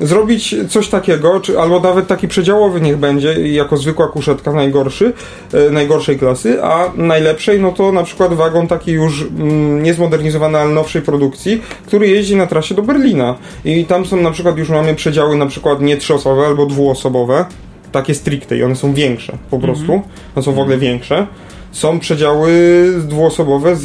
Zrobić 0.00 0.54
coś 0.68 0.88
takiego, 0.88 1.40
czy 1.40 1.60
albo 1.60 1.80
nawet 1.80 2.06
taki 2.06 2.28
przedziałowy 2.28 2.80
niech 2.80 2.96
będzie, 2.96 3.48
jako 3.48 3.76
zwykła 3.76 4.08
kuszetka 4.08 4.52
najgorszy, 4.52 5.12
e, 5.52 5.70
najgorszej 5.70 6.18
klasy, 6.18 6.64
a 6.64 6.92
najlepszej, 6.96 7.60
no 7.60 7.72
to 7.72 7.92
na 7.92 8.02
przykład 8.02 8.34
wagon 8.34 8.66
taki 8.66 8.92
już 8.92 9.22
mm, 9.22 9.82
niezmodernizowany, 9.82 10.58
ale 10.58 10.70
nowszej 10.70 11.02
produkcji, 11.02 11.62
który 11.86 12.08
jeździ 12.08 12.36
na 12.36 12.46
trasie 12.46 12.74
do 12.74 12.82
Berlina. 12.82 13.34
I 13.64 13.84
tam 13.84 14.06
są 14.06 14.16
na 14.16 14.30
przykład 14.30 14.58
już 14.58 14.68
mamy 14.68 14.94
przedziały 14.94 15.36
na 15.36 15.46
przykład 15.46 15.80
nie 15.80 15.96
trzyosobowe 15.96 16.46
albo 16.46 16.66
dwuosobowe, 16.66 17.44
takie 17.92 18.14
stricte 18.14 18.56
i 18.56 18.62
one 18.62 18.76
są 18.76 18.94
większe 18.94 19.38
po 19.50 19.58
prostu, 19.58 19.92
one 20.36 20.42
są 20.42 20.52
w 20.52 20.58
ogóle 20.58 20.78
większe. 20.78 21.26
Są 21.72 21.98
przedziały 21.98 22.50
dwuosobowe 22.98 23.76
z, 23.76 23.84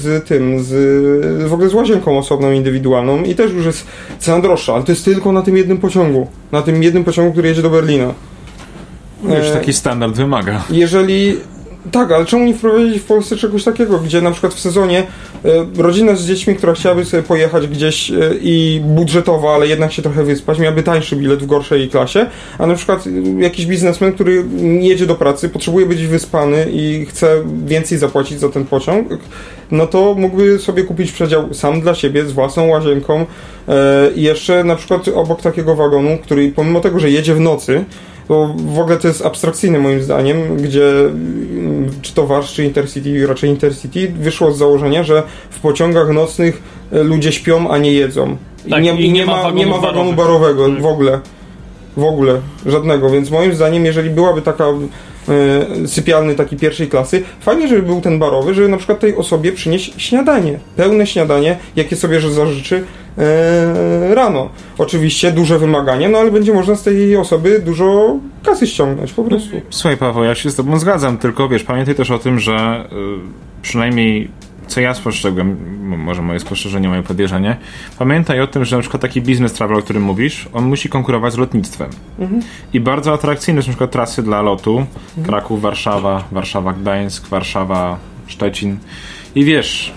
z 0.00 0.28
tym, 0.28 0.64
z, 0.64 1.48
w 1.48 1.52
ogóle 1.52 1.68
z 1.68 1.74
łazienką 1.74 2.18
osobną, 2.18 2.52
indywidualną 2.52 3.22
i 3.22 3.34
też 3.34 3.52
już 3.52 3.66
jest 3.66 3.86
cena 4.18 4.40
droższa, 4.40 4.74
ale 4.74 4.84
to 4.84 4.92
jest 4.92 5.04
tylko 5.04 5.32
na 5.32 5.42
tym 5.42 5.56
jednym 5.56 5.78
pociągu. 5.78 6.26
Na 6.52 6.62
tym 6.62 6.82
jednym 6.82 7.04
pociągu, 7.04 7.32
który 7.32 7.48
jedzie 7.48 7.62
do 7.62 7.70
Berlina. 7.70 8.14
Wiesz, 9.24 9.46
E, 9.46 9.52
taki 9.52 9.72
standard 9.72 10.14
wymaga. 10.14 10.64
Jeżeli. 10.70 11.36
Tak, 11.92 12.12
ale 12.12 12.24
czemu 12.24 12.44
nie 12.44 12.54
wprowadzić 12.54 12.98
w 12.98 13.04
Polsce 13.04 13.36
czegoś 13.36 13.64
takiego, 13.64 13.98
gdzie 13.98 14.20
na 14.20 14.30
przykład 14.30 14.54
w 14.54 14.60
sezonie 14.60 15.06
e, 15.44 15.82
rodzina 15.82 16.16
z 16.16 16.24
dziećmi, 16.24 16.54
która 16.54 16.72
chciałaby 16.72 17.04
sobie 17.04 17.22
pojechać 17.22 17.66
gdzieś 17.66 18.10
e, 18.10 18.14
i 18.40 18.80
budżetowo, 18.84 19.54
ale 19.54 19.66
jednak 19.66 19.92
się 19.92 20.02
trochę 20.02 20.24
wyspać, 20.24 20.58
miałaby 20.58 20.82
tańszy 20.82 21.16
bilet 21.16 21.42
w 21.42 21.46
gorszej 21.46 21.88
klasie, 21.88 22.26
a 22.58 22.66
na 22.66 22.74
przykład 22.74 23.06
e, 23.06 23.10
jakiś 23.42 23.66
biznesmen, 23.66 24.12
który 24.12 24.44
jedzie 24.80 25.06
do 25.06 25.14
pracy, 25.14 25.48
potrzebuje 25.48 25.86
być 25.86 26.06
wyspany 26.06 26.66
i 26.72 27.06
chce 27.06 27.42
więcej 27.66 27.98
zapłacić 27.98 28.40
za 28.40 28.48
ten 28.48 28.64
pociąg, 28.64 29.08
no 29.70 29.86
to 29.86 30.14
mógłby 30.14 30.58
sobie 30.58 30.82
kupić 30.82 31.12
przedział 31.12 31.54
sam 31.54 31.80
dla 31.80 31.94
siebie, 31.94 32.24
z 32.24 32.32
własną 32.32 32.66
łazienką 32.68 33.26
i 34.16 34.22
jeszcze 34.22 34.64
na 34.64 34.76
przykład 34.76 35.08
obok 35.08 35.42
takiego 35.42 35.74
wagonu, 35.74 36.18
który 36.22 36.48
pomimo 36.48 36.80
tego, 36.80 37.00
że 37.00 37.10
jedzie 37.10 37.34
w 37.34 37.40
nocy, 37.40 37.84
bo 38.28 38.54
w 38.56 38.78
ogóle 38.78 38.96
to 38.96 39.08
jest 39.08 39.26
abstrakcyjne 39.26 39.78
moim 39.78 40.02
zdaniem, 40.02 40.56
gdzie 40.56 41.00
mm, 41.00 41.90
czy 42.02 42.14
to 42.14 42.26
Warsz, 42.26 42.52
czy 42.54 42.64
Intercity, 42.64 43.26
raczej 43.26 43.50
Intercity, 43.50 44.08
wyszło 44.08 44.52
z 44.52 44.58
założenia, 44.58 45.02
że 45.04 45.22
w 45.50 45.60
pociągach 45.60 46.12
nocnych 46.12 46.62
e, 46.92 47.02
ludzie 47.02 47.32
śpią, 47.32 47.70
a 47.70 47.78
nie 47.78 47.92
jedzą. 47.92 48.36
Tak, 48.70 48.82
nie, 48.82 48.94
i 48.94 49.06
i 49.06 49.12
nie 49.12 49.26
ma 49.26 49.36
wagonów 49.36 49.58
nie 49.58 49.66
ma 49.66 49.78
wagonu 49.78 50.12
barowych. 50.12 50.16
barowego 50.16 50.68
Tak. 50.68 50.82
w 50.82 50.86
ogóle. 50.86 51.20
W 51.96 52.04
ogóle. 52.04 52.40
Żadnego. 52.66 53.10
Więc 53.10 53.30
moim 53.30 53.54
zdaniem, 53.54 53.84
jeżeli 53.84 54.10
byłaby 54.10 54.42
taka 54.42 54.64
sypialny 55.86 56.34
takiej 56.34 56.58
pierwszej 56.58 56.88
klasy, 56.88 57.22
fajnie, 57.40 57.68
żeby 57.68 57.82
był 57.82 58.00
ten 58.00 58.18
barowy, 58.18 58.54
żeby 58.54 58.68
na 58.68 58.76
przykład 58.76 59.00
tej 59.00 59.16
osobie 59.16 59.52
przynieść 59.52 59.94
śniadanie. 59.96 60.58
Pełne 60.76 61.06
śniadanie, 61.06 61.58
jakie 61.76 61.96
sobie 61.96 62.20
zażyczy 62.20 62.84
e, 63.18 64.14
rano. 64.14 64.50
Oczywiście 64.78 65.32
duże 65.32 65.58
wymagania, 65.58 66.08
no 66.08 66.18
ale 66.18 66.30
będzie 66.30 66.52
można 66.54 66.74
z 66.74 66.82
tej 66.82 67.16
osoby 67.16 67.58
dużo 67.58 68.16
kasy 68.44 68.66
ściągnąć 68.66 69.12
po 69.12 69.24
prostu. 69.24 69.60
Słuchaj 69.70 69.96
Paweł, 69.96 70.24
ja 70.24 70.34
się 70.34 70.50
z 70.50 70.56
tobą 70.56 70.78
zgadzam, 70.78 71.18
tylko 71.18 71.48
wiesz, 71.48 71.62
pamiętaj 71.62 71.94
też 71.94 72.10
o 72.10 72.18
tym, 72.18 72.40
że 72.40 72.88
y, 72.92 73.62
przynajmniej 73.62 74.28
co 74.66 74.80
ja 74.80 74.94
spostrzegłem, 74.94 75.56
może 75.98 76.22
moje 76.22 76.40
spostrzeżenie, 76.40 76.88
moje 76.88 77.02
podejrzenie, 77.02 77.56
pamiętaj 77.98 78.40
o 78.40 78.46
tym, 78.46 78.64
że 78.64 78.76
na 78.76 78.82
przykład 78.82 79.02
taki 79.02 79.22
biznes 79.22 79.52
travel, 79.52 79.76
o 79.76 79.82
którym 79.82 80.02
mówisz, 80.02 80.48
on 80.52 80.64
musi 80.64 80.88
konkurować 80.88 81.32
z 81.32 81.36
lotnictwem. 81.36 81.90
I 82.72 82.80
bardzo 82.80 83.12
atrakcyjne 83.12 83.62
są 83.62 83.66
na 83.66 83.72
przykład 83.72 83.90
trasy 83.90 84.22
dla 84.22 84.42
lotu, 84.42 84.86
Kraków, 85.26 85.62
Warszawa, 85.62 86.24
Warszawa, 86.32 86.72
Gdańsk, 86.72 87.28
Warszawa, 87.28 87.98
Szczecin. 88.26 88.78
I 89.34 89.44
wiesz, 89.44 89.92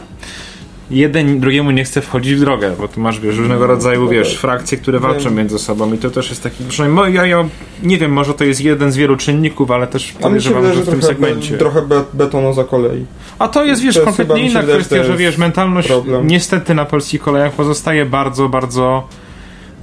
jeden 0.92 1.40
drugiemu 1.40 1.72
nie 1.72 1.84
chce 1.84 2.02
wchodzić 2.02 2.36
w 2.36 2.40
drogę, 2.40 2.72
bo 2.80 2.88
tu 2.88 3.00
masz 3.00 3.20
wiesz, 3.20 3.38
różnego 3.38 3.68
rodzaju 3.68 4.10
wiesz, 4.10 4.38
frakcje, 4.38 4.78
które 4.78 5.00
walczą 5.00 5.32
między 5.32 5.60
sobą 5.60 5.94
i 5.94 5.98
to 5.98 6.10
też 6.10 6.30
jest 6.30 6.44
taki, 6.44 6.64
przynajmniej 6.70 7.14
ja, 7.14 7.26
ja 7.26 7.46
nie 7.84 7.98
wiem, 7.98 8.12
może 8.12 8.34
to 8.34 8.44
jest 8.44 8.62
jeden 8.62 8.92
z 8.92 8.98
wielu 8.98 9.18
czynników, 9.18 9.72
ale 9.72 9.88
też 9.88 10.12
podejrzewam, 10.12 10.74
że 10.74 10.82
w 10.82 10.90
tym 10.90 11.02
segmencie. 11.02 11.52
be, 11.52 11.58
trochę 11.58 11.82
be, 11.82 12.04
betono 12.14 12.54
za 12.54 12.64
kolei. 12.64 13.06
A 13.40 13.48
to 13.48 13.66
jest 13.66 13.82
wiesz, 13.82 13.96
to 13.96 14.04
kompletnie 14.04 14.50
inna 14.50 14.64
kwestia, 14.64 15.04
że 15.04 15.18
wiesz, 15.18 15.38
mentalność 15.38 15.88
problem. 15.88 16.28
niestety 16.28 16.74
na 16.74 16.86
polskich 16.86 17.22
kolejach 17.22 17.54
pozostaje 17.54 18.06
bardzo, 18.06 18.50
bardzo 18.50 19.08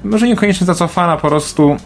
może 0.04 0.28
niekoniecznie 0.28 0.66
zacofana, 0.66 1.16
po 1.16 1.28
prostu 1.28 1.76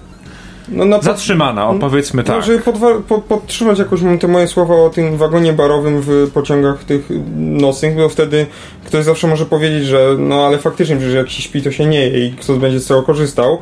No, 0.70 0.84
na 0.84 1.00
zatrzymana, 1.00 1.68
o 1.68 1.74
powiedzmy 1.74 2.22
No, 2.22 2.34
tak. 2.34 2.44
żeby 2.44 2.58
podwa- 2.58 3.00
po, 3.08 3.18
podtrzymać 3.18 3.78
jakoś 3.78 4.00
te 4.20 4.28
moje 4.28 4.46
słowa 4.48 4.74
o 4.74 4.90
tym 4.90 5.16
wagonie 5.16 5.52
barowym 5.52 6.00
w 6.00 6.30
pociągach 6.34 6.84
tych 6.84 7.08
nocnych, 7.36 7.96
bo 7.96 8.08
wtedy 8.08 8.46
ktoś 8.84 9.04
zawsze 9.04 9.26
może 9.26 9.46
powiedzieć, 9.46 9.84
że 9.84 10.16
no 10.18 10.46
ale 10.46 10.58
faktycznie, 10.58 11.00
że 11.00 11.16
jak 11.16 11.30
się 11.30 11.42
śpi, 11.42 11.62
to 11.62 11.70
się 11.70 11.86
nie 11.86 12.00
je 12.08 12.26
i 12.26 12.32
kto 12.32 12.52
będzie 12.56 12.80
z 12.80 12.86
tego 12.86 13.02
korzystał. 13.02 13.58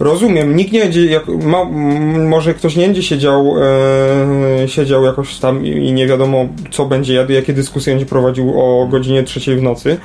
Rozumiem, 0.00 0.56
nikt 0.56 0.72
nie 0.72 0.80
będzie, 0.80 1.06
jak, 1.06 1.28
ma, 1.28 1.64
może 2.28 2.54
ktoś 2.54 2.76
nie 2.76 2.86
będzie 2.86 3.02
siedział, 3.02 3.54
e, 4.62 4.68
siedział 4.68 5.04
jakoś 5.04 5.38
tam 5.38 5.66
i, 5.66 5.68
i 5.68 5.92
nie 5.92 6.06
wiadomo 6.06 6.48
co 6.70 6.86
będzie 6.86 7.14
jadł, 7.14 7.32
jakie 7.32 7.52
dyskusje 7.52 7.92
będzie 7.92 8.06
prowadził 8.06 8.60
o 8.60 8.86
godzinie 8.86 9.22
trzeciej 9.22 9.56
w 9.56 9.62
nocy. 9.62 9.96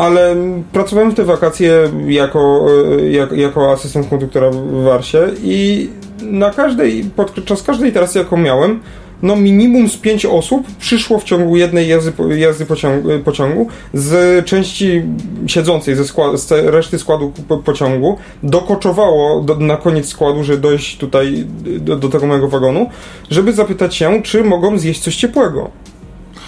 Ale 0.00 0.36
pracowałem 0.72 1.10
w 1.10 1.14
te 1.14 1.24
wakacje 1.24 1.90
jako, 2.06 2.66
e, 2.98 3.10
jak, 3.10 3.32
jako 3.32 3.72
asystent 3.72 4.08
konduktora 4.08 4.50
w 4.50 4.82
Warsie 4.82 5.18
i 5.42 5.88
na 6.22 6.50
każdej, 6.50 7.04
podczas 7.16 7.62
każdej 7.62 7.92
trasy, 7.92 8.18
jaką 8.18 8.36
miałem, 8.36 8.80
no 9.22 9.36
minimum 9.36 9.88
z 9.88 9.96
pięć 9.96 10.26
osób 10.26 10.66
przyszło 10.78 11.18
w 11.18 11.24
ciągu 11.24 11.56
jednej 11.56 11.88
jazdy, 11.88 12.38
jazdy 12.38 12.66
pociągu, 12.66 13.08
pociągu 13.24 13.68
z 13.94 14.44
części 14.46 15.02
siedzącej, 15.46 15.94
ze 15.94 16.04
skład, 16.04 16.40
z 16.40 16.50
reszty 16.50 16.98
składu 16.98 17.32
po, 17.48 17.56
pociągu, 17.56 18.18
dokoczowało 18.42 19.40
do, 19.40 19.56
na 19.56 19.76
koniec 19.76 20.08
składu, 20.08 20.44
żeby 20.44 20.58
dojść 20.58 20.98
tutaj 20.98 21.44
do, 21.78 21.96
do 21.96 22.08
tego 22.08 22.26
mojego 22.26 22.48
wagonu, 22.48 22.90
żeby 23.30 23.52
zapytać 23.52 23.96
się, 23.96 24.22
czy 24.22 24.44
mogą 24.44 24.78
zjeść 24.78 25.00
coś 25.00 25.16
ciepłego. 25.16 25.70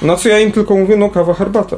Na 0.02 0.16
co 0.16 0.28
ja 0.28 0.40
im 0.40 0.52
tylko 0.52 0.76
mówię, 0.76 0.96
no 0.96 1.10
kawa, 1.10 1.34
herbata. 1.34 1.76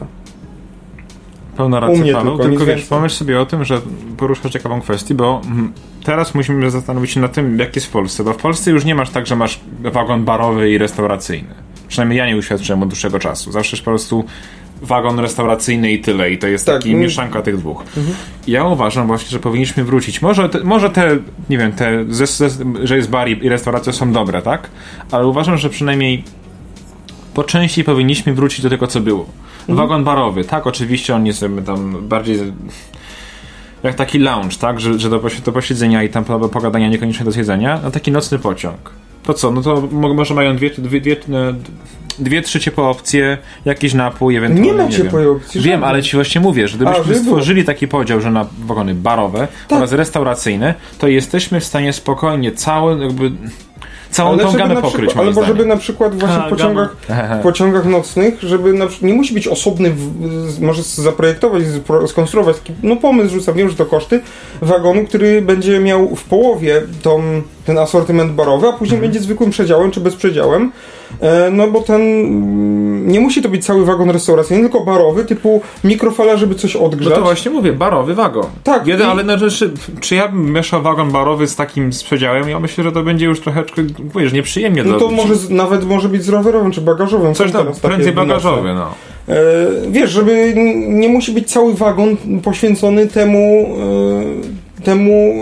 Pełna 1.57 1.79
U 1.79 1.81
racja, 1.81 2.03
mnie 2.03 2.13
Paweł. 2.13 2.39
tylko, 2.39 2.59
wiesz, 2.59 2.67
więcej. 2.67 2.87
pomyśl 2.89 3.17
sobie 3.17 3.41
o 3.41 3.47
tym, 3.47 3.65
że 3.65 3.81
poruszasz 4.17 4.53
ciekawą 4.53 4.81
kwestię, 4.81 5.15
bo 5.15 5.41
mm, 5.47 5.73
teraz 6.05 6.35
musimy 6.35 6.71
zastanowić 6.71 7.11
się 7.11 7.21
nad 7.21 7.33
tym, 7.33 7.59
jak 7.59 7.75
jest 7.77 7.87
w 7.87 7.91
Polsce, 7.91 8.25
bo 8.25 8.33
w 8.33 8.37
Polsce 8.37 8.71
już 8.71 8.85
nie 8.85 8.95
masz 8.95 9.11
tak, 9.11 9.27
że 9.27 9.37
masz 9.37 9.61
wagon 9.83 10.25
barowy 10.25 10.71
i 10.71 10.79
restauracyjny. 10.79 11.55
Przynajmniej 11.89 12.19
ja 12.19 12.27
nie 12.27 12.37
uświadczyłem 12.37 12.83
od 12.83 12.89
dłuższego 12.89 13.19
czasu. 13.19 13.53
Zawsze 13.53 13.77
jest 13.77 13.85
po 13.85 13.91
prostu 13.91 14.25
wagon 14.83 15.19
restauracyjny 15.19 15.93
i 15.93 16.01
tyle. 16.01 16.31
I 16.31 16.39
to 16.39 16.47
jest 16.47 16.67
Tak, 16.67 16.75
taki 16.77 16.91
mm. 16.91 17.03
mieszanka 17.03 17.43
tych 17.43 17.57
dwóch. 17.57 17.83
Ja 18.47 18.65
uważam 18.65 19.07
właśnie, 19.07 19.31
że 19.31 19.39
powinniśmy 19.39 19.85
wrócić. 19.85 20.23
Może 20.23 20.49
te, 20.49 20.61
może 20.61 20.91
te 20.91 21.19
nie 21.51 21.59
wiem, 21.59 21.73
te, 21.73 22.05
ze, 22.09 22.27
ze, 22.27 22.49
że 22.83 22.97
jest 22.97 23.11
bar 23.11 23.29
i 23.29 23.49
restauracja 23.49 23.93
są 23.93 24.13
dobre, 24.13 24.43
tak? 24.43 24.71
Ale 25.11 25.27
uważam, 25.27 25.57
że 25.59 25.71
przynajmniej 25.71 26.25
po 27.35 27.45
części 27.45 27.85
powinniśmy 27.85 28.35
wrócić 28.35 28.61
do 28.63 28.71
tego, 28.71 28.87
co 28.87 29.01
było. 29.01 29.27
Wagon 29.69 30.05
barowy, 30.05 30.45
tak, 30.45 30.67
oczywiście 30.67 31.15
on 31.15 31.27
jest 31.27 31.45
tam 31.67 32.09
bardziej 32.09 32.39
jak 33.83 33.95
taki 33.95 34.19
lounge, 34.19 34.57
tak, 34.57 34.81
że, 34.81 34.99
że 34.99 35.11
do, 35.11 35.21
do 35.45 35.53
posiedzenia 35.53 36.03
i 36.03 36.09
tam 36.09 36.25
pogadania 36.25 36.89
niekoniecznie 36.89 37.25
do 37.25 37.31
zjedzenia, 37.33 37.81
a 37.87 37.91
taki 37.91 38.13
nocny 38.13 38.39
pociąg. 38.39 38.91
to 39.23 39.35
co, 39.35 39.51
no 39.51 39.63
to 39.63 39.89
mo- 39.93 40.15
może 40.15 40.35
mają 40.35 40.57
dwie, 40.57 40.71
dwie, 40.71 41.01
dwie, 41.01 41.13
e, 41.13 41.55
dwie 42.19 42.43
trzy 42.43 42.61
ciepłe 42.61 42.85
opcje, 42.85 43.39
jakiś 43.65 43.95
napój, 43.95 44.37
ewentualnie 44.37 44.73
Nie 44.73 44.79
ma 44.79 44.89
ciepłej 44.89 45.27
opcji. 45.27 45.61
Wiem, 45.61 45.73
żadnej. 45.73 45.89
ale 45.91 46.03
ci 46.03 46.17
właśnie 46.17 46.41
mówię, 46.41 46.69
że 46.69 46.77
gdybyśmy 46.77 47.15
A, 47.15 47.19
stworzyli 47.19 47.65
taki 47.65 47.89
podział, 47.89 48.21
że 48.21 48.31
na 48.31 48.47
wagony 48.67 48.95
barowe 48.95 49.49
Tak. 49.69 49.79
oraz 49.79 49.93
restauracyjne, 49.93 50.75
to 50.99 51.09
jesteśmy 51.09 51.61
w 51.61 51.65
stanie 51.65 51.93
spokojnie 51.93 52.53
całe 52.53 52.99
jakby 52.99 53.33
całą 54.15 54.31
Ale 54.33 54.43
tą 54.43 54.49
żeby 54.51 54.59
gamę 54.59 54.75
na 54.75 54.81
pokryć, 54.83 54.95
przykład, 55.07 55.17
moim 55.17 55.29
albo 55.29 55.41
żeby 55.41 55.53
zdaniem. 55.55 55.69
na 55.69 55.77
przykład 55.77 56.15
właśnie 56.19 56.37
Ha, 56.39 56.47
w 56.47 56.51
pociągach, 56.51 56.97
w 57.41 57.43
pociągach 57.43 57.85
nocnych, 57.87 58.43
żeby 58.43 58.73
na, 58.73 58.87
przykład- 58.87 59.09
nie 59.11 59.15
musi 59.17 59.35
być 59.35 59.49
osobny, 59.49 59.91
w, 59.91 60.61
może 60.61 60.83
zaprojektować, 60.83 61.63
skonstruować 62.07 62.57
taki, 62.57 62.73
no 62.83 62.97
pomysł 62.97 63.35
rzucam, 63.35 63.55
wiem, 63.55 63.69
że 63.69 63.77
to 63.77 63.87
koszty, 63.87 64.21
wagonu, 64.63 65.05
który 65.05 65.43
będzie 65.43 65.81
miał 65.81 66.17
w 66.17 66.25
połowie 66.25 66.83
tą, 67.03 67.23
ten 67.67 67.79
asortyment 67.79 68.33
barowy, 68.33 68.69
a 68.69 68.73
później 68.73 68.97
Mhm. 68.97 69.01
będzie 69.13 69.21
zwykłym 69.25 69.51
przedziałem 69.51 69.91
czy 69.91 70.01
bezprzedziałem, 70.01 70.73
no 71.53 71.69
bo 71.69 71.81
ten, 71.83 72.01
mm, 72.01 73.09
nie 73.09 73.21
musi 73.21 73.43
to 73.43 73.49
być 73.49 73.67
cały 73.67 73.85
wagon 73.85 74.11
restauracyjny, 74.11 74.63
tylko 74.63 74.85
barowy, 74.85 75.25
typu 75.25 75.61
mikrofala, 75.85 76.37
żeby 76.37 76.55
coś 76.55 76.75
No 76.75 76.81
odgrzać. 76.81 77.15
to 77.15 77.23
właśnie 77.23 77.51
mówię, 77.51 77.73
barowy 77.73 78.15
wagon. 78.15 78.45
Tak, 78.65 78.87
Jeden, 78.87 79.07
i- 79.07 79.11
ale 79.11 79.23
na 79.25 79.39
rzeczy, 79.39 79.71
czy 80.01 80.15
ja 80.15 80.29
bym 80.29 80.53
mieszał 80.53 80.83
wagon 80.83 81.11
barowy 81.11 81.47
z 81.49 81.57
takim 81.57 81.93
z 81.93 82.05
przedziałem? 82.05 82.49
Ja 82.49 82.61
myślę, 82.61 82.85
że 82.85 82.93
to 82.93 83.03
będzie 83.03 83.27
już 83.27 83.41
troszeczkę, 83.41 83.83
wiesz, 84.21 84.33
nieprzyjemnie 84.33 84.85
no 84.85 84.99
to 84.99 85.11
może 85.11 85.35
z, 85.37 85.51
nawet 85.51 85.85
może 85.85 86.09
być 86.09 86.23
z 86.25 86.29
rowerowym 86.29 86.73
czy 86.73 86.81
bagażowym. 86.81 87.35
Coś 87.35 87.53
tam, 87.53 87.67
prędzej 87.83 88.13
bagażowy, 88.13 88.75
no. 88.75 88.87
E, 89.29 89.35
wiesz, 89.91 90.11
żeby 90.11 90.53
nie 90.89 91.09
musi 91.09 91.33
być 91.33 91.51
cały 91.53 91.75
wagon 91.75 92.17
poświęcony 92.43 93.07
temu 93.07 93.67
e, 94.79 94.83
temu 94.85 95.35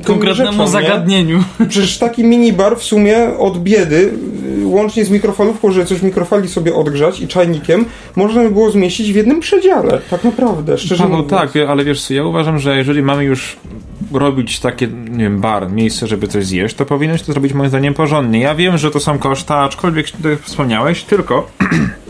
e, 0.00 0.04
Konkretnemu 0.06 0.50
rzeczom, 0.52 0.58
nie? 0.64 0.68
zagadnieniu. 0.68 1.38
Przecież 1.68 1.98
taki 1.98 2.24
minibar 2.24 2.76
w 2.78 2.82
sumie 2.82 3.16
od 3.38 3.58
biedy, 3.62 4.12
e, 4.12 4.37
łącznie 4.68 5.04
z 5.04 5.10
mikrofalówką, 5.10 5.72
że 5.72 5.86
coś 5.86 5.98
w 5.98 6.02
mikrofali 6.02 6.48
sobie 6.48 6.74
odgrzać 6.74 7.20
i 7.20 7.28
czajnikiem, 7.28 7.84
można 8.16 8.42
by 8.42 8.50
było 8.50 8.70
zmieścić 8.70 9.12
w 9.12 9.16
jednym 9.16 9.40
przedziale. 9.40 10.00
Tak 10.10 10.24
naprawdę, 10.24 10.78
szczerze 10.78 11.02
Paweł, 11.04 11.16
mówiąc. 11.18 11.30
tak, 11.30 11.52
wie- 11.52 11.68
ale 11.68 11.84
wiesz 11.84 12.10
ja 12.10 12.24
uważam, 12.24 12.58
że 12.58 12.76
jeżeli 12.76 13.02
mamy 13.02 13.24
już 13.24 13.56
robić 14.12 14.60
takie, 14.60 14.86
nie 14.86 15.24
wiem, 15.24 15.40
bar, 15.40 15.70
miejsce, 15.72 16.06
żeby 16.06 16.28
coś 16.28 16.46
zjeść, 16.46 16.74
to 16.74 16.86
powinieneś 16.86 17.22
to 17.22 17.32
zrobić 17.32 17.52
moim 17.52 17.68
zdaniem 17.68 17.94
porządnie. 17.94 18.40
Ja 18.40 18.54
wiem, 18.54 18.78
że 18.78 18.90
to 18.90 19.00
są 19.00 19.18
koszta, 19.18 19.56
aczkolwiek 19.56 20.10
tak 20.10 20.24
jak 20.24 20.40
wspomniałeś, 20.42 21.02
tylko 21.04 21.50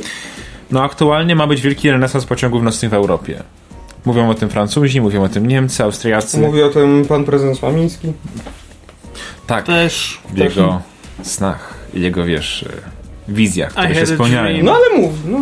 no 0.71 0.83
aktualnie 0.83 1.35
ma 1.37 1.47
być 1.47 1.61
wielki 1.61 1.91
renesans 1.91 2.25
pociągów 2.25 2.63
nocnych 2.63 2.91
w 2.91 2.95
Europie. 2.95 3.43
Mówią 4.05 4.31
o 4.31 4.35
tym 4.35 4.49
Francuzi, 4.49 5.01
mówią 5.01 5.23
o 5.25 5.29
tym 5.29 5.47
Niemcy, 5.47 5.83
Austriacy. 5.85 6.39
Mówi 6.39 6.63
o 6.63 6.69
tym 6.69 7.05
pan 7.09 7.25
prezes 7.25 7.63
Mamiński. 7.63 8.13
tak, 9.47 9.67
Też. 9.67 10.21
w 10.31 10.37
jego 10.39 10.83
snach, 11.23 11.75
jego, 11.95 12.25
wiesz, 12.25 12.65
wizjach, 13.29 13.71
które 13.73 13.91
I 13.91 13.95
się 13.95 14.07
spełniają. 14.07 14.65
No 14.65 14.73
ale 14.73 15.03
mów, 15.03 15.13
no. 15.27 15.39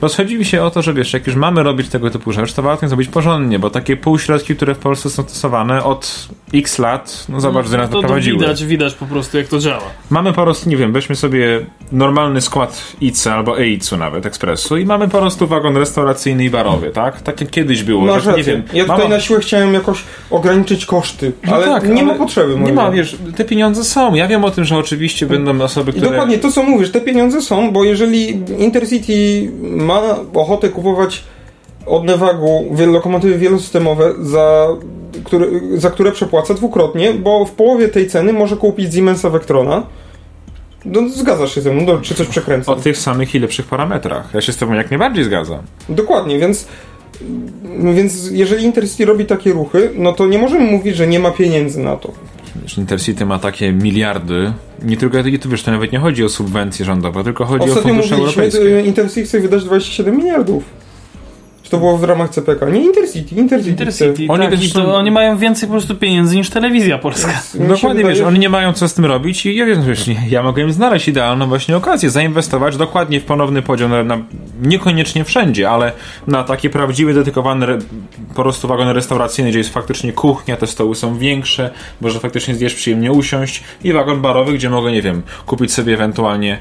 Rozchodzi 0.00 0.38
mi 0.38 0.44
się 0.44 0.62
o 0.62 0.70
to, 0.70 0.82
że 0.82 0.94
wiesz, 0.94 1.12
jak 1.12 1.26
już 1.26 1.36
mamy 1.36 1.62
robić 1.62 1.88
tego 1.88 2.10
typu 2.10 2.32
rzecz, 2.32 2.52
to 2.52 2.62
warto 2.62 2.88
zrobić 2.88 3.08
porządnie, 3.08 3.58
bo 3.58 3.70
takie 3.70 3.96
półśrodki, 3.96 4.56
które 4.56 4.74
w 4.74 4.78
Polsce 4.78 5.10
są 5.10 5.22
stosowane 5.22 5.84
od 5.84 6.28
x 6.54 6.78
lat, 6.78 7.26
no 7.28 7.40
zobacz, 7.40 7.66
gdzie 7.66 7.76
nas 7.76 7.88
to, 7.88 7.94
to 7.94 8.02
doprowadziły. 8.02 8.38
widać, 8.38 8.64
widać 8.64 8.94
po 8.94 9.06
prostu 9.06 9.38
jak 9.38 9.46
to 9.48 9.58
działa. 9.58 9.82
Mamy 10.10 10.32
po 10.32 10.42
prostu, 10.42 10.70
nie 10.70 10.76
wiem, 10.76 10.92
weźmy 10.92 11.16
sobie 11.16 11.60
normalny 11.92 12.40
skład 12.40 12.82
ICE 13.02 13.34
albo 13.34 13.60
EIC-u 13.60 13.96
nawet, 13.96 14.26
ekspresu 14.26 14.76
i 14.76 14.84
mamy 14.84 15.08
po 15.08 15.18
prostu 15.18 15.46
wagon 15.46 15.76
restauracyjny 15.76 16.44
i 16.44 16.50
barowy, 16.50 16.90
tak? 16.90 17.20
Tak 17.22 17.40
jak 17.40 17.50
kiedyś 17.50 17.82
było. 17.82 18.04
Masz 18.04 18.24
że, 18.24 18.32
nie 18.32 18.42
wiem, 18.42 18.62
ja 18.72 18.82
tutaj 18.84 18.98
mama- 18.98 19.08
na 19.10 19.20
siłę 19.20 19.40
chciałem 19.40 19.74
jakoś 19.74 20.04
ograniczyć 20.30 20.86
koszty, 20.86 21.32
No 21.46 21.54
ale 21.54 21.64
tak, 21.64 21.88
nie 21.88 21.92
ale 21.94 22.02
ma 22.02 22.14
potrzeby. 22.14 22.56
Nie 22.56 22.72
ma, 22.72 22.90
wiesz, 22.90 23.16
te 23.36 23.44
pieniądze 23.44 23.84
są. 23.84 24.14
Ja 24.14 24.28
wiem 24.28 24.44
o 24.44 24.50
tym, 24.50 24.64
że 24.64 24.76
oczywiście 24.76 25.26
będą 25.26 25.60
osoby, 25.60 25.90
I 25.90 25.94
które... 25.94 26.10
dokładnie 26.10 26.38
to, 26.38 26.52
co 26.52 26.62
mówisz, 26.62 26.90
te 26.90 27.00
pieniądze 27.00 27.27
są, 27.42 27.72
bo 27.72 27.84
jeżeli 27.84 28.42
Intercity 28.58 29.50
ma 29.62 30.16
ochotę 30.34 30.68
kupować 30.68 31.24
od 31.86 32.04
Nevagu 32.04 32.68
wielokomotywy 32.72 33.38
wielosystemowe, 33.38 34.14
za 34.22 34.68
które, 35.24 35.46
za 35.74 35.90
które 35.90 36.12
przepłaca 36.12 36.54
dwukrotnie, 36.54 37.14
bo 37.14 37.44
w 37.44 37.50
połowie 37.50 37.88
tej 37.88 38.06
ceny 38.06 38.32
może 38.32 38.56
kupić 38.56 38.94
Siemensa 38.94 39.30
Vectrona. 39.30 39.82
No, 40.84 41.08
zgadzasz 41.08 41.54
się 41.54 41.60
ze 41.60 41.72
mną, 41.72 41.92
no, 41.92 41.98
czy 42.00 42.14
coś 42.14 42.26
przekręcam. 42.26 42.74
O 42.74 42.80
tych 42.80 42.98
samych 42.98 43.34
i 43.34 43.38
lepszych 43.38 43.66
parametrach. 43.66 44.30
Ja 44.34 44.40
się 44.40 44.52
z 44.52 44.56
tobą 44.56 44.72
jak 44.72 44.90
najbardziej 44.90 45.24
zgadzam. 45.24 45.58
Dokładnie, 45.88 46.38
więc, 46.38 46.68
więc 47.94 48.30
jeżeli 48.30 48.64
Intercity 48.64 49.04
robi 49.04 49.26
takie 49.26 49.52
ruchy, 49.52 49.90
no 49.94 50.12
to 50.12 50.26
nie 50.26 50.38
możemy 50.38 50.64
mówić, 50.70 50.96
że 50.96 51.06
nie 51.06 51.20
ma 51.20 51.30
pieniędzy 51.30 51.80
na 51.80 51.96
to. 51.96 52.12
Wiesz, 52.62 52.78
Intercity 52.78 53.26
ma 53.26 53.38
takie 53.38 53.72
miliardy. 53.72 54.52
Nie 54.82 54.96
tylko, 54.96 55.18
tu 55.42 55.48
wiesz, 55.48 55.62
to 55.62 55.70
nawet 55.70 55.92
nie 55.92 55.98
chodzi 55.98 56.24
o 56.24 56.28
subwencje 56.28 56.84
rządowe, 56.84 57.24
tylko 57.24 57.44
chodzi 57.44 57.64
Ostatnio 57.70 57.90
o 57.90 57.94
fundusze 57.94 58.14
europejskie. 58.14 58.62
że 58.70 58.82
Intercity 58.82 59.26
chce 59.28 59.40
wydać 59.40 59.64
27 59.64 60.16
miliardów. 60.16 60.64
Czy 61.68 61.72
to 61.72 61.78
było 61.78 61.98
w 61.98 62.04
ramach 62.04 62.30
CPK? 62.30 62.68
Nie 62.68 62.80
Intercity, 62.80 63.34
Intercity. 63.34 63.70
Intercity, 63.70 64.26
Oni 64.28 64.48
tak, 64.48 64.58
to 64.74 64.96
oni 64.96 65.10
mają 65.10 65.38
więcej 65.38 65.68
po 65.68 65.72
prostu 65.72 65.94
pieniędzy 65.94 66.36
niż 66.36 66.50
telewizja 66.50 66.98
polska. 66.98 67.42
Dokładnie, 67.54 67.88
wydaje, 67.88 68.14
wiesz, 68.14 68.24
oni 68.24 68.38
nie 68.38 68.48
mają 68.48 68.72
co 68.72 68.88
z 68.88 68.94
tym 68.94 69.04
robić 69.04 69.46
i 69.46 69.56
ja 69.56 69.66
wiem, 69.66 69.82
wiesz, 69.82 70.04
ja 70.30 70.42
mogę 70.42 70.62
im 70.62 70.72
znaleźć 70.72 71.08
idealną 71.08 71.46
właśnie 71.46 71.76
okazję, 71.76 72.10
zainwestować 72.10 72.76
dokładnie 72.76 73.20
w 73.20 73.24
ponowny 73.24 73.62
podział 73.62 73.88
na, 73.88 74.04
na 74.04 74.18
niekoniecznie 74.62 75.24
wszędzie, 75.24 75.70
ale 75.70 75.92
na 76.26 76.44
takie 76.44 76.70
prawdziwe, 76.70 77.14
dedykowane 77.14 77.66
re, 77.66 77.78
po 78.34 78.42
prostu 78.42 78.68
wagony 78.68 78.92
restauracyjne, 78.92 79.50
gdzie 79.50 79.58
jest 79.58 79.72
faktycznie 79.72 80.12
kuchnia, 80.12 80.56
te 80.56 80.66
stoły 80.66 80.94
są 80.94 81.18
większe, 81.18 81.70
może 82.00 82.20
faktycznie 82.20 82.54
zjesz 82.54 82.74
przyjemnie 82.74 83.12
usiąść 83.12 83.62
i 83.84 83.92
wagon 83.92 84.20
barowy, 84.20 84.52
gdzie 84.52 84.70
mogę, 84.70 84.92
nie 84.92 85.02
wiem, 85.02 85.22
kupić 85.46 85.72
sobie 85.72 85.94
ewentualnie 85.94 86.58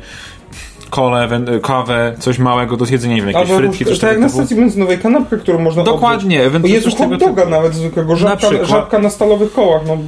kole, 0.89 1.29
kawę, 1.61 2.15
coś 2.19 2.39
małego 2.39 2.77
do 2.77 2.85
zjedzenia, 2.85 3.15
nie 3.15 3.21
wiem, 3.21 3.31
jakieś 3.31 3.51
Albo 3.51 3.57
frytki, 3.57 3.85
coś 3.85 3.99
tak 3.99 4.09
jak 4.09 4.19
na 4.19 4.29
stacji 4.29 4.55
benzynowej 4.55 4.97
kanapkę, 4.97 5.38
którą 5.38 5.59
można 5.59 5.83
Dokładnie, 5.83 6.43
ewentualnie 6.43 6.75
Jezu, 6.75 6.97
hot 6.97 7.15
doga 7.15 7.41
typu. 7.41 7.49
nawet 7.49 7.73
zwykłego, 7.73 8.15
żabka, 8.15 8.47
przykład. 8.47 8.69
żabka 8.69 8.99
na 8.99 9.09
stalowych 9.09 9.53
kołach, 9.53 9.81
no. 9.88 9.97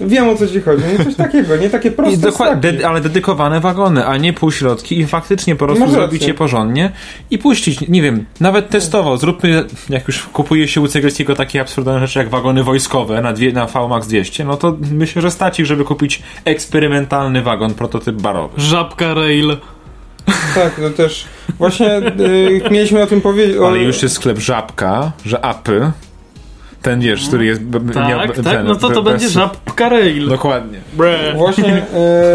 Wiem 0.00 0.28
o 0.28 0.34
co 0.34 0.46
ci 0.46 0.60
chodzi, 0.60 0.82
no 0.98 1.04
coś 1.04 1.14
takiego, 1.14 1.56
nie 1.56 1.70
takie 1.70 1.90
proste 1.90 2.16
dokładnie, 2.20 2.72
de, 2.72 2.88
ale 2.88 3.00
dedykowane 3.00 3.60
wagony, 3.60 4.06
a 4.06 4.16
nie 4.16 4.32
półśrodki 4.32 4.98
i 4.98 5.06
faktycznie 5.06 5.56
po 5.56 5.66
prostu 5.66 5.90
zrobić 5.90 6.26
je 6.26 6.34
porządnie 6.34 6.92
i 7.30 7.38
puścić, 7.38 7.88
nie 7.88 8.02
wiem, 8.02 8.24
nawet 8.40 8.68
testowo, 8.68 9.16
zróbmy, 9.16 9.64
jak 9.88 10.08
już 10.08 10.22
kupuje 10.22 10.68
się 10.68 10.80
u 10.80 10.88
Cegelskiego 10.88 11.34
takie 11.34 11.60
absurdalne 11.60 12.06
rzeczy 12.06 12.18
jak 12.18 12.28
wagony 12.28 12.64
wojskowe 12.64 13.22
na, 13.22 13.32
dwie, 13.32 13.52
na 13.52 13.66
VMAX 13.66 14.06
200, 14.06 14.44
no 14.44 14.56
to 14.56 14.76
myślę, 14.92 15.22
że 15.22 15.30
stać 15.30 15.60
ich, 15.60 15.66
żeby 15.66 15.84
kupić 15.84 16.22
eksperymentalny 16.44 17.42
wagon, 17.42 17.74
prototyp 17.74 18.16
barowy. 18.16 18.59
Żabka 18.60 19.14
rail. 19.14 19.56
Tak, 20.54 20.74
to 20.80 20.90
też. 20.90 21.24
Właśnie 21.58 21.98
y, 21.98 22.60
mieliśmy 22.70 23.02
o 23.02 23.06
tym 23.06 23.20
powiedzieć. 23.20 23.56
o- 23.56 23.68
Ale 23.68 23.78
już 23.78 24.02
jest 24.02 24.14
sklep 24.14 24.38
Żabka, 24.38 25.12
że 25.26 25.44
apy, 25.44 25.90
ten 26.82 27.00
wiesz, 27.00 27.28
który 27.28 27.44
jest... 27.46 27.60
Tak, 27.94 28.08
miał- 28.08 28.18
tak, 28.28 28.36
ten, 28.44 28.66
no 28.66 28.74
to 28.74 28.88
to 28.90 29.02
be- 29.02 29.10
będzie 29.10 29.26
bez- 29.26 29.32
żabka 29.34 29.88
rail. 29.88 30.28
Dokładnie. 30.28 30.78
Bre. 30.92 31.34
Właśnie. 31.36 31.82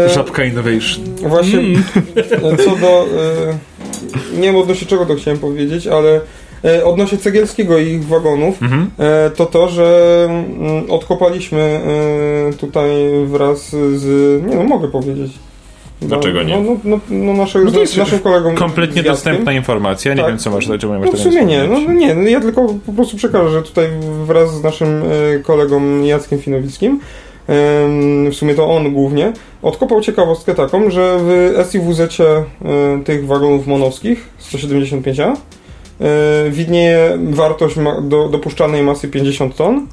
y, 0.06 0.14
Żabka 0.14 0.44
Innovation. 0.44 1.04
Właśnie 1.28 1.58
Mm. 1.58 1.82
co 2.64 2.76
do. 2.76 3.06
E, 4.34 4.36
nie 4.36 4.42
wiem 4.42 4.56
odnośnie 4.56 4.86
czego 4.86 5.06
to 5.06 5.14
chciałem 5.14 5.40
powiedzieć, 5.40 5.86
ale 5.86 6.20
e, 6.64 6.84
odnośnie 6.84 7.18
Cegielskiego 7.18 7.78
i 7.78 7.88
ich 7.88 8.04
wagonów, 8.06 8.62
Mhm. 8.62 8.90
e, 8.98 9.30
to 9.30 9.46
to, 9.46 9.68
że 9.68 10.16
mm, 10.30 10.90
odkopaliśmy 10.90 11.80
tutaj 12.60 12.90
wraz 13.26 13.70
z. 13.94 14.04
Nie 14.46 14.56
no, 14.56 14.62
mogę 14.64 14.88
powiedzieć. 14.88 15.32
No, 16.02 16.08
Dlaczego 16.08 16.42
nie? 16.42 16.60
No, 16.60 16.76
no, 16.84 17.00
no, 17.10 17.32
no 17.34 17.46
No 17.64 17.70
to 17.70 17.80
jest 17.80 17.96
naszym 17.96 18.18
kolegą. 18.18 18.54
Kompletnie 18.54 18.96
Jackiem. 18.96 19.12
dostępna 19.12 19.52
informacja, 19.52 20.14
nie 20.14 20.20
Tak. 20.20 20.30
wiem 20.30 20.38
co 20.38 20.50
masz, 20.50 20.68
czemu 20.80 20.98
masz 20.98 21.10
No 21.12 21.18
w 21.18 21.20
sumie 21.20 21.44
nie, 21.44 21.64
no, 21.64 21.80
no 21.80 21.92
nie, 21.92 22.14
no 22.14 22.22
ja 22.22 22.40
tylko 22.40 22.74
po 22.86 22.92
prostu 22.92 23.16
przekażę, 23.16 23.50
że 23.50 23.62
tutaj 23.62 23.88
wraz 24.26 24.54
z 24.54 24.62
naszym 24.62 24.88
e, 24.88 25.38
kolegą 25.38 26.02
Jackiem 26.02 26.38
Finowickim, 26.38 27.00
w 28.30 28.34
sumie 28.34 28.54
to 28.54 28.70
on 28.70 28.92
głównie, 28.92 29.32
odkopał 29.62 30.00
ciekawostkę 30.00 30.54
taką, 30.54 30.90
że 30.90 31.18
w 31.20 31.54
SIWZ 31.72 32.00
e, 32.20 32.44
tych 33.04 33.26
wagonów 33.26 33.66
monowskich 33.66 34.28
175A 34.52 35.22
e, 36.00 36.50
widnieje 36.50 37.18
wartość 37.30 37.76
do, 38.02 38.28
dopuszczalnej 38.28 38.82
masy 38.82 39.08
50 39.08 39.56
ton, 39.56 39.86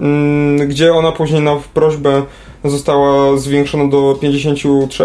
mm, 0.00 0.68
gdzie 0.68 0.94
ona 0.94 1.12
później 1.12 1.40
na 1.40 1.56
prośbę 1.74 2.22
została 2.64 3.36
zwiększona 3.36 3.88
do 3.88 4.18
53, 4.20 5.04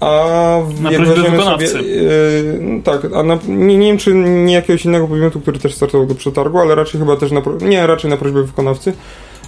a 0.00 0.58
w- 0.68 0.80
Na 0.80 0.92
jak 0.92 1.00
weźmiemy 1.00 1.30
wykonawcy. 1.30 1.68
Sobie, 1.68 1.84
yy, 1.84 2.80
tak, 2.84 3.00
a 3.14 3.22
na, 3.22 3.38
nie, 3.48 3.78
nie 3.78 3.86
wiem 3.86 3.98
czy 3.98 4.14
nie 4.14 4.54
jakiegoś 4.54 4.84
innego 4.84 5.08
podmiotu, 5.08 5.40
który 5.40 5.58
też 5.58 5.74
startował 5.74 6.06
do 6.06 6.14
przetargu, 6.14 6.58
ale 6.58 6.74
raczej 6.74 7.00
chyba 7.00 7.16
też 7.16 7.32
na, 7.32 7.42
nie, 7.60 7.86
raczej 7.86 8.10
na 8.10 8.16
prośbę 8.16 8.42
wykonawcy, 8.42 8.92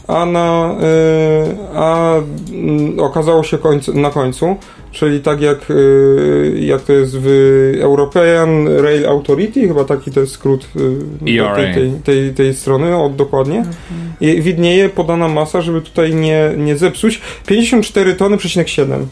a 0.09 0.27
na, 0.27 0.75
yy, 0.81 1.57
a 1.75 2.15
mm, 2.53 3.01
okazało 3.01 3.43
się 3.43 3.59
końcu, 3.59 3.95
na 3.95 4.11
końcu, 4.11 4.57
czyli 4.97 5.21
tak 5.21 5.41
jak, 5.41 5.69
yy, 5.69 6.55
jak 6.61 6.83
to 6.83 6.93
jest 6.93 7.17
w 7.19 7.29
European 7.81 8.69
Rail 8.69 9.07
Authority, 9.07 9.69
chyba 9.69 9.85
taki 9.85 10.11
to 10.11 10.21
jest 10.21 10.33
skrót 10.33 10.69
ERA. 11.29 11.55
tej, 11.55 11.75
tej, 11.75 11.93
tej, 12.05 12.35
tej 12.35 12.55
strony, 12.55 12.97
od 12.97 13.17
dokładnie, 13.17 13.65
I 14.21 14.43
widnieje 14.43 14.89
podana 14.89 15.29
masa, 15.29 15.61
żeby 15.61 15.81
tutaj 15.81 16.15
nie, 16.15 16.53
nie 16.57 16.77
zepsuć. 16.77 17.21
54 17.47 18.15
tony, 18.15 18.37
przecinek 18.37 18.69
7. 18.69 19.07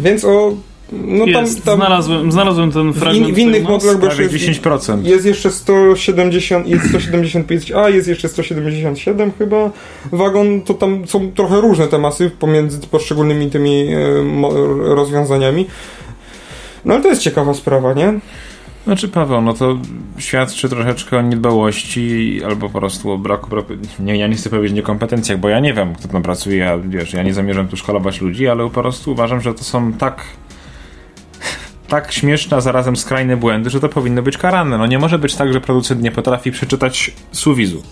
Więc 0.00 0.24
o... 0.24 0.52
No 0.92 1.24
tam, 1.32 1.44
jest, 1.44 1.64
tam 1.64 1.76
znalazłem, 1.76 2.32
znalazłem 2.32 2.72
ten 2.72 2.92
w, 2.92 2.98
fragment. 2.98 3.34
w 3.34 3.38
innych 3.38 3.54
tej 3.54 3.62
masy. 3.62 3.86
modelach, 3.86 4.16
bo 4.16 4.22
jest, 4.22 4.34
10%. 4.34 5.04
jest 5.04 5.26
jeszcze 5.26 5.50
170, 5.50 6.68
jest 6.68 6.84
175A, 6.84 7.94
jest 7.94 8.08
jeszcze 8.08 8.28
177 8.28 9.32
chyba 9.38 9.70
wagon, 10.12 10.60
to 10.60 10.74
tam 10.74 11.06
są 11.06 11.32
trochę 11.32 11.60
różne 11.60 11.88
te 11.88 11.98
masy 11.98 12.30
pomiędzy 12.30 12.78
poszczególnymi 12.78 13.50
tymi 13.50 13.88
e, 13.88 13.98
rozwiązaniami. 14.94 15.66
No 16.84 16.94
ale 16.94 17.02
to 17.02 17.08
jest 17.08 17.22
ciekawa 17.22 17.54
sprawa, 17.54 17.92
nie? 17.92 18.14
Znaczy 18.84 19.08
Paweł, 19.08 19.40
no 19.40 19.54
to 19.54 19.78
świadczy 20.18 20.68
troszeczkę 20.68 21.18
o 21.18 21.22
niedbałości 21.22 22.40
albo 22.46 22.68
po 22.68 22.78
prostu 22.78 23.10
o 23.10 23.18
braku, 23.18 23.50
braku 23.50 23.72
nie, 24.00 24.16
ja 24.16 24.26
nie 24.26 24.36
chcę 24.36 24.50
powiedzieć 24.50 24.76
niekompetencjach, 24.76 25.38
bo 25.38 25.48
ja 25.48 25.60
nie 25.60 25.74
wiem, 25.74 25.94
kto 25.94 26.08
tam 26.08 26.22
pracuje, 26.22 26.56
ja, 26.56 26.78
wiesz, 26.78 27.12
ja 27.12 27.22
nie 27.22 27.34
zamierzam 27.34 27.68
tu 27.68 27.76
szkalować 27.76 28.20
ludzi, 28.20 28.48
ale 28.48 28.64
po 28.64 28.80
prostu 28.80 29.12
uważam, 29.12 29.40
że 29.40 29.54
to 29.54 29.64
są 29.64 29.92
tak 29.92 30.24
tak 31.88 32.12
śmieszne, 32.12 32.56
a 32.56 32.60
zarazem 32.60 32.96
skrajne 32.96 33.36
błędy, 33.36 33.70
że 33.70 33.80
to 33.80 33.88
powinno 33.88 34.22
być 34.22 34.38
karane. 34.38 34.78
No 34.78 34.86
nie 34.86 34.98
może 34.98 35.18
być 35.18 35.34
tak, 35.34 35.52
że 35.52 35.60
producent 35.60 36.02
nie 36.02 36.10
potrafi 36.10 36.52
przeczytać 36.52 37.10
suwizu. 37.32 37.82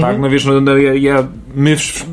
Tak, 0.00 0.18
no 0.18 0.30
wiesz, 0.30 0.44
no, 0.44 0.60
no 0.60 0.76
ja, 0.76 0.94
ja, 0.94 1.26
my 1.54 1.76
w, 1.76 2.06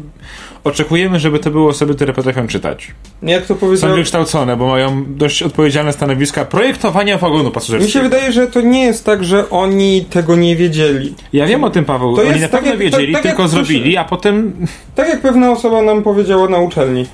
oczekujemy, 0.64 1.20
żeby 1.20 1.40
to 1.40 1.52
były 1.52 1.70
osoby, 1.70 1.96
które 1.96 2.14
potrafią 2.14 2.48
czytać. 2.48 2.92
Jak 3.24 3.42
to 3.46 3.54
Są 3.54 3.60
powiedział... 3.60 3.96
wykształcone, 3.96 4.58
bo 4.58 4.68
mają 4.68 5.06
dość 5.08 5.44
odpowiedzialne 5.44 5.94
stanowiska 5.94 6.46
projektowania 6.46 7.18
wagonu 7.18 7.52
pasażerskiego. 7.52 7.86
Mi 7.86 7.92
się 7.92 8.10
wydaje, 8.10 8.32
że 8.32 8.48
to 8.48 8.62
nie 8.62 8.82
jest 8.86 9.06
tak, 9.06 9.24
że 9.24 9.50
oni 9.50 10.06
tego 10.06 10.36
nie 10.36 10.56
wiedzieli. 10.56 11.16
Ja 11.34 11.46
wiem 11.46 11.64
o 11.64 11.70
tym, 11.70 11.86
Paweł. 11.86 12.16
To 12.16 12.22
Oni 12.22 12.30
jest 12.30 12.42
na 12.42 12.48
tak 12.48 12.60
pewno 12.60 12.70
jak- 12.70 12.80
wiedzieli, 12.80 13.14
tak- 13.14 13.24
tak 13.24 13.32
tylko 13.32 13.48
zrobili, 13.48 13.98
a 13.98 14.04
potem. 14.04 14.54
Tak 14.96 15.10
jak 15.10 15.22
pewna 15.22 15.52
osoba 15.52 15.82
nam 15.82 16.04
powiedziała 16.04 16.50
na 16.50 16.58
uczelni. 16.58 17.06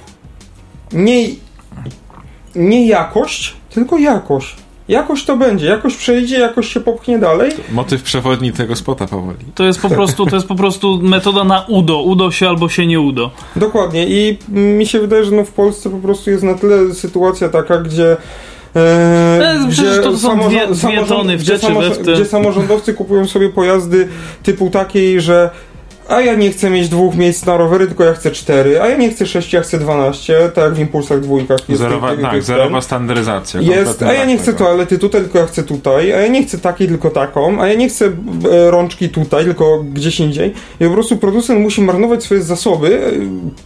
Nie, 0.93 1.27
nie 2.55 2.87
jakość, 2.87 3.55
tylko 3.75 3.97
jakość. 3.97 4.55
Jakość 4.87 5.25
to 5.25 5.37
będzie, 5.37 5.65
jakość 5.65 5.95
przejdzie, 5.95 6.39
jakość 6.39 6.71
się 6.71 6.79
popchnie 6.79 7.19
dalej. 7.19 7.51
Motyw 7.71 8.03
przewodni 8.03 8.51
tego 8.51 8.75
spota 8.75 9.07
powoli. 9.07 9.37
To 9.55 9.63
jest 9.63 9.81
po 9.81 9.89
prostu, 9.89 10.25
to 10.25 10.35
jest 10.35 10.47
po 10.47 10.55
prostu 10.55 10.99
metoda 11.01 11.43
na 11.43 11.65
udo. 11.67 12.01
Udo 12.01 12.31
się 12.31 12.49
albo 12.49 12.69
się 12.69 12.87
nie 12.87 12.99
udo. 12.99 13.31
Dokładnie 13.55 14.05
i 14.07 14.37
mi 14.49 14.85
się 14.85 14.99
wydaje, 14.99 15.25
że 15.25 15.31
no 15.31 15.43
w 15.45 15.51
Polsce 15.51 15.89
po 15.89 15.97
prostu 15.97 16.29
jest 16.29 16.43
na 16.43 16.53
tyle 16.53 16.93
sytuacja 16.93 17.49
taka, 17.49 17.77
gdzie 17.77 18.17
E, 18.75 18.79
E, 19.41 19.67
przecież 19.71 20.03
to 20.03 20.17
są 20.17 20.29
samorząd- 20.29 20.47
dwie- 20.47 20.67
dwie 20.67 21.57
samorząd- 21.57 21.97
gdzie, 22.01 22.13
gdzie 22.13 22.25
samorządowcy 22.25 22.93
kupują 22.93 23.27
sobie 23.27 23.49
pojazdy 23.49 24.07
typu 24.43 24.69
takiej, 24.69 25.21
że 25.21 25.49
a 26.09 26.21
ja 26.21 26.35
nie 26.35 26.51
chcę 26.51 26.69
mieć 26.69 26.89
dwóch 26.89 27.15
miejsc 27.15 27.45
na 27.45 27.57
rowery, 27.57 27.87
tylko 27.87 28.03
ja 28.03 28.13
chcę 28.13 28.31
cztery, 28.31 28.81
a 28.81 28.87
ja 28.87 28.97
nie 28.97 29.09
chcę 29.09 29.25
sześciu, 29.25 29.55
ja 29.57 29.63
chcę 29.63 29.79
dwanaście, 29.79 30.51
tak 30.53 30.63
jak 30.63 30.73
w 30.73 30.79
impulsach 30.79 31.19
dwójkach 31.19 31.69
jest. 31.69 31.81
Zerowa, 31.81 32.09
ten- 32.09 32.21
tak, 32.21 32.31
ten- 32.31 32.41
zerowa 32.41 32.81
standaryzacja. 32.81 33.61
Jest, 33.61 34.03
a 34.03 34.13
ja 34.13 34.25
nie 34.25 34.37
chcę 34.37 34.45
tego. 34.53 34.57
toalety 34.57 34.97
tutaj, 34.99 35.21
tylko 35.21 35.39
ja 35.39 35.45
chcę 35.45 35.63
tutaj, 35.63 36.13
a 36.13 36.21
ja 36.21 36.27
nie 36.27 36.43
chcę 36.45 36.57
takiej, 36.57 36.87
tylko 36.87 37.09
taką, 37.09 37.61
a 37.61 37.67
ja 37.67 37.73
nie 37.73 37.89
chcę 37.89 38.05
e, 38.05 38.71
rączki 38.71 39.09
tutaj, 39.09 39.43
tylko 39.43 39.83
gdzieś 39.93 40.19
indziej. 40.19 40.53
I 40.79 40.85
po 40.85 40.91
prostu 40.91 41.17
producent 41.17 41.59
musi 41.59 41.81
marnować 41.81 42.23
swoje 42.23 42.41
zasoby, 42.41 42.99
e, 43.07 43.11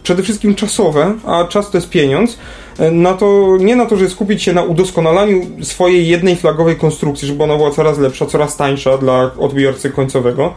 przede 0.02 0.22
wszystkim 0.22 0.54
czasowe, 0.54 1.14
a 1.26 1.44
czas 1.44 1.70
to 1.70 1.78
jest 1.78 1.90
pieniądz, 1.90 2.38
e, 2.78 2.90
na 2.90 3.14
to, 3.14 3.56
nie 3.60 3.76
na 3.76 3.86
to, 3.86 3.96
żeby 3.96 4.10
skupić 4.10 4.42
się 4.42 4.52
na 4.52 4.62
udoskonalaniu 4.62 5.42
swojej 5.62 6.08
jednej 6.08 6.36
flagowej 6.36 6.76
konstrukcji, 6.76 7.28
żeby 7.28 7.44
ona 7.44 7.56
była 7.56 7.70
coraz 7.70 7.98
lepsza, 7.98 8.26
coraz 8.26 8.56
tańsza 8.56 8.98
dla 8.98 9.30
odbiorcy 9.38 9.90
końcowego, 9.90 10.54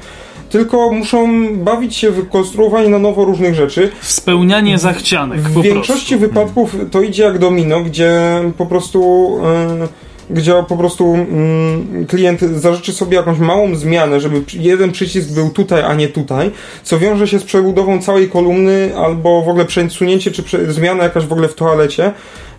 tylko 0.54 0.92
muszą 0.92 1.48
bawić 1.58 1.96
się 1.96 2.12
w 2.12 2.30
konstruowanie 2.30 2.90
na 2.90 3.00
nowo 3.00 3.26
różnych 3.26 3.56
rzeczy, 3.56 3.92
W 4.02 4.12
spełnianie 4.12 4.78
zachcianek. 4.78 5.40
w 5.42 5.62
większości 5.62 6.18
prostu. 6.18 6.28
wypadków 6.30 6.76
to 6.92 7.02
idzie 7.02 7.24
jak 7.24 7.38
domino, 7.38 7.82
gdzie 7.82 8.12
po 8.58 8.66
prostu. 8.66 9.40
e, 9.46 9.88
gdzie 10.30 10.64
po 10.68 10.78
prostu 10.78 11.14
mm, 11.14 12.06
klient 12.08 12.42
zażyczy 12.42 12.94
sobie 12.94 13.18
jakąś 13.18 13.40
małą 13.40 13.76
zmianę, 13.76 14.20
żeby 14.20 14.42
jeden 14.54 14.92
przycisk 14.92 15.30
był 15.30 15.50
tutaj, 15.50 15.82
a 15.82 15.94
nie 15.94 16.08
tutaj, 16.08 16.52
co 16.84 17.00
wiąże 17.00 17.28
się 17.28 17.40
z 17.40 17.44
przebudową 17.44 18.02
całej 18.02 18.30
kolumny, 18.30 18.92
albo 18.98 19.42
w 19.42 19.50
ogóle 19.50 19.66
przesunięcie, 19.66 20.32
czy 20.32 20.44
prze, 20.44 20.74
zmiana 20.74 21.04
jakaś 21.04 21.26
w 21.26 21.32
ogóle 21.32 21.48
w 21.48 21.56
toalecie, 21.56 22.12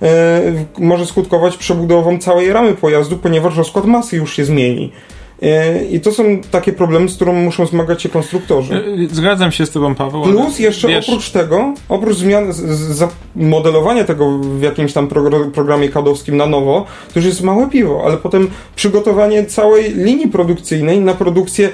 e, 0.03 0.43
może 0.79 1.07
skutkować 1.07 1.57
przebudową 1.57 2.19
całej 2.19 2.53
ramy 2.53 2.75
pojazdu, 2.75 3.17
ponieważ 3.17 3.57
rozkład 3.57 3.85
masy 3.85 4.17
już 4.17 4.37
się 4.37 4.45
zmieni. 4.45 4.93
E, 5.45 5.85
I 5.85 6.01
to 6.01 6.13
są 6.13 6.25
takie 6.51 6.73
problemy, 6.73 7.09
z 7.09 7.15
którymi 7.17 7.39
muszą 7.45 7.67
zmagać 7.67 8.03
się 8.03 8.09
konstruktorzy. 8.09 8.85
E, 9.11 9.15
Zgadzam 9.15 9.53
się 9.53 9.67
z 9.67 9.71
tobą, 9.71 9.95
Paweł. 9.95 10.23
Plus 10.23 10.59
jeszcze 10.59 10.89
wiesz, 10.89 11.09
oprócz 11.09 11.31
tego, 11.31 11.75
oprócz 11.89 12.17
zmian, 12.17 12.53
z- 12.53 12.57
z- 12.99 13.09
modelowania 13.37 14.05
tego 14.05 14.39
w 14.39 14.63
jakimś 14.63 14.93
tam 14.93 15.09
progr- 15.09 15.51
programie 15.51 15.89
kadowskim 15.89 16.37
na 16.37 16.47
nowo, 16.47 16.85
to 17.15 17.19
już 17.21 17.27
jest 17.27 17.43
małe 17.43 17.71
piwo, 17.71 18.03
ale 18.07 18.17
potem 18.17 18.51
przygotowanie 18.77 19.45
całej 19.45 19.95
linii 19.95 20.29
produkcyjnej 20.29 21.01
na 21.01 21.15
produkcję 21.15 21.71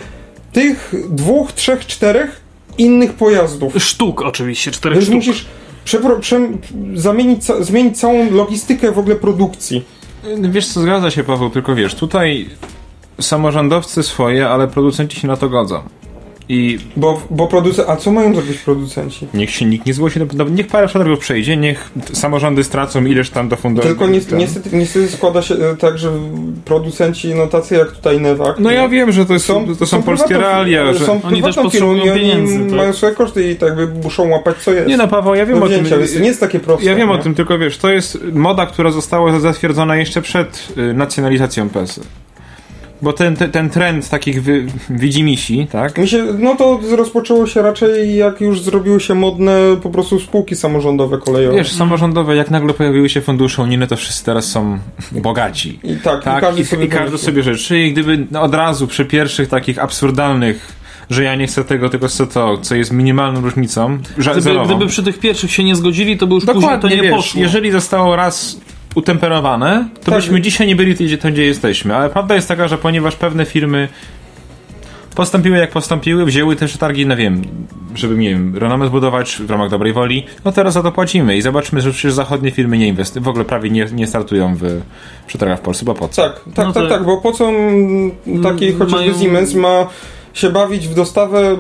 tych 0.52 0.94
dwóch, 1.10 1.52
trzech, 1.52 1.86
czterech 1.86 2.40
innych 2.78 3.12
pojazdów. 3.12 3.72
Sztuk 3.82 4.22
oczywiście, 4.22 4.70
czterech 4.70 4.98
Więc 4.98 5.04
sztuk. 5.08 5.16
musisz 5.16 5.46
przepro- 5.86 6.20
prze- 6.20 6.48
zamienić, 6.94 7.44
ca- 7.46 7.62
zmienić 7.62 7.98
całą 8.00 8.30
logistykę 8.30 8.92
w 8.92 8.98
ogóle 8.98 9.16
produkcji. 9.16 9.84
Wiesz 10.40 10.68
co, 10.68 10.80
zgadza 10.80 11.10
się, 11.10 11.24
Paweł, 11.24 11.50
tylko 11.50 11.74
wiesz, 11.74 11.94
tutaj 11.94 12.46
samorządowcy 13.20 14.02
swoje, 14.02 14.48
ale 14.48 14.68
producenci 14.68 15.20
się 15.20 15.28
na 15.28 15.36
to 15.36 15.48
godzą. 15.48 15.80
I 16.52 16.78
Bo, 16.96 17.22
bo 17.30 17.46
producent, 17.46 17.88
a 17.88 17.96
co 17.96 18.12
mają 18.12 18.34
zrobić 18.34 18.58
producenci? 18.58 19.26
niech 19.34 19.50
się 19.50 19.64
nikt 19.66 19.86
nie 19.86 19.94
zgłosi, 19.94 20.18
no, 20.20 20.26
no, 20.34 20.44
niech 20.48 20.66
parę 20.66 20.86
przetargów 20.88 21.18
przejdzie, 21.18 21.56
niech 21.56 21.90
samorządy 22.12 22.64
stracą 22.64 23.04
ileś 23.04 23.30
tam 23.30 23.48
do 23.48 23.56
funduszy. 23.56 23.88
Tylko 23.88 24.06
ni- 24.06 24.20
niestety, 24.32 24.76
niestety 24.76 25.08
składa 25.08 25.42
się 25.42 25.54
e, 25.54 25.76
tak, 25.76 25.98
że 25.98 26.10
producenci, 26.64 27.34
no 27.34 27.46
tacy 27.46 27.74
jak 27.74 27.90
tutaj 27.92 28.20
Newak, 28.20 28.58
No 28.58 28.70
ja 28.70 28.88
wiem, 28.88 29.12
że 29.12 29.26
to, 29.26 29.32
jest, 29.32 29.46
są, 29.46 29.76
to 29.76 29.86
są, 29.86 30.02
polskie 30.02 30.28
prywatną- 30.34 30.40
realia, 30.40 30.92
że... 30.94 31.06
Są 31.06 31.20
Oni 31.22 31.42
też 31.42 31.56
potrzebują 31.56 32.02
oni 32.02 32.12
pieniędzy, 32.20 32.58
tak. 32.58 32.70
mają 32.72 32.92
swoje 32.92 33.14
koszty 33.14 33.50
i 33.50 33.56
tak 33.56 33.68
jakby 33.68 33.88
muszą 34.02 34.28
łapać 34.28 34.56
co 34.56 34.72
jest. 34.72 34.88
Nie 34.88 34.96
no, 34.96 35.08
Paweł, 35.08 35.34
ja 35.34 35.46
wiem 35.46 35.60
Do 35.60 35.64
o 35.64 35.68
tym. 35.68 35.84
wzięcia, 35.84 36.20
nie 36.20 36.26
jest 36.26 36.40
takie 36.40 36.60
proste. 36.60 36.86
Ja 36.86 36.94
wiem 36.94 37.10
o 37.10 37.16
nie? 37.16 37.22
tym, 37.22 37.34
tylko 37.34 37.58
wiesz, 37.58 37.78
to 37.78 37.90
jest 37.90 38.18
moda, 38.32 38.66
która 38.66 38.90
została 38.90 39.40
zatwierdzona 39.40 39.96
jeszcze 39.96 40.22
przed 40.22 40.68
y, 40.78 40.94
nacjonalizacją 40.94 41.68
PES. 41.68 42.00
Bo 43.02 43.12
ten, 43.12 43.36
ten, 43.36 43.50
ten 43.50 43.70
trend 43.70 44.08
takich 44.08 44.42
wy, 44.42 44.66
widzimisi, 44.90 45.66
tak? 45.72 45.98
Mi 45.98 46.08
się, 46.08 46.24
no 46.38 46.56
to 46.56 46.80
rozpoczęło 46.96 47.46
się 47.46 47.62
raczej 47.62 48.16
jak 48.16 48.40
już 48.40 48.60
zrobiły 48.62 49.00
się 49.00 49.14
modne 49.14 49.56
po 49.82 49.90
prostu 49.90 50.20
spółki 50.20 50.56
samorządowe 50.56 51.18
kolejowe. 51.18 51.56
Wiesz, 51.56 51.72
samorządowe, 51.72 52.36
jak 52.36 52.50
nagle 52.50 52.74
pojawiły 52.74 53.08
się 53.08 53.20
fundusze 53.20 53.62
unijne, 53.62 53.86
to 53.86 53.96
wszyscy 53.96 54.24
teraz 54.24 54.44
są 54.44 54.78
bogaci. 55.12 55.80
I 55.84 55.96
tak, 55.96 56.24
Tak, 56.24 56.38
i 56.38 56.40
każdy 56.40 56.62
i, 56.62 56.64
sobie 56.64 56.84
i 56.84 56.88
każdy 56.88 57.18
sobie 57.18 57.42
życzy. 57.42 57.78
I 57.80 57.92
gdyby 57.92 58.26
no, 58.30 58.42
od 58.42 58.54
razu 58.54 58.86
przy 58.86 59.04
pierwszych 59.04 59.48
takich 59.48 59.78
absurdalnych, 59.78 60.72
że 61.10 61.24
ja 61.24 61.34
nie 61.34 61.46
chcę 61.46 61.64
tego, 61.64 61.88
tylko 61.88 62.08
chcę 62.08 62.26
to, 62.26 62.58
co 62.58 62.74
jest 62.74 62.92
minimalną 62.92 63.40
różnicą, 63.40 63.98
że 64.18 64.30
Gdyby, 64.30 64.40
zerową. 64.42 64.64
gdyby 64.74 64.86
przy 64.90 65.02
tych 65.02 65.18
pierwszych 65.18 65.50
się 65.52 65.64
nie 65.64 65.76
zgodzili, 65.76 66.18
to 66.18 66.26
by 66.26 66.34
już 66.34 66.44
później 66.44 66.62
to 66.62 66.70
Dokładnie, 66.70 66.96
nie 66.96 67.02
wiesz, 67.02 67.14
poszło. 67.14 67.40
jeżeli 67.40 67.70
zostało 67.70 68.16
raz 68.16 68.60
utemperowane, 68.94 69.88
to 70.04 70.10
Tak. 70.10 70.14
byśmy 70.20 70.40
dzisiaj 70.40 70.66
nie 70.66 70.76
byli 70.76 70.94
gdzie, 70.94 71.18
to, 71.18 71.28
gdzie 71.30 71.44
jesteśmy. 71.44 71.96
Ale 71.96 72.10
prawda 72.10 72.34
jest 72.34 72.48
taka, 72.48 72.68
że 72.68 72.78
ponieważ 72.78 73.16
pewne 73.16 73.44
firmy 73.44 73.88
postąpiły 75.14 75.58
jak 75.58 75.70
postąpiły, 75.70 76.24
wzięły 76.24 76.56
też 76.56 76.76
targi, 76.76 77.06
no 77.06 77.16
wiem, 77.16 77.42
żeby, 77.94 78.14
nie 78.16 78.28
wiem, 78.30 78.56
renomy 78.56 78.86
zbudować 78.86 79.36
w 79.36 79.50
ramach 79.50 79.70
dobrej 79.70 79.92
woli, 79.92 80.26
no 80.44 80.52
teraz 80.52 80.74
za 80.74 80.82
to 80.82 80.92
płacimy 80.92 81.36
i 81.36 81.42
zobaczmy, 81.42 81.80
że 81.80 81.90
przecież 81.92 82.12
zachodnie 82.12 82.50
firmy 82.50 82.78
nie 82.78 82.88
inwestują, 82.88 83.24
w 83.24 83.28
ogóle 83.28 83.44
prawie 83.44 83.70
nie, 83.70 83.86
nie 83.92 84.06
startują 84.06 84.54
w 84.56 84.80
przetargach 85.26 85.58
w 85.58 85.62
Polsce, 85.62 85.84
bo 85.84 85.94
po 85.94 86.08
co? 86.08 86.22
Tak, 86.22 86.40
tak, 86.54 86.66
No 86.66 86.72
tak, 86.72 86.88
tak, 86.88 87.04
bo 87.04 87.16
po 87.20 87.32
co 87.32 87.50
taki 88.42 88.72
chociażby 88.72 88.96
mają- 88.96 89.18
Siemens 89.18 89.54
ma 89.54 89.86
się 90.34 90.50
bawić 90.50 90.88
w 90.88 90.94
dostawę 90.94 91.56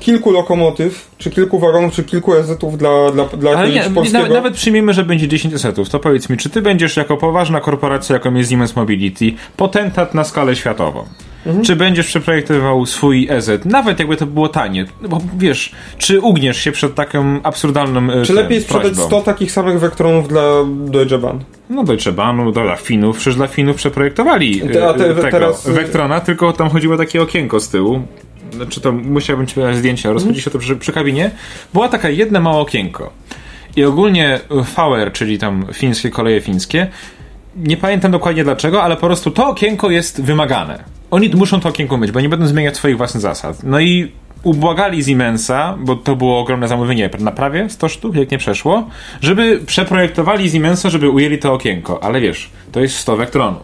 kilku 0.00 0.30
lokomotyw, 0.30 1.10
czy 1.18 1.30
kilku 1.30 1.58
wagonów, 1.58 1.92
czy 1.92 2.04
kilku 2.04 2.34
EZ-ów 2.34 2.78
dla, 2.78 3.10
dla, 3.12 3.24
dla 3.24 3.50
Ale 3.50 3.70
nie, 3.70 3.82
polskiego... 3.82 4.18
nawet, 4.18 4.32
nawet 4.32 4.54
przyjmijmy, 4.54 4.94
że 4.94 5.04
będzie 5.04 5.28
10 5.28 5.54
esetów, 5.54 5.88
to 5.88 6.00
powiedz 6.00 6.28
mi, 6.28 6.36
czy 6.36 6.50
ty 6.50 6.62
będziesz 6.62 6.96
jako 6.96 7.16
poważna 7.16 7.60
korporacja, 7.60 8.14
jaką 8.14 8.34
jest 8.34 8.50
Siemens 8.50 8.76
Mobility, 8.76 9.32
potentat 9.56 10.14
na 10.14 10.24
skalę 10.24 10.56
światową? 10.56 11.04
Mhm. 11.46 11.64
Czy 11.64 11.76
będziesz 11.76 12.06
przeprojektował 12.06 12.86
swój 12.86 13.26
EZ, 13.30 13.50
nawet 13.64 13.98
jakby 13.98 14.16
to 14.16 14.26
było 14.26 14.48
tanie? 14.48 14.86
No 15.02 15.08
Bo 15.08 15.20
wiesz, 15.38 15.72
czy 15.98 16.20
ugniesz 16.20 16.56
się 16.56 16.72
przed 16.72 16.94
taką 16.94 17.40
absurdalną 17.42 18.12
e, 18.12 18.22
Czy 18.22 18.26
tym, 18.26 18.36
lepiej 18.36 18.60
sprzedać 18.60 18.82
prośbą? 18.82 19.06
100 19.06 19.20
takich 19.20 19.52
samych 19.52 19.80
Vectronów 19.80 20.28
dla 20.28 20.42
Deutsche 20.86 21.18
Bahn? 21.18 21.38
No 21.70 21.84
Deutsche 21.84 22.12
Bahnu, 22.12 22.52
dla 22.52 22.76
Finów, 22.76 23.16
przecież 23.16 23.36
dla 23.36 23.46
Finów 23.46 23.76
przeprojektowali 23.76 24.60
Te- 24.60 24.88
a 24.88 24.94
te- 24.94 25.04
e, 25.04 25.14
tego 25.14 25.30
teraz- 25.30 25.68
Vectrona, 25.68 26.20
tylko 26.20 26.52
tam 26.52 26.70
chodziło 26.70 26.96
takie 26.96 27.22
okienko 27.22 27.60
z 27.60 27.68
tyłu. 27.68 28.02
Znaczy 28.52 28.80
to 28.80 28.92
musiałbym 28.92 29.46
ci 29.46 29.54
pokazać 29.54 29.76
zdjęcia, 29.76 30.12
rozchodzi 30.12 30.40
się 30.40 30.50
to 30.50 30.58
przy, 30.58 30.76
przy 30.76 30.92
kabinie. 30.92 31.30
Była 31.72 31.88
taka 31.88 32.08
jedna 32.08 32.40
małe 32.40 32.58
okienko. 32.58 33.10
I 33.76 33.84
ogólnie 33.84 34.40
VR, 34.50 35.12
czyli 35.12 35.38
tam 35.38 35.66
fińskie 35.72 36.10
koleje 36.10 36.40
fińskie, 36.40 36.86
nie 37.56 37.76
pamiętam 37.76 38.12
dokładnie 38.12 38.44
dlaczego, 38.44 38.82
ale 38.82 38.96
po 38.96 39.06
prostu 39.06 39.30
to 39.30 39.48
okienko 39.48 39.90
jest 39.90 40.22
wymagane. 40.22 40.84
Oni 41.14 41.30
muszą 41.34 41.60
to 41.60 41.68
okienko 41.68 41.98
mieć, 41.98 42.10
bo 42.12 42.20
nie 42.20 42.28
będą 42.28 42.46
zmieniać 42.46 42.76
swoich 42.76 42.96
własnych 42.96 43.20
zasad. 43.20 43.62
No 43.62 43.80
i 43.80 44.12
ubłagali 44.42 45.04
Siemensa, 45.04 45.76
bo 45.80 45.96
to 45.96 46.16
było 46.16 46.40
ogromne 46.40 46.68
zamówienie, 46.68 47.10
na 47.18 47.30
prawie 47.32 47.70
100 47.70 47.88
sztuk, 47.88 48.14
jak 48.16 48.30
nie 48.30 48.38
przeszło, 48.38 48.88
żeby 49.20 49.60
przeprojektowali 49.66 50.50
Siemensa, 50.50 50.90
żeby 50.90 51.10
ujęli 51.10 51.38
to 51.38 51.52
okienko. 51.52 52.02
Ale 52.02 52.20
wiesz, 52.20 52.50
to 52.72 52.80
jest 52.80 52.96
100 52.96 53.16
wektronów. 53.16 53.62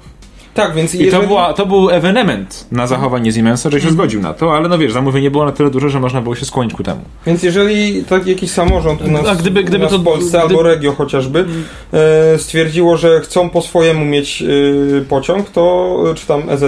Tak, 0.55 0.75
więc 0.75 0.95
I 0.95 0.99
jeżeli... 1.05 1.23
to, 1.23 1.29
była, 1.29 1.53
to 1.53 1.67
był 1.67 1.91
ewenement 1.91 2.67
na 2.73 2.87
zachowanie 2.87 3.33
Siemensa, 3.33 3.71
że 3.71 3.81
się 3.81 3.91
zgodził 3.91 4.21
na 4.21 4.33
to, 4.35 4.57
ale 4.57 4.69
no 4.69 4.79
wiesz, 4.79 4.93
zamówienie 4.93 5.31
było 5.31 5.45
na 5.45 5.53
tyle 5.53 5.71
duże, 5.71 5.91
że 5.91 6.01
można 6.01 6.21
było 6.21 6.35
się 6.35 6.45
skłonić 6.45 6.75
ku 6.75 6.83
temu. 6.83 7.01
Więc 7.27 7.43
jeżeli 7.43 8.05
tak 8.05 8.27
jakiś 8.27 8.51
samorząd 8.51 9.03
u 9.03 9.11
nas, 9.11 9.27
A 9.27 9.35
gdyby- 9.35 9.65
gdyby 9.65 9.79
u 9.79 9.83
nas 9.83 9.93
to- 9.93 9.99
w 9.99 10.05
Polsce 10.05 10.29
gdy- 10.39 10.41
albo 10.41 10.63
regio 10.63 10.93
chociażby 10.93 11.45
e, 11.93 12.39
stwierdziło, 12.39 12.97
że 12.97 13.21
chcą 13.21 13.51
po 13.51 13.63
swojemu 13.63 14.05
mieć 14.05 14.43
e, 14.43 15.05
pociąg, 15.05 15.51
to 15.51 15.97
czy 16.17 16.27
tam 16.27 16.43
EZ, 16.51 16.65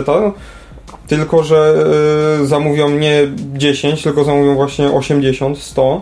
tylko 1.16 1.42
że 1.42 1.84
e, 2.42 2.46
zamówią 2.46 2.90
nie 2.90 3.28
10, 3.54 4.02
tylko 4.02 4.24
zamówią 4.24 4.54
właśnie 4.54 4.90
80, 4.90 5.58
100. 5.58 6.00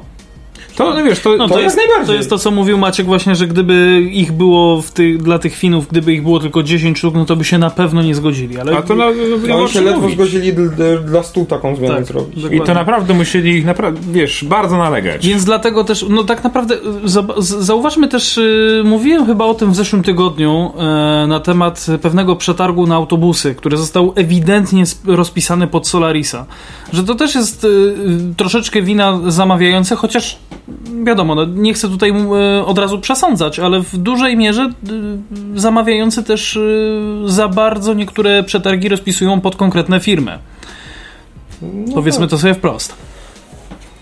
To, 0.84 0.94
no 0.94 1.04
wiesz, 1.04 1.20
to, 1.20 1.36
No 1.36 1.48
to, 1.48 1.54
to, 1.54 1.60
jest, 1.60 1.76
najbardziej. 1.76 2.06
to 2.06 2.14
jest 2.14 2.30
to, 2.30 2.38
co 2.38 2.50
mówił 2.50 2.78
Maciek 2.78 3.06
właśnie, 3.06 3.34
że 3.34 3.46
gdyby 3.46 4.02
ich 4.12 4.32
było 4.32 4.82
w 4.82 4.90
tych, 4.90 5.22
dla 5.22 5.38
tych 5.38 5.54
Finów, 5.56 5.88
gdyby 5.88 6.12
ich 6.12 6.22
było 6.22 6.40
tylko 6.40 6.62
10 6.62 6.98
sztuk, 6.98 7.14
no 7.14 7.24
to 7.24 7.36
by 7.36 7.44
się 7.44 7.58
na 7.58 7.70
pewno 7.70 8.02
nie 8.02 8.14
zgodzili. 8.14 8.58
Ale 8.60 8.76
a 8.76 8.82
to 8.82 8.94
na, 8.94 9.10
nie 9.10 9.48
No, 9.48 9.56
oni 9.58 9.68
się 9.68 9.80
ledwo 9.80 10.00
mówić. 10.00 10.16
zgodzili 10.16 10.52
dla 11.06 11.22
100 11.22 11.44
taką 11.44 11.76
zmianę 11.76 11.94
Tak. 11.94 12.04
zrobić. 12.04 12.38
I 12.38 12.40
Dokładnie. 12.40 12.66
to 12.66 12.74
naprawdę 12.74 13.14
musieli 13.14 13.50
ich, 13.50 13.64
naprawdę, 13.64 14.00
wiesz, 14.12 14.44
bardzo 14.44 14.76
nalegać. 14.78 15.26
Więc 15.28 15.44
dlatego 15.44 15.84
też, 15.84 16.04
no 16.08 16.24
tak 16.24 16.44
naprawdę, 16.44 16.74
y, 16.74 17.08
za- 17.08 17.24
zauważmy 17.38 18.08
też, 18.08 18.38
y, 18.38 18.82
mówiłem 18.84 19.26
chyba 19.26 19.44
o 19.44 19.54
tym 19.54 19.70
w 19.72 19.76
zeszłym 19.76 20.02
tygodniu 20.02 20.72
y, 21.24 21.26
na 21.26 21.40
temat 21.40 21.86
pewnego 22.02 22.36
przetargu 22.36 22.86
na 22.86 22.94
autobusy, 22.94 23.54
który 23.54 23.76
został 23.76 24.12
ewidentnie 24.16 24.84
rozpisany 25.06 25.66
pod 25.66 25.88
Solarisa. 25.88 26.46
Że 26.92 27.04
to 27.04 27.14
też 27.14 27.34
jest 27.34 27.64
y, 27.64 27.68
y, 27.68 28.34
troszeczkę 28.36 28.82
wina 28.82 29.20
zamawiających, 29.28 29.98
chociaż 29.98 30.38
wiadomo, 31.04 31.34
no, 31.34 31.44
nie 31.44 31.74
chcę 31.74 31.88
tutaj 31.88 32.12
y, 32.60 32.66
od 32.66 32.78
razu 32.78 32.98
przesądzać, 32.98 33.58
ale 33.58 33.80
w 33.80 33.96
dużej 33.96 34.36
mierze 34.36 34.70
y, 35.54 35.60
zamawiający 35.60 36.22
też 36.22 36.56
y, 36.56 37.22
za 37.26 37.48
bardzo 37.48 37.94
niektóre 37.94 38.42
przetargi 38.42 38.88
rozpisują 38.88 39.40
pod 39.40 39.56
konkretne 39.56 40.00
firmy. 40.00 40.38
Powiedzmy 41.94 42.28
to 42.28 42.38
sobie 42.38 42.54
wprost. 42.54 42.94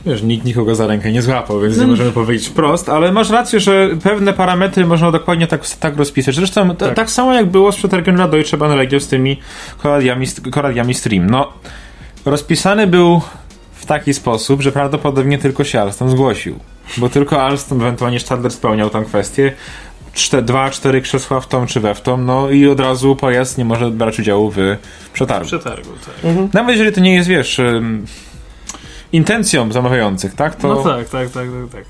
Wiesz, 0.07 0.23
nikt 0.23 0.45
nikogo 0.45 0.75
za 0.75 0.87
rękę 0.87 1.13
nie 1.13 1.23
złapał, 1.23 1.61
więc 1.61 1.79
nie 1.79 1.87
możemy 1.87 2.13
powiedzieć 2.13 2.49
wprost, 2.49 2.89
ale 2.89 3.13
masz 3.13 3.31
rację, 3.31 3.61
że 3.61 3.89
pewne 4.03 4.33
parametry 4.33 4.87
można 4.87 5.11
dokładnie 5.11 5.47
tak, 5.47 5.69
tak 5.69 5.97
rozpisać. 5.97 6.35
Zresztą 6.35 6.77
tak. 6.77 6.95
tak 6.95 7.11
samo 7.11 7.35
jak 7.35 7.47
było 7.51 7.73
z 7.73 7.77
przetargiem 7.77 8.17
dla 8.17 8.29
Deutsche 8.29 8.57
Bahn 8.57 8.73
Regio 8.73 9.01
z 9.01 9.09
tymi 9.09 9.41
koraliami, 9.79 10.27
koraliami 10.51 10.95
Stream. 10.95 11.31
No, 11.31 11.53
rozpisany 12.25 12.87
był 12.87 13.21
taki 13.89 14.15
sposób, 14.15 14.63
że 14.63 14.73
prawdopodobnie 14.73 15.39
tylko 15.39 15.65
się 15.65 15.81
Alstom 15.81 16.11
zgłosił. 16.11 16.59
Bo 16.97 17.09
tylko 17.09 17.43
Alstom, 17.43 17.81
ewentualnie 17.81 18.21
Stadler 18.21 18.53
spełniał 18.53 18.91
tą 18.91 19.05
kwestię. 19.05 19.53
Czte, 20.13 20.43
dwa, 20.43 20.71
cztery 20.71 21.03
krzesła 21.03 21.41
w 21.41 21.49
tą 21.49 21.67
czy 21.67 21.81
we 21.81 21.95
w 21.95 22.01
tą, 22.01 22.17
no 22.17 22.51
i 22.51 22.69
od 22.69 22.81
razu 22.81 23.17
pojazd 23.17 23.59
nie 23.59 23.65
może 23.65 23.91
brać 23.91 24.19
udziału 24.19 24.51
w 24.51 24.57
przetargu. 25.13 25.47
Przetargu, 25.47 25.91
tak. 26.07 26.33
Nawet 26.55 26.71
jeżeli 26.77 26.93
to 26.93 27.01
nie 27.01 27.15
jest, 27.15 27.29
wiesz, 27.29 27.59
ym, 27.59 28.07
intencją 29.13 29.73
zamawiających, 29.73 30.35
tak? 30.35 30.57
To 30.57 30.69
No 30.69 30.83
tak, 30.83 31.09
tak, 31.09 31.31
tak, 31.31 31.49
tak, 31.49 31.73
tak. 31.73 31.85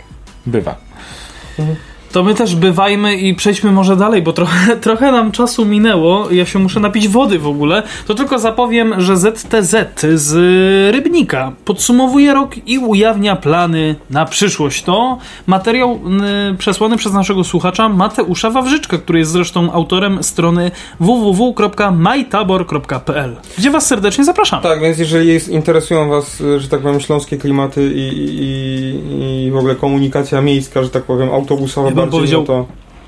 bywa. 0.46 0.76
To 2.12 2.22
my 2.22 2.34
też 2.34 2.56
bywajmy 2.56 3.16
i 3.16 3.34
przejdźmy 3.34 3.72
może 3.72 3.96
dalej, 3.96 4.22
bo 4.22 4.32
trochę, 4.32 4.76
trochę 4.86 5.12
nam 5.12 5.32
czasu 5.32 5.64
minęło. 5.64 6.30
Ja 6.30 6.46
się 6.46 6.58
muszę 6.58 6.80
napić 6.80 7.08
wody 7.08 7.38
w 7.38 7.46
ogóle. 7.46 7.82
To 8.06 8.14
tylko 8.14 8.38
zapowiem, 8.38 9.00
że 9.00 9.16
ZTZ 9.16 9.76
z 10.14 10.34
Rybnika 10.94 11.52
podsumowuje 11.64 12.34
rok 12.34 12.54
i 12.66 12.78
ujawnia 12.78 13.36
plany 13.36 13.96
na 14.10 14.24
przyszłość. 14.24 14.82
To 14.82 15.18
materiał 15.46 16.00
przesłany 16.58 16.96
przez 16.96 17.12
naszego 17.12 17.44
słuchacza 17.44 17.88
Mateusza 17.88 18.50
Wawrzyczka, 18.50 18.98
który 18.98 19.18
jest 19.18 19.30
zresztą 19.30 19.72
autorem 19.72 20.22
strony 20.22 20.70
www.majtabor.pl, 21.00 23.36
gdzie 23.58 23.70
Was 23.70 23.86
serdecznie 23.86 24.24
zapraszam. 24.24 24.62
Tak, 24.62 24.80
więc 24.80 24.98
jeżeli 24.98 25.28
jest, 25.28 25.48
interesują 25.48 26.08
Was, 26.08 26.42
że 26.58 26.68
tak 26.68 26.80
powiem, 26.80 27.00
śląskie 27.00 27.38
klimaty 27.38 27.92
i, 27.94 27.98
i, 27.98 29.46
i 29.46 29.50
w 29.50 29.56
ogóle 29.56 29.74
komunikacja 29.74 30.40
miejska, 30.40 30.82
że 30.82 30.90
tak 30.90 31.02
powiem, 31.02 31.30
autobusowa 31.30 31.97
bardziej, 32.02 32.20
powiedział- 32.20 32.44
to... 32.44 32.66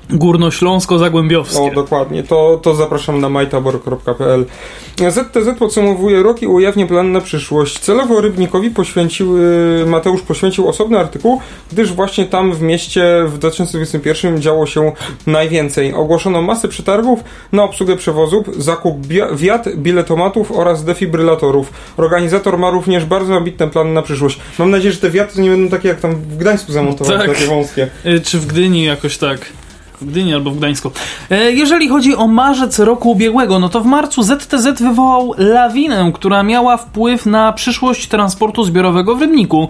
Górnośląsko-Zagłębiowskie. 0.09 1.59
O, 1.71 1.71
dokładnie. 1.75 2.23
To, 2.23 2.59
to 2.63 2.75
zapraszam 2.75 3.21
na 3.21 3.29
majtabor.pl. 3.29 4.45
ZTZ 5.09 5.59
podsumowuje 5.59 6.23
rok 6.23 6.41
i 6.41 6.47
ujawnia 6.47 6.87
plan 6.87 7.11
na 7.11 7.21
przyszłość. 7.21 7.79
Celowo 7.79 8.21
Rybnikowi 8.21 8.69
poświęcił, 8.69 9.37
y, 9.37 9.85
Mateusz 9.85 10.21
poświęcił 10.21 10.67
osobny 10.67 10.99
artykuł, 10.99 11.41
gdyż 11.71 11.93
właśnie 11.93 12.25
tam 12.25 12.53
w 12.53 12.61
mieście 12.61 13.23
w 13.27 13.37
2021 13.37 14.41
działo 14.41 14.65
się 14.65 14.91
najwięcej. 15.27 15.93
Ogłoszono 15.93 16.41
masę 16.41 16.67
przetargów 16.67 17.19
na 17.51 17.63
obsługę 17.63 17.95
przewozów, 17.95 18.45
zakup 18.57 19.07
wiat, 19.35 19.75
biletomatów 19.75 20.51
oraz 20.51 20.83
defibrylatorów. 20.83 21.73
Organizator 21.97 22.57
ma 22.57 22.69
również 22.69 23.05
bardzo 23.05 23.35
ambitne 23.35 23.67
plany 23.69 23.93
na 23.93 24.01
przyszłość. 24.01 24.39
Mam 24.59 24.71
nadzieję, 24.71 24.91
że 24.93 24.99
te 24.99 25.09
wiaty 25.09 25.41
nie 25.41 25.49
będą 25.49 25.69
takie 25.69 25.87
jak 25.87 25.99
tam 25.99 26.15
w 26.15 26.37
Gdańsku 26.37 26.71
zamontowane, 26.71 27.19
Tak. 27.19 27.27
takie 27.35 27.45
wąskie. 27.47 27.87
Y, 28.05 28.21
Czy 28.21 28.39
w 28.39 28.45
Gdyni 28.45 28.83
jakoś 28.83 29.17
tak? 29.17 29.39
W 30.01 30.05
Gdyni 30.05 30.33
albo 30.33 30.51
w 30.51 30.57
Gdańsku. 30.57 30.91
E, 31.29 31.51
Jeżeli 31.51 31.89
chodzi 31.89 32.15
o 32.15 32.27
marzec 32.27 32.79
roku 32.79 33.11
ubiegłego, 33.11 33.59
no 33.59 33.69
to 33.69 33.81
w 33.81 33.85
marcu 33.85 34.23
ZTZ 34.23 34.81
wywołał 34.81 35.33
lawinę, 35.37 36.11
która 36.13 36.43
miała 36.43 36.77
wpływ 36.77 37.25
na 37.25 37.53
przyszłość 37.53 38.07
transportu 38.07 38.63
zbiorowego 38.63 39.15
w 39.15 39.21
Rybniku. 39.21 39.69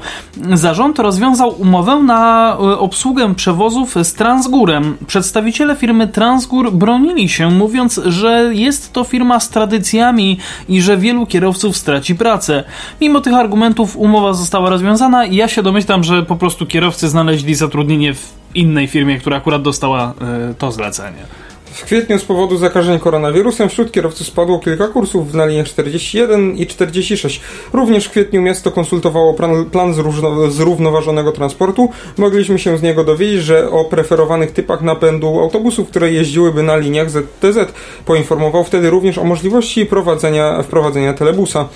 Zarząd 0.54 1.00
rozwiązał 1.00 1.62
umowę 1.62 1.96
na 1.96 2.52
e, 2.54 2.58
obsługę 2.58 3.36
przewozów 3.36 3.96
z 4.04 4.14
Transgórem. 4.14 4.98
Przedstawiciele 5.08 5.76
firmy 5.76 6.08
Transgór 6.08 6.72
bronili 6.72 7.30
się, 7.30 7.50
mówiąc, 7.50 8.02
że 8.06 8.50
jest 8.54 8.94
to 8.94 9.04
firma 9.04 9.40
z 9.40 9.50
tradycjami 9.50 10.38
i 10.70 10.82
że 10.82 10.98
wielu 10.98 11.26
kierowców 11.26 11.78
straci 11.78 12.16
pracę. 12.16 12.64
Mimo 13.02 13.22
tych 13.22 13.34
argumentów 13.34 13.98
umowa 13.98 14.34
została 14.34 14.70
rozwiązana 14.70 15.26
i 15.26 15.36
ja 15.36 15.48
się 15.48 15.64
domyślam, 15.64 16.04
że 16.04 16.24
po 16.24 16.36
prostu 16.36 16.66
kierowcy 16.66 17.10
znaleźli 17.10 17.56
zatrudnienie 17.56 18.14
w 18.14 18.41
innej 18.56 18.88
firmie, 18.88 19.20
która 19.20 19.38
akurat 19.38 19.62
dostała 19.62 20.14
e, 20.22 20.54
to 20.58 20.72
zlecenie. 20.72 21.26
W 21.72 21.86
kwietniu 21.86 22.20
z 22.20 22.26
powodu 22.26 22.58
zakażeń 22.58 23.00
koronawirusem 23.00 23.70
wśród 23.70 23.92
kierowców 23.92 24.28
spadło 24.28 24.60
kilka 24.60 24.88
kursów 24.88 25.34
na 25.34 25.46
liniach 25.46 25.68
41 25.68 26.58
i 26.58 26.68
46. 26.68 27.42
Również 27.74 28.06
w 28.06 28.12
kwietniu 28.12 28.42
miasto 28.42 28.72
konsultowało 28.72 29.34
plan, 29.34 29.66
plan 29.66 29.94
zrówno, 29.94 30.52
zrównoważonego 30.52 31.32
transportu. 31.32 31.90
Mogliśmy 32.18 32.60
się 32.60 32.78
z 32.78 32.82
niego 32.82 33.04
dowiedzieć, 33.04 33.44
że 33.44 33.70
o 33.70 33.86
preferowanych 33.86 34.52
typach 34.52 34.82
napędu 34.82 35.40
autobusów, 35.40 35.90
które 35.90 36.12
jeździłyby 36.12 36.64
na 36.64 36.78
liniach 36.78 37.10
ZTZ. 37.10 37.74
Poinformował 38.06 38.64
wtedy 38.64 38.90
również 38.90 39.18
o 39.18 39.24
możliwości 39.24 39.86
prowadzenia, 39.86 40.64
wprowadzenia 40.64 41.14
telebusa. 41.14 41.70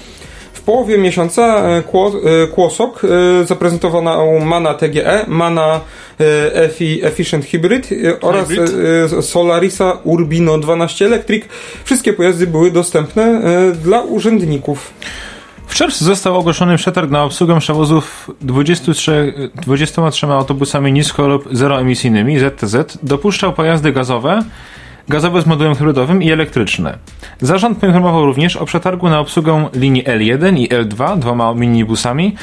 W 0.55 0.61
połowie 0.61 0.97
miesiąca 0.97 1.41
e, 1.43 1.77
e, 1.77 2.47
Kłosok 2.47 3.01
e, 3.03 3.45
zaprezentowano 3.45 4.39
Mana 4.39 4.73
TGE, 4.73 5.25
Mana 5.27 5.81
Efficient 7.03 7.45
Hybrid 7.45 7.89
oraz 8.21 8.47
Hybrid. 8.47 8.71
Solarisa 9.25 9.97
Urbino 10.03 10.57
12 10.57 11.05
Electric. 11.05 11.45
Wszystkie 11.83 12.13
pojazdy 12.13 12.47
były 12.47 12.71
dostępne 12.71 13.41
dla 13.83 14.01
urzędników. 14.01 14.93
W 15.67 15.75
czerwcu 15.75 16.05
został 16.05 16.37
ogłoszony 16.37 16.77
przetarg 16.77 17.11
na 17.11 17.23
obsługę 17.23 17.59
przewozów 17.59 18.31
23, 18.41 19.33
23 19.65 20.27
autobusami 20.27 20.93
nisko 20.93 21.27
lub 21.27 21.47
zeroemisyjnymi 21.51 22.39
ZTZ. 22.39 22.97
Dopuszczał 23.03 23.53
pojazdy 23.53 23.91
gazowe, 23.91 24.43
gazowe 25.09 25.41
z 25.41 25.45
modułem 25.45 25.75
hybrydowym 25.75 26.23
i 26.23 26.31
elektryczne. 26.31 26.97
Zarząd 27.41 27.77
poinformował 27.77 28.25
również 28.25 28.55
o 28.55 28.65
przetargu 28.65 29.09
na 29.09 29.19
obsługę 29.19 29.69
linii 29.73 30.03
L1 30.03 30.59
i 30.59 30.69
L2 30.69 31.19
dwoma 31.19 31.53
minibusami, 31.53 32.35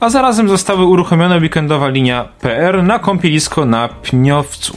a 0.00 0.10
zarazem 0.10 0.48
zostały 0.48 0.84
uruchomiona 0.84 1.36
weekendowa 1.36 1.88
linia 1.88 2.28
PR 2.40 2.82
na 2.82 2.98
kąpielisko 2.98 3.64
na 3.64 3.88
Pniowcu. 3.88 4.76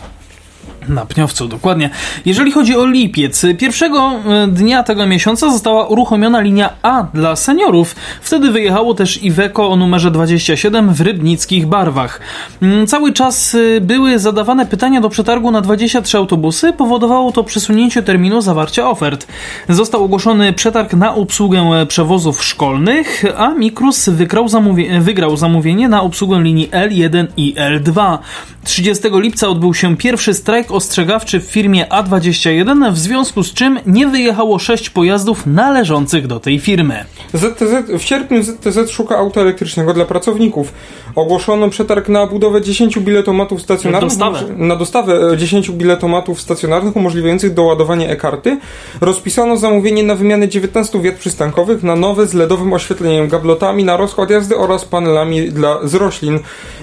Na 0.88 1.06
Pniowcu, 1.06 1.48
dokładnie. 1.48 1.90
Jeżeli 2.26 2.52
chodzi 2.52 2.76
o 2.78 2.86
lipiec, 2.86 3.46
pierwszego 3.60 4.12
e, 4.26 4.48
dnia 4.48 4.84
tego 4.84 5.06
miesiąca 5.08 5.52
została 5.52 5.88
uruchomiona 5.88 6.42
linia 6.42 6.70
A 6.82 7.04
dla 7.14 7.36
seniorów. 7.36 7.96
Wtedy 8.22 8.52
wyjechało 8.52 8.94
też 8.94 9.24
Iveco 9.24 9.70
o 9.70 9.76
numerze 9.76 10.12
27 10.12 10.94
w 10.94 11.02
rybnickich 11.02 11.66
barwach. 11.68 12.20
Mm, 12.62 12.88
Cały 12.88 13.14
czas 13.14 13.56
e, 13.78 13.82
były 13.82 14.20
zadawane 14.20 14.66
pytania 14.66 15.02
do 15.02 15.10
przetargu 15.10 15.52
na 15.52 15.62
23 15.62 16.18
autobusy. 16.18 16.74
Powodowało 16.74 17.32
to 17.32 17.44
przesunięcie 17.44 18.04
terminu 18.04 18.42
zawarcia 18.42 18.90
ofert. 18.90 19.28
Został 19.70 20.04
ogłoszony 20.04 20.54
przetarg 20.54 20.94
na 20.94 21.16
obsługę 21.16 21.60
e, 21.62 21.86
przewozów 21.86 22.44
szkolnych, 22.44 23.24
a 23.38 23.50
Mikrus 23.54 24.10
zamówie- 24.48 25.02
wygrał 25.02 25.38
zamówienie 25.38 25.90
na 25.90 26.02
obsługę 26.02 26.42
linii 26.44 26.70
L1 26.70 27.26
i 27.38 27.56
L2. 27.56 28.18
30 28.64 29.04
lipca 29.14 29.48
odbył 29.48 29.74
się 29.74 29.98
pierwszy 29.98 30.34
strajk 30.34 30.72
ostrzegawczy 30.78 31.40
w 31.40 31.44
firmie 31.44 31.86
A21, 31.86 32.94
w 32.94 32.98
związku 32.98 33.44
z 33.44 33.54
czym 33.54 33.80
nie 33.86 34.08
wyjechało 34.08 34.60
sześć 34.60 34.90
pojazdów 34.90 35.46
należących 35.46 36.28
do 36.28 36.40
tej 36.40 36.60
firmy. 36.60 37.06
ZTZ, 37.34 37.92
w 38.00 38.02
sierpniu 38.02 38.44
ZTZ 38.44 38.92
szuka 38.92 39.18
auta 39.18 39.42
elektrycznego 39.42 39.94
dla 39.94 40.06
pracowników. 40.06 40.74
Ogłoszono 41.16 41.70
przetarg 41.70 42.10
na 42.10 42.28
budowę 42.28 42.62
10 42.62 43.00
biletomatów 43.00 43.62
stacjonarnych. 43.62 44.10
Dostawę. 44.10 44.40
Na 44.58 44.76
dostawę 44.76 45.14
e, 45.34 45.38
10 45.38 45.72
biletomatów 45.72 46.42
stacjonarnych 46.42 46.96
umożliwiających 46.96 47.54
doładowanie 47.54 48.10
e-karty. 48.10 48.58
Rozpisano 49.02 49.58
zamówienie 49.58 50.04
na 50.04 50.16
wymianę 50.16 50.48
19 50.48 51.02
wiat 51.02 51.16
przystankowych 51.16 51.84
na 51.84 51.96
nowe 51.96 52.28
z 52.28 52.34
LEDowym 52.34 52.74
oświetleniem, 52.74 53.28
gablotami 53.28 53.84
na 53.84 53.98
rozkład 53.98 54.30
jazdy 54.30 54.58
oraz 54.58 54.86
panelami 54.86 55.50
dla, 55.52 55.80
z 55.84 55.94
roślin. 55.94 56.36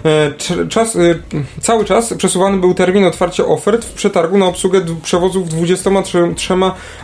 E, 0.04 0.30
cz- 0.30 0.68
Czas, 0.68 0.96
e, 0.96 1.00
cały 1.60 1.84
czas 1.84 2.14
przesuwany 2.14 2.58
był 2.58 2.74
termin 2.74 3.04
otwarcia 3.04 3.44
ofert 3.46 3.83
w 3.84 3.92
przetargu 3.92 4.38
na 4.38 4.46
obsługę 4.46 4.80
przewozów 5.02 5.48
23 5.48 6.38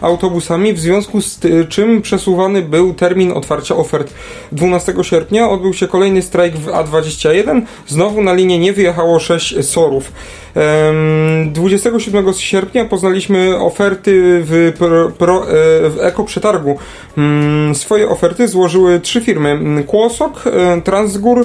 autobusami, 0.00 0.72
w 0.72 0.78
związku 0.78 1.20
z 1.20 1.40
czym 1.68 2.02
przesuwany 2.02 2.62
był 2.62 2.94
termin 2.94 3.32
otwarcia 3.32 3.76
ofert. 3.76 4.14
12 4.52 4.94
sierpnia 5.02 5.48
odbył 5.48 5.74
się 5.74 5.88
kolejny 5.88 6.22
strajk 6.22 6.56
w 6.56 6.66
A21. 6.66 7.62
Znowu 7.86 8.22
na 8.22 8.32
linię 8.32 8.58
nie 8.58 8.72
wyjechało 8.72 9.20
6 9.20 9.64
sorów. 9.64 10.12
Em, 10.54 11.52
27 11.52 12.32
sierpnia 12.38 12.84
poznaliśmy 12.84 13.56
oferty 13.56 14.42
w, 14.44 14.72
pro, 14.78 15.10
pro, 15.10 15.42
e, 15.42 15.46
w 15.90 15.96
ekoprzetargu. 16.00 16.78
Mm, 17.18 17.74
Swoje 17.74 18.08
oferty 18.08 18.48
złożyły 18.48 19.00
trzy 19.00 19.20
firmy: 19.20 19.84
Kłosok, 19.86 20.44
e, 20.46 20.80
Transgór 20.80 21.40
e, 21.40 21.44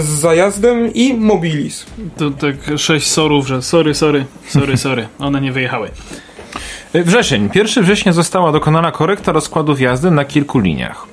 z 0.00 0.04
Zajazdem 0.04 0.94
i 0.94 1.14
Mobilis. 1.14 1.86
To 2.16 2.30
tak 2.30 2.78
sześć 2.78 3.06
sorów, 3.06 3.46
że 3.48 3.62
sorry, 3.62 3.94
sorry, 3.94 4.24
sorry, 4.48 4.76
sorry. 4.86 5.08
One 5.18 5.40
nie 5.40 5.52
wyjechały. 5.52 5.90
Wrzesień. 6.94 7.48
1 7.54 7.84
września 7.84 8.12
została 8.12 8.52
dokonana 8.52 8.92
korekta 8.92 9.32
rozkładów 9.32 9.80
jazdy 9.80 10.10
na 10.10 10.24
kilku 10.24 10.58
liniach. 10.58 11.06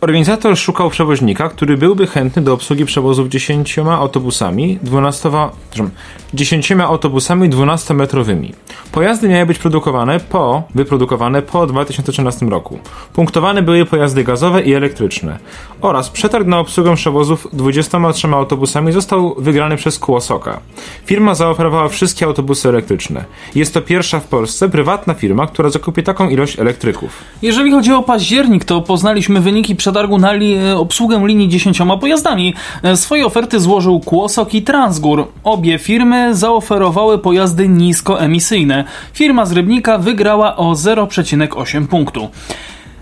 Organizator 0.00 0.56
szukał 0.56 0.90
przewoźnika, 0.90 1.48
który 1.48 1.76
byłby 1.76 2.06
chętny 2.06 2.42
do 2.42 2.52
obsługi 2.52 2.84
przewozów 2.84 3.28
10 3.28 3.78
autobusami, 3.78 4.78
12, 4.82 5.30
przepraszam, 5.70 5.90
10 6.34 6.72
autobusami 6.72 7.50
12-metrowymi. 7.50 8.52
Pojazdy 8.92 9.28
miały 9.28 9.46
być 9.46 9.58
produkowane 9.58 10.20
po, 10.20 10.62
wyprodukowane 10.74 11.42
po 11.42 11.66
2013 11.66 12.46
roku. 12.46 12.78
Punktowane 13.12 13.62
były 13.62 13.84
pojazdy 13.84 14.24
gazowe 14.24 14.62
i 14.62 14.74
elektryczne. 14.74 15.38
Oraz 15.80 16.10
przetarg 16.10 16.46
na 16.46 16.58
obsługę 16.58 16.96
przewozów 16.96 17.48
23 17.52 18.28
autobusami 18.28 18.92
został 18.92 19.34
wygrany 19.38 19.76
przez 19.76 19.98
Kłosoka. 19.98 20.60
Firma 21.04 21.34
zaoferowała 21.34 21.88
wszystkie 21.88 22.26
autobusy 22.26 22.68
elektryczne. 22.68 23.24
Jest 23.54 23.74
to 23.74 23.82
pierwsza 23.82 24.20
w 24.20 24.24
Polsce 24.24 24.68
prywatna 24.68 25.14
firma, 25.14 25.46
która 25.46 25.70
zakupi 25.70 26.02
taką 26.02 26.28
ilość 26.28 26.58
elektryków. 26.58 27.10
Jeżeli 27.42 27.70
chodzi 27.70 27.92
o 27.92 28.02
październik, 28.02 28.64
to 28.64 28.80
poznaliśmy 28.80 29.40
wyniki 29.40 29.76
przetargu 29.90 30.18
na 30.18 30.32
li 30.32 30.56
obsługę 30.76 31.20
linii 31.26 31.48
10 31.48 31.78
pojazdami. 32.00 32.54
E, 32.82 32.96
Swoje 32.96 33.26
oferty 33.26 33.60
złożył 33.60 34.00
Kłosok 34.00 34.54
i 34.54 34.62
Transgór. 34.62 35.28
Obie 35.44 35.78
firmy 35.78 36.34
zaoferowały 36.34 37.18
pojazdy 37.18 37.68
niskoemisyjne. 37.68 38.84
Firma 39.12 39.46
z 39.46 39.52
Rybnika 39.52 39.98
wygrała 39.98 40.56
o 40.56 40.72
0,8 40.72 41.86
punktu. 41.86 42.28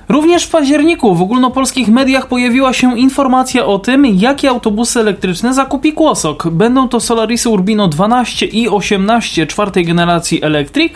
Również 0.08 0.44
w 0.44 0.50
październiku 0.50 1.14
w 1.14 1.22
ogólnopolskich 1.22 1.88
mediach 1.88 2.26
pojawiła 2.28 2.72
się 2.72 2.98
informacja 2.98 3.66
o 3.66 3.78
tym, 3.78 4.06
jakie 4.06 4.50
autobusy 4.50 5.00
elektryczne 5.00 5.54
zakupi 5.54 5.92
Kłosok. 5.92 6.48
Będą 6.48 6.88
to 6.88 7.00
Solarisy 7.00 7.48
Urbino 7.48 7.88
12 7.88 8.46
i 8.46 8.68
18 8.68 9.46
czwartej 9.46 9.84
generacji 9.84 10.44
Electric. 10.44 10.92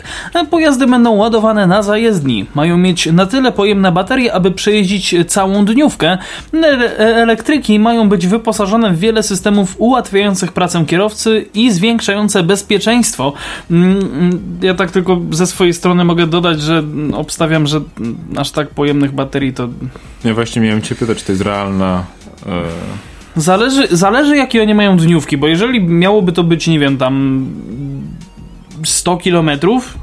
Pojazdy 0.51 0.87
będą 0.87 1.17
ładowane 1.17 1.67
na 1.67 1.83
zajezdni. 1.83 2.47
Mają 2.55 2.79
mieć 2.79 3.07
na 3.07 3.27
tyle 3.27 3.53
pojemne 3.53 3.93
baterie, 3.93 4.35
aby 4.35 4.51
przejeździć 4.51 5.15
całą 5.27 5.65
dniówkę. 5.65 6.19
E- 6.55 7.23
Elektryki 7.23 7.79
mają 7.79 8.09
być 8.09 8.27
wyposażone 8.27 8.91
w 8.91 8.99
wiele 8.99 9.23
systemów 9.23 9.75
ułatwiających 9.79 10.53
pracę 10.53 10.85
kierowcy 10.87 11.47
i 11.55 11.71
zwiększające 11.71 12.43
bezpieczeństwo. 12.43 13.33
Mm, 13.71 13.99
mm, 13.99 14.59
Ja 14.63 14.75
tak 14.75 14.91
tylko 14.91 15.21
ze 15.31 15.47
swojej 15.47 15.75
strony 15.75 16.05
mogę 16.05 16.27
dodać, 16.27 16.61
że 16.61 16.83
obstawiam, 17.15 17.67
że 17.67 17.81
aż 18.37 18.51
tak 18.51 18.69
pojemnych 19.03 19.13
baterii 19.13 19.53
to 19.53 19.69
Ja 20.25 20.35
właśnie 20.35 20.63
miałem 20.63 20.83
cię 20.83 20.95
pytać, 20.95 21.19
czy 21.19 21.25
to 21.25 21.33
jest 21.33 21.43
realna... 21.43 22.05
E... 22.47 22.63
Zależy, 23.37 23.89
zależy 23.91 24.37
jakie 24.37 24.63
oni 24.63 24.75
mają 24.75 24.97
dniówki, 24.97 25.37
bo 25.37 25.47
jeżeli 25.47 25.81
miałoby 25.81 26.33
to 26.33 26.45
być, 26.45 26.67
nie 26.67 26.79
wiem, 26.79 26.99
tam 26.99 27.47
100 28.85 29.17
kilometrów, 29.17 29.99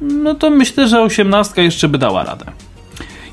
no 0.00 0.34
to 0.34 0.50
myślę, 0.50 0.88
że 0.88 1.02
18 1.02 1.62
jeszcze 1.62 1.88
by 1.88 1.98
dała 1.98 2.24
radę. 2.24 2.44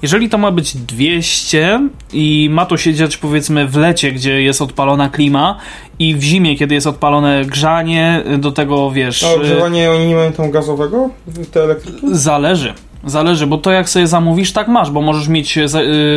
Jeżeli 0.02 0.30
to 0.30 0.38
ma 0.38 0.52
być 0.52 0.78
200 0.78 1.90
i 2.14 2.50
ma 2.52 2.66
to 2.66 2.78
się 2.78 2.94
dziać 2.94 3.18
powiedzmy 3.18 3.68
w 3.68 3.76
lecie, 3.76 4.12
gdzie 4.12 4.42
jest 4.42 4.62
odpalona 4.62 5.10
klima 5.10 5.58
i 6.00 6.16
w 6.16 6.24
zimie, 6.24 6.58
kiedy 6.58 6.76
jest 6.76 6.88
odpalone 6.88 7.46
grzanie, 7.46 8.24
do 8.38 8.52
tego 8.52 8.92
wiesz... 8.92 9.24
A 9.24 9.34
ogrzewanie 9.34 9.92
oni 9.92 10.08
nie 10.08 10.16
mają 10.16 10.32
tam 10.32 10.52
gazowego? 10.52 11.10
Te 11.52 11.64
elektryki? 11.64 12.08
Zależy. 12.12 12.74
Zależy, 13.06 13.48
bo 13.48 13.58
to 13.58 13.72
jak 13.72 13.90
sobie 13.90 14.08
zamówisz, 14.08 14.54
tak 14.54 14.68
masz, 14.68 14.92
bo 14.92 15.02
możesz 15.02 15.28
mieć 15.28 15.58
e, 15.58 15.66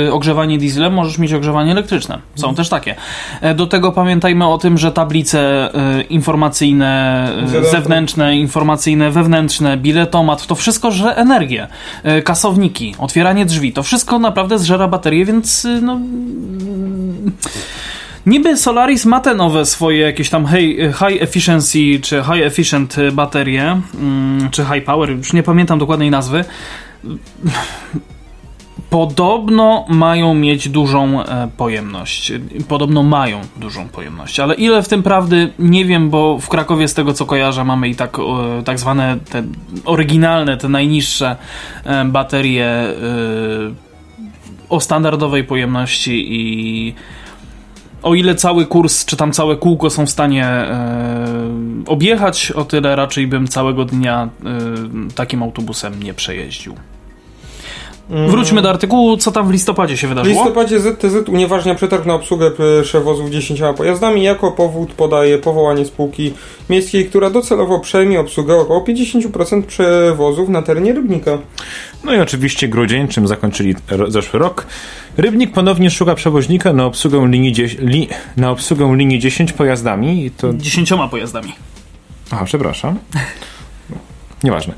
y, 0.06 0.12
ogrzewanie 0.12 0.58
dieslem, 0.58 0.92
możesz 0.92 1.18
mieć 1.18 1.32
ogrzewanie 1.32 1.72
elektryczne. 1.72 2.18
Są 2.34 2.54
też 2.54 2.68
takie. 2.68 2.94
E, 3.40 3.54
Do 3.54 3.66
tego 3.66 3.92
pamiętajmy 3.92 4.48
o 4.48 4.58
tym, 4.58 4.78
że 4.78 4.92
tablice 4.92 5.70
informacyjne, 6.10 7.28
zewnętrzne, 7.70 8.36
informacyjne, 8.36 9.10
wewnętrzne, 9.10 9.76
biletomat, 9.76 10.46
to 10.46 10.54
wszystko 10.54 10.90
żre 10.90 11.14
energię. 11.14 11.68
E, 12.02 12.22
Kasowniki, 12.22 12.94
otwieranie 12.98 13.46
drzwi, 13.46 13.72
to 13.72 13.82
wszystko 13.82 14.18
naprawdę 14.18 14.58
zżera 14.58 14.88
baterię, 14.88 15.24
więc 15.24 15.66
no... 15.82 16.00
Niby 18.26 18.56
Solaris 18.56 19.04
ma 19.04 19.20
te 19.20 19.34
nowe 19.34 19.66
swoje 19.66 19.98
jakieś 19.98 20.30
tam 20.30 20.46
high, 20.46 21.22
efficiency 21.22 21.78
czy 22.02 22.22
high 22.22 22.42
efficient 22.42 22.96
baterie, 23.12 23.80
mm, 24.00 24.50
czy 24.50 24.64
high 24.64 24.84
power, 24.84 25.10
już 25.10 25.32
nie 25.32 25.42
pamiętam 25.42 25.78
dokładnej 25.78 26.10
nazwy. 26.10 26.44
Podobno 28.90 29.84
mają 29.88 30.34
mieć 30.34 30.68
dużą 30.68 31.22
e, 31.22 31.48
pojemność. 31.56 32.32
Podobno 32.68 33.02
mają 33.02 33.40
dużą 33.56 33.88
pojemność, 33.88 34.40
ale 34.40 34.54
ile 34.54 34.82
w 34.82 34.88
tym 34.88 35.02
prawdy 35.02 35.52
nie 35.58 35.84
wiem, 35.84 36.10
bo 36.10 36.38
w 36.38 36.48
Krakowie 36.48 36.88
z 36.88 36.94
tego 36.94 37.12
co 37.12 37.26
kojarzę 37.26 37.64
mamy 37.64 37.88
i 37.88 37.94
tak, 37.94 38.16
tak 38.64 38.78
zwane 38.78 39.18
te 39.30 39.42
oryginalne, 39.84 40.56
te 40.56 40.68
najniższe 40.68 41.36
e, 41.84 42.04
baterie 42.04 42.66
e, 42.66 42.94
o 44.68 44.80
standardowej 44.80 45.44
pojemności 45.44 46.26
i 46.28 46.94
o 48.04 48.14
ile 48.14 48.34
cały 48.34 48.66
kurs, 48.66 49.04
czy 49.04 49.16
tam 49.16 49.32
całe 49.32 49.56
kółko 49.56 49.90
są 49.90 50.06
w 50.06 50.10
stanie 50.10 50.46
e, 50.46 51.24
objechać, 51.86 52.50
o 52.50 52.64
tyle 52.64 52.96
raczej 52.96 53.26
bym 53.26 53.48
całego 53.48 53.84
dnia 53.84 54.28
e, 54.44 54.48
takim 55.14 55.42
autobusem 55.42 56.02
nie 56.02 56.14
przejeździł. 56.14 56.74
Wróćmy 58.08 58.62
do 58.62 58.70
artykułu, 58.70 59.16
co 59.16 59.32
tam 59.32 59.48
w 59.48 59.50
listopadzie 59.50 59.96
się 59.96 60.06
W 60.06 60.10
wydarzyło. 60.10 60.34
listopadzie 60.44 60.80
ZTZ 60.80 61.28
unieważnia 61.28 61.74
przetarg 61.74 62.06
na 62.06 62.14
obsługę 62.14 62.50
e, 62.78 62.82
przewozów 62.82 63.30
10 63.30 63.60
pojazdami. 63.76 64.22
Jako 64.22 64.52
powód 64.52 64.92
podaje 64.92 65.38
powołanie 65.38 65.84
spółki 65.84 66.34
miejskiej, 66.70 67.06
która 67.06 67.30
docelowo 67.30 67.80
przejmie 67.80 68.20
obsługę 68.20 68.54
około 68.56 68.80
50% 68.80 69.62
przewozów 69.62 70.48
na 70.48 70.62
terenie 70.62 70.92
Rybnika. 70.92 71.38
No 72.04 72.14
i 72.14 72.20
oczywiście 72.20 72.68
grudzień, 72.68 73.08
czym 73.08 73.28
zakończyli 73.28 73.74
zeszły 74.08 74.38
rok. 74.38 74.66
Rybnik 75.16 75.52
ponownie 75.52 75.90
szuka 75.90 76.14
przewoźnika 76.14 76.72
na 76.72 76.84
obsługę 76.84 77.26
linii, 77.30 77.52
10, 77.52 77.80
li, 77.80 78.08
na 78.36 78.50
obsługę 78.50 78.96
linii 78.96 79.18
10 79.18 79.52
pojazdami. 79.52 80.24
I 80.26 80.30
to 80.30 80.54
Dziesięcioma 80.54 81.08
pojazdami. 81.08 81.52
Aha, 82.30 82.44
przepraszam. 82.44 82.98
Nieważne. 84.44 84.74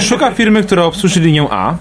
Szuka 0.00 0.30
firmy, 0.30 0.62
która 0.62 0.84
obsłuży 0.84 1.20
linię 1.20 1.46
A. 1.50 1.74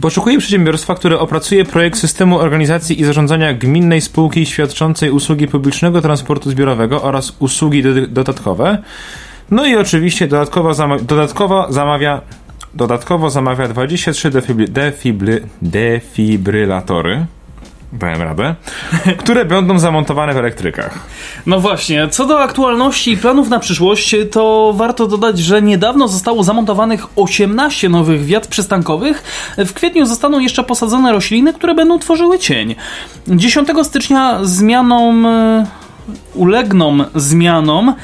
Poszukuje 0.00 0.38
przedsiębiorstwa, 0.38 0.94
które 0.94 1.18
opracuje 1.18 1.64
projekt 1.64 1.98
systemu 1.98 2.38
organizacji 2.38 3.00
i 3.00 3.04
zarządzania 3.04 3.54
gminnej 3.54 4.00
spółki 4.00 4.46
świadczącej 4.46 5.10
usługi 5.10 5.48
publicznego 5.48 6.02
transportu 6.02 6.50
zbiorowego 6.50 7.02
oraz 7.02 7.36
usługi 7.38 7.82
do- 7.82 8.06
dodatkowe. 8.06 8.78
No 9.50 9.66
i 9.66 9.76
oczywiście 9.76 10.28
dodatkowo, 10.28 10.72
dodatkowo 11.02 11.66
zamawia 11.70 12.20
dodatkowo 12.74 13.30
zamawia 13.30 13.68
23 13.68 14.30
defibry- 14.30 14.68
defibry- 14.68 15.40
defibrylatory. 15.62 17.26
Dałem 17.92 18.22
radę. 18.22 18.54
Które 19.18 19.44
będą 19.44 19.78
zamontowane 19.78 20.34
w 20.34 20.36
elektrykach. 20.36 20.98
No 21.46 21.60
właśnie, 21.60 22.08
co 22.08 22.26
do 22.26 22.40
aktualności 22.40 23.12
i 23.12 23.16
planów 23.16 23.48
na 23.48 23.58
przyszłość, 23.58 24.16
to 24.30 24.72
warto 24.76 25.06
dodać, 25.06 25.38
że 25.38 25.62
niedawno 25.62 26.08
zostało 26.08 26.44
zamontowanych 26.44 27.06
18 27.16 27.88
nowych 27.88 28.24
wiat 28.24 28.46
przystankowych. 28.46 29.24
W 29.58 29.72
kwietniu 29.72 30.06
zostaną 30.06 30.38
jeszcze 30.38 30.64
posadzone 30.64 31.12
rośliny, 31.12 31.52
które 31.52 31.74
będą 31.74 31.98
tworzyły 31.98 32.38
cień. 32.38 32.74
10 33.28 33.68
stycznia 33.82 34.38
zmianom 34.42 35.26
e, 35.26 35.66
ulegną 36.34 36.98
zmianom 37.14 37.94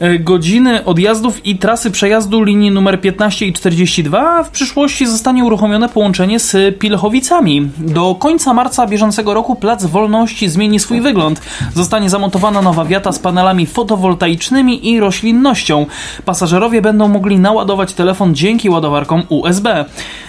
e, 0.00 0.18
godziny 0.18 0.84
odjazdów 0.84 1.46
i 1.46 1.58
trasy 1.58 1.90
przejazdu 1.90 2.42
linii 2.42 2.70
numer 2.70 3.00
15 3.00 3.46
i 3.46 3.52
42, 3.52 4.38
a 4.38 4.42
w 4.42 4.50
przyszłości 4.50 5.06
zostanie 5.06 5.44
uruchomione 5.44 5.88
połączenie 5.88 6.40
z 6.40 6.78
Pilchowicami. 6.78 7.70
Do 7.78 8.14
końca 8.14 8.54
marca 8.54 8.86
bieżącego 8.86 9.34
roku 9.34 9.56
Plac 9.56 9.84
Wolności 9.84 10.48
zmieni 10.48 10.80
swój 10.80 11.00
wygląd. 11.00 11.42
Zostanie 11.74 12.10
zamontowana 12.10 12.62
nowa 12.62 12.84
wiata 12.84 13.12
z 13.12 13.18
panelami 13.18 13.66
fotowoltaicznymi 13.66 14.88
i 14.88 15.00
roślinnością. 15.00 15.86
Pasażerowie 16.24 16.82
będą 16.82 17.08
mogli 17.08 17.38
naładować 17.38 17.92
telefon 17.92 18.34
dzięki 18.34 18.70
ładowarkom 18.70 19.22
USB. 19.28 19.84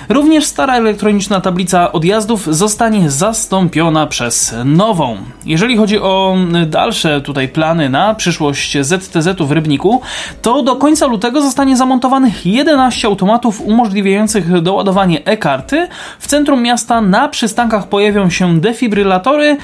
Również 0.10 0.46
stara 0.46 0.76
elektroniczna 0.76 1.42
tablica 1.42 1.92
odjazdów 1.92 2.56
zostanie 2.56 3.10
zastąpiona 3.10 4.08
przez 4.08 4.56
nową. 4.66 5.18
Jeżeli 5.46 5.78
chodzi 5.78 6.00
o 6.00 6.36
dalsze 6.68 7.22
tutaj 7.22 7.48
plany 7.48 7.90
na 7.90 8.16
przyszłość 8.16 8.78
ZTZ-u 8.82 9.46
w 9.46 9.52
Rybniku, 9.52 10.02
to 10.42 10.64
do 10.64 10.76
końca 10.76 11.06
lutego 11.06 11.42
zostanie 11.42 11.78
zamontowanych 11.78 12.46
11 12.46 13.08
automatów 13.08 13.62
umożliwiających 13.62 14.62
doładowanie 14.62 15.26
e-karty. 15.26 15.88
W 16.20 16.28
centrum 16.28 16.62
miasta 16.62 17.02
na 17.02 17.28
przystankach 17.28 17.88
pojawią 17.88 18.30
się 18.30 18.60
defibrylatory, 18.60 19.58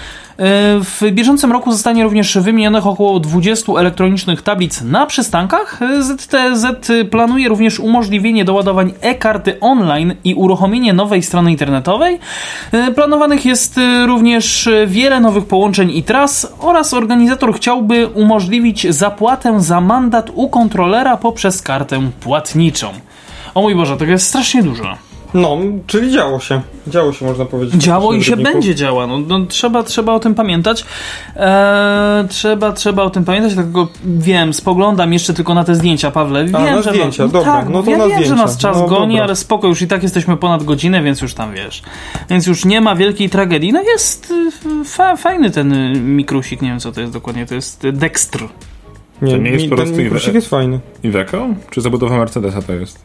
w 0.84 1.12
bieżącym 1.12 1.52
roku 1.52 1.72
zostanie 1.72 2.04
również 2.04 2.38
wymienionych 2.38 2.88
około 2.88 3.20
20 3.20 3.74
elektronicznych 3.74 4.42
tablic 4.42 4.82
na 4.82 5.06
przystankach. 5.06 5.80
ZTZ 6.00 6.66
planuje 7.12 7.50
również 7.50 7.80
umożliwienie 7.80 8.46
doładowań 8.46 8.94
e-karty 9.02 9.60
online 9.60 10.14
uruchomienie 10.36 10.94
nowej 10.94 11.24
strony 11.24 11.52
internetowej. 11.52 12.20
Planowanych 12.96 13.46
jest 13.46 13.80
również 14.06 14.70
wiele 14.88 15.20
nowych 15.20 15.46
połączeń 15.46 15.92
i 15.92 16.04
tras 16.04 16.54
oraz 16.60 16.94
organizator 16.94 17.56
chciałby 17.56 18.08
umożliwić 18.08 18.94
zapłatę 18.94 19.62
za 19.62 19.82
mandat 19.82 20.30
u 20.34 20.50
kontrolera 20.50 21.18
poprzez 21.18 21.62
kartę 21.62 22.12
płatniczą. 22.20 22.88
O 23.56 23.62
mój 23.62 23.76
Boże, 23.76 23.98
tego 23.98 24.12
jest 24.12 24.28
strasznie 24.28 24.64
dużo. 24.64 25.09
No, 25.34 25.58
czyli 25.88 26.12
działo 26.12 26.40
się. 26.40 26.62
Działo 26.88 27.14
się, 27.14 27.26
można 27.26 27.46
powiedzieć. 27.46 27.84
Działo 27.84 28.14
i 28.14 28.24
się 28.24 28.38
będzie 28.38 28.76
działa. 28.76 29.08
No, 29.08 29.20
no, 29.20 29.46
trzeba, 29.46 29.84
trzeba 29.84 30.14
o 30.14 30.20
tym 30.20 30.36
pamiętać. 30.36 30.86
Eee, 31.36 32.28
trzeba, 32.28 32.72
trzeba 32.72 33.04
o 33.04 33.10
tym 33.10 33.26
pamiętać, 33.26 33.56
tylko 33.56 33.88
wiem, 34.06 34.54
spoglądam 34.54 35.14
jeszcze 35.14 35.34
tylko 35.34 35.54
na 35.54 35.64
te 35.64 35.76
zdjęcia, 35.76 36.12
Pawle. 36.12 36.46
Wiem, 36.46 36.56
A, 36.56 36.60
na 36.60 36.82
że 36.82 36.90
zdjęcia, 36.90 37.24
no, 37.24 37.30
dobra. 37.30 37.54
Tak, 37.54 37.70
no 37.70 37.84
to 37.84 37.92
ja 37.92 37.98
na 37.98 38.04
wiem, 38.04 38.14
zdjęcia. 38.14 38.36
że 38.36 38.42
nas 38.44 38.58
czas 38.58 38.78
no, 38.78 38.88
goni, 38.88 39.08
dobra. 39.14 39.24
ale 39.24 39.36
spoko, 39.36 39.68
już 39.68 39.82
i 39.82 39.88
tak 39.88 40.04
jesteśmy 40.04 40.38
ponad 40.38 40.64
godzinę, 40.64 41.04
więc 41.04 41.22
już 41.22 41.34
tam 41.34 41.54
wiesz. 41.54 41.82
Więc 42.30 42.48
już 42.48 42.66
nie 42.66 42.82
ma 42.82 42.96
wielkiej 42.96 43.30
tragedii. 43.30 43.74
No 43.74 43.82
jest 43.82 44.32
y, 44.82 44.86
fa 44.86 45.16
fajny 45.16 45.52
ten 45.52 45.74
y, 45.74 46.00
mikrusik, 46.02 46.62
nie 46.62 46.70
wiem 46.70 46.80
co 46.80 46.92
to 46.92 47.02
jest 47.02 47.14
dokładnie, 47.14 47.46
to 47.46 47.56
jest 47.56 47.86
y, 47.86 47.92
Dextr. 47.92 48.44
Nie, 49.22 49.32
To 49.32 49.38
nie 49.38 49.50
jest 49.50 49.64
mi- 49.64 49.70
po 49.70 49.76
prostu 49.76 49.96
mikrusik 49.96 50.34
jest 50.34 50.50
fajny. 50.50 50.80
Iveco? 51.04 51.48
Czy 51.70 51.82
zabudowa 51.82 52.18
Mercedesa 52.18 52.62
to 52.62 52.74
jest? 52.74 53.00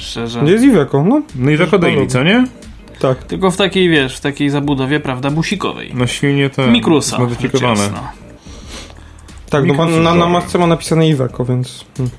Szczerze. 0.00 0.40
Jest 0.44 0.64
Iveco, 0.64 1.02
no. 1.02 1.22
No 1.34 1.50
Iveco 1.50 1.78
Daily, 1.78 2.06
co 2.06 2.22
nie? 2.22 2.44
Tak. 3.00 3.24
Tylko 3.24 3.50
w 3.50 3.56
takiej, 3.56 3.88
wiesz, 3.88 4.16
w 4.16 4.20
takiej 4.20 4.50
zabudowie, 4.50 5.00
prawda, 5.00 5.30
busikowej. 5.30 5.90
No 5.94 6.06
silnie 6.06 6.50
to 6.50 6.66
Mikrusa. 6.66 7.16
zmodyfikowane. 7.16 7.82
jasna. 7.82 8.12
Tak, 9.50 9.64
no 9.66 9.74
na, 9.74 9.86
na 9.86 10.14
dobry. 10.14 10.28
masce 10.28 10.58
ma 10.58 10.66
napisane 10.66 11.08
Iveco, 11.08 11.44
więc... 11.44 11.84
mm. 11.98 12.10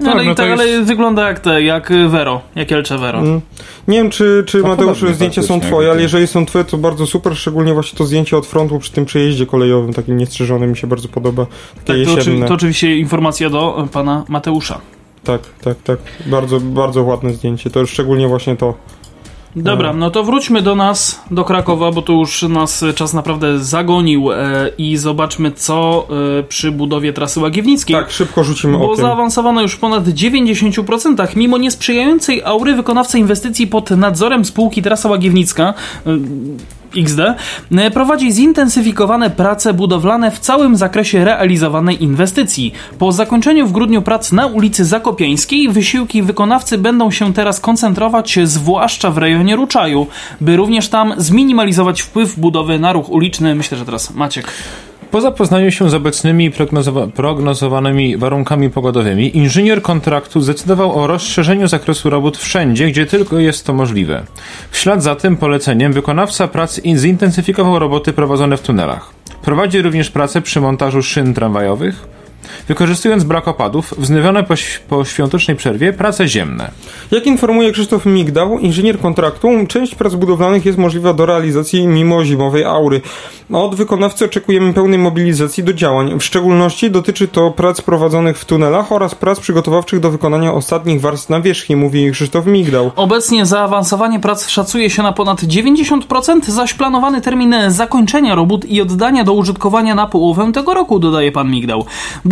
No, 0.00 0.06
Tak, 0.06 0.14
ale, 0.14 0.24
no 0.24 0.32
i 0.32 0.34
tak, 0.34 0.48
jest- 0.48 0.62
ale 0.62 0.82
wygląda 0.82 1.28
jak 1.28 1.40
te, 1.40 1.62
jak 1.62 1.92
Vero, 2.08 2.40
jak 2.54 2.72
Elcze 2.72 2.98
Vero. 2.98 3.18
Mm. 3.18 3.40
Nie 3.88 3.98
wiem, 3.98 4.10
czy, 4.10 4.44
czy 4.46 4.58
No 4.62 4.68
Mateusz 4.68 5.04
zdjęcia 5.14 5.42
są 5.42 5.60
twoje, 5.60 5.90
ale 5.90 6.02
jeżeli 6.02 6.26
są 6.26 6.46
twoje, 6.46 6.64
to 6.64 6.78
bardzo 6.78 7.06
super, 7.06 7.36
szczególnie 7.36 7.74
właśnie 7.74 7.98
to 7.98 8.04
zdjęcie 8.04 8.36
od 8.36 8.46
frontu 8.46 8.78
przy 8.78 8.92
tym 8.92 9.04
przejeździe 9.04 9.46
kolejowym, 9.46 9.92
takim 9.92 10.16
niestrzeżonym, 10.16 10.70
mi 10.70 10.76
się 10.76 10.86
bardzo 10.86 11.08
podoba. 11.08 11.46
Takie 11.84 12.04
Tak, 12.04 12.12
to, 12.12 12.18
jesienne. 12.18 12.46
to 12.48 12.54
oczywiście 12.54 12.96
informacja 12.96 13.50
do 13.50 13.82
e, 13.84 13.88
pana 13.88 14.24
Mateusza. 14.28 14.80
Tak, 15.24 15.40
tak, 15.62 15.82
tak. 15.82 15.98
Bardzo, 16.26 16.60
bardzo 16.60 17.02
ładne 17.02 17.32
zdjęcie. 17.32 17.70
To 17.70 17.86
szczególnie 17.86 18.28
właśnie 18.28 18.56
to. 18.56 18.74
Dobra, 19.56 19.92
no 19.92 20.10
to 20.10 20.24
wróćmy 20.24 20.62
do 20.62 20.74
nas, 20.74 21.20
do 21.30 21.44
Krakowa, 21.44 21.90
bo 21.92 22.02
tu 22.02 22.12
już 22.12 22.42
nas 22.42 22.84
czas 22.94 23.14
naprawdę 23.14 23.58
zagonił 23.58 24.32
e, 24.32 24.36
i 24.78 24.96
zobaczmy, 24.96 25.52
co 25.52 26.06
e, 26.38 26.42
przy 26.42 26.72
budowie 26.72 27.12
trasy 27.12 27.40
Łagiewnickiej. 27.40 27.96
Tak, 27.96 28.10
szybko 28.10 28.44
rzucimy 28.44 28.78
Bo 28.78 28.84
okiem. 28.84 29.04
zaawansowano 29.04 29.62
już 29.62 29.72
w 29.72 29.78
ponad 29.78 30.04
90%. 30.04 31.36
Mimo 31.36 31.58
niesprzyjającej 31.58 32.42
aury 32.44 32.74
wykonawca 32.74 33.18
inwestycji 33.18 33.66
pod 33.66 33.90
nadzorem 33.90 34.44
spółki 34.44 34.82
Trasa 34.82 35.08
Łagiewnicka 35.08 35.74
y, 36.06 36.10
XD 36.96 37.20
y, 37.72 37.90
prowadzi 37.90 38.32
zintensyfikowane 38.32 39.30
prace 39.30 39.74
budowlane 39.74 40.30
w 40.30 40.38
całym 40.38 40.76
zakresie 40.76 41.24
realizowanej 41.24 42.02
inwestycji. 42.02 42.72
Po 42.98 43.12
zakończeniu 43.12 43.66
w 43.66 43.72
grudniu 43.72 44.02
prac 44.02 44.32
na 44.32 44.46
ulicy 44.46 44.84
Zakopiańskiej 44.84 45.68
wysiłki 45.68 46.22
wykonawcy 46.22 46.78
będą 46.78 47.10
się 47.10 47.34
teraz 47.34 47.60
koncentrować 47.60 48.38
zwłaszcza 48.44 49.10
w 49.10 49.18
rejonie 49.18 49.56
Ruczaju, 49.56 50.06
by 50.40 50.56
również 50.56 50.88
tam 50.88 51.14
zminimalizować 51.16 52.02
wpływ 52.02 52.38
budowy 52.38 52.78
na 52.78 52.92
ruch 52.92 53.10
uliczny. 53.10 53.54
Myślę, 53.54 53.78
że 53.78 53.84
teraz 53.84 54.14
Maciek. 54.14 54.52
Po 55.10 55.20
zapoznaniu 55.20 55.70
się 55.70 55.90
z 55.90 55.94
obecnymi 55.94 56.50
prognozowa- 56.50 57.10
prognozowanymi 57.10 58.16
warunkami 58.16 58.70
pogodowymi, 58.70 59.36
inżynier 59.36 59.82
kontraktu 59.82 60.40
zdecydował 60.40 60.98
o 60.98 61.06
rozszerzeniu 61.06 61.68
zakresu 61.68 62.10
robót 62.10 62.38
wszędzie, 62.38 62.86
gdzie 62.86 63.06
tylko 63.06 63.38
jest 63.38 63.66
to 63.66 63.72
możliwe. 63.72 64.22
W 64.70 64.78
ślad 64.78 65.02
za 65.02 65.16
tym 65.16 65.36
poleceniem 65.36 65.92
wykonawca 65.92 66.48
prac 66.48 66.78
in- 66.78 66.98
zintensyfikował 66.98 67.78
roboty 67.78 68.12
prowadzone 68.12 68.56
w 68.56 68.62
tunelach. 68.62 69.10
Prowadzi 69.42 69.82
również 69.82 70.10
pracę 70.10 70.40
przy 70.42 70.60
montażu 70.60 71.02
szyn 71.02 71.34
tramwajowych, 71.34 72.06
wykorzystując 72.68 73.24
brak 73.24 73.48
opadów, 73.48 73.94
wznowione 73.98 74.44
po, 74.44 74.54
po 74.88 75.04
świątecznej 75.04 75.56
przerwie 75.56 75.92
prace 75.92 76.28
ziemne. 76.28 76.70
Jak 77.10 77.26
informuje 77.26 77.72
Krzysztof 77.72 78.06
Migdał, 78.06 78.58
inżynier 78.58 78.98
kontraktu, 78.98 79.48
część 79.68 79.94
prac 79.94 80.14
budowlanych 80.14 80.66
jest 80.66 80.78
możliwa 80.78 81.14
do 81.14 81.26
realizacji 81.26 81.86
mimo 81.86 82.24
zimowej 82.24 82.64
aury. 82.64 83.00
Od 83.52 83.74
wykonawcy 83.74 84.24
oczekujemy 84.24 84.72
pełnej 84.72 84.98
mobilizacji 84.98 85.64
do 85.64 85.72
działań. 85.72 86.18
W 86.18 86.24
szczególności 86.24 86.90
dotyczy 86.90 87.28
to 87.28 87.50
prac 87.50 87.80
prowadzonych 87.80 88.38
w 88.38 88.44
tunelach 88.44 88.92
oraz 88.92 89.14
prac 89.14 89.40
przygotowawczych 89.40 90.00
do 90.00 90.10
wykonania 90.10 90.52
ostatnich 90.52 91.00
warstw 91.00 91.28
nawierzchni, 91.28 91.76
mówi 91.76 92.10
Krzysztof 92.12 92.46
Migdał. 92.46 92.90
Obecnie 92.96 93.46
zaawansowanie 93.46 94.20
prac 94.20 94.48
szacuje 94.48 94.90
się 94.90 95.02
na 95.02 95.12
ponad 95.12 95.42
90%, 95.42 96.50
zaś 96.50 96.74
planowany 96.74 97.20
termin 97.20 97.54
zakończenia 97.68 98.34
robót 98.34 98.64
i 98.64 98.80
oddania 98.80 99.24
do 99.24 99.32
użytkowania 99.32 99.94
na 99.94 100.06
połowę 100.06 100.50
tego 100.54 100.74
roku, 100.74 100.98
dodaje 100.98 101.32
pan 101.32 101.50
Migdał. 101.50 101.84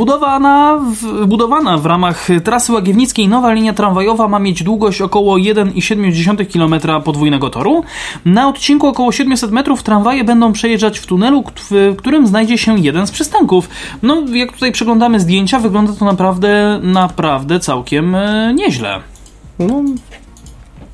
Budowana 0.09 0.79
w, 0.79 1.27
budowana 1.27 1.79
w 1.79 1.87
ramach 1.87 2.29
trasy 2.45 2.73
Łagiewnickiej 2.73 3.29
nowa 3.29 3.53
linia 3.53 3.73
tramwajowa 3.73 4.29
ma 4.29 4.39
mieć 4.39 4.63
długość 4.63 5.01
około 5.01 5.37
1,7 5.37 6.53
km 6.53 7.03
podwójnego 7.03 7.51
toru. 7.51 7.85
Na 8.25 8.49
odcinku 8.49 8.87
około 8.87 9.13
700 9.13 9.51
metrów 9.51 9.83
tramwaje 9.83 10.25
będą 10.25 10.53
przejeżdżać 10.53 10.99
w 10.99 11.07
tunelu, 11.07 11.45
w 11.71 11.97
którym 11.97 12.27
znajdzie 12.27 12.59
się 12.59 12.79
jeden 12.79 13.07
z 13.07 13.11
przystanków. 13.11 13.69
No, 14.03 14.23
jak 14.33 14.53
tutaj 14.53 14.73
przeglądamy 14.73 15.21
zdjęcia, 15.21 15.59
wygląda 15.59 15.93
to 15.93 16.05
naprawdę, 16.05 16.81
naprawdę 16.83 17.61
całkiem 17.61 18.15
e, 18.15 18.55
nieźle. 18.55 19.01
No, 19.59 19.83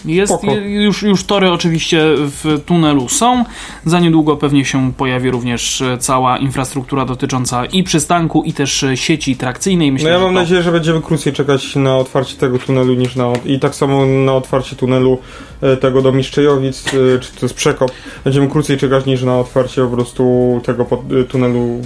Jest 0.05 0.33
Spoko. 0.33 0.55
już, 0.55 1.03
już 1.03 1.25
tory 1.25 1.51
oczywiście 1.51 2.03
w 2.17 2.61
tunelu 2.67 3.09
są. 3.09 3.45
Za 3.85 4.01
niedługo 4.01 4.37
pewnie 4.37 4.65
się 4.65 4.93
pojawi 4.93 5.31
również 5.31 5.81
e, 5.81 5.99
cała 5.99 6.39
infrastruktura 6.39 7.05
dotycząca 7.05 7.65
i 7.65 7.83
przystanku, 7.83 8.43
i 8.43 8.53
też 8.53 8.83
e, 8.83 8.97
sieci 8.97 9.37
trakcyjnej. 9.37 9.93
Myślę, 9.93 10.11
no 10.11 10.17
ja 10.17 10.25
mam 10.25 10.35
to... 10.35 10.41
nadzieję, 10.41 10.63
że 10.63 10.73
będziemy 10.73 11.03
krócej 11.03 11.33
czekać 11.33 11.77
na 11.77 11.97
otwarcie 11.97 12.37
tego 12.37 12.59
tunelu 12.59 12.95
niż 12.95 13.17
na... 13.17 13.33
I 13.47 13.59
tak 13.59 13.75
samo 13.75 14.07
na 14.07 14.35
otwarcie 14.35 14.77
tunelu 14.77 15.19
e, 15.63 15.77
tego 15.77 16.03
do 16.03 16.13
Miszczejowic, 16.13 16.87
e, 16.87 17.19
czy 17.21 17.33
to 17.33 17.39
jest 17.43 17.55
przekop, 17.55 17.91
będziemy 18.25 18.49
krócej 18.49 18.79
czekać 18.79 19.07
niż 19.07 19.23
na 19.23 19.39
otwarcie 19.39 19.83
po 19.83 19.89
prostu 19.89 20.61
tego 20.65 20.85
pod, 20.85 21.01
tunelu 21.29 21.81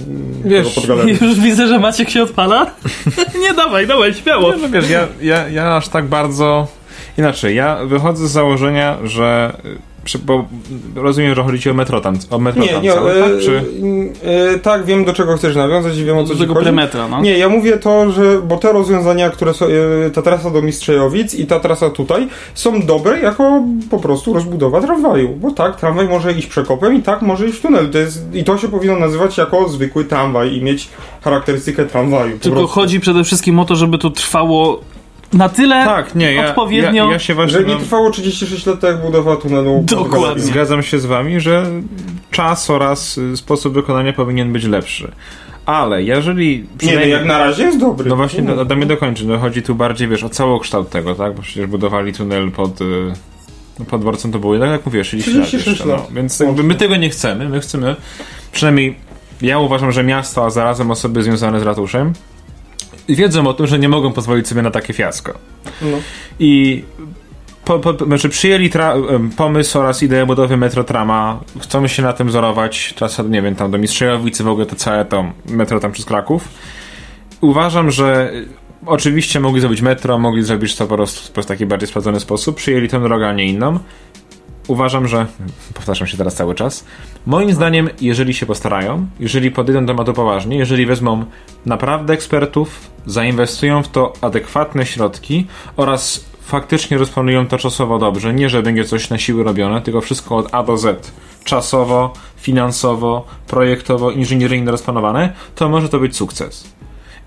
Wiesz, 0.45 0.75
tego 0.75 0.95
pod. 0.95 1.07
Już 1.21 1.39
widzę, 1.39 1.67
że 1.67 1.79
Maciek 1.79 2.09
się 2.09 2.23
odpala. 2.23 2.71
nie, 3.41 3.53
dawaj, 3.53 3.87
dawaj, 3.87 4.13
śmiało. 4.13 4.55
Nie, 4.55 4.61
no 4.61 4.69
wiesz, 4.69 4.89
ja, 4.89 5.07
ja, 5.21 5.49
ja 5.49 5.75
aż 5.75 5.87
tak 5.89 6.05
bardzo... 6.05 6.78
Inaczej, 7.19 7.55
ja 7.55 7.85
wychodzę 7.85 8.27
z 8.27 8.31
założenia, 8.31 8.97
że... 9.03 9.57
y, 9.65 9.89
bo 10.25 10.45
rozumiem, 10.95 11.35
że 11.35 11.43
chodzi 11.43 11.69
o 11.69 11.73
metro 11.73 12.01
tam, 12.01 12.15
o 12.29 12.39
metro 12.39 12.63
Nie, 12.63 12.69
tam 12.69 12.83
nie, 12.83 12.93
całe, 12.93 13.13
e, 13.13 13.29
tak? 13.29 13.39
Czy... 13.39 13.63
e, 14.55 14.59
tak, 14.59 14.85
wiem 14.85 15.05
do 15.05 15.13
czego 15.13 15.37
chcesz 15.37 15.55
nawiązać 15.55 15.97
i 15.97 16.05
wiem 16.05 16.17
o 16.17 16.23
co 16.23 16.35
Do 16.35 16.39
ci 16.39 16.47
chodzi. 16.47 16.61
premetra, 16.61 17.07
no. 17.07 17.21
Nie, 17.21 17.37
ja 17.37 17.49
mówię 17.49 17.77
to, 17.77 18.11
że 18.11 18.41
bo 18.41 18.57
te 18.57 18.71
rozwiązania, 18.71 19.29
które 19.29 19.53
są, 19.53 19.65
e, 19.65 20.09
ta 20.09 20.21
trasa 20.21 20.49
do 20.49 20.61
Mistrzejowic 20.61 21.33
i 21.33 21.45
ta 21.45 21.59
trasa 21.59 21.89
tutaj 21.89 22.27
są 22.53 22.81
dobre 22.81 23.19
jako 23.19 23.63
po 23.89 23.99
prostu 23.99 24.33
rozbudowa 24.33 24.81
tramwaju. 24.81 25.29
Bo 25.29 25.51
tak, 25.51 25.79
tramwaj 25.79 26.07
może 26.07 26.33
iść 26.33 26.47
przekopem 26.47 26.95
i 26.95 27.01
tak 27.01 27.21
może 27.21 27.47
iść 27.47 27.57
w 27.57 27.61
tunel. 27.61 27.89
To 27.89 27.97
jest, 27.97 28.35
I 28.35 28.43
to 28.43 28.57
się 28.57 28.67
powinno 28.67 28.99
nazywać 28.99 29.37
jako 29.37 29.69
zwykły 29.69 30.05
tramwaj 30.05 30.53
i 30.53 30.63
mieć 30.63 30.89
charakterystykę 31.21 31.85
tramwaju. 31.85 32.39
Tylko 32.39 32.57
prostu. 32.57 32.75
chodzi 32.75 32.99
przede 32.99 33.23
wszystkim 33.23 33.59
o 33.59 33.65
to, 33.65 33.75
żeby 33.75 33.97
to 33.97 34.09
trwało 34.09 34.81
na 35.33 35.49
tyle 35.49 35.85
Tak, 35.85 36.15
nie, 36.15 36.33
ja, 36.33 36.49
odpowiednio... 36.49 37.05
ja, 37.05 37.11
ja 37.11 37.19
się 37.19 37.33
właśnie... 37.35 37.59
Że 37.59 37.65
nie 37.65 37.73
no, 37.73 37.79
trwało 37.79 38.09
36 38.09 38.65
lat 38.65 38.79
tak 38.79 38.91
jak 38.91 39.01
budowa 39.01 39.35
tunelu. 39.35 39.83
Dokładnie. 39.85 40.43
Zgadzam 40.43 40.83
się 40.83 40.99
z 40.99 41.05
wami, 41.05 41.39
że 41.39 41.65
czas 42.31 42.69
oraz 42.69 43.17
y, 43.17 43.37
sposób 43.37 43.73
wykonania 43.73 44.13
powinien 44.13 44.53
być 44.53 44.63
lepszy. 44.63 45.11
Ale 45.65 46.03
jeżeli... 46.03 46.67
Nie, 46.81 46.95
no 46.95 47.01
jak 47.01 47.25
na 47.25 47.37
razie 47.37 47.63
jest 47.63 47.79
dobry. 47.79 48.09
No 48.09 48.15
właśnie, 48.15 48.43
mnie 48.75 48.85
dokończyć. 48.85 49.27
No, 49.27 49.37
chodzi 49.37 49.61
tu 49.61 49.75
bardziej, 49.75 50.07
wiesz, 50.07 50.23
o 50.23 50.29
całokształt 50.29 50.89
tego, 50.89 51.15
tak? 51.15 51.35
Bo 51.35 51.41
przecież 51.41 51.67
budowali 51.67 52.13
tunel 52.13 52.51
pod, 52.51 52.81
y, 52.81 52.85
no, 53.79 53.85
pod 53.85 54.01
dworcem 54.01 54.31
to 54.31 54.39
było, 54.39 54.59
tak 54.59 54.69
jak 54.69 54.85
mówię, 54.85 55.03
30 55.03 55.31
lat 55.31 55.47
36 55.47 55.67
jeszcze, 55.67 55.85
no. 55.85 55.93
lat. 55.93 56.07
Więc 56.11 56.39
jakby 56.39 56.63
my 56.63 56.75
tego 56.75 56.95
nie 56.95 57.09
chcemy. 57.09 57.49
My 57.49 57.59
chcemy, 57.59 57.95
przynajmniej 58.51 58.95
ja 59.41 59.59
uważam, 59.59 59.91
że 59.91 60.03
miasta, 60.03 60.43
a 60.43 60.49
zarazem 60.49 60.91
osoby 60.91 61.23
związane 61.23 61.59
z 61.59 61.63
ratuszem 61.63 62.13
wiedzą 63.15 63.47
o 63.47 63.53
tym, 63.53 63.67
że 63.67 63.79
nie 63.79 63.89
mogą 63.89 64.13
pozwolić 64.13 64.47
sobie 64.47 64.61
na 64.61 64.71
takie 64.71 64.93
fiasko. 64.93 65.33
No. 65.81 65.97
I 66.39 66.83
po, 67.65 67.79
po, 67.79 68.05
znaczy 68.05 68.29
przyjęli 68.29 68.69
pomysł 69.37 69.79
oraz 69.79 70.03
ideę 70.03 70.25
budowy 70.25 70.57
metrotrama. 70.57 71.39
Chcą 71.61 71.87
się 71.87 72.03
na 72.03 72.13
tym 72.13 72.27
wzorować. 72.27 72.93
Trasa, 72.93 73.23
nie 73.23 73.41
wiem, 73.41 73.55
tam 73.55 73.71
do 73.71 73.77
Mistrzejowicy, 73.77 74.43
w 74.43 74.47
ogóle 74.47 74.65
to 74.65 74.75
całe 74.75 75.05
to 75.05 75.31
metro 75.45 75.79
tam 75.79 75.91
przez 75.91 76.05
Kraków. 76.05 76.47
Uważam, 77.41 77.91
że 77.91 78.31
y, 78.33 78.47
oczywiście 78.85 79.39
mogli 79.39 79.61
zrobić 79.61 79.81
metro, 79.81 80.19
mogli 80.19 80.43
zrobić 80.43 80.75
to 80.75 80.87
po 80.87 80.95
prostu 80.95 81.41
w 81.41 81.45
taki 81.45 81.65
bardziej 81.65 81.87
sprawdzony 81.87 82.19
sposób. 82.19 82.55
Przyjęli 82.55 82.87
tę 82.87 82.99
drogę, 82.99 83.27
a 83.27 83.33
nie 83.33 83.45
inną. 83.45 83.79
Uważam, 84.69 85.07
że 85.07 85.25
powtarzam 85.73 86.07
się 86.07 86.17
teraz 86.17 86.35
cały 86.35 86.55
czas. 86.55 86.85
Moim 87.25 87.53
zdaniem, 87.53 87.89
jeżeli 88.01 88.33
się 88.33 88.45
postarają, 88.45 89.07
jeżeli 89.19 89.51
podejdą 89.51 89.85
do 89.85 89.93
tematu 89.93 90.13
poważnie, 90.13 90.57
jeżeli 90.57 90.85
wezmą 90.85 91.25
naprawdę 91.65 92.13
ekspertów, 92.13 92.89
zainwestują 93.05 93.83
w 93.83 93.87
to 93.87 94.13
adekwatne 94.21 94.85
środki 94.85 95.47
oraz 95.77 96.25
faktycznie 96.41 96.97
rozplanują 96.97 97.47
to 97.47 97.57
czasowo 97.57 97.99
dobrze, 97.99 98.33
nie 98.33 98.49
że 98.49 98.63
będzie 98.63 98.85
coś 98.85 99.09
na 99.09 99.17
siłę 99.17 99.43
robione, 99.43 99.81
tylko 99.81 100.01
wszystko 100.01 100.37
od 100.37 100.53
A 100.53 100.63
do 100.63 100.77
Z. 100.77 101.11
Czasowo, 101.43 102.13
finansowo, 102.37 103.25
projektowo, 103.47 104.11
inżynieryjnie 104.11 104.71
rozplanowane, 104.71 105.33
to 105.55 105.69
może 105.69 105.89
to 105.89 105.99
być 105.99 106.15
sukces. 106.15 106.73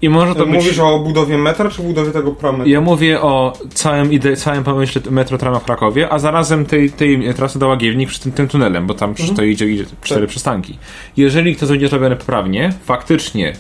I 0.03 0.09
może 0.09 0.35
to 0.35 0.47
być... 0.47 0.55
Mówisz 0.55 0.79
o 0.79 0.99
budowie 0.99 1.39
metra, 1.39 1.71
czy 1.71 1.83
budowie 1.83 2.11
tego 2.11 2.33
prometru? 2.33 2.73
Ja 2.73 2.81
mówię 2.81 3.21
o 3.21 3.53
całym, 3.75 4.11
ide- 4.11 4.37
całym 4.37 4.65
pomyśle 4.65 5.03
metro 5.11 5.39
trama 5.39 5.59
w 5.59 5.65
Krakowie, 5.65 6.13
a 6.13 6.19
zarazem 6.19 6.67
tej, 6.67 6.91
tej 6.91 7.35
trasy 7.35 7.59
do 7.59 7.69
Łagiewnik 7.69 8.09
przy 8.09 8.21
tym, 8.21 8.33
tym 8.33 8.49
tunelem, 8.49 8.87
bo 8.87 8.95
tam 8.95 9.15
przecież 9.15 9.37
to 9.37 9.43
idzie, 9.43 9.69
idzie 9.69 9.85
cztery 10.03 10.27
przystanki. 10.27 10.79
Jeżeli 11.17 11.57
to 11.57 11.67
będzie 11.67 11.89
zrobione 11.89 12.17
poprawnie, 12.17 12.73
faktycznie 12.85 13.53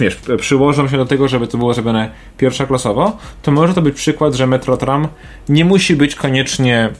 wiesz, 0.00 0.16
przyłożą 0.40 0.88
się 0.88 0.96
do 0.96 1.06
tego, 1.06 1.28
żeby 1.28 1.46
to 1.46 1.58
było 1.58 1.74
zrobione 1.74 2.10
pierwszoklasowo, 2.38 3.16
to 3.42 3.52
może 3.52 3.74
to 3.74 3.82
być 3.82 3.94
przykład, 3.94 4.34
że 4.34 4.46
metro 4.46 4.76
tram 4.76 5.08
nie 5.48 5.64
musi 5.64 5.96
być 5.96 6.14
koniecznie 6.14 6.90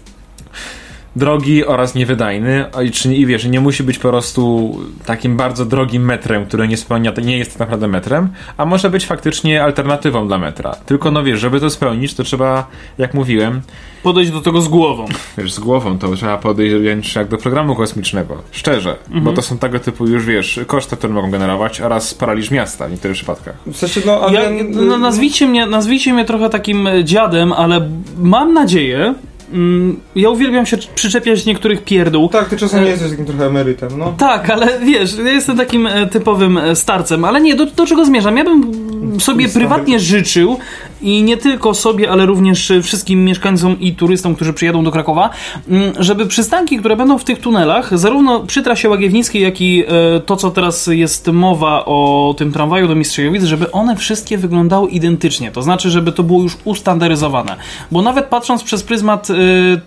drogi 1.16 1.66
oraz 1.66 1.94
niewydajny, 1.94 2.64
i 2.84 2.90
czy 2.90 3.14
i 3.14 3.26
wiesz, 3.26 3.44
nie 3.44 3.60
musi 3.60 3.82
być 3.82 3.98
po 3.98 4.08
prostu 4.08 4.70
takim 5.06 5.36
bardzo 5.36 5.64
drogim 5.64 6.04
metrem, 6.04 6.46
który 6.46 6.68
nie 6.68 6.76
spełnia, 6.76 7.12
nie 7.24 7.38
jest 7.38 7.50
tak 7.50 7.60
naprawdę 7.60 7.88
metrem, 7.88 8.28
a 8.56 8.64
może 8.64 8.90
być 8.90 9.06
faktycznie 9.06 9.64
alternatywą 9.64 10.26
dla 10.26 10.38
metra. 10.38 10.74
Tylko 10.86 11.10
no 11.10 11.24
wiesz, 11.24 11.40
żeby 11.40 11.60
to 11.60 11.70
spełnić, 11.70 12.14
to 12.14 12.24
trzeba, 12.24 12.66
jak 12.98 13.14
mówiłem, 13.14 13.60
Podejść 14.04 14.30
do 14.30 14.40
tego 14.40 14.60
z 14.60 14.68
głową. 14.68 15.04
wiesz, 15.38 15.52
z 15.52 15.58
głową 15.58 15.98
to 15.98 16.16
trzeba 16.16 16.38
podejść 16.38 16.74
wręcz 16.76 17.16
jak 17.16 17.28
do 17.28 17.38
programu 17.38 17.74
kosmicznego. 17.74 18.42
Szczerze, 18.50 18.96
bo 19.22 19.32
to 19.32 19.42
są 19.42 19.58
tego 19.58 19.78
typu 19.78 20.06
już, 20.06 20.26
wiesz, 20.26 20.60
koszty, 20.66 20.96
które 20.96 21.12
mogą 21.12 21.30
generować 21.30 21.80
oraz 21.80 22.14
paraliż 22.14 22.50
miasta 22.50 22.88
w 22.88 22.90
niektórych 22.90 23.16
przypadkach. 23.16 23.54
W 23.66 23.76
sensie, 23.76 24.00
no, 24.06 24.20
ale... 24.20 24.40
Ja, 24.40 24.64
no, 24.70 24.98
nazwijcie, 24.98 25.46
mnie, 25.46 25.66
nazwijcie 25.66 26.12
mnie 26.12 26.24
trochę 26.24 26.50
takim 26.50 26.88
dziadem, 27.04 27.52
ale 27.52 27.88
mam 28.18 28.52
nadzieję. 28.52 29.14
Mm, 29.54 30.00
ja 30.16 30.30
uwielbiam 30.30 30.66
się 30.66 30.76
przyczepiać 30.94 31.46
niektórych 31.46 31.84
pierdół. 31.84 32.28
Tak, 32.28 32.48
ty 32.48 32.56
czasami 32.56 32.86
jesteś 32.86 33.10
takim 33.10 33.26
trochę 33.26 33.46
emerytem, 33.46 33.88
no. 33.98 34.14
Tak, 34.18 34.50
ale 34.50 34.80
wiesz, 34.80 35.18
ja 35.18 35.32
jestem 35.32 35.56
takim 35.56 35.86
e, 35.86 36.06
typowym 36.06 36.58
e, 36.58 36.76
starcem, 36.76 37.24
ale 37.24 37.40
nie, 37.40 37.54
do, 37.54 37.66
do 37.66 37.86
czego 37.86 38.04
zmierzam? 38.04 38.36
Ja 38.36 38.44
bym 38.44 39.20
sobie 39.20 39.48
prywatnie 39.48 40.00
życzył 40.00 40.58
i 41.02 41.22
nie 41.22 41.36
tylko 41.36 41.74
sobie, 41.74 42.10
ale 42.10 42.26
również 42.26 42.70
e, 42.70 42.82
wszystkim 42.82 43.24
mieszkańcom 43.24 43.80
i 43.80 43.94
turystom, 43.94 44.34
którzy 44.34 44.52
przyjadą 44.52 44.84
do 44.84 44.90
Krakowa, 44.90 45.30
mm, 45.68 45.92
żeby 45.98 46.26
przystanki, 46.26 46.78
które 46.78 46.96
będą 46.96 47.18
w 47.18 47.24
tych 47.24 47.38
tunelach, 47.38 47.98
zarówno 47.98 48.40
przy 48.40 48.62
trasie 48.62 48.88
Łagiewnickiej, 48.88 49.42
jak 49.42 49.60
i 49.60 49.84
e, 49.86 50.20
to, 50.20 50.36
co 50.36 50.50
teraz 50.50 50.86
jest 50.86 51.26
mowa 51.26 51.84
o 51.84 52.34
tym 52.38 52.52
tramwaju 52.52 52.88
do 52.88 52.94
Mistrzejowic, 52.94 53.44
żeby 53.44 53.72
one 53.72 53.96
wszystkie 53.96 54.38
wyglądały 54.38 54.90
identycznie. 54.90 55.50
To 55.50 55.62
znaczy, 55.62 55.90
żeby 55.90 56.12
to 56.12 56.22
było 56.22 56.42
już 56.42 56.56
ustandaryzowane. 56.64 57.56
Bo 57.90 58.02
nawet 58.02 58.26
patrząc 58.26 58.62
przez 58.62 58.82
pryzmat 58.82 59.28
e, 59.30 59.34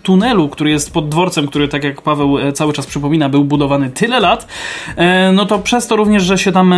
tunelu, 0.02 0.48
który 0.48 0.70
jest 0.70 0.92
pod 0.92 1.08
dworcem, 1.08 1.46
który, 1.46 1.68
tak 1.68 1.84
jak 1.84 2.02
Paweł 2.02 2.38
e, 2.38 2.52
cały 2.52 2.72
czas 2.72 2.86
przypomina, 2.86 3.28
był 3.28 3.44
budowany 3.44 3.90
tyle 3.90 4.20
lat, 4.20 4.46
no 5.32 5.46
to 5.46 5.58
przez 5.58 5.86
to 5.86 5.96
również, 5.96 6.22
że 6.22 6.38
się 6.38 6.52
tam 6.52 6.74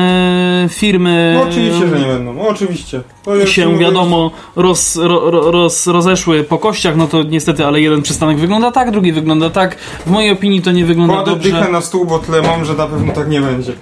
firmy 0.68 1.34
No 1.34 1.42
oczywiście, 1.42 1.88
że 1.88 2.00
nie 2.00 2.06
będą, 2.06 2.40
oczywiście. 2.40 3.00
To 3.24 3.46
się 3.46 3.78
wiadomo 3.78 4.29
roz, 4.56 4.96
ro, 4.96 5.30
ro, 5.30 5.50
roz, 5.50 5.86
rozeszły 5.86 6.44
po 6.44 6.58
kościach, 6.58 6.96
no 6.96 7.06
to 7.06 7.22
niestety, 7.22 7.66
ale 7.66 7.80
jeden 7.80 8.02
przystanek 8.02 8.38
wygląda 8.38 8.70
tak, 8.70 8.90
drugi 8.90 9.12
wygląda 9.12 9.50
tak. 9.50 9.76
W 10.06 10.10
mojej 10.10 10.30
opinii 10.30 10.62
to 10.62 10.72
nie 10.72 10.84
wygląda 10.84 11.14
Kładę 11.14 11.30
dobrze. 11.30 11.50
dychę 11.50 11.72
na 11.72 11.80
stół, 11.80 12.04
bo 12.06 12.18
tyle 12.18 12.42
mam, 12.42 12.64
że 12.64 12.74
na 12.74 12.86
pewno 12.86 13.12
tak 13.12 13.28
nie 13.28 13.40
będzie. 13.40 13.72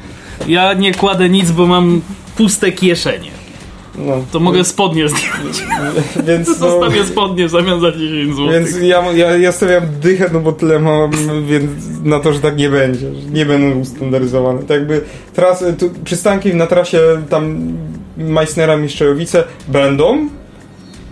Ja 0.48 0.72
nie 0.74 0.94
kładę 0.94 1.28
nic, 1.28 1.50
bo 1.50 1.66
mam 1.66 2.00
puste 2.36 2.72
kieszenie. 2.72 3.30
No. 3.98 4.12
To 4.32 4.40
mogę 4.40 4.64
spodnie 4.64 5.08
zdjąć. 5.08 5.64
Więc, 6.26 6.48
no, 6.60 6.70
Zostawię 6.70 7.04
spodnie 7.04 7.46
w 7.46 7.50
zamian 7.50 7.80
za 7.80 7.92
10 7.92 8.36
zł. 8.36 8.52
więc 8.52 8.80
ja, 8.82 9.12
ja, 9.12 9.36
ja 9.36 9.52
stawiam 9.52 9.82
dychę, 10.00 10.30
no 10.32 10.40
bo 10.40 10.52
tyle 10.52 10.78
mam, 10.78 11.10
więc 11.46 11.70
na 12.04 12.20
to, 12.20 12.32
że 12.32 12.40
tak 12.40 12.56
nie 12.56 12.68
będzie. 12.68 13.10
Nie 13.32 13.46
będą 13.46 13.78
ustandaryzowane. 13.78 14.58
Tak 14.60 14.70
jakby 14.70 15.00
trasy, 15.34 15.74
tu, 15.78 15.90
przystanki 16.04 16.54
na 16.54 16.66
trasie 16.66 17.00
tam 17.30 17.72
Meissnera 18.16 18.76
Mistrzejowice 18.76 19.44
będą. 19.68 20.28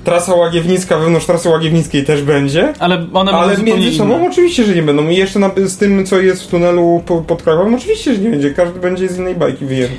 Trasa 0.06 0.34
Łagiewnicka 0.34 0.98
wewnątrz 0.98 1.26
trasy 1.26 1.48
Łagiewnickiej 1.48 2.04
też 2.04 2.22
będzie. 2.22 2.72
Ale 2.78 3.06
one 3.12 3.32
Ale 3.32 3.46
będą 3.48 3.60
zupełnie 3.60 3.82
między 3.84 3.98
sobą 3.98 4.18
inne. 4.18 4.28
oczywiście, 4.30 4.64
że 4.64 4.74
nie 4.74 4.82
będą. 4.82 5.08
I 5.08 5.16
jeszcze 5.16 5.38
na, 5.38 5.50
z 5.66 5.76
tym, 5.76 6.06
co 6.06 6.20
jest 6.20 6.42
w 6.42 6.46
tunelu 6.46 7.02
po, 7.06 7.20
pod 7.20 7.42
Krakowem, 7.42 7.74
oczywiście, 7.74 8.14
że 8.14 8.20
nie 8.20 8.30
będzie. 8.30 8.50
Każdy 8.54 8.80
będzie 8.80 9.08
z 9.08 9.18
innej 9.18 9.34
bajki 9.34 9.64
wyjęty. 9.64 9.94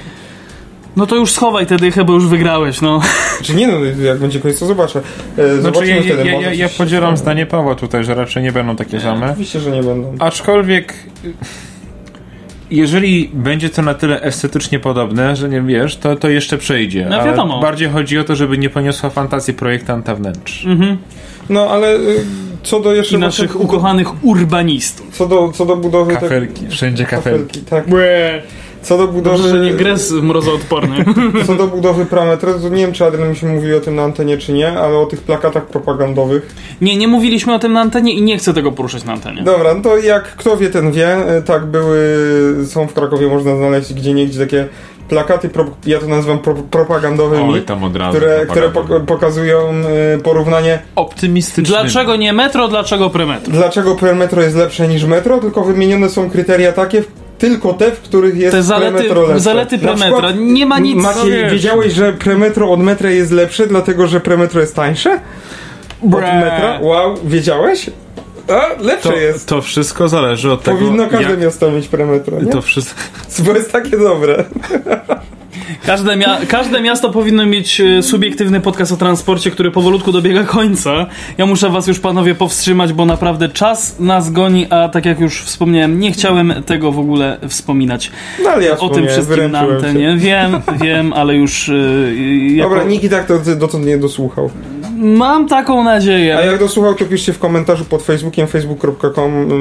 No 0.96 1.08
to 1.08 1.16
już 1.16 1.32
schowaj 1.32 1.66
tę 1.66 1.78
dychę, 1.78 2.04
bo 2.04 2.14
już 2.14 2.28
wygrałeś, 2.28 2.82
no. 2.82 3.00
Czy 3.42 3.56
nie, 3.56 3.68
no 3.68 3.74
jak 4.04 4.18
będzie 4.18 4.40
koniec, 4.40 4.60
to 4.60 4.66
zobaczę. 4.66 5.00
E, 5.00 5.04
Znaczy, 5.36 5.62
Zobaczymy 5.62 5.96
ja, 5.96 6.02
wtedy. 6.04 6.30
ja, 6.30 6.42
ja, 6.42 6.54
ja 6.54 6.68
coś- 6.70 6.78
podzielam 6.78 7.18
zdanie 7.18 7.46
Pawła 7.46 7.76
tutaj, 7.76 8.04
że 8.04 8.16
raczej 8.16 8.44
nie 8.44 8.52
będą 8.52 8.76
takie 8.76 9.00
same. 9.00 9.30
Oczywiście, 9.32 9.60
że 9.60 9.72
nie 9.72 9.84
będą. 9.84 10.16
Aczkolwiek, 10.20 10.94
jeżeli 12.72 13.30
będzie 13.34 13.70
to 13.70 13.82
na 13.82 13.94
tyle 13.94 14.22
estetycznie 14.22 14.80
podobne, 14.80 15.36
że 15.36 15.50
nie 15.50 15.62
wiesz, 15.62 15.96
to, 15.96 16.16
to 16.16 16.30
jeszcze 16.30 16.58
przejdzie. 16.58 17.08
No 17.10 17.16
Ale 17.16 17.26
wiadomo. 17.32 17.62
bardziej 17.62 17.90
chodzi 17.90 18.18
o 18.20 18.24
to, 18.24 18.36
żeby 18.36 18.58
nie 18.58 18.70
poniosła 18.70 19.10
fantazji 19.10 19.54
projektanta 19.54 20.16
wnętrz. 20.16 20.66
Mhm. 20.66 20.98
No, 21.50 21.70
ale 21.70 21.96
y, 21.96 22.26
co 22.64 22.80
do 22.80 22.94
jeszcze... 22.94 23.16
I 23.16 23.20
naszych 23.20 23.52
właśnie- 23.52 23.66
ukochanych 23.68 24.24
urbanistów. 24.24 25.08
Co 25.12 25.28
do, 25.28 25.52
co 25.52 25.66
do 25.66 25.76
budowy... 25.76 26.12
tak- 26.14 26.22
Kafelki, 26.22 26.68
wszędzie 26.70 27.06
kafelki. 27.06 27.40
Kafelki, 27.40 27.70
tak. 27.70 27.88
Co 28.82 28.98
do 28.98 29.08
budowy... 29.08 29.38
Dobrze, 29.38 29.50
że 29.50 29.60
nie 29.66 29.74
gres 29.74 30.12
mrozoodporny. 30.12 31.06
Co 31.48 31.56
do 31.56 31.68
budowy 31.68 32.06
parametru, 32.06 32.60
to 32.60 32.70
nie 32.70 32.82
wiem, 32.82 32.92
czy 32.94 33.06
Adrian 33.06 33.36
się 33.36 33.48
mówi 33.48 33.74
o 33.74 33.80
tym 33.80 33.96
na 33.96 34.04
antenie, 34.04 34.38
czy 34.38 34.54
nie, 34.54 34.80
ale 34.80 34.98
o 34.98 35.06
tych 35.06 35.22
plakatach 35.22 35.66
propagandowych. 35.66 36.56
Nie, 36.82 36.98
nie 36.98 37.08
mówiliśmy 37.08 37.54
o 37.54 37.60
tym 37.60 37.74
na 37.74 37.82
antenie 37.82 38.14
i 38.14 38.22
nie 38.22 38.38
chcę 38.38 38.54
tego 38.54 38.72
poruszać 38.72 39.04
na 39.04 39.14
antenie. 39.14 39.44
Dobra, 39.44 39.74
no 39.74 39.82
to 39.82 39.98
jak 39.98 40.24
kto 40.24 40.58
wie, 40.58 40.70
ten 40.70 40.92
wie. 40.92 41.08
E, 41.38 41.42
Tak, 41.42 41.66
były, 41.66 42.00
są 42.66 42.88
w 42.88 42.94
Krakowie, 42.94 43.28
można 43.28 43.56
znaleźć 43.58 43.94
gdzie 43.94 44.14
niegdzie 44.14 44.40
takie 44.40 44.68
plakaty, 45.10 45.50
pro, 45.50 45.66
ja 45.86 46.00
to 46.00 46.08
nazywam 46.08 46.40
pro, 46.40 46.54
propagandowymi, 46.56 47.54
Oj, 47.54 47.62
tam 47.62 47.84
od 47.84 47.96
razu. 47.96 48.18
które, 48.18 48.46
które 48.46 48.70
pok- 48.70 49.06
pokazują 49.06 49.60
e, 50.16 50.18
porównanie, 50.18 50.80
Optymistyczny. 50.96 51.64
Dlaczego 51.78 52.16
nie 52.16 52.34
metro, 52.34 52.68
dlaczego 52.68 53.10
premetro? 53.10 53.54
dlaczego 53.54 53.96
premetro 53.96 54.42
jest 54.42 54.56
lepsze 54.56 54.88
niż 54.88 55.04
metro, 55.04 55.38
tylko 55.38 55.64
wymienione 55.64 56.10
są 56.10 56.30
kryteria 56.30 56.72
takie, 56.72 57.04
tylko 57.38 57.74
te, 57.74 57.92
w 57.92 58.00
których 58.02 58.38
jest 58.38 58.52
Te 58.56 58.64
zalety, 58.64 58.92
premetro 58.94 59.22
lepsze. 59.22 59.40
zalety 59.40 59.78
premetra. 59.78 60.12
przykład, 60.12 60.36
Nie 60.38 60.66
ma 60.66 60.80
nic. 60.80 60.96
Maciej, 61.04 61.44
no 61.46 61.52
wiedziałeś, 61.52 61.94
że 61.94 62.14
premetro 62.14 62.72
od 62.72 62.80
metra 62.80 63.10
jest 63.10 63.32
lepsze, 63.32 63.68
dlatego 63.68 64.08
że 64.08 64.20
premetro 64.20 64.62
jest 64.62 64.76
tańsze? 64.76 65.20
Od 66.04 66.12
metra? 66.12 66.80
Wow, 66.82 67.16
wiedziałeś? 67.26 67.90
A, 68.50 68.82
lepsze 68.84 69.10
To, 69.10 69.16
jest. 69.16 69.48
to 69.48 69.62
wszystko 69.62 70.08
zależy 70.08 70.52
od 70.52 70.64
tego, 70.64 70.78
Powinno 70.78 71.08
każde 71.08 71.30
jak... 71.32 71.40
miasto 71.42 71.72
mieć 71.72 71.88
premetro, 71.88 72.40
nie? 72.42 72.52
To 72.52 72.62
wszystko... 72.62 73.00
Bo 73.40 73.54
jest 73.54 73.72
takie 73.72 73.98
dobre. 73.98 74.44
Każde, 75.86 76.16
mia 76.16 76.38
każde 76.48 76.82
miasto 76.82 77.10
powinno 77.10 77.46
mieć 77.46 77.82
e, 77.82 78.04
subiektywny 78.04 78.62
podcast 78.62 78.92
o 78.92 78.98
transporcie, 78.98 79.52
który 79.52 79.72
powolutku 79.72 80.12
dobiega 80.12 80.44
końca. 80.44 81.06
Ja 81.38 81.46
muszę 81.46 81.70
was 81.70 81.88
już 81.88 82.00
panowie 82.00 82.36
powstrzymać, 82.36 82.94
bo 82.94 83.06
naprawdę 83.06 83.50
czas 83.50 84.00
nas 84.00 84.32
goni, 84.32 84.68
a 84.70 84.90
tak 84.90 85.06
jak 85.06 85.20
już 85.20 85.42
wspomniałem, 85.42 86.00
nie 86.00 86.12
chciałem 86.12 86.54
tego 86.66 86.92
w 86.92 87.00
ogóle 87.00 87.38
wspominać. 87.48 88.12
No 88.44 88.50
ale 88.50 88.64
ja 88.66 88.78
o 88.78 88.90
tym 88.90 89.08
wszystkim 89.08 89.52
na 89.52 89.60
antenie. 89.60 90.00
się. 90.12 90.18
Wiem, 90.18 90.62
wiem, 90.82 91.14
ale 91.14 91.36
już... 91.36 91.70
e, 91.70 91.74
jako- 92.56 92.70
Dobra, 92.70 92.84
nikt 92.84 93.04
i 93.04 93.10
tak 93.10 93.26
to 93.28 93.40
dotąd 93.56 93.86
nie 93.86 93.98
dosłuchał. 93.98 94.50
Mam 95.00 95.48
taką 95.48 95.84
nadzieję. 95.84 96.38
A 96.38 96.42
jak 96.42 96.60
dosłuchał, 96.60 96.96
to 96.96 97.06
piszcie 97.06 97.34
w 97.34 97.40
komentarzu 97.40 97.86
pod 97.86 98.02
facebookiem 98.04 98.48
facebook.com 98.48 99.52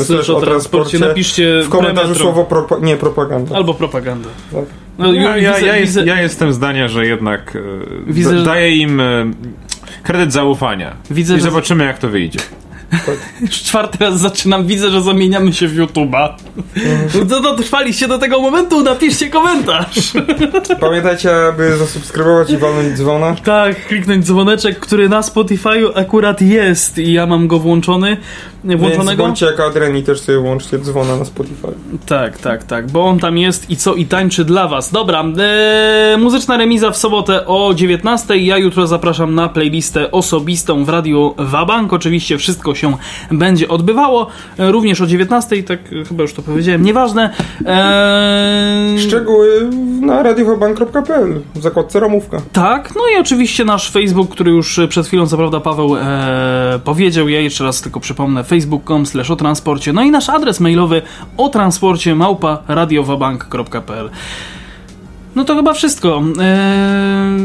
y, 0.00 0.04
slash 0.04 0.30
o 0.30 0.40
transporcie. 0.40 0.98
napiszcie 0.98 1.60
W 1.64 1.68
komentarzu 1.68 2.14
premetro. 2.14 2.22
słowo 2.24 2.42
propa- 2.44 2.82
nie 2.82 2.96
propaganda. 2.96 3.56
Albo 3.56 3.74
propaganda. 3.74 4.28
Tak. 4.52 4.85
No, 4.98 5.12
Ja, 5.12 5.36
ja, 5.36 5.54
widzę- 5.54 5.66
ja, 5.66 5.76
jest, 5.76 5.92
widzę- 5.92 6.06
ja 6.06 6.20
jestem 6.22 6.52
zdania, 6.52 6.88
że 6.88 7.06
jednak 7.06 7.56
e, 7.56 8.12
Widzę, 8.12 8.30
da, 8.32 8.38
że- 8.38 8.44
daję 8.44 8.76
im 8.76 9.00
e, 9.00 9.24
kredyt 10.02 10.32
zaufania. 10.32 10.96
Widzę, 11.10 11.34
I 11.34 11.36
że- 11.36 11.42
zobaczymy, 11.44 11.84
jak 11.84 11.98
to 11.98 12.08
wyjdzie. 12.08 12.38
Już 13.40 13.50
czwarty 13.50 13.98
raz 14.00 14.20
zaczynam, 14.20 14.66
widzę, 14.66 14.90
że 14.90 15.02
zamieniamy 15.02 15.52
się 15.52 15.68
w 15.68 15.76
YouTube'a. 15.76 16.28
No 17.14 17.24
to 17.28 17.40
dotrwaliście 17.42 18.08
do 18.08 18.18
tego 18.18 18.40
momentu, 18.40 18.82
napiszcie 18.82 19.30
komentarz. 19.30 20.12
Pamiętajcie, 20.80 21.30
aby 21.48 21.76
zasubskrybować 21.76 22.50
i 22.50 22.56
walnąć 22.56 22.96
dzwona. 22.96 23.34
Tak, 23.44 23.86
kliknąć 23.86 24.26
dzwoneczek, 24.26 24.78
który 24.80 25.08
na 25.08 25.20
Spotify'u 25.20 25.90
akurat 25.94 26.40
jest 26.42 26.98
i 26.98 27.12
ja 27.12 27.26
mam 27.26 27.48
go 27.48 27.58
włączony. 27.58 28.16
Więc 28.64 28.80
Włączonego? 28.80 29.24
bądźcie 29.24 29.46
jak 29.46 29.60
Adrian 29.60 29.96
i 29.96 30.02
też 30.02 30.20
sobie 30.20 30.38
włączcie 30.38 30.78
dzwona 30.78 31.16
na 31.16 31.24
Spotify. 31.24 31.68
Tak, 32.06 32.38
tak, 32.38 32.64
tak, 32.64 32.90
bo 32.90 33.04
on 33.04 33.18
tam 33.18 33.38
jest 33.38 33.70
i 33.70 33.76
co 33.76 33.94
i 33.94 34.06
tańczy 34.06 34.44
dla 34.44 34.68
was. 34.68 34.92
Dobra, 34.92 35.24
e, 35.38 36.16
muzyczna 36.18 36.56
remiza 36.56 36.90
w 36.90 36.96
sobotę 36.96 37.46
o 37.46 37.74
19. 37.74 38.36
Ja 38.36 38.58
jutro 38.58 38.86
zapraszam 38.86 39.34
na 39.34 39.48
playlistę 39.48 40.10
osobistą 40.10 40.84
w 40.84 40.88
radiu 40.88 41.34
Wabank. 41.38 41.92
Oczywiście 41.92 42.38
wszystko 42.38 42.74
się 42.74 42.96
będzie 43.30 43.68
odbywało. 43.68 44.26
E, 44.58 44.72
również 44.72 45.00
o 45.00 45.06
19, 45.06 45.62
tak 45.62 45.78
e, 45.92 46.04
chyba 46.04 46.22
już 46.22 46.34
to 46.34 46.42
powiedziałem, 46.42 46.82
nieważne. 46.82 47.30
E, 47.66 48.94
Szczegóły 48.98 49.70
na 50.00 50.22
radiowabank.pl 50.22 51.40
w 51.54 51.62
zakładce 51.62 52.00
ramówka. 52.00 52.42
Tak, 52.52 52.94
no 52.96 53.02
i 53.16 53.20
oczywiście 53.20 53.64
nasz 53.64 53.90
Facebook, 53.90 54.30
który 54.30 54.50
już 54.50 54.80
przed 54.88 55.06
chwilą, 55.06 55.26
co 55.26 55.36
prawda, 55.36 55.60
Paweł 55.60 55.96
e, 55.96 56.80
powiedział. 56.84 57.28
Ja 57.28 57.40
jeszcze 57.40 57.64
raz 57.64 57.82
tylko 57.82 58.00
przypomnę: 58.00 58.44
facebook.com 58.46 59.06
slash 59.06 59.30
o 59.30 59.36
transporcie. 59.36 59.92
No 59.92 60.02
i 60.02 60.10
nasz 60.10 60.28
adres 60.28 60.60
mailowy 60.60 61.02
o 61.36 61.48
transporcie 61.48 62.14
małpa 62.14 62.62
radiowabank.pl. 62.68 64.10
No 65.34 65.44
to 65.44 65.56
chyba 65.56 65.72
wszystko. 65.74 66.22
E, 66.40 67.36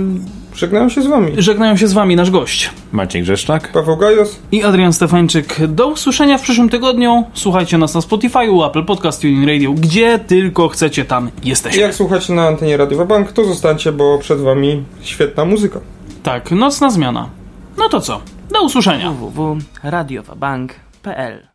Żegnają 0.55 0.89
się 0.89 1.01
z 1.01 1.07
wami. 1.07 1.31
żegnają 1.37 1.77
się 1.77 1.87
z 1.87 1.93
Wami 1.93 2.15
nasz 2.15 2.31
gość 2.31 2.69
Maciej 2.91 3.21
Grzeszczak. 3.21 3.71
Paweł 3.71 3.97
Gajos. 3.97 4.39
i 4.51 4.63
Adrian 4.63 4.93
Stefańczyk. 4.93 5.67
Do 5.67 5.87
usłyszenia 5.87 6.37
w 6.37 6.41
przyszłym 6.41 6.69
tygodniu. 6.69 7.23
Słuchajcie 7.33 7.77
nas 7.77 7.93
na 7.93 7.99
Spotify'u, 7.99 8.67
Apple 8.67 8.83
Podcast, 8.85 9.21
Tuning 9.21 9.47
Radio, 9.47 9.71
gdzie 9.71 10.19
tylko 10.19 10.67
chcecie, 10.69 11.05
tam 11.05 11.29
I 11.43 11.49
jesteśmy. 11.49 11.81
jak 11.81 11.95
słuchacie 11.95 12.33
na 12.33 12.47
antenie 12.47 12.77
Radiowa 12.77 13.05
Bank, 13.05 13.31
to 13.31 13.45
zostańcie, 13.45 13.91
bo 13.91 14.17
przed 14.19 14.39
wami 14.39 14.83
świetna 15.01 15.45
muzyka. 15.45 15.79
Tak, 16.23 16.51
nocna 16.51 16.89
zmiana. 16.89 17.29
No 17.77 17.89
to 17.89 18.01
co? 18.01 18.21
Do 18.53 18.63
usłyszenia. 18.63 19.11
www.radiowabank.pl 19.11 20.90
www.radiowrocław.pl 21.03 21.47